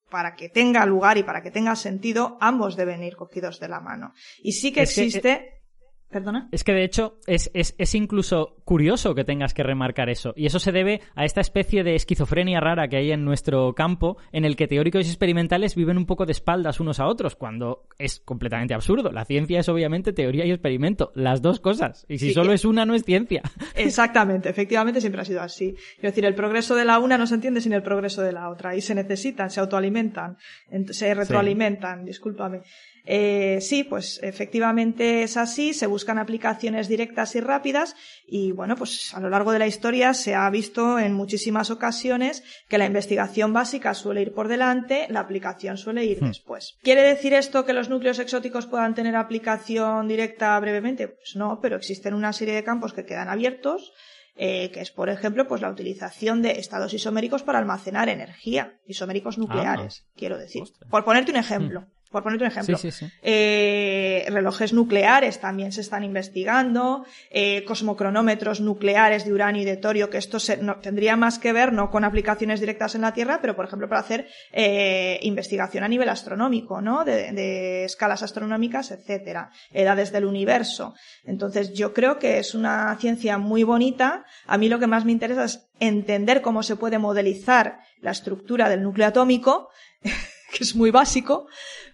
para 0.09 0.35
que 0.35 0.49
tenga 0.49 0.85
lugar 0.85 1.17
y 1.17 1.23
para 1.23 1.41
que 1.41 1.51
tenga 1.51 1.75
sentido, 1.75 2.37
ambos 2.41 2.75
deben 2.75 3.03
ir 3.03 3.15
cogidos 3.15 3.59
de 3.59 3.69
la 3.69 3.79
mano. 3.79 4.13
Y 4.39 4.53
sí 4.53 4.73
que 4.73 4.81
es 4.81 4.97
existe. 4.97 5.21
Que, 5.21 5.33
eh... 5.33 5.56
¿Perdona? 6.09 6.47
Es 6.53 6.63
que 6.63 6.73
de 6.73 6.85
hecho 6.85 7.19
es, 7.27 7.51
es, 7.53 7.75
es, 7.77 7.93
incluso 7.93 8.55
curioso 8.63 9.13
que 9.13 9.25
tengas 9.25 9.53
que 9.53 9.61
remarcar 9.61 10.09
eso. 10.09 10.33
Y 10.37 10.45
eso 10.45 10.57
se 10.57 10.71
debe 10.71 11.01
a 11.15 11.25
esta 11.25 11.41
especie 11.41 11.83
de 11.83 11.95
esquizofrenia 11.95 12.61
rara 12.61 12.87
que 12.87 12.95
hay 12.95 13.11
en 13.11 13.25
nuestro 13.25 13.75
campo, 13.75 14.17
en 14.31 14.45
el 14.45 14.55
que 14.55 14.67
teóricos 14.67 15.05
y 15.05 15.09
experimentales 15.09 15.75
viven 15.75 15.97
un 15.97 16.05
poco 16.05 16.25
de 16.25 16.31
espaldas 16.31 16.79
unos 16.79 17.01
a 17.01 17.07
otros, 17.07 17.35
cuando 17.35 17.83
es 17.99 18.21
completamente 18.21 18.73
absurdo. 18.73 19.11
La 19.11 19.25
ciencia 19.25 19.59
es 19.59 19.67
obviamente 19.67 20.13
teoría 20.13 20.45
y 20.45 20.51
experimento, 20.51 21.11
las 21.13 21.41
dos 21.41 21.59
cosas. 21.59 22.05
Y 22.07 22.19
si 22.19 22.29
sí, 22.29 22.33
solo 22.33 22.53
es 22.53 22.63
una, 22.63 22.85
no 22.85 22.95
es 22.95 23.03
ciencia. 23.03 23.41
Exactamente, 23.75 24.47
efectivamente 24.47 25.01
siempre 25.01 25.21
ha 25.21 25.25
sido 25.25 25.41
así. 25.41 25.75
Es 25.97 26.01
decir, 26.01 26.23
el 26.23 26.35
progreso 26.35 26.75
de 26.75 26.85
la 26.85 26.99
una 26.99 27.17
no 27.17 27.27
se 27.27 27.35
entiende 27.35 27.59
sin 27.59 27.73
el 27.73 27.83
progreso 27.83 28.21
de 28.21 28.31
la 28.31 28.49
otra. 28.49 28.75
Y 28.75 28.81
se 28.81 28.95
necesitan, 28.95 29.49
se 29.49 29.59
autoalimentan, 29.59 30.37
se 30.89 31.13
retroalimentan, 31.13 31.99
sí. 31.99 32.05
discúlpame. 32.05 32.61
Eh, 33.09 33.59
sí, 33.61 33.85
pues 33.85 34.19
efectivamente 34.21 35.23
es 35.23 35.37
así, 35.37 35.73
se 35.73 35.87
buscan 35.87 36.19
aplicaciones 36.19 36.89
directas 36.89 37.35
y 37.35 37.39
rápidas 37.39 37.95
y 38.27 38.51
bueno, 38.51 38.75
pues 38.75 39.13
a 39.13 39.21
lo 39.21 39.29
largo 39.29 39.53
de 39.53 39.59
la 39.59 39.67
historia 39.67 40.13
se 40.13 40.35
ha 40.35 40.49
visto 40.49 40.99
en 40.99 41.13
muchísimas 41.13 41.71
ocasiones 41.71 42.43
que 42.67 42.77
la 42.77 42.85
investigación 42.85 43.53
básica 43.53 43.93
suele 43.93 44.23
ir 44.23 44.33
por 44.33 44.49
delante, 44.49 45.07
la 45.09 45.21
aplicación 45.21 45.77
suele 45.77 46.03
ir 46.03 46.21
hmm. 46.21 46.27
después. 46.27 46.75
¿Quiere 46.83 47.01
decir 47.01 47.33
esto 47.33 47.63
que 47.63 47.71
los 47.71 47.87
núcleos 47.87 48.19
exóticos 48.19 48.65
puedan 48.65 48.93
tener 48.93 49.15
aplicación 49.15 50.09
directa 50.09 50.59
brevemente? 50.59 51.07
Pues 51.07 51.37
no, 51.37 51.59
pero 51.61 51.77
existen 51.77 52.13
una 52.13 52.33
serie 52.33 52.55
de 52.55 52.65
campos 52.65 52.91
que 52.91 53.05
quedan 53.05 53.29
abiertos 53.29 53.93
eh, 54.39 54.69
que 54.71 54.81
es, 54.81 54.91
por 54.91 55.09
ejemplo, 55.09 55.47
pues 55.47 55.61
la 55.61 55.69
utilización 55.69 56.43
de 56.43 56.59
estados 56.59 56.93
isoméricos 56.93 57.41
para 57.41 57.57
almacenar 57.57 58.07
energía, 58.07 58.79
isoméricos 58.85 59.39
nucleares, 59.39 60.03
ah, 60.05 60.11
quiero 60.15 60.37
decir. 60.37 60.63
Por 60.91 61.03
ponerte 61.03 61.31
un 61.31 61.37
ejemplo. 61.37 61.87
Por 62.11 62.23
ponerte 62.23 62.45
un 62.45 62.51
ejemplo. 62.51 62.77
Sí, 62.77 62.91
sí, 62.91 63.05
sí. 63.05 63.13
Eh, 63.21 64.25
relojes 64.29 64.71
nucleares 64.71 65.39
también 65.39 65.73
se 65.73 65.81
están 65.81 66.03
investigando, 66.05 67.05
eh, 67.29 67.65
cosmocronómetros 67.65 68.61
nucleares 68.61 69.25
de 69.25 69.33
uranio 69.33 69.63
y 69.63 69.65
de 69.65 69.75
torio, 69.75 70.09
que 70.09 70.17
esto 70.17 70.39
se, 70.39 70.57
no, 70.57 70.77
tendría 70.77 71.17
más 71.17 71.37
que 71.37 71.51
ver 71.51 71.73
no 71.73 71.91
con 71.91 72.05
aplicaciones 72.05 72.61
directas 72.61 72.95
en 72.95 73.01
la 73.01 73.13
Tierra, 73.13 73.39
pero 73.41 73.57
por 73.57 73.65
ejemplo 73.65 73.89
para 73.89 74.01
hacer 74.01 74.27
eh, 74.53 75.19
investigación 75.23 75.83
a 75.83 75.89
nivel 75.89 76.07
astronómico, 76.07 76.79
¿no? 76.79 77.03
De, 77.03 77.33
de, 77.33 77.83
escalas 77.83 78.23
astronómicas, 78.23 78.91
etcétera, 78.91 79.51
edades 79.71 80.13
del 80.13 80.25
universo. 80.25 80.95
Entonces 81.25 81.73
yo 81.73 81.93
creo 81.93 82.19
que 82.19 82.39
es 82.39 82.55
una 82.55 82.95
ciencia 82.99 83.37
muy 83.37 83.63
bonita. 83.63 84.25
A 84.45 84.57
mí 84.57 84.69
lo 84.69 84.79
que 84.79 84.87
más 84.87 85.03
me 85.03 85.11
interesa 85.11 85.43
es 85.43 85.67
entender 85.79 86.41
cómo 86.41 86.63
se 86.63 86.77
puede 86.77 86.99
modelizar 86.99 87.79
la 87.99 88.11
estructura 88.11 88.69
del 88.69 88.83
núcleo 88.83 89.07
atómico 89.07 89.69
que 90.51 90.63
es 90.63 90.75
muy 90.75 90.91
básico, 90.91 91.47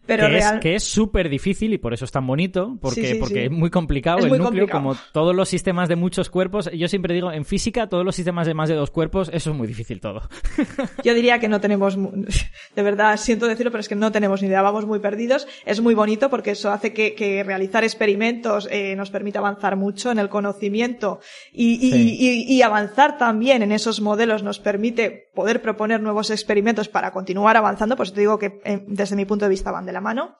pero 0.05 0.27
que 0.27 0.33
real... 0.33 0.55
es 0.55 0.61
que 0.61 0.75
es 0.75 0.83
súper 0.83 1.29
difícil 1.29 1.73
y 1.73 1.77
por 1.77 1.93
eso 1.93 2.05
es 2.05 2.11
tan 2.11 2.27
bonito, 2.27 2.77
porque, 2.81 3.01
sí, 3.01 3.13
sí, 3.13 3.15
porque 3.19 3.33
sí. 3.33 3.39
es 3.41 3.51
muy 3.51 3.69
complicado 3.69 4.19
es 4.19 4.25
el 4.25 4.29
muy 4.29 4.39
núcleo, 4.39 4.65
complicado. 4.65 4.83
como 4.83 4.95
todos 5.11 5.35
los 5.35 5.49
sistemas 5.49 5.89
de 5.89 5.95
muchos 5.95 6.29
cuerpos. 6.29 6.69
Yo 6.73 6.87
siempre 6.87 7.13
digo, 7.13 7.31
en 7.31 7.45
física, 7.45 7.87
todos 7.87 8.05
los 8.05 8.15
sistemas 8.15 8.47
de 8.47 8.53
más 8.53 8.69
de 8.69 8.75
dos 8.75 8.91
cuerpos, 8.91 9.29
eso 9.33 9.51
es 9.51 9.55
muy 9.55 9.67
difícil 9.67 9.99
todo. 10.01 10.21
Yo 11.03 11.13
diría 11.13 11.39
que 11.39 11.47
no 11.47 11.61
tenemos, 11.61 11.97
de 12.75 12.81
verdad, 12.81 13.17
siento 13.17 13.47
decirlo, 13.47 13.71
pero 13.71 13.81
es 13.81 13.89
que 13.89 13.95
no 13.95 14.11
tenemos 14.11 14.41
ni 14.41 14.47
idea, 14.47 14.61
vamos 14.61 14.85
muy 14.85 14.99
perdidos. 14.99 15.47
Es 15.65 15.81
muy 15.81 15.95
bonito 15.95 16.29
porque 16.29 16.51
eso 16.51 16.71
hace 16.71 16.93
que, 16.93 17.15
que 17.15 17.43
realizar 17.43 17.83
experimentos 17.83 18.67
eh, 18.71 18.95
nos 18.95 19.09
permite 19.09 19.37
avanzar 19.37 19.75
mucho 19.75 20.11
en 20.11 20.19
el 20.19 20.29
conocimiento 20.29 21.19
y, 21.51 21.75
y, 21.75 22.17
y, 22.19 22.53
y 22.53 22.61
avanzar 22.61 23.17
también 23.17 23.63
en 23.63 23.71
esos 23.71 24.01
modelos 24.01 24.43
nos 24.43 24.59
permite 24.59 25.29
poder 25.33 25.61
proponer 25.61 26.01
nuevos 26.01 26.29
experimentos 26.29 26.89
para 26.89 27.11
continuar 27.11 27.57
avanzando, 27.57 27.95
pues 27.95 28.13
te 28.13 28.19
digo 28.19 28.37
que 28.37 28.61
eh, 28.65 28.83
desde 28.87 29.15
mi 29.15 29.25
punto 29.25 29.45
de 29.45 29.49
vista 29.49 29.71
van 29.71 29.85
de 29.85 29.92
la 29.93 30.01
mano. 30.01 30.37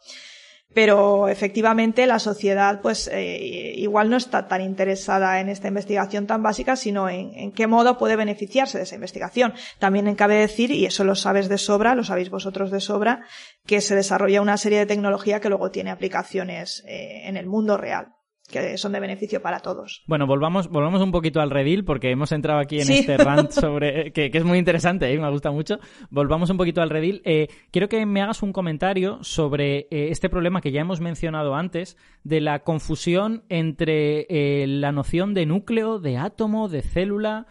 Pero 0.74 1.28
efectivamente 1.28 2.08
la 2.08 2.18
sociedad 2.18 2.82
pues 2.82 3.08
eh, 3.08 3.74
igual 3.76 4.10
no 4.10 4.18
está 4.18 4.47
tan 4.47 4.62
interesada 4.62 5.39
en 5.39 5.49
esta 5.49 5.68
investigación 5.68 6.26
tan 6.26 6.41
básica 6.41 6.76
sino 6.76 7.10
en, 7.10 7.51
qué 7.51 7.68
modo 7.68 7.99
puede 7.99 8.16
beneficiarse 8.16 8.80
de 8.80 8.86
esa 8.86 8.95
investigación. 8.95 9.54
También 9.78 10.16
cabe 10.16 10.36
decir 10.36 10.72
y 10.72 10.88
eso 10.88 11.04
lo 11.04 11.14
sabes 11.14 11.47
de 11.47 11.60
sobra 11.60 11.93
lo 11.93 12.04
sabéis 12.04 12.32
vosotros 12.32 12.72
de 12.72 12.82
sobra 12.82 13.24
que 13.68 13.82
se 13.82 13.95
desarrolla 13.95 14.41
una 14.41 14.58
serie 14.58 14.80
de 14.80 14.88
tecnología 14.88 15.39
que 15.39 15.49
luego 15.49 15.70
tiene 15.70 15.91
aplicaciones 15.91 16.84
eh, 16.88 17.28
en 17.28 17.38
el 17.38 17.45
mundo 17.45 17.78
real 17.78 18.14
que 18.54 18.78
son 18.78 18.91
de 18.91 18.99
beneficio 18.99 19.41
para 19.41 19.60
todos. 19.60 20.04
Bueno, 20.06 20.28
volvamos, 20.28 20.70
volvamos 20.70 21.01
un 21.01 21.12
poquito 21.12 21.41
al 21.41 21.49
redil 21.49 21.84
porque 21.84 22.12
hemos 22.12 22.32
entrado 22.32 22.60
aquí 22.60 22.78
en 22.80 22.86
sí. 22.86 22.99
este 22.99 23.18
rant 23.18 23.49
sobre 23.51 24.14
que, 24.14 24.30
que, 24.30 24.38
es 24.38 24.43
muy 24.43 24.60
interesante 24.60 25.12
y 25.12 25.16
¿eh? 25.16 25.20
me 25.20 25.30
gusta 25.32 25.49
mucho. 25.49 25.80
Volvamos 26.12 26.51
un 26.51 26.58
poquito 26.58 26.82
al 26.82 26.91
redil. 26.91 27.24
Eh, 27.26 27.47
quiero 27.72 27.89
que 27.89 28.06
me 28.06 28.22
hagas 28.22 28.43
un 28.43 28.54
comentario 28.54 29.24
sobre 29.24 29.88
eh, 29.89 30.10
este 30.12 30.30
problema 30.30 30.62
que 30.62 30.72
ya 30.72 30.82
hemos 30.82 31.01
mencionado 31.01 31.56
antes 31.56 31.97
de 32.24 32.41
la 32.41 32.60
confusión 32.60 33.43
entre 33.49 34.28
la 34.68 34.91
noción 34.91 35.34
de 35.34 35.47
núcleo, 35.47 35.99
de 35.99 36.18
átomo, 36.18 36.70
de 36.70 36.84
célula. 36.84 37.47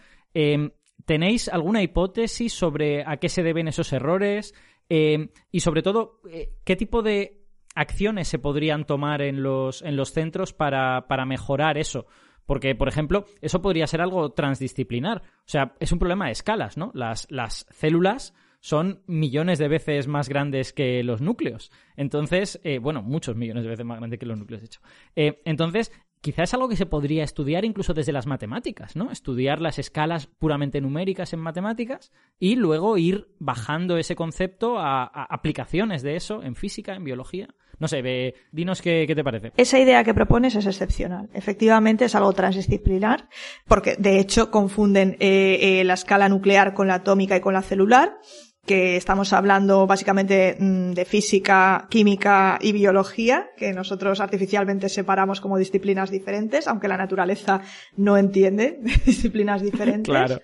¿Tenéis 1.05 1.49
alguna 1.49 1.83
hipótesis 1.83 2.53
sobre 2.53 3.05
a 3.05 3.17
qué 3.17 3.29
se 3.29 3.43
deben 3.43 3.67
esos 3.69 3.93
errores? 3.93 4.55
y 4.89 5.61
sobre 5.61 5.83
todo, 5.83 6.21
¿qué 6.65 6.77
tipo 6.77 7.03
de 7.03 7.42
acciones 7.75 8.29
se 8.29 8.39
podrían 8.39 8.85
tomar 8.85 9.23
en 9.23 9.43
los, 9.43 9.83
en 9.83 9.97
los 9.97 10.13
centros 10.13 10.53
para, 10.53 11.07
para 11.09 11.25
mejorar 11.25 11.79
eso? 11.79 12.07
Porque, 12.47 12.75
por 12.75 12.89
ejemplo, 12.89 13.25
eso 13.41 13.63
podría 13.63 13.87
ser 13.87 14.01
algo 14.01 14.31
transdisciplinar. 14.31 15.23
O 15.23 15.47
sea, 15.47 15.75
es 15.81 15.93
un 15.93 15.99
problema 15.99 16.27
de 16.27 16.33
escalas, 16.33 16.77
¿no? 16.77 16.91
Las, 16.95 17.27
las 17.31 17.67
células 17.71 18.35
son 18.61 19.03
millones 19.07 19.59
de 19.59 19.69
veces 19.69 20.07
más 20.07 20.29
grandes 20.29 20.73
que 20.73 21.03
los 21.03 21.21
núcleos. 21.21 21.71
Entonces, 21.97 22.61
eh, 22.63 22.79
bueno, 22.79 23.03
muchos 23.03 23.37
millones 23.37 23.65
de 23.65 23.71
veces 23.71 23.85
más 23.85 23.99
grandes 23.99 24.21
que 24.21 24.27
los 24.27 24.39
núcleos, 24.39 24.63
de 24.63 24.67
hecho. 24.67 24.81
Eh, 25.17 25.43
entonces, 25.45 25.93
quizás 26.21 26.51
es 26.51 26.55
algo 26.55 26.69
que 26.69 26.77
se 26.77 26.87
podría 26.87 27.25
estudiar 27.25 27.65
incluso 27.65 27.93
desde 27.93 28.13
las 28.13 28.27
matemáticas, 28.29 28.95
¿no? 28.95 29.11
Estudiar 29.11 29.61
las 29.61 29.81
escalas 29.81 30.29
puramente 30.29 30.81
numéricas 30.81 31.33
en 31.33 31.41
matemáticas 31.41 32.13
y 32.39 32.55
luego 32.55 32.97
ir 32.99 33.29
bajando 33.41 33.97
ese 33.97 34.15
concepto 34.15 34.79
a, 34.79 35.03
a 35.03 35.25
aplicaciones 35.25 36.03
de 36.03 36.15
eso 36.15 36.43
en 36.45 36.55
física, 36.55 36.95
en 36.95 37.03
biología. 37.03 37.49
No 37.79 37.89
sé, 37.89 38.03
ve, 38.03 38.35
dinos 38.53 38.83
qué, 38.83 39.05
qué, 39.07 39.15
te 39.15 39.25
parece. 39.25 39.53
Esa 39.57 39.79
idea 39.79 40.05
que 40.05 40.15
propones 40.15 40.55
es 40.55 40.67
excepcional. 40.67 41.29
Efectivamente 41.35 42.05
es 42.05 42.15
algo 42.15 42.33
transdisciplinar, 42.33 43.29
porque 43.67 43.97
de 43.99 44.19
hecho 44.19 44.51
confunden 44.51 45.17
eh, 45.21 45.81
eh, 45.81 45.85
la 45.85 45.95
escala 45.95 46.29
nuclear 46.29 46.75
con 46.75 46.87
la 46.87 46.95
atómica 46.95 47.37
y 47.37 47.41
con 47.41 47.55
la 47.55 47.63
celular 47.63 48.19
que 48.65 48.97
estamos 48.97 49.33
hablando 49.33 49.87
básicamente 49.87 50.57
mm, 50.59 50.93
de 50.93 51.05
física, 51.05 51.89
química 51.91 52.59
y 52.61 52.73
biología, 52.73 53.51
que 53.57 53.73
nosotros 53.73 54.21
artificialmente 54.21 54.89
separamos 54.89 55.41
como 55.41 55.59
disciplinas 55.59 56.11
diferentes, 56.11 56.69
aunque 56.69 56.87
la 56.87 56.97
naturaleza 56.97 57.61
no 57.97 58.17
entiende 58.17 58.79
disciplinas 59.05 59.63
diferentes. 59.63 60.05
claro. 60.05 60.41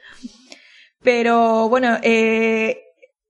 Pero 1.01 1.69
bueno, 1.69 1.97
eh, 2.03 2.88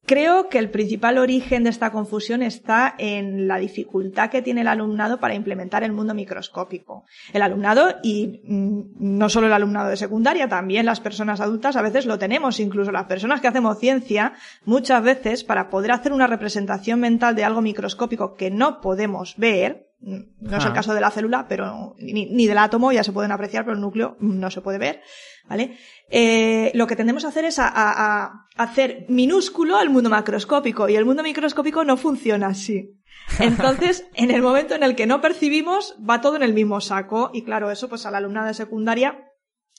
Creo 0.08 0.48
que 0.48 0.58
el 0.58 0.70
principal 0.70 1.18
origen 1.18 1.64
de 1.64 1.68
esta 1.68 1.92
confusión 1.92 2.42
está 2.42 2.94
en 2.96 3.46
la 3.46 3.58
dificultad 3.58 4.30
que 4.30 4.40
tiene 4.40 4.62
el 4.62 4.68
alumnado 4.68 5.20
para 5.20 5.34
implementar 5.34 5.84
el 5.84 5.92
mundo 5.92 6.14
microscópico. 6.14 7.04
El 7.34 7.42
alumnado, 7.42 7.96
y 8.02 8.40
mm, 8.42 8.80
no 9.00 9.28
solo 9.28 9.48
el 9.48 9.52
alumnado 9.52 9.90
de 9.90 9.98
secundaria, 9.98 10.48
también 10.48 10.86
las 10.86 11.00
personas 11.00 11.42
adultas 11.42 11.76
a 11.76 11.82
veces 11.82 12.06
lo 12.06 12.18
tenemos, 12.18 12.58
incluso 12.58 12.90
las 12.90 13.04
personas 13.04 13.42
que 13.42 13.48
hacemos 13.48 13.78
ciencia, 13.78 14.32
muchas 14.64 15.02
veces 15.02 15.44
para 15.44 15.68
poder 15.68 15.92
hacer 15.92 16.14
una 16.14 16.26
representación 16.26 17.00
mental 17.00 17.36
de 17.36 17.44
algo 17.44 17.60
microscópico 17.60 18.34
que 18.34 18.50
no 18.50 18.80
podemos 18.80 19.34
ver, 19.36 19.87
No 20.00 20.56
es 20.56 20.64
el 20.64 20.72
caso 20.72 20.94
de 20.94 21.00
la 21.00 21.10
célula, 21.10 21.46
pero 21.48 21.96
ni, 21.98 22.26
ni, 22.26 22.46
del 22.46 22.58
átomo 22.58 22.92
ya 22.92 23.02
se 23.02 23.12
pueden 23.12 23.32
apreciar, 23.32 23.64
pero 23.64 23.74
el 23.74 23.80
núcleo 23.80 24.16
no 24.20 24.50
se 24.50 24.60
puede 24.60 24.78
ver, 24.78 25.02
¿vale? 25.48 25.76
Eh, 26.08 26.70
lo 26.74 26.86
que 26.86 26.94
tendemos 26.94 27.24
a 27.24 27.28
hacer 27.28 27.44
es 27.44 27.58
a, 27.58 27.66
a, 27.66 28.24
a 28.24 28.62
hacer 28.62 29.06
minúsculo 29.08 29.76
al 29.76 29.90
mundo 29.90 30.08
macroscópico 30.08 30.88
y 30.88 30.94
el 30.94 31.04
mundo 31.04 31.24
microscópico 31.24 31.84
no 31.84 31.96
funciona 31.96 32.48
así. 32.48 32.96
Entonces, 33.40 34.06
en 34.14 34.30
el 34.30 34.40
momento 34.40 34.74
en 34.74 34.84
el 34.84 34.94
que 34.94 35.06
no 35.06 35.20
percibimos, 35.20 35.96
va 36.08 36.20
todo 36.20 36.36
en 36.36 36.42
el 36.42 36.54
mismo 36.54 36.80
saco 36.80 37.30
y 37.34 37.42
claro, 37.42 37.70
eso 37.70 37.88
pues 37.88 38.06
a 38.06 38.10
la 38.10 38.18
alumna 38.18 38.46
de 38.46 38.54
secundaria 38.54 39.24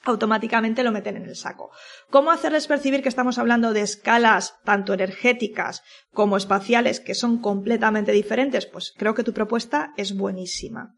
automáticamente 0.05 0.83
lo 0.83 0.91
meten 0.91 1.17
en 1.17 1.25
el 1.25 1.35
saco. 1.35 1.71
¿Cómo 2.09 2.31
hacerles 2.31 2.67
percibir 2.67 3.01
que 3.01 3.09
estamos 3.09 3.37
hablando 3.37 3.73
de 3.73 3.81
escalas 3.81 4.55
tanto 4.63 4.93
energéticas 4.93 5.83
como 6.13 6.37
espaciales 6.37 6.99
que 6.99 7.15
son 7.15 7.39
completamente 7.39 8.11
diferentes? 8.11 8.65
Pues 8.65 8.93
creo 8.97 9.13
que 9.13 9.23
tu 9.23 9.33
propuesta 9.33 9.93
es 9.97 10.15
buenísima. 10.15 10.95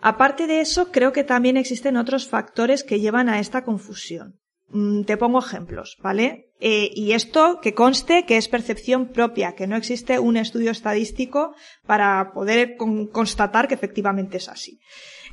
Aparte 0.00 0.46
de 0.46 0.60
eso, 0.60 0.90
creo 0.90 1.12
que 1.12 1.24
también 1.24 1.56
existen 1.56 1.96
otros 1.96 2.28
factores 2.28 2.84
que 2.84 3.00
llevan 3.00 3.28
a 3.28 3.40
esta 3.40 3.64
confusión. 3.64 4.40
Mm, 4.68 5.04
te 5.04 5.16
pongo 5.16 5.38
ejemplos, 5.38 5.96
¿vale? 6.00 6.50
Eh, 6.60 6.90
y 6.94 7.12
esto 7.12 7.60
que 7.60 7.74
conste 7.74 8.24
que 8.24 8.36
es 8.36 8.48
percepción 8.48 9.08
propia, 9.08 9.54
que 9.54 9.66
no 9.66 9.76
existe 9.76 10.18
un 10.18 10.36
estudio 10.36 10.70
estadístico 10.70 11.54
para 11.86 12.32
poder 12.32 12.76
con 12.76 13.06
constatar 13.06 13.68
que 13.68 13.74
efectivamente 13.74 14.38
es 14.38 14.48
así. 14.48 14.80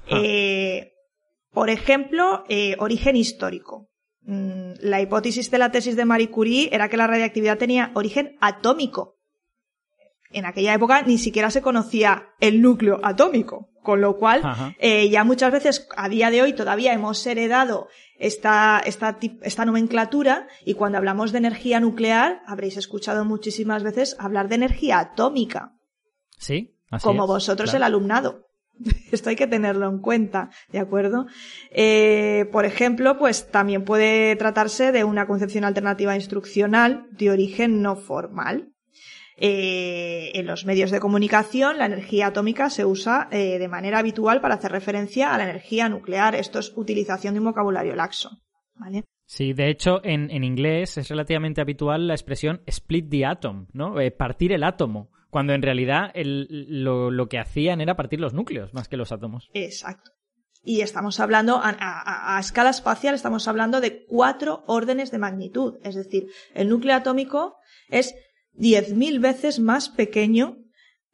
Ah. 0.10 0.22
Eh, 0.24 0.94
por 1.52 1.70
ejemplo, 1.70 2.44
eh, 2.50 2.76
origen 2.80 3.16
histórico. 3.16 3.90
Mm, 4.24 4.74
la 4.80 5.02
hipótesis 5.02 5.52
de 5.52 5.58
la 5.58 5.72
tesis 5.72 5.96
de 5.96 6.06
Marie 6.06 6.30
Curie 6.30 6.70
era 6.72 6.90
que 6.90 6.98
la 6.98 7.08
radiactividad 7.08 7.58
tenía 7.58 7.92
origen 7.94 8.38
atómico. 8.40 9.18
En 10.30 10.46
aquella 10.46 10.74
época 10.74 11.02
ni 11.02 11.18
siquiera 11.18 11.52
se 11.52 11.62
conocía 11.62 12.30
el 12.40 12.62
núcleo 12.62 13.00
atómico, 13.04 13.70
con 13.84 14.00
lo 14.00 14.16
cual 14.18 14.42
eh, 14.80 15.10
ya 15.10 15.26
muchas 15.26 15.52
veces 15.52 15.90
a 15.98 16.08
día 16.08 16.32
de 16.32 16.42
hoy 16.42 16.54
todavía 16.54 16.94
hemos 16.94 17.26
heredado 17.26 17.90
esta, 18.18 18.82
esta, 18.86 19.18
esta 19.42 19.66
nomenclatura 19.66 20.48
y 20.64 20.76
cuando 20.76 21.00
hablamos 21.00 21.34
de 21.34 21.40
energía 21.40 21.82
nuclear 21.82 22.44
habréis 22.46 22.78
escuchado 22.78 23.26
muchísimas 23.26 23.84
veces 23.84 24.16
hablar 24.20 24.48
de 24.48 24.56
energía 24.56 25.00
atómica. 25.00 25.74
Sí. 26.38 26.78
Así 26.90 27.04
como 27.04 27.24
es, 27.24 27.28
vosotros 27.28 27.72
claro. 27.72 27.78
el 27.78 27.84
alumnado. 27.84 28.51
Esto 29.12 29.30
hay 29.30 29.36
que 29.36 29.48
tenerlo 29.48 29.90
en 29.90 30.00
cuenta, 30.00 30.50
¿de 30.72 30.80
acuerdo? 30.80 31.26
Eh, 31.72 32.46
por 32.52 32.66
ejemplo, 32.66 33.18
pues 33.18 33.50
también 33.52 33.84
puede 33.84 34.36
tratarse 34.36 34.92
de 34.92 35.04
una 35.04 35.28
concepción 35.28 35.64
alternativa 35.64 36.16
instruccional 36.16 37.08
de 37.12 37.32
origen 37.32 37.82
no 37.82 37.96
formal. 37.96 38.70
Eh, 39.44 40.32
en 40.36 40.46
los 40.46 40.66
medios 40.66 40.92
de 40.92 41.00
comunicación, 41.00 41.80
la 41.80 41.88
energía 41.88 42.28
atómica 42.28 42.70
se 42.70 42.86
usa 42.86 43.28
eh, 43.32 43.58
de 43.58 43.68
manera 43.68 43.98
habitual 43.98 44.40
para 44.40 44.56
hacer 44.56 44.72
referencia 44.72 45.34
a 45.34 45.38
la 45.38 45.46
energía 45.46 45.90
nuclear. 45.90 46.36
Esto 46.36 46.60
es 46.60 46.74
utilización 46.76 47.34
de 47.34 47.40
un 47.40 47.48
vocabulario 47.48 47.96
laxo. 47.96 48.30
¿Vale? 48.76 49.04
Sí, 49.26 49.54
de 49.54 49.70
hecho, 49.70 50.02
en, 50.04 50.30
en 50.30 50.44
inglés 50.44 50.98
es 50.98 51.10
relativamente 51.10 51.62
habitual 51.62 52.08
la 52.08 52.14
expresión 52.14 52.62
split 52.68 53.10
the 53.10 53.26
atom, 53.26 53.68
¿no? 53.74 53.96
Partir 54.18 54.52
el 54.52 54.64
átomo, 54.64 55.10
cuando 55.32 55.54
en 55.54 55.64
realidad 55.64 56.12
el, 56.14 56.84
lo, 56.84 57.10
lo, 57.10 57.28
que 57.28 57.40
hacían 57.40 57.82
era 57.82 57.96
partir 57.96 58.20
los 58.20 58.34
núcleos 58.34 58.74
más 58.74 58.88
que 58.88 58.98
los 58.98 59.12
átomos. 59.12 59.50
Exacto. 59.54 60.12
Y 60.64 60.82
estamos 60.82 61.20
hablando, 61.20 61.56
a, 61.56 61.70
a, 61.70 62.38
a 62.38 62.40
escala 62.40 62.70
espacial, 62.70 63.16
estamos 63.16 63.48
hablando 63.48 63.82
de 63.82 64.06
cuatro 64.06 64.64
órdenes 64.68 65.10
de 65.10 65.18
magnitud. 65.18 65.80
Es 65.84 65.96
decir, 65.96 66.28
el 66.54 66.70
núcleo 66.70 66.96
atómico 66.96 67.56
es 67.90 68.14
10.000 68.54 69.20
veces 69.20 69.60
más 69.60 69.90
pequeño 69.90 70.58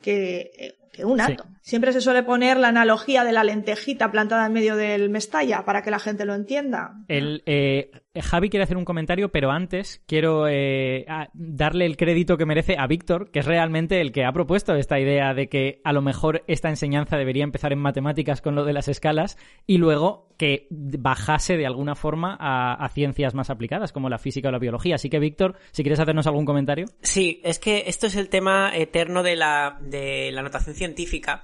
que, 0.01 0.75
que 0.91 1.05
un 1.05 1.21
átomo. 1.21 1.51
Sí. 1.51 1.56
Siempre 1.67 1.91
se 1.91 1.99
suele 1.99 2.23
poner 2.23 2.55
la 2.55 2.69
analogía 2.69 3.25
de 3.25 3.33
la 3.33 3.43
lentejita 3.43 4.09
plantada 4.09 4.45
en 4.45 4.53
medio 4.53 4.77
del 4.77 5.09
Mestalla 5.09 5.65
para 5.65 5.81
que 5.81 5.91
la 5.91 5.99
gente 5.99 6.23
lo 6.23 6.33
entienda. 6.33 6.93
El, 7.09 7.43
eh, 7.45 7.91
Javi 8.21 8.49
quiere 8.49 8.63
hacer 8.63 8.77
un 8.77 8.85
comentario, 8.85 9.33
pero 9.33 9.51
antes 9.51 10.01
quiero 10.07 10.47
eh, 10.47 11.05
darle 11.33 11.85
el 11.85 11.97
crédito 11.97 12.37
que 12.37 12.45
merece 12.45 12.77
a 12.79 12.87
Víctor, 12.87 13.31
que 13.31 13.39
es 13.39 13.45
realmente 13.45 13.99
el 13.99 14.13
que 14.13 14.23
ha 14.23 14.31
propuesto 14.31 14.75
esta 14.75 14.97
idea 14.97 15.33
de 15.33 15.49
que 15.49 15.81
a 15.83 15.91
lo 15.91 16.01
mejor 16.01 16.45
esta 16.47 16.69
enseñanza 16.69 17.17
debería 17.17 17.43
empezar 17.43 17.73
en 17.73 17.79
matemáticas 17.79 18.41
con 18.41 18.55
lo 18.55 18.63
de 18.63 18.71
las 18.71 18.87
escalas 18.87 19.37
y 19.65 19.77
luego 19.77 20.29
que 20.37 20.67
bajase 20.69 21.57
de 21.57 21.65
alguna 21.65 21.95
forma 21.95 22.37
a, 22.39 22.75
a 22.75 22.87
ciencias 22.89 23.33
más 23.33 23.49
aplicadas 23.49 23.91
como 23.91 24.07
la 24.07 24.19
física 24.19 24.47
o 24.47 24.51
la 24.53 24.59
biología. 24.59 24.95
Así 24.95 25.09
que 25.09 25.19
Víctor, 25.19 25.57
si 25.71 25.83
quieres 25.83 25.99
hacernos 25.99 26.27
algún 26.27 26.45
comentario. 26.45 26.85
Sí, 27.01 27.41
es 27.43 27.59
que 27.59 27.83
esto 27.87 28.07
es 28.07 28.15
el 28.15 28.29
tema 28.29 28.71
eterno 28.73 29.21
de 29.21 29.35
la, 29.35 29.79
de 29.81 30.31
la 30.31 30.43
notación 30.43 30.73
científica 30.73 31.43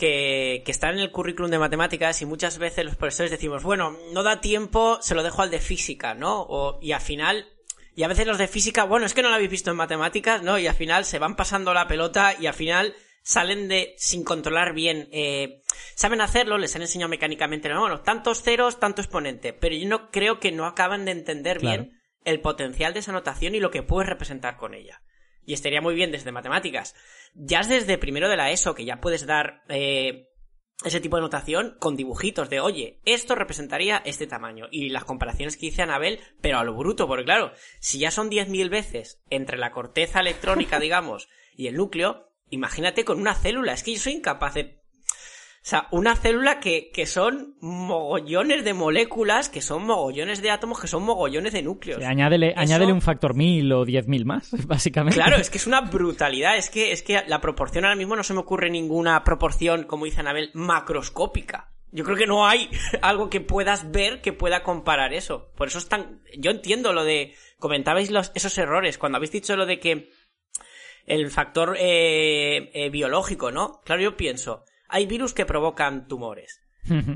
que, 0.00 0.62
que 0.64 0.72
están 0.72 0.94
en 0.94 1.00
el 1.00 1.12
currículum 1.12 1.50
de 1.50 1.58
matemáticas 1.58 2.22
y 2.22 2.26
muchas 2.26 2.58
veces 2.58 2.86
los 2.86 2.96
profesores 2.96 3.30
decimos, 3.30 3.62
bueno, 3.62 3.96
no 4.12 4.22
da 4.22 4.40
tiempo, 4.40 4.98
se 5.02 5.14
lo 5.14 5.22
dejo 5.22 5.42
al 5.42 5.50
de 5.50 5.60
física, 5.60 6.14
¿no? 6.14 6.40
O, 6.40 6.78
y 6.80 6.92
al 6.92 7.02
final, 7.02 7.46
y 7.94 8.02
a 8.02 8.08
veces 8.08 8.26
los 8.26 8.38
de 8.38 8.48
física, 8.48 8.84
bueno, 8.84 9.04
es 9.04 9.12
que 9.12 9.22
no 9.22 9.28
lo 9.28 9.34
habéis 9.34 9.50
visto 9.50 9.70
en 9.70 9.76
matemáticas, 9.76 10.42
¿no? 10.42 10.58
Y 10.58 10.66
al 10.66 10.74
final 10.74 11.04
se 11.04 11.18
van 11.18 11.36
pasando 11.36 11.74
la 11.74 11.86
pelota 11.86 12.34
y 12.40 12.46
al 12.46 12.54
final 12.54 12.96
salen 13.22 13.68
de, 13.68 13.94
sin 13.98 14.24
controlar 14.24 14.72
bien, 14.72 15.08
eh, 15.12 15.60
saben 15.94 16.22
hacerlo, 16.22 16.56
les 16.56 16.74
han 16.74 16.82
enseñado 16.82 17.10
mecánicamente, 17.10 17.68
no, 17.68 17.80
bueno, 17.80 18.00
tantos 18.00 18.42
ceros, 18.42 18.80
tanto 18.80 19.02
exponente, 19.02 19.52
pero 19.52 19.76
yo 19.76 19.86
no 19.86 20.10
creo 20.10 20.40
que 20.40 20.50
no 20.50 20.64
acaban 20.64 21.04
de 21.04 21.12
entender 21.12 21.58
claro. 21.58 21.82
bien 21.84 22.00
el 22.24 22.40
potencial 22.40 22.94
de 22.94 23.00
esa 23.00 23.12
notación 23.12 23.54
y 23.54 23.60
lo 23.60 23.70
que 23.70 23.82
puedes 23.82 24.08
representar 24.08 24.56
con 24.56 24.72
ella. 24.72 25.02
Y 25.44 25.54
estaría 25.54 25.80
muy 25.80 25.94
bien 25.94 26.12
desde 26.12 26.32
matemáticas. 26.32 26.94
Ya 27.34 27.60
es 27.60 27.68
desde 27.68 27.98
primero 27.98 28.28
de 28.28 28.36
la 28.36 28.50
ESO 28.50 28.74
que 28.74 28.84
ya 28.84 29.00
puedes 29.00 29.26
dar 29.26 29.62
eh, 29.68 30.30
ese 30.84 31.00
tipo 31.00 31.16
de 31.16 31.22
notación 31.22 31.76
con 31.78 31.96
dibujitos 31.96 32.48
de, 32.48 32.60
oye, 32.60 33.00
esto 33.04 33.34
representaría 33.34 34.02
este 34.04 34.26
tamaño. 34.26 34.66
Y 34.70 34.90
las 34.90 35.04
comparaciones 35.04 35.56
que 35.56 35.66
hice 35.66 35.82
Anabel, 35.82 36.20
pero 36.40 36.58
a 36.58 36.64
lo 36.64 36.74
bruto, 36.74 37.06
porque 37.06 37.24
claro, 37.24 37.52
si 37.80 37.98
ya 37.98 38.10
son 38.10 38.30
10.000 38.30 38.70
veces 38.70 39.20
entre 39.30 39.58
la 39.58 39.72
corteza 39.72 40.20
electrónica, 40.20 40.78
digamos, 40.80 41.28
y 41.54 41.66
el 41.66 41.76
núcleo, 41.76 42.32
imagínate 42.48 43.04
con 43.04 43.20
una 43.20 43.34
célula. 43.34 43.72
Es 43.72 43.82
que 43.82 43.94
yo 43.94 44.00
soy 44.00 44.14
incapaz 44.14 44.54
de 44.54 44.79
o 45.62 45.68
sea, 45.70 45.88
una 45.90 46.16
célula 46.16 46.58
que, 46.58 46.90
que 46.90 47.04
son 47.04 47.54
mogollones 47.60 48.64
de 48.64 48.72
moléculas, 48.72 49.50
que 49.50 49.60
son 49.60 49.84
mogollones 49.84 50.40
de 50.40 50.50
átomos, 50.50 50.80
que 50.80 50.88
son 50.88 51.02
mogollones 51.02 51.52
de 51.52 51.62
núcleos. 51.62 51.98
Sí, 51.98 52.04
añádele, 52.04 52.52
Eso... 52.52 52.60
añádele 52.60 52.94
un 52.94 53.02
factor 53.02 53.34
mil 53.34 53.70
o 53.70 53.84
diez 53.84 54.08
mil 54.08 54.24
más, 54.24 54.50
básicamente. 54.66 55.20
Claro, 55.20 55.36
es 55.36 55.50
que 55.50 55.58
es 55.58 55.66
una 55.66 55.82
brutalidad. 55.82 56.56
Es 56.56 56.70
que, 56.70 56.92
es 56.92 57.02
que 57.02 57.22
la 57.26 57.42
proporción 57.42 57.84
ahora 57.84 57.94
mismo 57.94 58.16
no 58.16 58.22
se 58.22 58.32
me 58.32 58.40
ocurre 58.40 58.70
ninguna 58.70 59.22
proporción, 59.22 59.84
como 59.84 60.06
dice 60.06 60.20
Anabel, 60.20 60.50
macroscópica. 60.54 61.74
Yo 61.92 62.04
creo 62.04 62.16
que 62.16 62.26
no 62.26 62.46
hay 62.46 62.70
algo 63.02 63.28
que 63.28 63.42
puedas 63.42 63.90
ver 63.90 64.22
que 64.22 64.32
pueda 64.32 64.62
comparar 64.62 65.12
eso. 65.12 65.52
Por 65.56 65.68
eso 65.68 65.76
es 65.76 65.88
tan... 65.88 66.22
Yo 66.38 66.52
entiendo 66.52 66.94
lo 66.94 67.04
de... 67.04 67.34
Comentabais 67.58 68.10
los, 68.10 68.32
esos 68.34 68.56
errores. 68.56 68.96
Cuando 68.96 69.16
habéis 69.16 69.32
dicho 69.32 69.56
lo 69.56 69.66
de 69.66 69.78
que 69.78 70.08
el 71.04 71.30
factor 71.30 71.76
eh, 71.78 72.70
eh, 72.72 72.88
biológico, 72.88 73.50
¿no? 73.50 73.82
Claro, 73.84 74.00
yo 74.00 74.16
pienso 74.16 74.64
hay 74.90 75.06
virus 75.06 75.34
que 75.34 75.46
provocan 75.46 76.08
tumores. 76.08 76.60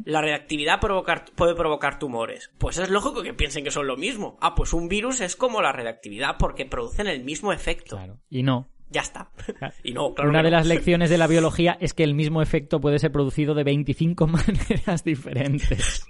La 0.04 0.20
reactividad 0.20 0.78
provocar, 0.78 1.24
puede 1.34 1.54
provocar 1.54 1.98
tumores. 1.98 2.50
Pues 2.58 2.78
es 2.78 2.90
lógico 2.90 3.22
que 3.22 3.34
piensen 3.34 3.64
que 3.64 3.70
son 3.70 3.86
lo 3.86 3.96
mismo. 3.96 4.38
Ah, 4.40 4.54
pues 4.54 4.72
un 4.72 4.88
virus 4.88 5.20
es 5.20 5.36
como 5.36 5.62
la 5.62 5.72
reactividad 5.72 6.36
porque 6.38 6.66
producen 6.66 7.06
el 7.08 7.24
mismo 7.24 7.52
efecto. 7.52 7.96
Claro. 7.96 8.20
Y 8.30 8.42
no. 8.42 8.68
Ya 8.90 9.00
está. 9.00 9.30
y 9.82 9.92
no, 9.92 10.14
claro 10.14 10.30
Una 10.30 10.42
de 10.42 10.50
no. 10.50 10.58
las 10.58 10.66
lecciones 10.68 11.10
de 11.10 11.18
la 11.18 11.26
biología 11.26 11.76
es 11.80 11.94
que 11.94 12.04
el 12.04 12.14
mismo 12.14 12.42
efecto 12.42 12.80
puede 12.80 12.98
ser 12.98 13.10
producido 13.10 13.54
de 13.54 13.64
25 13.64 14.26
maneras 14.28 15.02
diferentes. 15.02 16.06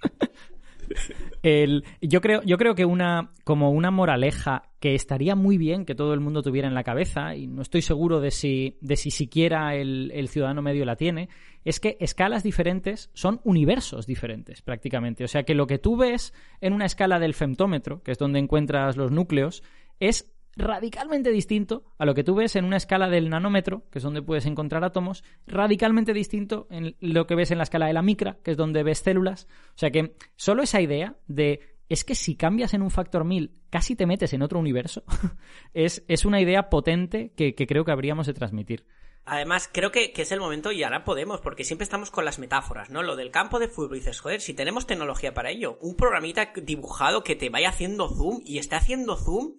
Yo 2.00 2.20
creo, 2.20 2.42
yo 2.42 2.56
creo 2.56 2.74
que 2.74 2.84
una, 2.84 3.32
como 3.44 3.70
una 3.70 3.90
moraleja 3.90 4.70
que 4.80 4.94
estaría 4.94 5.34
muy 5.34 5.58
bien 5.58 5.84
que 5.84 5.94
todo 5.94 6.14
el 6.14 6.20
mundo 6.20 6.42
tuviera 6.42 6.68
en 6.68 6.74
la 6.74 6.84
cabeza, 6.84 7.34
y 7.34 7.46
no 7.46 7.62
estoy 7.62 7.82
seguro 7.82 8.20
de 8.20 8.30
si, 8.30 8.78
de 8.80 8.96
si 8.96 9.10
siquiera 9.10 9.74
el, 9.74 10.10
el 10.14 10.28
ciudadano 10.28 10.62
medio 10.62 10.84
la 10.84 10.96
tiene, 10.96 11.28
es 11.64 11.80
que 11.80 11.96
escalas 12.00 12.42
diferentes 12.42 13.10
son 13.14 13.40
universos 13.44 14.06
diferentes, 14.06 14.62
prácticamente. 14.62 15.24
O 15.24 15.28
sea 15.28 15.44
que 15.44 15.54
lo 15.54 15.66
que 15.66 15.78
tú 15.78 15.96
ves 15.96 16.34
en 16.60 16.72
una 16.72 16.86
escala 16.86 17.18
del 17.18 17.34
femtómetro, 17.34 18.02
que 18.02 18.12
es 18.12 18.18
donde 18.18 18.38
encuentras 18.38 18.96
los 18.96 19.10
núcleos, 19.10 19.62
es 20.00 20.33
radicalmente 20.56 21.30
distinto 21.30 21.84
a 21.98 22.06
lo 22.06 22.14
que 22.14 22.24
tú 22.24 22.34
ves 22.34 22.56
en 22.56 22.64
una 22.64 22.76
escala 22.76 23.08
del 23.08 23.28
nanómetro, 23.28 23.84
que 23.90 23.98
es 23.98 24.02
donde 24.02 24.22
puedes 24.22 24.46
encontrar 24.46 24.84
átomos, 24.84 25.24
radicalmente 25.46 26.12
distinto 26.12 26.66
en 26.70 26.96
lo 27.00 27.26
que 27.26 27.34
ves 27.34 27.50
en 27.50 27.58
la 27.58 27.64
escala 27.64 27.86
de 27.86 27.92
la 27.92 28.02
micra, 28.02 28.38
que 28.42 28.52
es 28.52 28.56
donde 28.56 28.82
ves 28.82 28.98
células. 28.98 29.46
O 29.74 29.78
sea 29.78 29.90
que 29.90 30.14
solo 30.36 30.62
esa 30.62 30.80
idea 30.80 31.16
de 31.26 31.60
es 31.88 32.04
que 32.04 32.14
si 32.14 32.34
cambias 32.36 32.74
en 32.74 32.82
un 32.82 32.90
factor 32.90 33.24
mil, 33.24 33.52
casi 33.70 33.94
te 33.94 34.06
metes 34.06 34.32
en 34.32 34.42
otro 34.42 34.58
universo, 34.58 35.04
es, 35.74 36.04
es 36.08 36.24
una 36.24 36.40
idea 36.40 36.70
potente 36.70 37.32
que, 37.36 37.54
que 37.54 37.66
creo 37.66 37.84
que 37.84 37.92
habríamos 37.92 38.26
de 38.26 38.34
transmitir. 38.34 38.86
Además, 39.26 39.70
creo 39.72 39.90
que, 39.90 40.12
que, 40.12 40.22
es 40.22 40.32
el 40.32 40.40
momento 40.40 40.70
y 40.70 40.82
ahora 40.82 41.04
podemos, 41.04 41.40
porque 41.40 41.64
siempre 41.64 41.84
estamos 41.84 42.10
con 42.10 42.26
las 42.26 42.38
metáforas, 42.38 42.90
¿no? 42.90 43.02
Lo 43.02 43.16
del 43.16 43.30
campo 43.30 43.58
de 43.58 43.68
fútbol. 43.68 43.96
Y 43.96 44.00
dices, 44.00 44.20
joder, 44.20 44.42
si 44.42 44.52
tenemos 44.52 44.86
tecnología 44.86 45.32
para 45.32 45.50
ello, 45.50 45.78
un 45.80 45.96
programita 45.96 46.52
dibujado 46.62 47.24
que 47.24 47.34
te 47.34 47.48
vaya 47.48 47.70
haciendo 47.70 48.08
zoom 48.10 48.42
y 48.44 48.58
esté 48.58 48.76
haciendo 48.76 49.16
zoom 49.16 49.54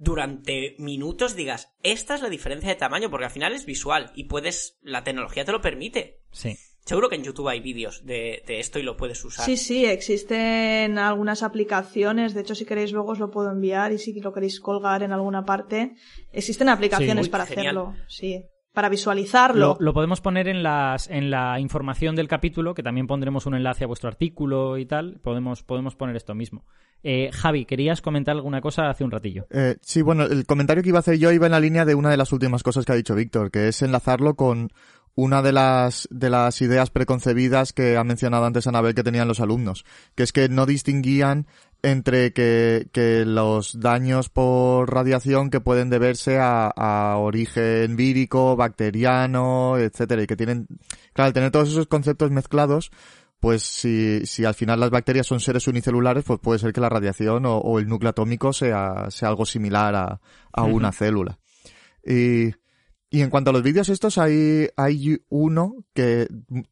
durante 0.00 0.74
minutos 0.78 1.36
digas, 1.36 1.74
esta 1.82 2.14
es 2.14 2.22
la 2.22 2.30
diferencia 2.30 2.70
de 2.70 2.74
tamaño, 2.76 3.10
porque 3.10 3.26
al 3.26 3.30
final 3.30 3.52
es 3.52 3.66
visual 3.66 4.10
y 4.14 4.24
puedes, 4.24 4.78
la 4.82 5.04
tecnología 5.04 5.44
te 5.44 5.52
lo 5.52 5.60
permite. 5.60 6.22
Sí. 6.32 6.56
Seguro 6.86 7.10
que 7.10 7.16
en 7.16 7.22
YouTube 7.22 7.48
hay 7.48 7.60
vídeos 7.60 8.06
de, 8.06 8.42
de 8.46 8.60
esto 8.60 8.78
y 8.78 8.82
lo 8.82 8.96
puedes 8.96 9.22
usar. 9.22 9.44
Sí, 9.44 9.58
sí, 9.58 9.84
existen 9.84 10.98
algunas 10.98 11.42
aplicaciones. 11.42 12.32
De 12.32 12.40
hecho, 12.40 12.54
si 12.54 12.64
queréis 12.64 12.92
luego 12.92 13.12
os 13.12 13.18
lo 13.18 13.30
puedo 13.30 13.50
enviar 13.50 13.92
y 13.92 13.98
si 13.98 14.18
lo 14.18 14.32
queréis 14.32 14.58
colgar 14.58 15.02
en 15.02 15.12
alguna 15.12 15.44
parte. 15.44 15.94
Existen 16.32 16.70
aplicaciones 16.70 17.28
para 17.28 17.44
genial. 17.44 17.76
hacerlo. 17.76 17.94
Sí. 18.08 18.42
Para 18.80 18.88
visualizarlo. 18.88 19.76
Lo, 19.78 19.84
lo 19.84 19.92
podemos 19.92 20.22
poner 20.22 20.48
en, 20.48 20.62
las, 20.62 21.10
en 21.10 21.30
la 21.30 21.60
información 21.60 22.16
del 22.16 22.28
capítulo, 22.28 22.72
que 22.72 22.82
también 22.82 23.06
pondremos 23.06 23.44
un 23.44 23.54
enlace 23.54 23.84
a 23.84 23.86
vuestro 23.86 24.08
artículo 24.08 24.78
y 24.78 24.86
tal. 24.86 25.20
Podemos, 25.22 25.62
podemos 25.62 25.96
poner 25.96 26.16
esto 26.16 26.34
mismo. 26.34 26.64
Eh, 27.02 27.28
Javi, 27.30 27.66
querías 27.66 28.00
comentar 28.00 28.36
alguna 28.36 28.62
cosa 28.62 28.88
hace 28.88 29.04
un 29.04 29.10
ratillo. 29.10 29.46
Eh, 29.50 29.76
sí, 29.82 30.00
bueno, 30.00 30.24
el 30.24 30.46
comentario 30.46 30.82
que 30.82 30.88
iba 30.88 30.98
a 30.98 31.00
hacer 31.00 31.18
yo 31.18 31.30
iba 31.30 31.44
en 31.44 31.52
la 31.52 31.60
línea 31.60 31.84
de 31.84 31.94
una 31.94 32.08
de 32.08 32.16
las 32.16 32.32
últimas 32.32 32.62
cosas 32.62 32.86
que 32.86 32.92
ha 32.92 32.94
dicho 32.94 33.14
Víctor, 33.14 33.50
que 33.50 33.68
es 33.68 33.82
enlazarlo 33.82 34.32
con 34.34 34.70
una 35.14 35.42
de 35.42 35.52
las, 35.52 36.08
de 36.10 36.30
las 36.30 36.60
ideas 36.62 36.90
preconcebidas 36.90 37.72
que 37.72 37.96
ha 37.96 38.04
mencionado 38.04 38.44
antes 38.44 38.66
Anabel 38.66 38.94
que 38.94 39.02
tenían 39.02 39.28
los 39.28 39.40
alumnos, 39.40 39.84
que 40.14 40.22
es 40.22 40.32
que 40.32 40.48
no 40.48 40.66
distinguían 40.66 41.46
entre 41.82 42.32
que, 42.32 42.88
que 42.92 43.24
los 43.24 43.80
daños 43.80 44.28
por 44.28 44.92
radiación 44.92 45.50
que 45.50 45.60
pueden 45.60 45.90
deberse 45.90 46.38
a, 46.38 46.68
a 46.68 47.16
origen 47.16 47.96
vírico, 47.96 48.56
bacteriano, 48.56 49.78
etcétera, 49.78 50.22
y 50.22 50.26
que 50.26 50.36
tienen, 50.36 50.66
claro, 51.12 51.28
al 51.28 51.32
tener 51.32 51.50
todos 51.50 51.70
esos 51.70 51.86
conceptos 51.86 52.30
mezclados, 52.30 52.90
pues 53.40 53.62
si, 53.62 54.26
si 54.26 54.44
al 54.44 54.54
final 54.54 54.78
las 54.78 54.90
bacterias 54.90 55.26
son 55.26 55.40
seres 55.40 55.66
unicelulares, 55.66 56.24
pues 56.24 56.38
puede 56.40 56.58
ser 56.58 56.74
que 56.74 56.82
la 56.82 56.90
radiación 56.90 57.46
o, 57.46 57.56
o 57.56 57.78
el 57.78 57.88
núcleo 57.88 58.10
atómico 58.10 58.52
sea, 58.52 59.10
sea 59.10 59.30
algo 59.30 59.46
similar 59.46 59.94
a, 59.94 60.20
a 60.52 60.62
una 60.64 60.92
célula. 60.92 61.38
Y, 62.04 62.50
y 63.12 63.22
en 63.22 63.30
cuanto 63.30 63.50
a 63.50 63.52
los 63.52 63.64
vídeos 63.64 63.88
estos, 63.88 64.18
hay, 64.18 64.68
hay 64.76 65.20
uno 65.30 65.84
que 65.94 66.28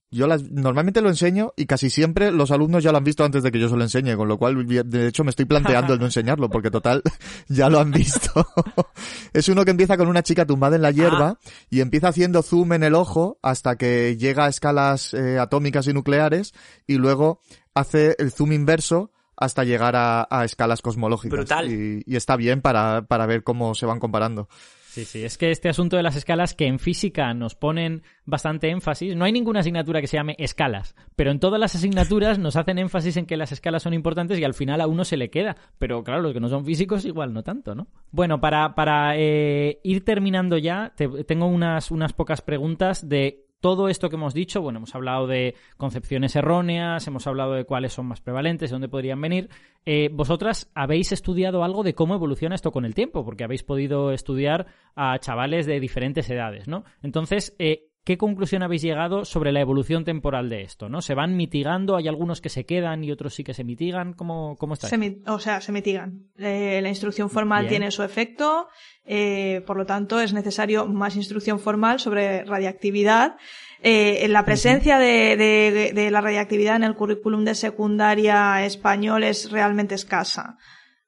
yo 0.09 0.29
las, 0.29 0.45
normalmente 0.45 1.01
lo 1.01 1.09
enseño 1.09 1.53
y 1.57 1.67
casi 1.67 1.91
siempre 1.91 2.31
los 2.31 2.53
alumnos 2.53 2.85
ya 2.85 2.93
lo 2.93 2.99
han 2.99 3.05
visto 3.05 3.25
antes 3.25 3.43
de 3.43 3.51
que 3.51 3.59
yo 3.59 3.69
se 3.69 3.77
lo 3.77 3.83
enseñe, 3.83 4.15
con 4.17 4.29
lo 4.29 4.39
cual 4.39 4.65
de 4.65 5.09
hecho 5.09 5.25
me 5.25 5.31
estoy 5.31 5.47
planteando 5.47 5.95
el 5.95 5.99
no 5.99 6.05
enseñarlo, 6.05 6.49
porque 6.49 6.71
total, 6.71 7.03
ya 7.49 7.69
lo 7.69 7.81
han 7.81 7.91
visto. 7.91 8.47
es 9.33 9.49
uno 9.49 9.65
que 9.65 9.73
empieza 9.73 9.97
con 9.97 10.07
una 10.07 10.23
chica 10.23 10.47
tumbada 10.47 10.77
en 10.77 10.83
la 10.83 10.93
hierba 10.93 11.41
y 11.71 11.81
empieza 11.81 12.09
haciendo 12.09 12.43
zoom 12.43 12.73
en 12.75 12.85
el 12.85 12.95
ojo 12.95 13.41
hasta 13.43 13.75
que 13.75 14.17
llega 14.17 14.45
a 14.45 14.49
escalas 14.49 15.15
eh, 15.15 15.41
atómicas 15.41 15.89
y 15.89 15.93
nucleares 15.93 16.55
y 16.87 16.99
luego 16.99 17.41
hace 17.75 18.15
el 18.21 18.31
zoom 18.31 18.53
inverso 18.53 19.11
hasta 19.37 19.65
llegar 19.65 19.97
a, 19.97 20.29
a 20.31 20.45
escalas 20.45 20.83
cosmológicas. 20.83 21.37
Brutal. 21.37 21.69
Y, 21.69 22.05
y 22.07 22.15
está 22.15 22.37
bien 22.37 22.61
para, 22.61 23.07
para 23.09 23.27
ver 23.27 23.43
cómo 23.43 23.75
se 23.75 23.87
van 23.87 23.99
comparando. 23.99 24.49
Sí, 24.91 25.05
sí, 25.05 25.23
es 25.23 25.37
que 25.39 25.51
este 25.51 25.69
asunto 25.69 25.97
de 25.97 26.03
las 26.03 26.17
escalas 26.17 26.55
que 26.55 26.67
en 26.67 26.79
física 26.79 27.33
nos 27.35 27.55
ponen 27.55 28.03
bastante 28.25 28.71
énfasis, 28.71 29.15
no 29.17 29.25
hay 29.27 29.33
ninguna 29.33 29.61
asignatura 29.61 30.01
que 30.01 30.07
se 30.07 30.17
llame 30.17 30.35
escalas, 30.39 30.97
pero 31.15 31.31
en 31.31 31.39
todas 31.41 31.61
las 31.61 31.75
asignaturas 31.75 32.39
nos 32.39 32.57
hacen 32.57 32.79
énfasis 32.79 33.17
en 33.19 33.27
que 33.27 33.37
las 33.37 33.53
escalas 33.53 33.83
son 33.83 33.93
importantes 33.95 34.39
y 34.39 34.45
al 34.45 34.55
final 34.55 34.81
a 34.81 34.87
uno 34.87 35.05
se 35.05 35.17
le 35.19 35.31
queda, 35.31 35.57
pero 35.79 36.03
claro, 36.03 36.23
los 36.23 36.33
que 36.33 36.41
no 36.41 36.49
son 36.49 36.65
físicos 36.65 37.05
igual 37.05 37.33
no 37.35 37.43
tanto, 37.45 37.75
¿no? 37.75 37.87
Bueno, 38.11 38.41
para, 38.41 38.75
para 38.75 39.13
eh, 39.17 39.79
ir 39.85 40.05
terminando 40.05 40.57
ya, 40.57 40.93
te- 40.97 41.25
tengo 41.25 41.47
unas, 41.47 41.91
unas 41.91 42.13
pocas 42.15 42.41
preguntas 42.41 43.09
de 43.09 43.45
todo 43.61 43.89
esto 43.89 44.09
que 44.09 44.17
hemos 44.17 44.35
dicho, 44.35 44.63
bueno, 44.63 44.79
hemos 44.79 44.95
hablado 44.95 45.27
de 45.27 45.55
concepciones 45.77 46.37
erróneas, 46.37 47.07
hemos 47.07 47.27
hablado 47.27 47.55
de 47.55 47.65
cuáles 47.65 47.93
son 47.93 48.07
más 48.07 48.21
prevalentes, 48.21 48.71
de 48.71 48.75
dónde 48.75 48.89
podrían 48.89 49.21
venir. 49.21 49.49
Eh, 49.85 50.11
vosotras 50.13 50.71
habéis 50.75 51.13
estudiado 51.13 51.65
algo 51.65 51.83
de 51.83 51.95
cómo 51.95 52.15
evoluciona 52.15 52.55
esto 52.55 52.71
con 52.71 52.85
el 52.85 52.95
tiempo, 52.95 53.25
porque 53.25 53.45
habéis 53.45 53.63
podido 53.63 54.13
estudiar 54.13 54.67
a 54.95 55.19
chavales 55.19 55.67
de 55.67 55.81
diferentes 55.81 56.29
edades, 56.31 56.69
¿no? 56.69 56.85
Entonces, 57.03 57.55
eh, 57.59 57.88
¿qué 58.09 58.17
conclusión 58.17 58.63
habéis 58.63 58.81
llegado 58.81 59.27
sobre 59.27 59.53
la 59.53 59.61
evolución 59.61 60.03
temporal 60.03 60.49
de 60.49 60.63
esto, 60.63 60.89
¿no? 60.89 61.03
¿Se 61.03 61.13
van 61.13 61.37
mitigando? 61.37 61.95
¿Hay 61.95 62.09
algunos 62.09 62.41
que 62.41 62.49
se 62.49 62.65
quedan 62.65 63.05
y 63.05 63.13
otros 63.13 63.35
sí 63.35 63.45
que 63.45 63.53
se 63.53 63.65
mitigan? 63.65 64.15
¿Cómo, 64.15 64.57
cómo 64.57 64.73
está? 64.73 64.89
Se 64.89 65.19
o 65.27 65.39
sea, 65.39 65.61
se 65.61 65.73
mitigan. 65.73 66.23
Eh, 66.39 66.81
la 66.83 66.89
instrucción 66.89 67.29
formal 67.29 67.65
Bien. 67.65 67.69
tiene 67.73 67.91
su 67.91 68.03
efecto, 68.03 68.69
eh, 69.05 69.63
por 69.67 69.77
lo 69.77 69.85
tanto 69.85 70.21
es 70.21 70.33
necesario 70.33 70.87
más 70.87 71.17
instrucción 71.17 71.61
formal 71.61 72.01
sobre 72.01 72.45
radiactividad. 72.45 73.37
Eh, 73.83 74.27
la 74.31 74.43
presencia 74.47 74.99
de, 74.99 75.37
de- 75.37 75.93
de 75.93 76.11
la 76.11 76.23
radiactividad 76.23 76.77
en 76.77 76.85
el 76.85 76.95
currículum 76.95 77.45
de 77.45 77.55
secundaria 77.55 78.65
español 78.65 79.23
es 79.23 79.51
realmente 79.51 79.95
escasa. 79.95 80.57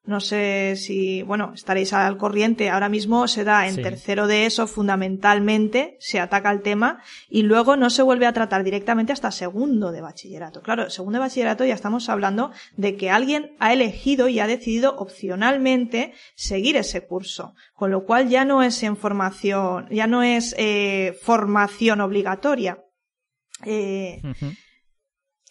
No 0.02 0.20
sé 0.20 0.76
si, 0.76 1.22
bueno, 1.22 1.52
estaréis 1.54 1.92
al 1.92 2.16
corriente. 2.16 2.70
Ahora 2.70 2.88
mismo 2.88 3.28
se 3.28 3.44
da 3.44 3.68
en 3.68 3.74
Sí. 3.76 3.82
tercero 3.82 4.26
de 4.26 4.46
eso, 4.46 4.66
fundamentalmente, 4.66 5.96
se 6.00 6.18
ataca 6.20 6.50
el 6.50 6.62
tema 6.62 7.02
y 7.28 7.42
luego 7.42 7.76
no 7.76 7.90
se 7.90 8.02
vuelve 8.02 8.26
a 8.26 8.32
tratar 8.32 8.64
directamente 8.64 9.12
hasta 9.12 9.30
segundo 9.30 9.92
de 9.92 10.00
bachillerato. 10.00 10.62
Claro, 10.62 10.88
segundo 10.88 11.18
de 11.18 11.24
bachillerato 11.26 11.64
ya 11.66 11.74
estamos 11.74 12.08
hablando 12.08 12.50
de 12.76 12.96
que 12.96 13.10
alguien 13.10 13.54
ha 13.58 13.72
elegido 13.74 14.28
y 14.28 14.40
ha 14.40 14.46
decidido 14.46 14.96
opcionalmente 14.96 16.14
seguir 16.34 16.76
ese 16.76 17.06
curso, 17.06 17.54
con 17.74 17.90
lo 17.90 18.04
cual 18.04 18.28
ya 18.28 18.44
no 18.46 18.62
es 18.62 18.82
en 18.82 18.96
formación, 18.96 19.86
ya 19.90 20.06
no 20.06 20.22
es 20.22 20.54
eh, 20.58 21.14
formación 21.22 22.00
obligatoria. 22.00 22.78
Eh. 23.66 24.22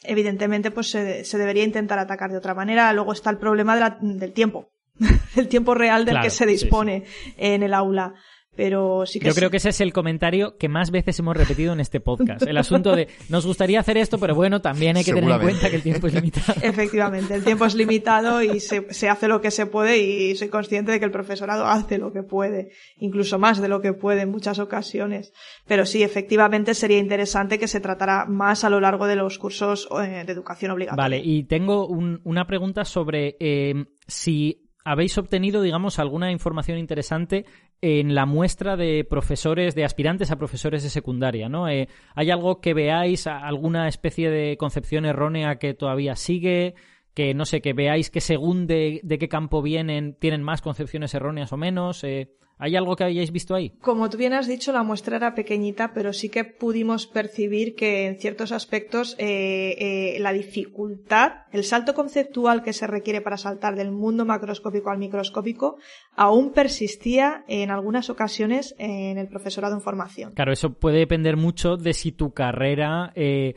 Evidentemente 0.04 0.72
pues 0.72 0.90
se, 0.92 1.24
se 1.26 1.38
debería 1.38 1.64
intentar 1.64 2.00
atacar 2.00 2.32
de 2.32 2.38
otra 2.38 2.54
manera. 2.54 2.92
Luego 2.94 3.14
está 3.14 3.30
el 3.30 3.38
problema 3.38 3.76
de 3.76 3.82
la- 3.82 3.98
del 4.02 4.34
tiempo, 4.34 4.72
del 5.36 5.48
tiempo 5.48 5.74
real 5.76 6.06
del 6.06 6.14
Claro, 6.16 6.26
que 6.26 6.30
se 6.30 6.46
sí, 6.46 6.50
dispone 6.52 7.04
en 7.38 7.64
el 7.64 7.74
aula. 7.74 8.14
Pero 8.60 9.06
sí 9.06 9.22
que 9.22 9.27
Yo 9.27 9.31
sí. 9.31 9.38
creo 9.40 9.49
que 9.49 9.56
ese 9.56 9.69
es 9.69 9.80
el 9.80 9.94
comentario 9.94 10.57
que 10.57 10.68
más 10.68 10.91
veces 10.91 11.18
hemos 11.19 11.38
repetido 11.38 11.72
en 11.72 11.80
este 11.80 12.02
podcast. 12.02 12.41
El 12.45 12.57
asunto 12.57 12.94
de 12.94 13.07
nos 13.30 13.45
gustaría 13.45 13.80
hacer 13.80 13.95
esto, 13.95 14.18
pero 14.19 14.36
bueno, 14.36 14.60
también 14.60 14.98
hay 14.98 15.06
que 15.06 15.14
tener 15.14 15.31
en 15.31 15.40
cuenta 15.40 15.69
que 15.69 15.77
el 15.77 15.81
tiempo 15.81 16.07
es 16.07 16.14
limitado. 16.14 16.53
Efectivamente, 16.61 17.36
el 17.36 17.45
tiempo 17.45 17.64
es 17.65 17.73
limitado 17.76 18.41
y 18.44 18.60
se, 18.60 18.94
se 18.94 19.07
hace 19.07 19.30
lo 19.30 19.40
que 19.40 19.49
se 19.49 19.65
puede 19.65 19.99
y 19.99 20.36
soy 20.36 20.49
consciente 20.49 20.91
de 20.91 20.99
que 20.99 21.06
el 21.06 21.11
profesorado 21.11 21.68
hace 21.68 21.98
lo 21.99 22.11
que 22.11 22.22
puede, 22.22 22.72
incluso 22.98 23.40
más 23.40 23.61
de 23.61 23.69
lo 23.69 23.80
que 23.80 23.94
puede 23.94 24.23
en 24.23 24.30
muchas 24.30 24.60
ocasiones. 24.60 25.31
Pero 25.65 25.86
sí, 25.86 26.03
efectivamente 26.03 26.73
sería 26.73 26.98
interesante 26.98 27.60
que 27.60 27.69
se 27.69 27.80
tratara 27.80 28.26
más 28.26 28.65
a 28.65 28.69
lo 28.69 28.81
largo 28.81 29.07
de 29.07 29.15
los 29.15 29.40
cursos 29.40 29.88
eh, 30.03 30.23
de 30.26 30.31
educación 30.34 30.72
obligatoria. 30.72 31.02
Vale, 31.02 31.22
y 31.23 31.44
tengo 31.45 31.88
un- 31.88 32.19
una 32.26 32.45
pregunta 32.45 32.84
sobre 32.84 33.38
eh, 33.40 33.86
si 34.06 34.65
habéis 34.90 35.20
obtenido, 35.20 35.61
digamos, 35.61 35.99
alguna 35.99 36.32
información 36.32 36.80
interesante 36.80 37.45
en 37.80 38.16
la 38.16 38.26
muestra 38.26 38.76
de 38.76 39.06
profesores, 39.07 39.76
de 39.76 39.86
aspirantes 39.86 40.32
a 40.32 40.38
profesores 40.38 40.82
de 40.82 40.90
secundaria, 40.90 41.48
¿no? 41.48 41.70
Eh, 41.70 41.88
¿Hay 42.16 42.32
algo 42.32 42.60
que 42.60 42.74
veáis, 42.74 43.28
alguna 43.28 43.88
especie 43.88 44.32
de 44.32 44.57
concepción 44.57 45.06
errónea 45.06 45.60
que 45.60 45.76
todavía 45.76 46.16
sigue? 46.16 46.74
Que, 47.14 47.34
no 47.34 47.45
sé, 47.45 47.61
que 47.61 47.73
veáis 47.73 48.10
que 48.10 48.22
según 48.22 48.68
de, 48.68 49.02
de 49.03 49.18
qué 49.18 49.27
campo 49.27 49.61
vienen, 49.61 50.15
tienen 50.19 50.44
más 50.44 50.61
concepciones 50.61 51.14
erróneas 51.14 51.52
o 51.52 51.57
menos. 51.57 52.03
Eh, 52.03 52.30
¿Hay 52.61 52.76
algo 52.76 52.98
que 52.98 53.06
hayáis 53.06 53.31
visto 53.31 53.56
ahí? 53.56 53.69
Como 53.81 54.10
tú 54.10 54.18
bien 54.18 54.34
has 54.34 54.45
dicho, 54.45 54.73
la 54.73 54.84
muestra 54.84 55.15
era 55.15 55.34
pequeñita, 55.34 55.94
pero 55.94 56.11
sí 56.11 56.27
que 56.27 56.44
pudimos 56.44 57.07
percibir 57.07 57.73
que 57.73 58.06
en 58.06 58.19
ciertos 58.19 58.52
aspectos 58.52 59.15
eh, 59.18 59.77
eh, 59.80 60.19
la 60.19 60.34
dificultad, 60.34 61.45
el 61.53 61.64
salto 61.64 61.94
conceptual 61.94 62.61
que 62.61 62.73
se 62.73 62.86
requiere 62.86 63.22
para 63.22 63.38
saltar 63.38 63.77
del 63.77 63.91
mundo 63.91 64.26
macroscópico 64.26 64.90
al 64.90 64.98
microscópico, 64.98 65.77
aún 66.18 66.52
persistía 66.52 67.45
en 67.48 67.72
algunas 67.72 68.10
ocasiones 68.10 68.76
en 68.77 69.18
el 69.18 69.30
profesorado 69.30 69.76
en 69.76 69.81
formación. 69.81 70.34
Claro, 70.34 70.52
eso 70.52 70.73
puede 70.73 70.98
depender 70.98 71.38
mucho 71.38 71.77
de 71.77 71.94
si 71.94 72.11
tu 72.11 72.34
carrera, 72.34 73.14
eh, 73.15 73.56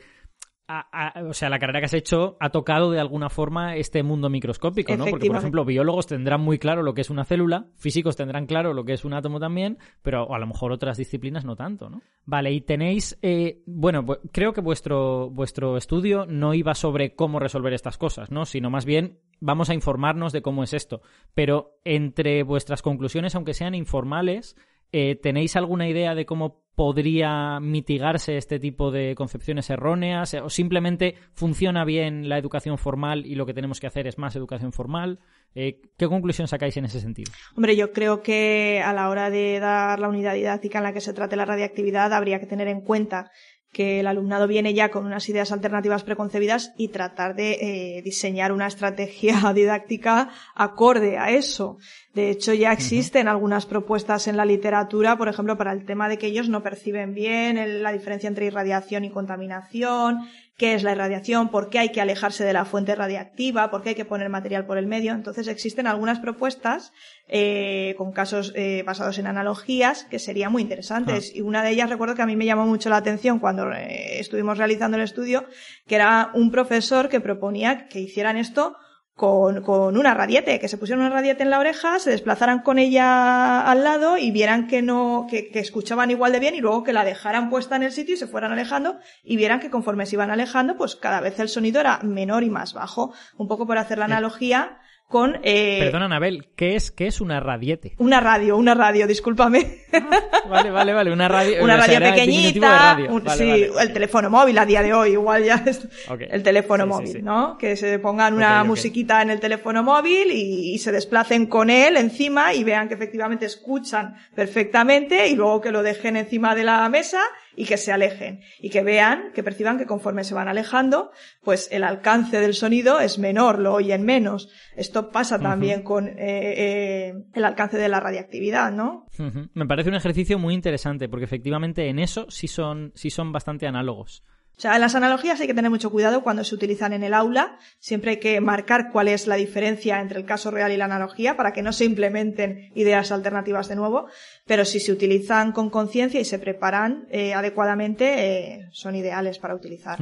a- 0.79 1.19
a- 1.19 1.23
o 1.23 1.33
sea, 1.33 1.49
la 1.49 1.59
carrera 1.59 1.79
que 1.79 1.85
has 1.85 1.93
hecho 1.93 2.37
ha 2.39 2.49
tocado 2.49 2.91
de 2.91 2.99
alguna 2.99 3.29
forma 3.29 3.75
este 3.75 4.03
mundo 4.03 4.29
microscópico, 4.29 4.91
¿no? 4.97 5.05
Porque, 5.11 5.27
por 5.27 5.35
ejemplo, 5.41 5.65
biólogos 5.65 6.07
tendrán 6.07 6.41
muy 6.41 6.59
claro 6.59 6.83
lo 6.83 6.93
que 6.93 7.01
es 7.01 7.09
una 7.09 7.25
célula, 7.25 7.67
físicos 7.75 8.15
tendrán 8.15 8.45
claro 8.45 8.73
lo 8.73 8.85
que 8.85 8.93
es 8.93 9.05
un 9.05 9.13
átomo 9.13 9.39
también, 9.39 9.77
pero 10.01 10.33
a 10.33 10.39
lo 10.39 10.47
mejor 10.47 10.71
otras 10.71 10.97
disciplinas 10.97 11.45
no 11.45 11.55
tanto, 11.55 11.89
¿no? 11.89 12.01
Vale, 12.25 12.51
y 12.51 12.61
tenéis, 12.61 13.17
eh, 13.21 13.61
bueno, 13.65 14.03
bu- 14.03 14.19
creo 14.31 14.53
que 14.53 14.61
vuestro, 14.61 15.29
vuestro 15.29 15.77
estudio 15.77 16.25
no 16.27 16.53
iba 16.53 16.73
sobre 16.75 17.15
cómo 17.15 17.39
resolver 17.39 17.73
estas 17.73 17.97
cosas, 17.97 18.31
¿no? 18.31 18.45
Sino 18.45 18.69
más 18.69 18.85
bien 18.85 19.19
vamos 19.39 19.69
a 19.69 19.73
informarnos 19.73 20.31
de 20.31 20.41
cómo 20.41 20.63
es 20.63 20.73
esto. 20.73 21.01
Pero 21.33 21.77
entre 21.83 22.43
vuestras 22.43 22.81
conclusiones, 22.81 23.35
aunque 23.35 23.53
sean 23.53 23.75
informales, 23.75 24.55
eh, 24.95 25.15
¿Tenéis 25.15 25.55
alguna 25.55 25.89
idea 25.89 26.13
de 26.13 26.27
cómo 26.27 26.61
podría 26.75 27.59
mitigarse 27.59 28.37
este 28.37 28.59
tipo 28.59 28.91
de 28.91 29.15
concepciones 29.15 29.69
erróneas? 29.71 30.35
¿O 30.35 30.49
simplemente 30.49 31.15
funciona 31.33 31.83
bien 31.83 32.29
la 32.29 32.37
educación 32.37 32.77
formal 32.77 33.25
y 33.25 33.33
lo 33.33 33.47
que 33.47 33.55
tenemos 33.55 33.79
que 33.79 33.87
hacer 33.87 34.05
es 34.05 34.19
más 34.19 34.35
educación 34.35 34.71
formal? 34.71 35.19
Eh, 35.55 35.81
¿Qué 35.97 36.07
conclusión 36.07 36.47
sacáis 36.47 36.77
en 36.77 36.85
ese 36.85 36.99
sentido? 36.99 37.31
Hombre, 37.55 37.75
yo 37.75 37.91
creo 37.91 38.21
que 38.21 38.81
a 38.85 38.93
la 38.93 39.09
hora 39.09 39.31
de 39.31 39.59
dar 39.59 39.99
la 39.99 40.09
unidad 40.09 40.35
didáctica 40.35 40.77
en 40.77 40.83
la 40.83 40.93
que 40.93 41.01
se 41.01 41.13
trate 41.13 41.35
la 41.35 41.45
radiactividad 41.45 42.13
habría 42.13 42.39
que 42.39 42.45
tener 42.45 42.67
en 42.67 42.81
cuenta 42.81 43.31
que 43.73 43.99
el 43.99 44.07
alumnado 44.07 44.47
viene 44.47 44.75
ya 44.75 44.89
con 44.89 45.05
unas 45.05 45.27
ideas 45.27 45.51
alternativas 45.51 46.03
preconcebidas 46.03 46.73
y 46.77 46.89
tratar 46.89 47.35
de 47.35 47.53
eh, 47.53 48.01
diseñar 48.03 48.51
una 48.51 48.67
estrategia 48.67 49.51
didáctica 49.53 50.29
acorde 50.55 51.17
a 51.17 51.31
eso. 51.31 51.79
De 52.13 52.29
hecho, 52.29 52.53
ya 52.53 52.71
existen 52.71 53.27
algunas 53.27 53.65
propuestas 53.65 54.27
en 54.27 54.37
la 54.37 54.45
literatura, 54.45 55.17
por 55.17 55.27
ejemplo, 55.27 55.57
para 55.57 55.73
el 55.73 55.85
tema 55.85 56.07
de 56.07 56.19
que 56.19 56.27
ellos 56.27 56.47
no 56.47 56.61
perciben 56.61 57.15
bien 57.15 57.81
la 57.81 57.91
diferencia 57.91 58.27
entre 58.27 58.45
irradiación 58.45 59.03
y 59.03 59.09
contaminación, 59.09 60.19
qué 60.55 60.75
es 60.75 60.83
la 60.83 60.91
irradiación, 60.91 61.49
por 61.49 61.69
qué 61.69 61.79
hay 61.79 61.89
que 61.89 62.01
alejarse 62.01 62.45
de 62.45 62.53
la 62.53 62.65
fuente 62.65 62.93
radiactiva, 62.93 63.71
por 63.71 63.81
qué 63.81 63.89
hay 63.89 63.95
que 63.95 64.05
poner 64.05 64.29
material 64.29 64.67
por 64.67 64.77
el 64.77 64.85
medio. 64.85 65.13
Entonces 65.13 65.47
existen 65.47 65.87
algunas 65.87 66.19
propuestas 66.19 66.93
eh, 67.27 67.95
con 67.97 68.11
casos 68.11 68.51
eh, 68.55 68.83
basados 68.85 69.17
en 69.17 69.27
analogías 69.27 70.03
que 70.05 70.19
serían 70.19 70.51
muy 70.51 70.61
interesantes. 70.61 71.31
Ah. 71.33 71.37
Y 71.37 71.41
una 71.41 71.63
de 71.63 71.71
ellas 71.71 71.89
recuerdo 71.89 72.15
que 72.15 72.21
a 72.21 72.25
mí 72.25 72.35
me 72.35 72.45
llamó 72.45 72.65
mucho 72.65 72.89
la 72.89 72.97
atención 72.97 73.39
cuando 73.39 73.71
eh, 73.71 74.19
estuvimos 74.19 74.57
realizando 74.57 74.97
el 74.97 75.03
estudio, 75.03 75.45
que 75.87 75.95
era 75.95 76.31
un 76.33 76.51
profesor 76.51 77.09
que 77.09 77.21
proponía 77.21 77.87
que 77.87 78.01
hicieran 78.01 78.37
esto 78.37 78.75
con, 79.15 79.61
con 79.61 79.95
una 79.95 80.13
radiete, 80.13 80.59
que 80.59 80.67
se 80.67 80.77
pusieran 80.77 81.05
una 81.05 81.13
radiete 81.13 81.43
en 81.43 81.51
la 81.51 81.59
oreja, 81.59 81.99
se 81.99 82.09
desplazaran 82.09 82.59
con 82.59 82.79
ella 82.79 83.61
al 83.61 83.83
lado 83.83 84.17
y 84.17 84.31
vieran 84.31 84.67
que 84.67 84.81
no, 84.81 85.27
que, 85.29 85.49
que, 85.49 85.59
escuchaban 85.59 86.09
igual 86.11 86.31
de 86.31 86.39
bien 86.39 86.55
y 86.55 86.61
luego 86.61 86.83
que 86.83 86.93
la 86.93 87.05
dejaran 87.05 87.49
puesta 87.49 87.75
en 87.75 87.83
el 87.83 87.91
sitio 87.91 88.15
y 88.15 88.17
se 88.17 88.27
fueran 88.27 88.51
alejando 88.51 88.97
y 89.23 89.37
vieran 89.37 89.59
que 89.59 89.69
conforme 89.69 90.07
se 90.07 90.15
iban 90.15 90.31
alejando, 90.31 90.77
pues 90.77 90.95
cada 90.95 91.21
vez 91.21 91.39
el 91.39 91.49
sonido 91.49 91.79
era 91.79 91.99
menor 91.99 92.43
y 92.43 92.49
más 92.49 92.73
bajo. 92.73 93.13
Un 93.37 93.47
poco 93.47 93.67
por 93.67 93.77
hacer 93.77 93.99
la 93.99 94.05
analogía 94.05 94.79
con... 95.13 95.37
Eh... 95.43 95.77
Perdona, 95.79 96.05
Anabel, 96.05 96.47
¿qué 96.55 96.75
es, 96.75 96.89
¿qué 96.89 97.05
es 97.05 97.21
una 97.21 97.39
radiete? 97.39 97.93
Una 97.99 98.19
radio, 98.19 98.57
una 98.57 98.73
radio, 98.73 99.05
discúlpame. 99.05 99.83
vale, 100.49 100.71
vale, 100.71 100.91
vale, 100.91 101.13
una 101.13 101.27
radio. 101.27 101.53
Una 101.63 101.77
radio 101.77 101.99
pequeñita, 101.99 102.97
sí, 103.37 103.67
el 103.79 103.93
teléfono 103.93 104.31
móvil 104.31 104.57
a 104.57 104.65
día 104.65 104.81
de 104.81 104.91
hoy, 104.91 105.11
igual 105.11 105.43
ya 105.43 105.63
es 105.67 105.87
el 106.31 106.41
teléfono 106.41 106.87
móvil, 106.87 107.23
¿no? 107.23 107.59
Que 107.59 107.75
se 107.75 107.99
pongan 107.99 108.33
una 108.33 108.63
musiquita 108.63 109.21
en 109.21 109.29
el 109.29 109.39
teléfono 109.39 109.83
móvil 109.83 110.31
y, 110.31 110.79
se 110.79 110.91
desplacen 110.91 111.45
con 111.45 111.69
él 111.69 111.95
encima 111.95 112.55
y 112.55 112.63
vean 112.63 112.87
que 112.87 112.95
efectivamente 112.95 113.45
escuchan 113.45 114.15
perfectamente 114.33 115.27
y 115.27 115.35
luego 115.35 115.61
que 115.61 115.71
lo 115.71 115.83
dejen 115.83 116.17
encima 116.17 116.55
de 116.55 116.63
la 116.63 116.89
mesa 116.89 117.21
y 117.55 117.65
que 117.65 117.77
se 117.77 117.91
alejen 117.91 118.41
y 118.59 118.69
que 118.69 118.83
vean, 118.83 119.31
que 119.33 119.43
perciban 119.43 119.77
que 119.77 119.85
conforme 119.85 120.23
se 120.23 120.33
van 120.33 120.47
alejando, 120.47 121.11
pues 121.43 121.69
el 121.71 121.83
alcance 121.83 122.39
del 122.39 122.53
sonido 122.53 122.99
es 122.99 123.19
menor, 123.19 123.59
lo 123.59 123.73
oyen 123.73 124.03
menos. 124.03 124.49
Esto 124.75 125.11
pasa 125.11 125.39
también 125.39 125.83
con 125.83 126.07
eh, 126.07 126.13
eh, 126.17 127.13
el 127.33 127.45
alcance 127.45 127.77
de 127.77 127.89
la 127.89 127.99
radiactividad, 127.99 128.71
¿no? 128.71 129.05
Me 129.53 129.65
parece 129.65 129.89
un 129.89 129.95
ejercicio 129.95 130.39
muy 130.39 130.53
interesante 130.53 131.09
porque 131.09 131.25
efectivamente 131.25 131.89
en 131.89 131.99
eso 131.99 132.25
sí 132.29 132.47
son, 132.47 132.91
sí 132.95 133.09
son 133.09 133.31
bastante 133.31 133.67
análogos. 133.67 134.23
O 134.55 134.61
sea, 134.61 134.75
en 134.75 134.81
las 134.81 134.95
analogías 134.95 135.41
hay 135.41 135.47
que 135.47 135.53
tener 135.53 135.71
mucho 135.71 135.89
cuidado 135.89 136.23
cuando 136.23 136.43
se 136.43 136.53
utilizan 136.53 136.93
en 136.93 137.03
el 137.03 137.13
aula. 137.13 137.57
Siempre 137.79 138.11
hay 138.11 138.19
que 138.19 138.39
marcar 138.39 138.91
cuál 138.91 139.07
es 139.07 139.27
la 139.27 139.35
diferencia 139.35 139.99
entre 139.99 140.19
el 140.19 140.25
caso 140.25 140.51
real 140.51 140.71
y 140.71 140.77
la 140.77 140.85
analogía 140.85 141.35
para 141.35 141.53
que 141.53 141.63
no 141.63 141.73
se 141.73 141.85
implementen 141.85 142.71
ideas 142.75 143.11
alternativas 143.11 143.67
de 143.67 143.75
nuevo. 143.75 144.07
Pero 144.45 144.63
si 144.63 144.79
se 144.79 144.91
utilizan 144.91 145.51
con 145.51 145.69
conciencia 145.69 146.19
y 146.19 146.25
se 146.25 146.39
preparan 146.39 147.07
eh, 147.09 147.33
adecuadamente, 147.33 148.05
eh, 148.05 148.69
son 148.71 148.95
ideales 148.95 149.39
para 149.39 149.55
utilizar. 149.55 149.99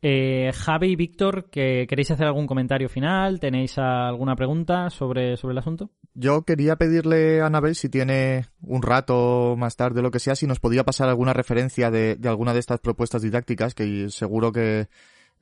Eh, 0.00 0.52
Javi 0.54 0.92
y 0.92 0.96
Víctor, 0.96 1.50
¿queréis 1.50 2.10
hacer 2.10 2.26
algún 2.26 2.46
comentario 2.46 2.88
final? 2.88 3.40
¿Tenéis 3.40 3.78
alguna 3.78 4.36
pregunta 4.36 4.90
sobre, 4.90 5.36
sobre 5.36 5.52
el 5.52 5.58
asunto? 5.58 5.90
Yo 6.14 6.42
quería 6.42 6.76
pedirle 6.76 7.40
a 7.40 7.46
Anabel 7.46 7.74
si 7.74 7.88
tiene 7.88 8.46
un 8.60 8.82
rato 8.82 9.56
más 9.58 9.76
tarde, 9.76 10.02
lo 10.02 10.12
que 10.12 10.20
sea, 10.20 10.36
si 10.36 10.46
nos 10.46 10.60
podía 10.60 10.84
pasar 10.84 11.08
alguna 11.08 11.32
referencia 11.32 11.90
de, 11.90 12.18
alguna 12.24 12.54
de 12.54 12.60
estas 12.60 12.78
propuestas 12.78 13.22
didácticas, 13.22 13.74
que 13.74 14.08
seguro 14.10 14.52
que 14.52 14.88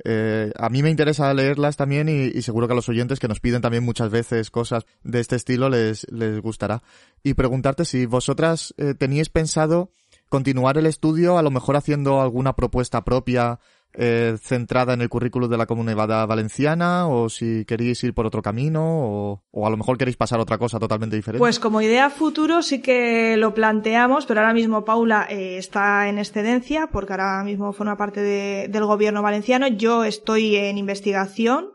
eh, 0.05 0.53
a 0.57 0.69
mí 0.71 0.83
me 0.83 0.91
interesa 0.91 1.33
leerlas 1.35 1.77
también 1.77 2.09
y, 2.09 2.41
seguro 2.41 2.67
que 2.67 2.73
a 2.73 2.77
los 2.77 2.89
oyentes 2.89 3.19
que 3.19 3.29
nos 3.29 3.41
piden 3.41 3.63
también 3.63 3.85
muchas 3.85 4.11
veces 4.11 4.51
cosas 4.51 4.85
de 5.03 5.21
este 5.21 5.37
estilo 5.37 5.69
les, 5.69 6.11
les 6.11 6.41
gustará. 6.41 6.83
Y 7.23 7.35
preguntarte 7.35 7.85
si 7.85 8.07
vosotras 8.07 8.75
eh, 8.79 8.95
teníais 8.95 9.29
pensado 9.29 9.91
continuar 10.29 10.77
el 10.79 10.87
estudio, 10.87 11.39
a 11.39 11.43
lo 11.43 11.51
mejor 11.51 11.77
haciendo 11.77 12.21
alguna 12.21 12.55
propuesta 12.55 13.05
propia 13.05 13.61
eh, 13.99 14.37
centrada 14.43 14.93
en 14.93 15.01
el 15.01 15.09
currículo 15.09 15.49
de 15.49 15.57
la 15.57 15.67
comunidad 15.67 16.27
valenciana 16.27 17.09
o 17.09 17.29
si 17.29 17.65
queréis 17.65 18.05
ir 18.05 18.13
por 18.13 18.27
otro 18.27 18.43
camino 18.43 18.83
o, 18.85 19.43
o, 19.51 19.67
a 19.67 19.71
lo 19.71 19.77
mejor 19.77 19.97
queréis 19.97 20.17
pasar 20.17 20.39
otra 20.39 20.59
cosa 20.59 20.79
totalmente 20.79 21.17
diferente. 21.17 21.39
Pues 21.39 21.59
como 21.59 21.81
idea 21.81 22.11
futuro 22.11 22.63
sí 22.63 22.83
que 22.83 23.37
lo 23.37 23.55
planteamos, 23.55 24.27
pero 24.27 24.41
ahora 24.41 24.53
mismo 24.53 24.85
Paula 24.85 25.27
eh, 25.31 25.57
está 25.57 26.09
en 26.09 26.19
excedencia 26.19 26.89
porque 26.89 27.15
ahora 27.15 27.43
mismo 27.43 27.73
forma 27.73 27.97
parte 27.97 28.21
de, 28.21 28.69
del 28.69 28.85
gobierno 28.85 29.23
valenciano. 29.23 29.67
Yo 29.67 30.05
estoy 30.05 30.57
en 30.57 30.79
investigación. 30.79 31.71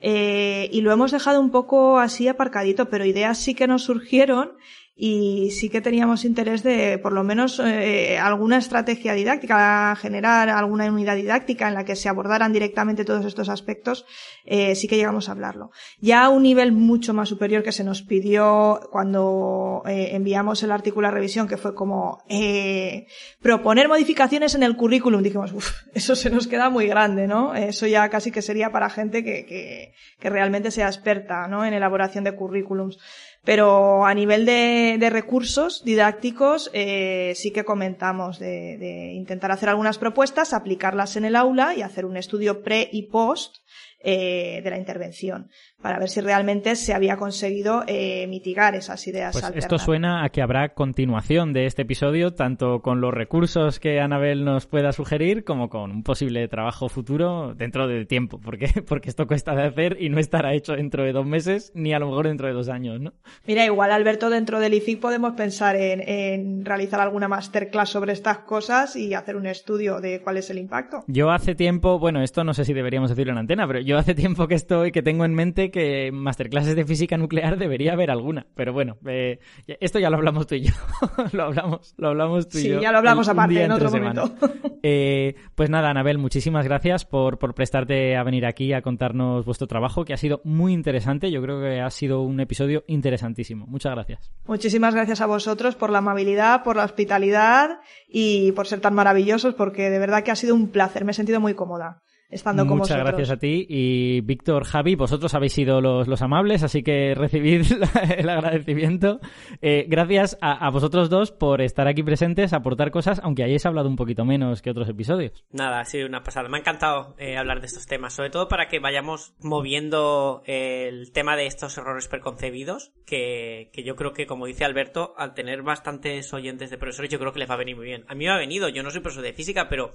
Eh, 0.00 0.70
y 0.72 0.80
lo 0.82 0.92
hemos 0.92 1.10
dejado 1.10 1.40
un 1.40 1.50
poco 1.50 1.98
así 1.98 2.28
aparcadito, 2.28 2.88
pero 2.88 3.04
ideas 3.04 3.36
sí 3.36 3.54
que 3.54 3.66
nos 3.66 3.82
surgieron 3.82 4.52
y 5.00 5.52
sí 5.52 5.68
que 5.70 5.80
teníamos 5.80 6.24
interés 6.24 6.64
de 6.64 6.98
por 6.98 7.12
lo 7.12 7.22
menos 7.22 7.60
eh, 7.64 8.18
alguna 8.18 8.58
estrategia 8.58 9.14
didáctica, 9.14 9.94
generar 9.94 10.48
alguna 10.48 10.86
unidad 10.86 11.14
didáctica 11.14 11.68
en 11.68 11.74
la 11.74 11.84
que 11.84 11.94
se 11.94 12.08
abordaran 12.08 12.52
directamente 12.52 13.04
todos 13.04 13.24
estos 13.24 13.48
aspectos, 13.48 14.06
eh, 14.44 14.74
sí 14.74 14.88
que 14.88 14.96
llegamos 14.96 15.28
a 15.28 15.32
hablarlo. 15.32 15.70
Ya 16.00 16.24
a 16.24 16.28
un 16.30 16.42
nivel 16.42 16.72
mucho 16.72 17.14
más 17.14 17.28
superior 17.28 17.62
que 17.62 17.70
se 17.70 17.84
nos 17.84 18.02
pidió 18.02 18.80
cuando 18.90 19.82
eh, 19.86 20.16
enviamos 20.16 20.64
el 20.64 20.72
artículo 20.72 21.06
a 21.06 21.12
revisión, 21.12 21.46
que 21.46 21.58
fue 21.58 21.76
como 21.76 22.24
eh, 22.28 23.06
proponer 23.40 23.86
modificaciones 23.86 24.56
en 24.56 24.64
el 24.64 24.74
currículum, 24.74 25.22
dijimos, 25.22 25.52
uff, 25.52 25.70
eso 25.94 26.16
se 26.16 26.28
nos 26.28 26.48
queda 26.48 26.70
muy 26.70 26.88
grande, 26.88 27.28
¿no? 27.28 27.54
Eso 27.54 27.86
ya 27.86 28.08
casi 28.08 28.32
que 28.32 28.42
sería 28.42 28.72
para 28.72 28.90
gente 28.90 29.22
que, 29.22 29.46
que, 29.46 29.94
que 30.18 30.28
realmente 30.28 30.72
sea 30.72 30.88
experta, 30.88 31.46
¿no? 31.46 31.64
En 31.64 31.72
elaboración 31.72 32.24
de 32.24 32.34
currículums. 32.34 32.98
Pero 33.44 34.04
a 34.04 34.12
nivel 34.14 34.44
de, 34.44 35.08
recursos 35.10 35.82
didácticos 35.84 36.70
eh, 36.74 37.32
sí 37.34 37.50
que 37.50 37.64
comentamos 37.64 38.38
de, 38.38 39.12
intentar 39.14 39.52
hacer 39.52 39.68
algunas 39.68 39.98
propuestas, 39.98 40.52
aplicarlas 40.52 41.16
en 41.16 41.24
el 41.24 41.36
aula 41.36 41.74
y 41.74 41.82
hacer 41.82 42.04
un 42.04 42.16
estudio 42.16 42.62
pre 42.62 42.88
y 42.92 43.04
post 43.08 43.56
eh, 44.00 44.60
de 44.62 44.70
la 44.70 44.78
intervención 44.78 45.50
para 45.80 46.00
ver 46.00 46.08
si 46.08 46.20
realmente 46.20 46.74
se 46.74 46.92
había 46.92 47.16
conseguido 47.16 47.84
eh, 47.86 48.26
mitigar 48.26 48.74
esas 48.74 49.06
ideas 49.06 49.32
pues 49.32 49.52
Esto 49.54 49.78
suena 49.78 50.24
a 50.24 50.28
que 50.30 50.42
habrá 50.42 50.70
continuación 50.70 51.52
de 51.52 51.66
este 51.66 51.82
episodio, 51.82 52.34
tanto 52.34 52.82
con 52.82 53.00
los 53.00 53.14
recursos 53.14 53.78
que 53.78 54.00
Anabel 54.00 54.44
nos 54.44 54.66
pueda 54.66 54.90
sugerir, 54.90 55.44
como 55.44 55.68
con 55.68 55.92
un 55.92 56.02
posible 56.02 56.48
trabajo 56.48 56.88
futuro 56.88 57.54
dentro 57.54 57.86
del 57.86 58.08
tiempo, 58.08 58.40
porque, 58.40 58.66
porque 58.88 59.08
esto 59.08 59.28
cuesta 59.28 59.54
de 59.54 59.66
hacer 59.66 59.96
y 60.00 60.08
no 60.08 60.18
estará 60.18 60.52
hecho 60.52 60.72
dentro 60.72 61.04
de 61.04 61.12
dos 61.12 61.24
meses, 61.24 61.70
ni 61.76 61.94
a 61.94 62.00
lo 62.00 62.08
mejor 62.08 62.26
dentro 62.26 62.48
de 62.48 62.54
dos 62.54 62.68
años, 62.68 63.00
¿no? 63.00 63.12
Mira, 63.46 63.64
igual 63.64 63.92
Alberto, 63.92 64.30
dentro 64.30 64.58
del 64.58 64.74
IFIC 64.74 64.98
podemos 64.98 65.34
pensar 65.34 65.76
en, 65.76 66.00
en 66.00 66.64
realizar 66.64 67.00
alguna 67.00 67.28
masterclass 67.28 67.90
sobre 67.90 68.14
estas 68.14 68.38
cosas 68.38 68.96
y 68.96 69.14
hacer 69.14 69.36
un 69.36 69.46
estudio 69.46 70.00
de 70.00 70.20
cuál 70.22 70.38
es 70.38 70.50
el 70.50 70.58
impacto. 70.58 71.04
Yo 71.06 71.30
hace 71.30 71.54
tiempo, 71.54 72.00
bueno, 72.00 72.20
esto 72.20 72.42
no 72.42 72.52
sé 72.52 72.64
si 72.64 72.72
deberíamos 72.72 73.10
decirlo 73.10 73.32
en 73.32 73.38
antena, 73.38 73.64
pero 73.68 73.78
yo 73.78 73.96
hace 73.96 74.16
tiempo 74.16 74.48
que 74.48 74.56
estoy, 74.56 74.90
que 74.90 75.02
tengo 75.02 75.24
en 75.24 75.34
mente 75.34 75.67
que 75.70 76.10
masterclases 76.12 76.76
de 76.76 76.84
física 76.84 77.16
nuclear 77.16 77.58
debería 77.58 77.92
haber 77.92 78.10
alguna. 78.10 78.46
Pero 78.54 78.72
bueno, 78.72 78.98
eh, 79.06 79.38
esto 79.66 79.98
ya 79.98 80.10
lo 80.10 80.16
hablamos 80.16 80.46
tú 80.46 80.54
y 80.54 80.62
yo. 80.62 80.72
lo 81.32 81.44
hablamos, 81.44 81.94
lo 81.96 82.08
hablamos 82.08 82.48
tú 82.48 82.58
y 82.58 82.62
sí, 82.62 82.68
yo. 82.68 82.76
Sí, 82.76 82.82
ya 82.82 82.92
lo 82.92 82.98
hablamos 82.98 83.28
aparte, 83.28 83.62
en 83.62 83.72
otro 83.72 83.90
momento. 83.90 84.34
Eh, 84.84 85.34
pues 85.56 85.70
nada, 85.70 85.90
Anabel, 85.90 86.18
muchísimas 86.18 86.64
gracias 86.64 87.04
por, 87.04 87.38
por 87.38 87.52
prestarte 87.52 88.16
a 88.16 88.22
venir 88.22 88.46
aquí 88.46 88.72
a 88.72 88.80
contarnos 88.80 89.44
vuestro 89.44 89.66
trabajo, 89.66 90.04
que 90.04 90.14
ha 90.14 90.16
sido 90.16 90.40
muy 90.44 90.72
interesante. 90.72 91.32
Yo 91.32 91.42
creo 91.42 91.60
que 91.60 91.80
ha 91.80 91.90
sido 91.90 92.22
un 92.22 92.38
episodio 92.38 92.84
interesantísimo. 92.86 93.66
Muchas 93.66 93.92
gracias. 93.92 94.30
Muchísimas 94.46 94.94
gracias 94.94 95.20
a 95.20 95.26
vosotros 95.26 95.74
por 95.74 95.90
la 95.90 95.98
amabilidad, 95.98 96.62
por 96.62 96.76
la 96.76 96.84
hospitalidad 96.84 97.80
y 98.06 98.52
por 98.52 98.68
ser 98.68 98.80
tan 98.80 98.94
maravillosos, 98.94 99.54
porque 99.54 99.90
de 99.90 99.98
verdad 99.98 100.22
que 100.22 100.30
ha 100.30 100.36
sido 100.36 100.54
un 100.54 100.68
placer. 100.68 101.04
Me 101.04 101.10
he 101.10 101.14
sentido 101.14 101.40
muy 101.40 101.54
cómoda 101.54 102.02
estando 102.30 102.64
Muchas 102.64 102.98
gracias 102.98 103.30
a 103.30 103.38
ti 103.38 103.66
y 103.68 104.20
Víctor, 104.20 104.64
Javi, 104.64 104.94
vosotros 104.94 105.34
habéis 105.34 105.54
sido 105.54 105.80
los, 105.80 106.06
los 106.06 106.22
amables, 106.22 106.62
así 106.62 106.82
que 106.82 107.14
recibid 107.14 107.62
el 108.16 108.28
agradecimiento. 108.28 109.20
Eh, 109.62 109.86
gracias 109.88 110.38
a, 110.40 110.68
vosotros 110.70 111.08
dos 111.08 111.32
por 111.32 111.62
estar 111.62 111.88
aquí 111.88 112.02
presentes, 112.02 112.52
aportar 112.52 112.90
cosas, 112.90 113.20
aunque 113.22 113.44
hayáis 113.44 113.64
hablado 113.66 113.88
un 113.88 113.96
poquito 113.96 114.24
menos 114.24 114.62
que 114.62 114.70
otros 114.70 114.88
episodios. 114.88 115.44
Nada, 115.50 115.80
ha 115.80 115.84
sido 115.84 116.06
una 116.06 116.22
pasada. 116.22 116.48
Me 116.48 116.58
ha 116.58 116.60
encantado 116.60 117.14
eh, 117.18 117.36
hablar 117.36 117.60
de 117.60 117.66
estos 117.66 117.86
temas, 117.86 118.14
sobre 118.14 118.30
todo 118.30 118.48
para 118.48 118.68
que 118.68 118.78
vayamos 118.78 119.34
moviendo 119.40 120.42
el 120.46 121.12
tema 121.12 121.36
de 121.36 121.46
estos 121.46 121.78
errores 121.78 122.08
preconcebidos, 122.08 122.92
que, 123.06 123.70
que 123.72 123.82
yo 123.82 123.96
creo 123.96 124.12
que, 124.12 124.26
como 124.26 124.46
dice 124.46 124.64
Alberto, 124.64 125.14
al 125.16 125.34
tener 125.34 125.62
bastantes 125.62 126.32
oyentes 126.32 126.70
de 126.70 126.78
profesores, 126.78 127.10
yo 127.10 127.18
creo 127.18 127.32
que 127.32 127.40
les 127.40 127.50
va 127.50 127.54
a 127.54 127.58
venir 127.58 127.76
muy 127.76 127.86
bien. 127.86 128.04
A 128.08 128.14
mí 128.14 128.24
me 128.26 128.30
ha 128.30 128.36
venido, 128.36 128.68
yo 128.68 128.82
no 128.82 128.90
soy 128.90 129.00
profesor 129.00 129.24
de 129.24 129.32
física, 129.32 129.68
pero 129.68 129.92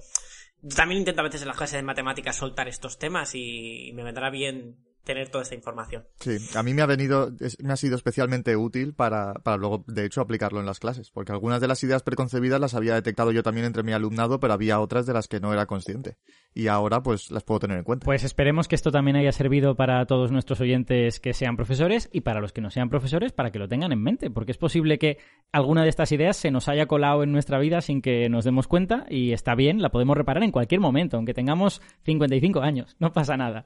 también 0.74 1.00
intento 1.00 1.20
a 1.20 1.24
veces 1.24 1.42
en 1.42 1.48
las 1.48 1.56
clases 1.56 1.78
de 1.78 1.82
matemáticas 1.82 2.36
soltar 2.36 2.68
estos 2.68 2.98
temas 2.98 3.34
y 3.34 3.92
me 3.94 4.04
vendrá 4.04 4.30
bien 4.30 4.76
tener 5.04 5.28
toda 5.28 5.42
esta 5.42 5.54
información. 5.54 6.04
Sí, 6.20 6.36
a 6.54 6.62
mí 6.62 6.74
me 6.74 6.82
ha 6.82 6.86
venido, 6.86 7.30
me 7.62 7.72
ha 7.72 7.76
sido 7.76 7.96
especialmente 7.96 8.56
útil 8.56 8.94
para, 8.94 9.34
para 9.34 9.56
luego, 9.56 9.84
de 9.86 10.04
hecho, 10.04 10.20
aplicarlo 10.20 10.60
en 10.60 10.66
las 10.66 10.80
clases, 10.80 11.10
porque 11.10 11.32
algunas 11.32 11.60
de 11.60 11.68
las 11.68 11.82
ideas 11.84 12.02
preconcebidas 12.02 12.60
las 12.60 12.74
había 12.74 12.94
detectado 12.94 13.30
yo 13.30 13.42
también 13.42 13.66
entre 13.66 13.82
mi 13.82 13.92
alumnado, 13.92 14.40
pero 14.40 14.54
había 14.54 14.80
otras 14.80 15.06
de 15.06 15.12
las 15.12 15.28
que 15.28 15.40
no 15.40 15.52
era 15.52 15.66
consciente. 15.66 16.16
Y 16.54 16.68
ahora, 16.68 17.02
pues, 17.02 17.30
las 17.30 17.44
puedo 17.44 17.60
tener 17.60 17.78
en 17.78 17.84
cuenta. 17.84 18.04
Pues 18.04 18.24
esperemos 18.24 18.68
que 18.68 18.74
esto 18.74 18.90
también 18.90 19.16
haya 19.16 19.32
servido 19.32 19.74
para 19.74 20.06
todos 20.06 20.30
nuestros 20.30 20.60
oyentes 20.60 21.20
que 21.20 21.34
sean 21.34 21.56
profesores 21.56 22.08
y 22.12 22.22
para 22.22 22.40
los 22.40 22.52
que 22.52 22.60
no 22.60 22.70
sean 22.70 22.88
profesores 22.88 23.32
para 23.32 23.50
que 23.50 23.58
lo 23.58 23.68
tengan 23.68 23.92
en 23.92 24.02
mente, 24.02 24.30
porque 24.30 24.52
es 24.52 24.58
posible 24.58 24.98
que 24.98 25.18
alguna 25.52 25.82
de 25.82 25.88
estas 25.88 26.12
ideas 26.12 26.36
se 26.36 26.50
nos 26.50 26.68
haya 26.68 26.86
colado 26.86 27.22
en 27.22 27.32
nuestra 27.32 27.58
vida 27.58 27.80
sin 27.80 28.02
que 28.02 28.28
nos 28.28 28.44
demos 28.44 28.68
cuenta 28.68 29.06
y 29.08 29.32
está 29.32 29.54
bien, 29.54 29.82
la 29.82 29.90
podemos 29.90 30.16
reparar 30.16 30.42
en 30.42 30.52
cualquier 30.52 30.80
momento, 30.80 31.16
aunque 31.16 31.34
tengamos 31.34 31.82
55 32.04 32.60
años, 32.60 32.96
no 32.98 33.12
pasa 33.12 33.36
nada. 33.36 33.64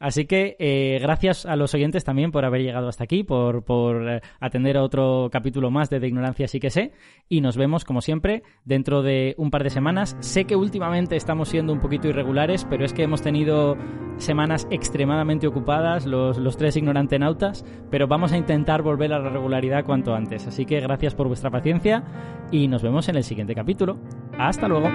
Así 0.00 0.24
que 0.24 0.56
eh, 0.58 0.98
gracias 1.00 1.44
a 1.44 1.56
los 1.56 1.74
oyentes 1.74 2.04
también 2.04 2.32
por 2.32 2.46
haber 2.46 2.62
llegado 2.62 2.88
hasta 2.88 3.04
aquí, 3.04 3.22
por, 3.22 3.62
por 3.64 4.08
eh, 4.08 4.20
atender 4.40 4.78
a 4.78 4.82
otro 4.82 5.28
capítulo 5.30 5.70
más 5.70 5.90
de 5.90 6.00
De 6.00 6.08
Ignorancia 6.08 6.48
sí 6.48 6.58
que 6.58 6.70
sé. 6.70 6.92
Y 7.28 7.42
nos 7.42 7.58
vemos, 7.58 7.84
como 7.84 8.00
siempre, 8.00 8.42
dentro 8.64 9.02
de 9.02 9.34
un 9.36 9.50
par 9.50 9.62
de 9.62 9.68
semanas. 9.68 10.16
Sé 10.20 10.46
que 10.46 10.56
últimamente 10.56 11.16
estamos 11.16 11.50
siendo 11.50 11.74
un 11.74 11.80
poquito 11.80 12.08
irregulares, 12.08 12.66
pero 12.68 12.86
es 12.86 12.94
que 12.94 13.02
hemos 13.02 13.20
tenido 13.20 13.76
semanas 14.16 14.66
extremadamente 14.70 15.46
ocupadas, 15.46 16.06
los, 16.06 16.38
los 16.38 16.56
tres 16.56 16.76
ignorantenautas, 16.76 17.64
pero 17.90 18.08
vamos 18.08 18.32
a 18.32 18.38
intentar 18.38 18.82
volver 18.82 19.12
a 19.12 19.18
la 19.18 19.28
regularidad 19.28 19.84
cuanto 19.84 20.14
antes. 20.14 20.46
Así 20.46 20.64
que 20.64 20.80
gracias 20.80 21.14
por 21.14 21.28
vuestra 21.28 21.50
paciencia 21.50 22.02
y 22.50 22.68
nos 22.68 22.82
vemos 22.82 23.08
en 23.10 23.16
el 23.16 23.24
siguiente 23.24 23.54
capítulo. 23.54 23.98
Hasta 24.38 24.66
luego. 24.66 24.88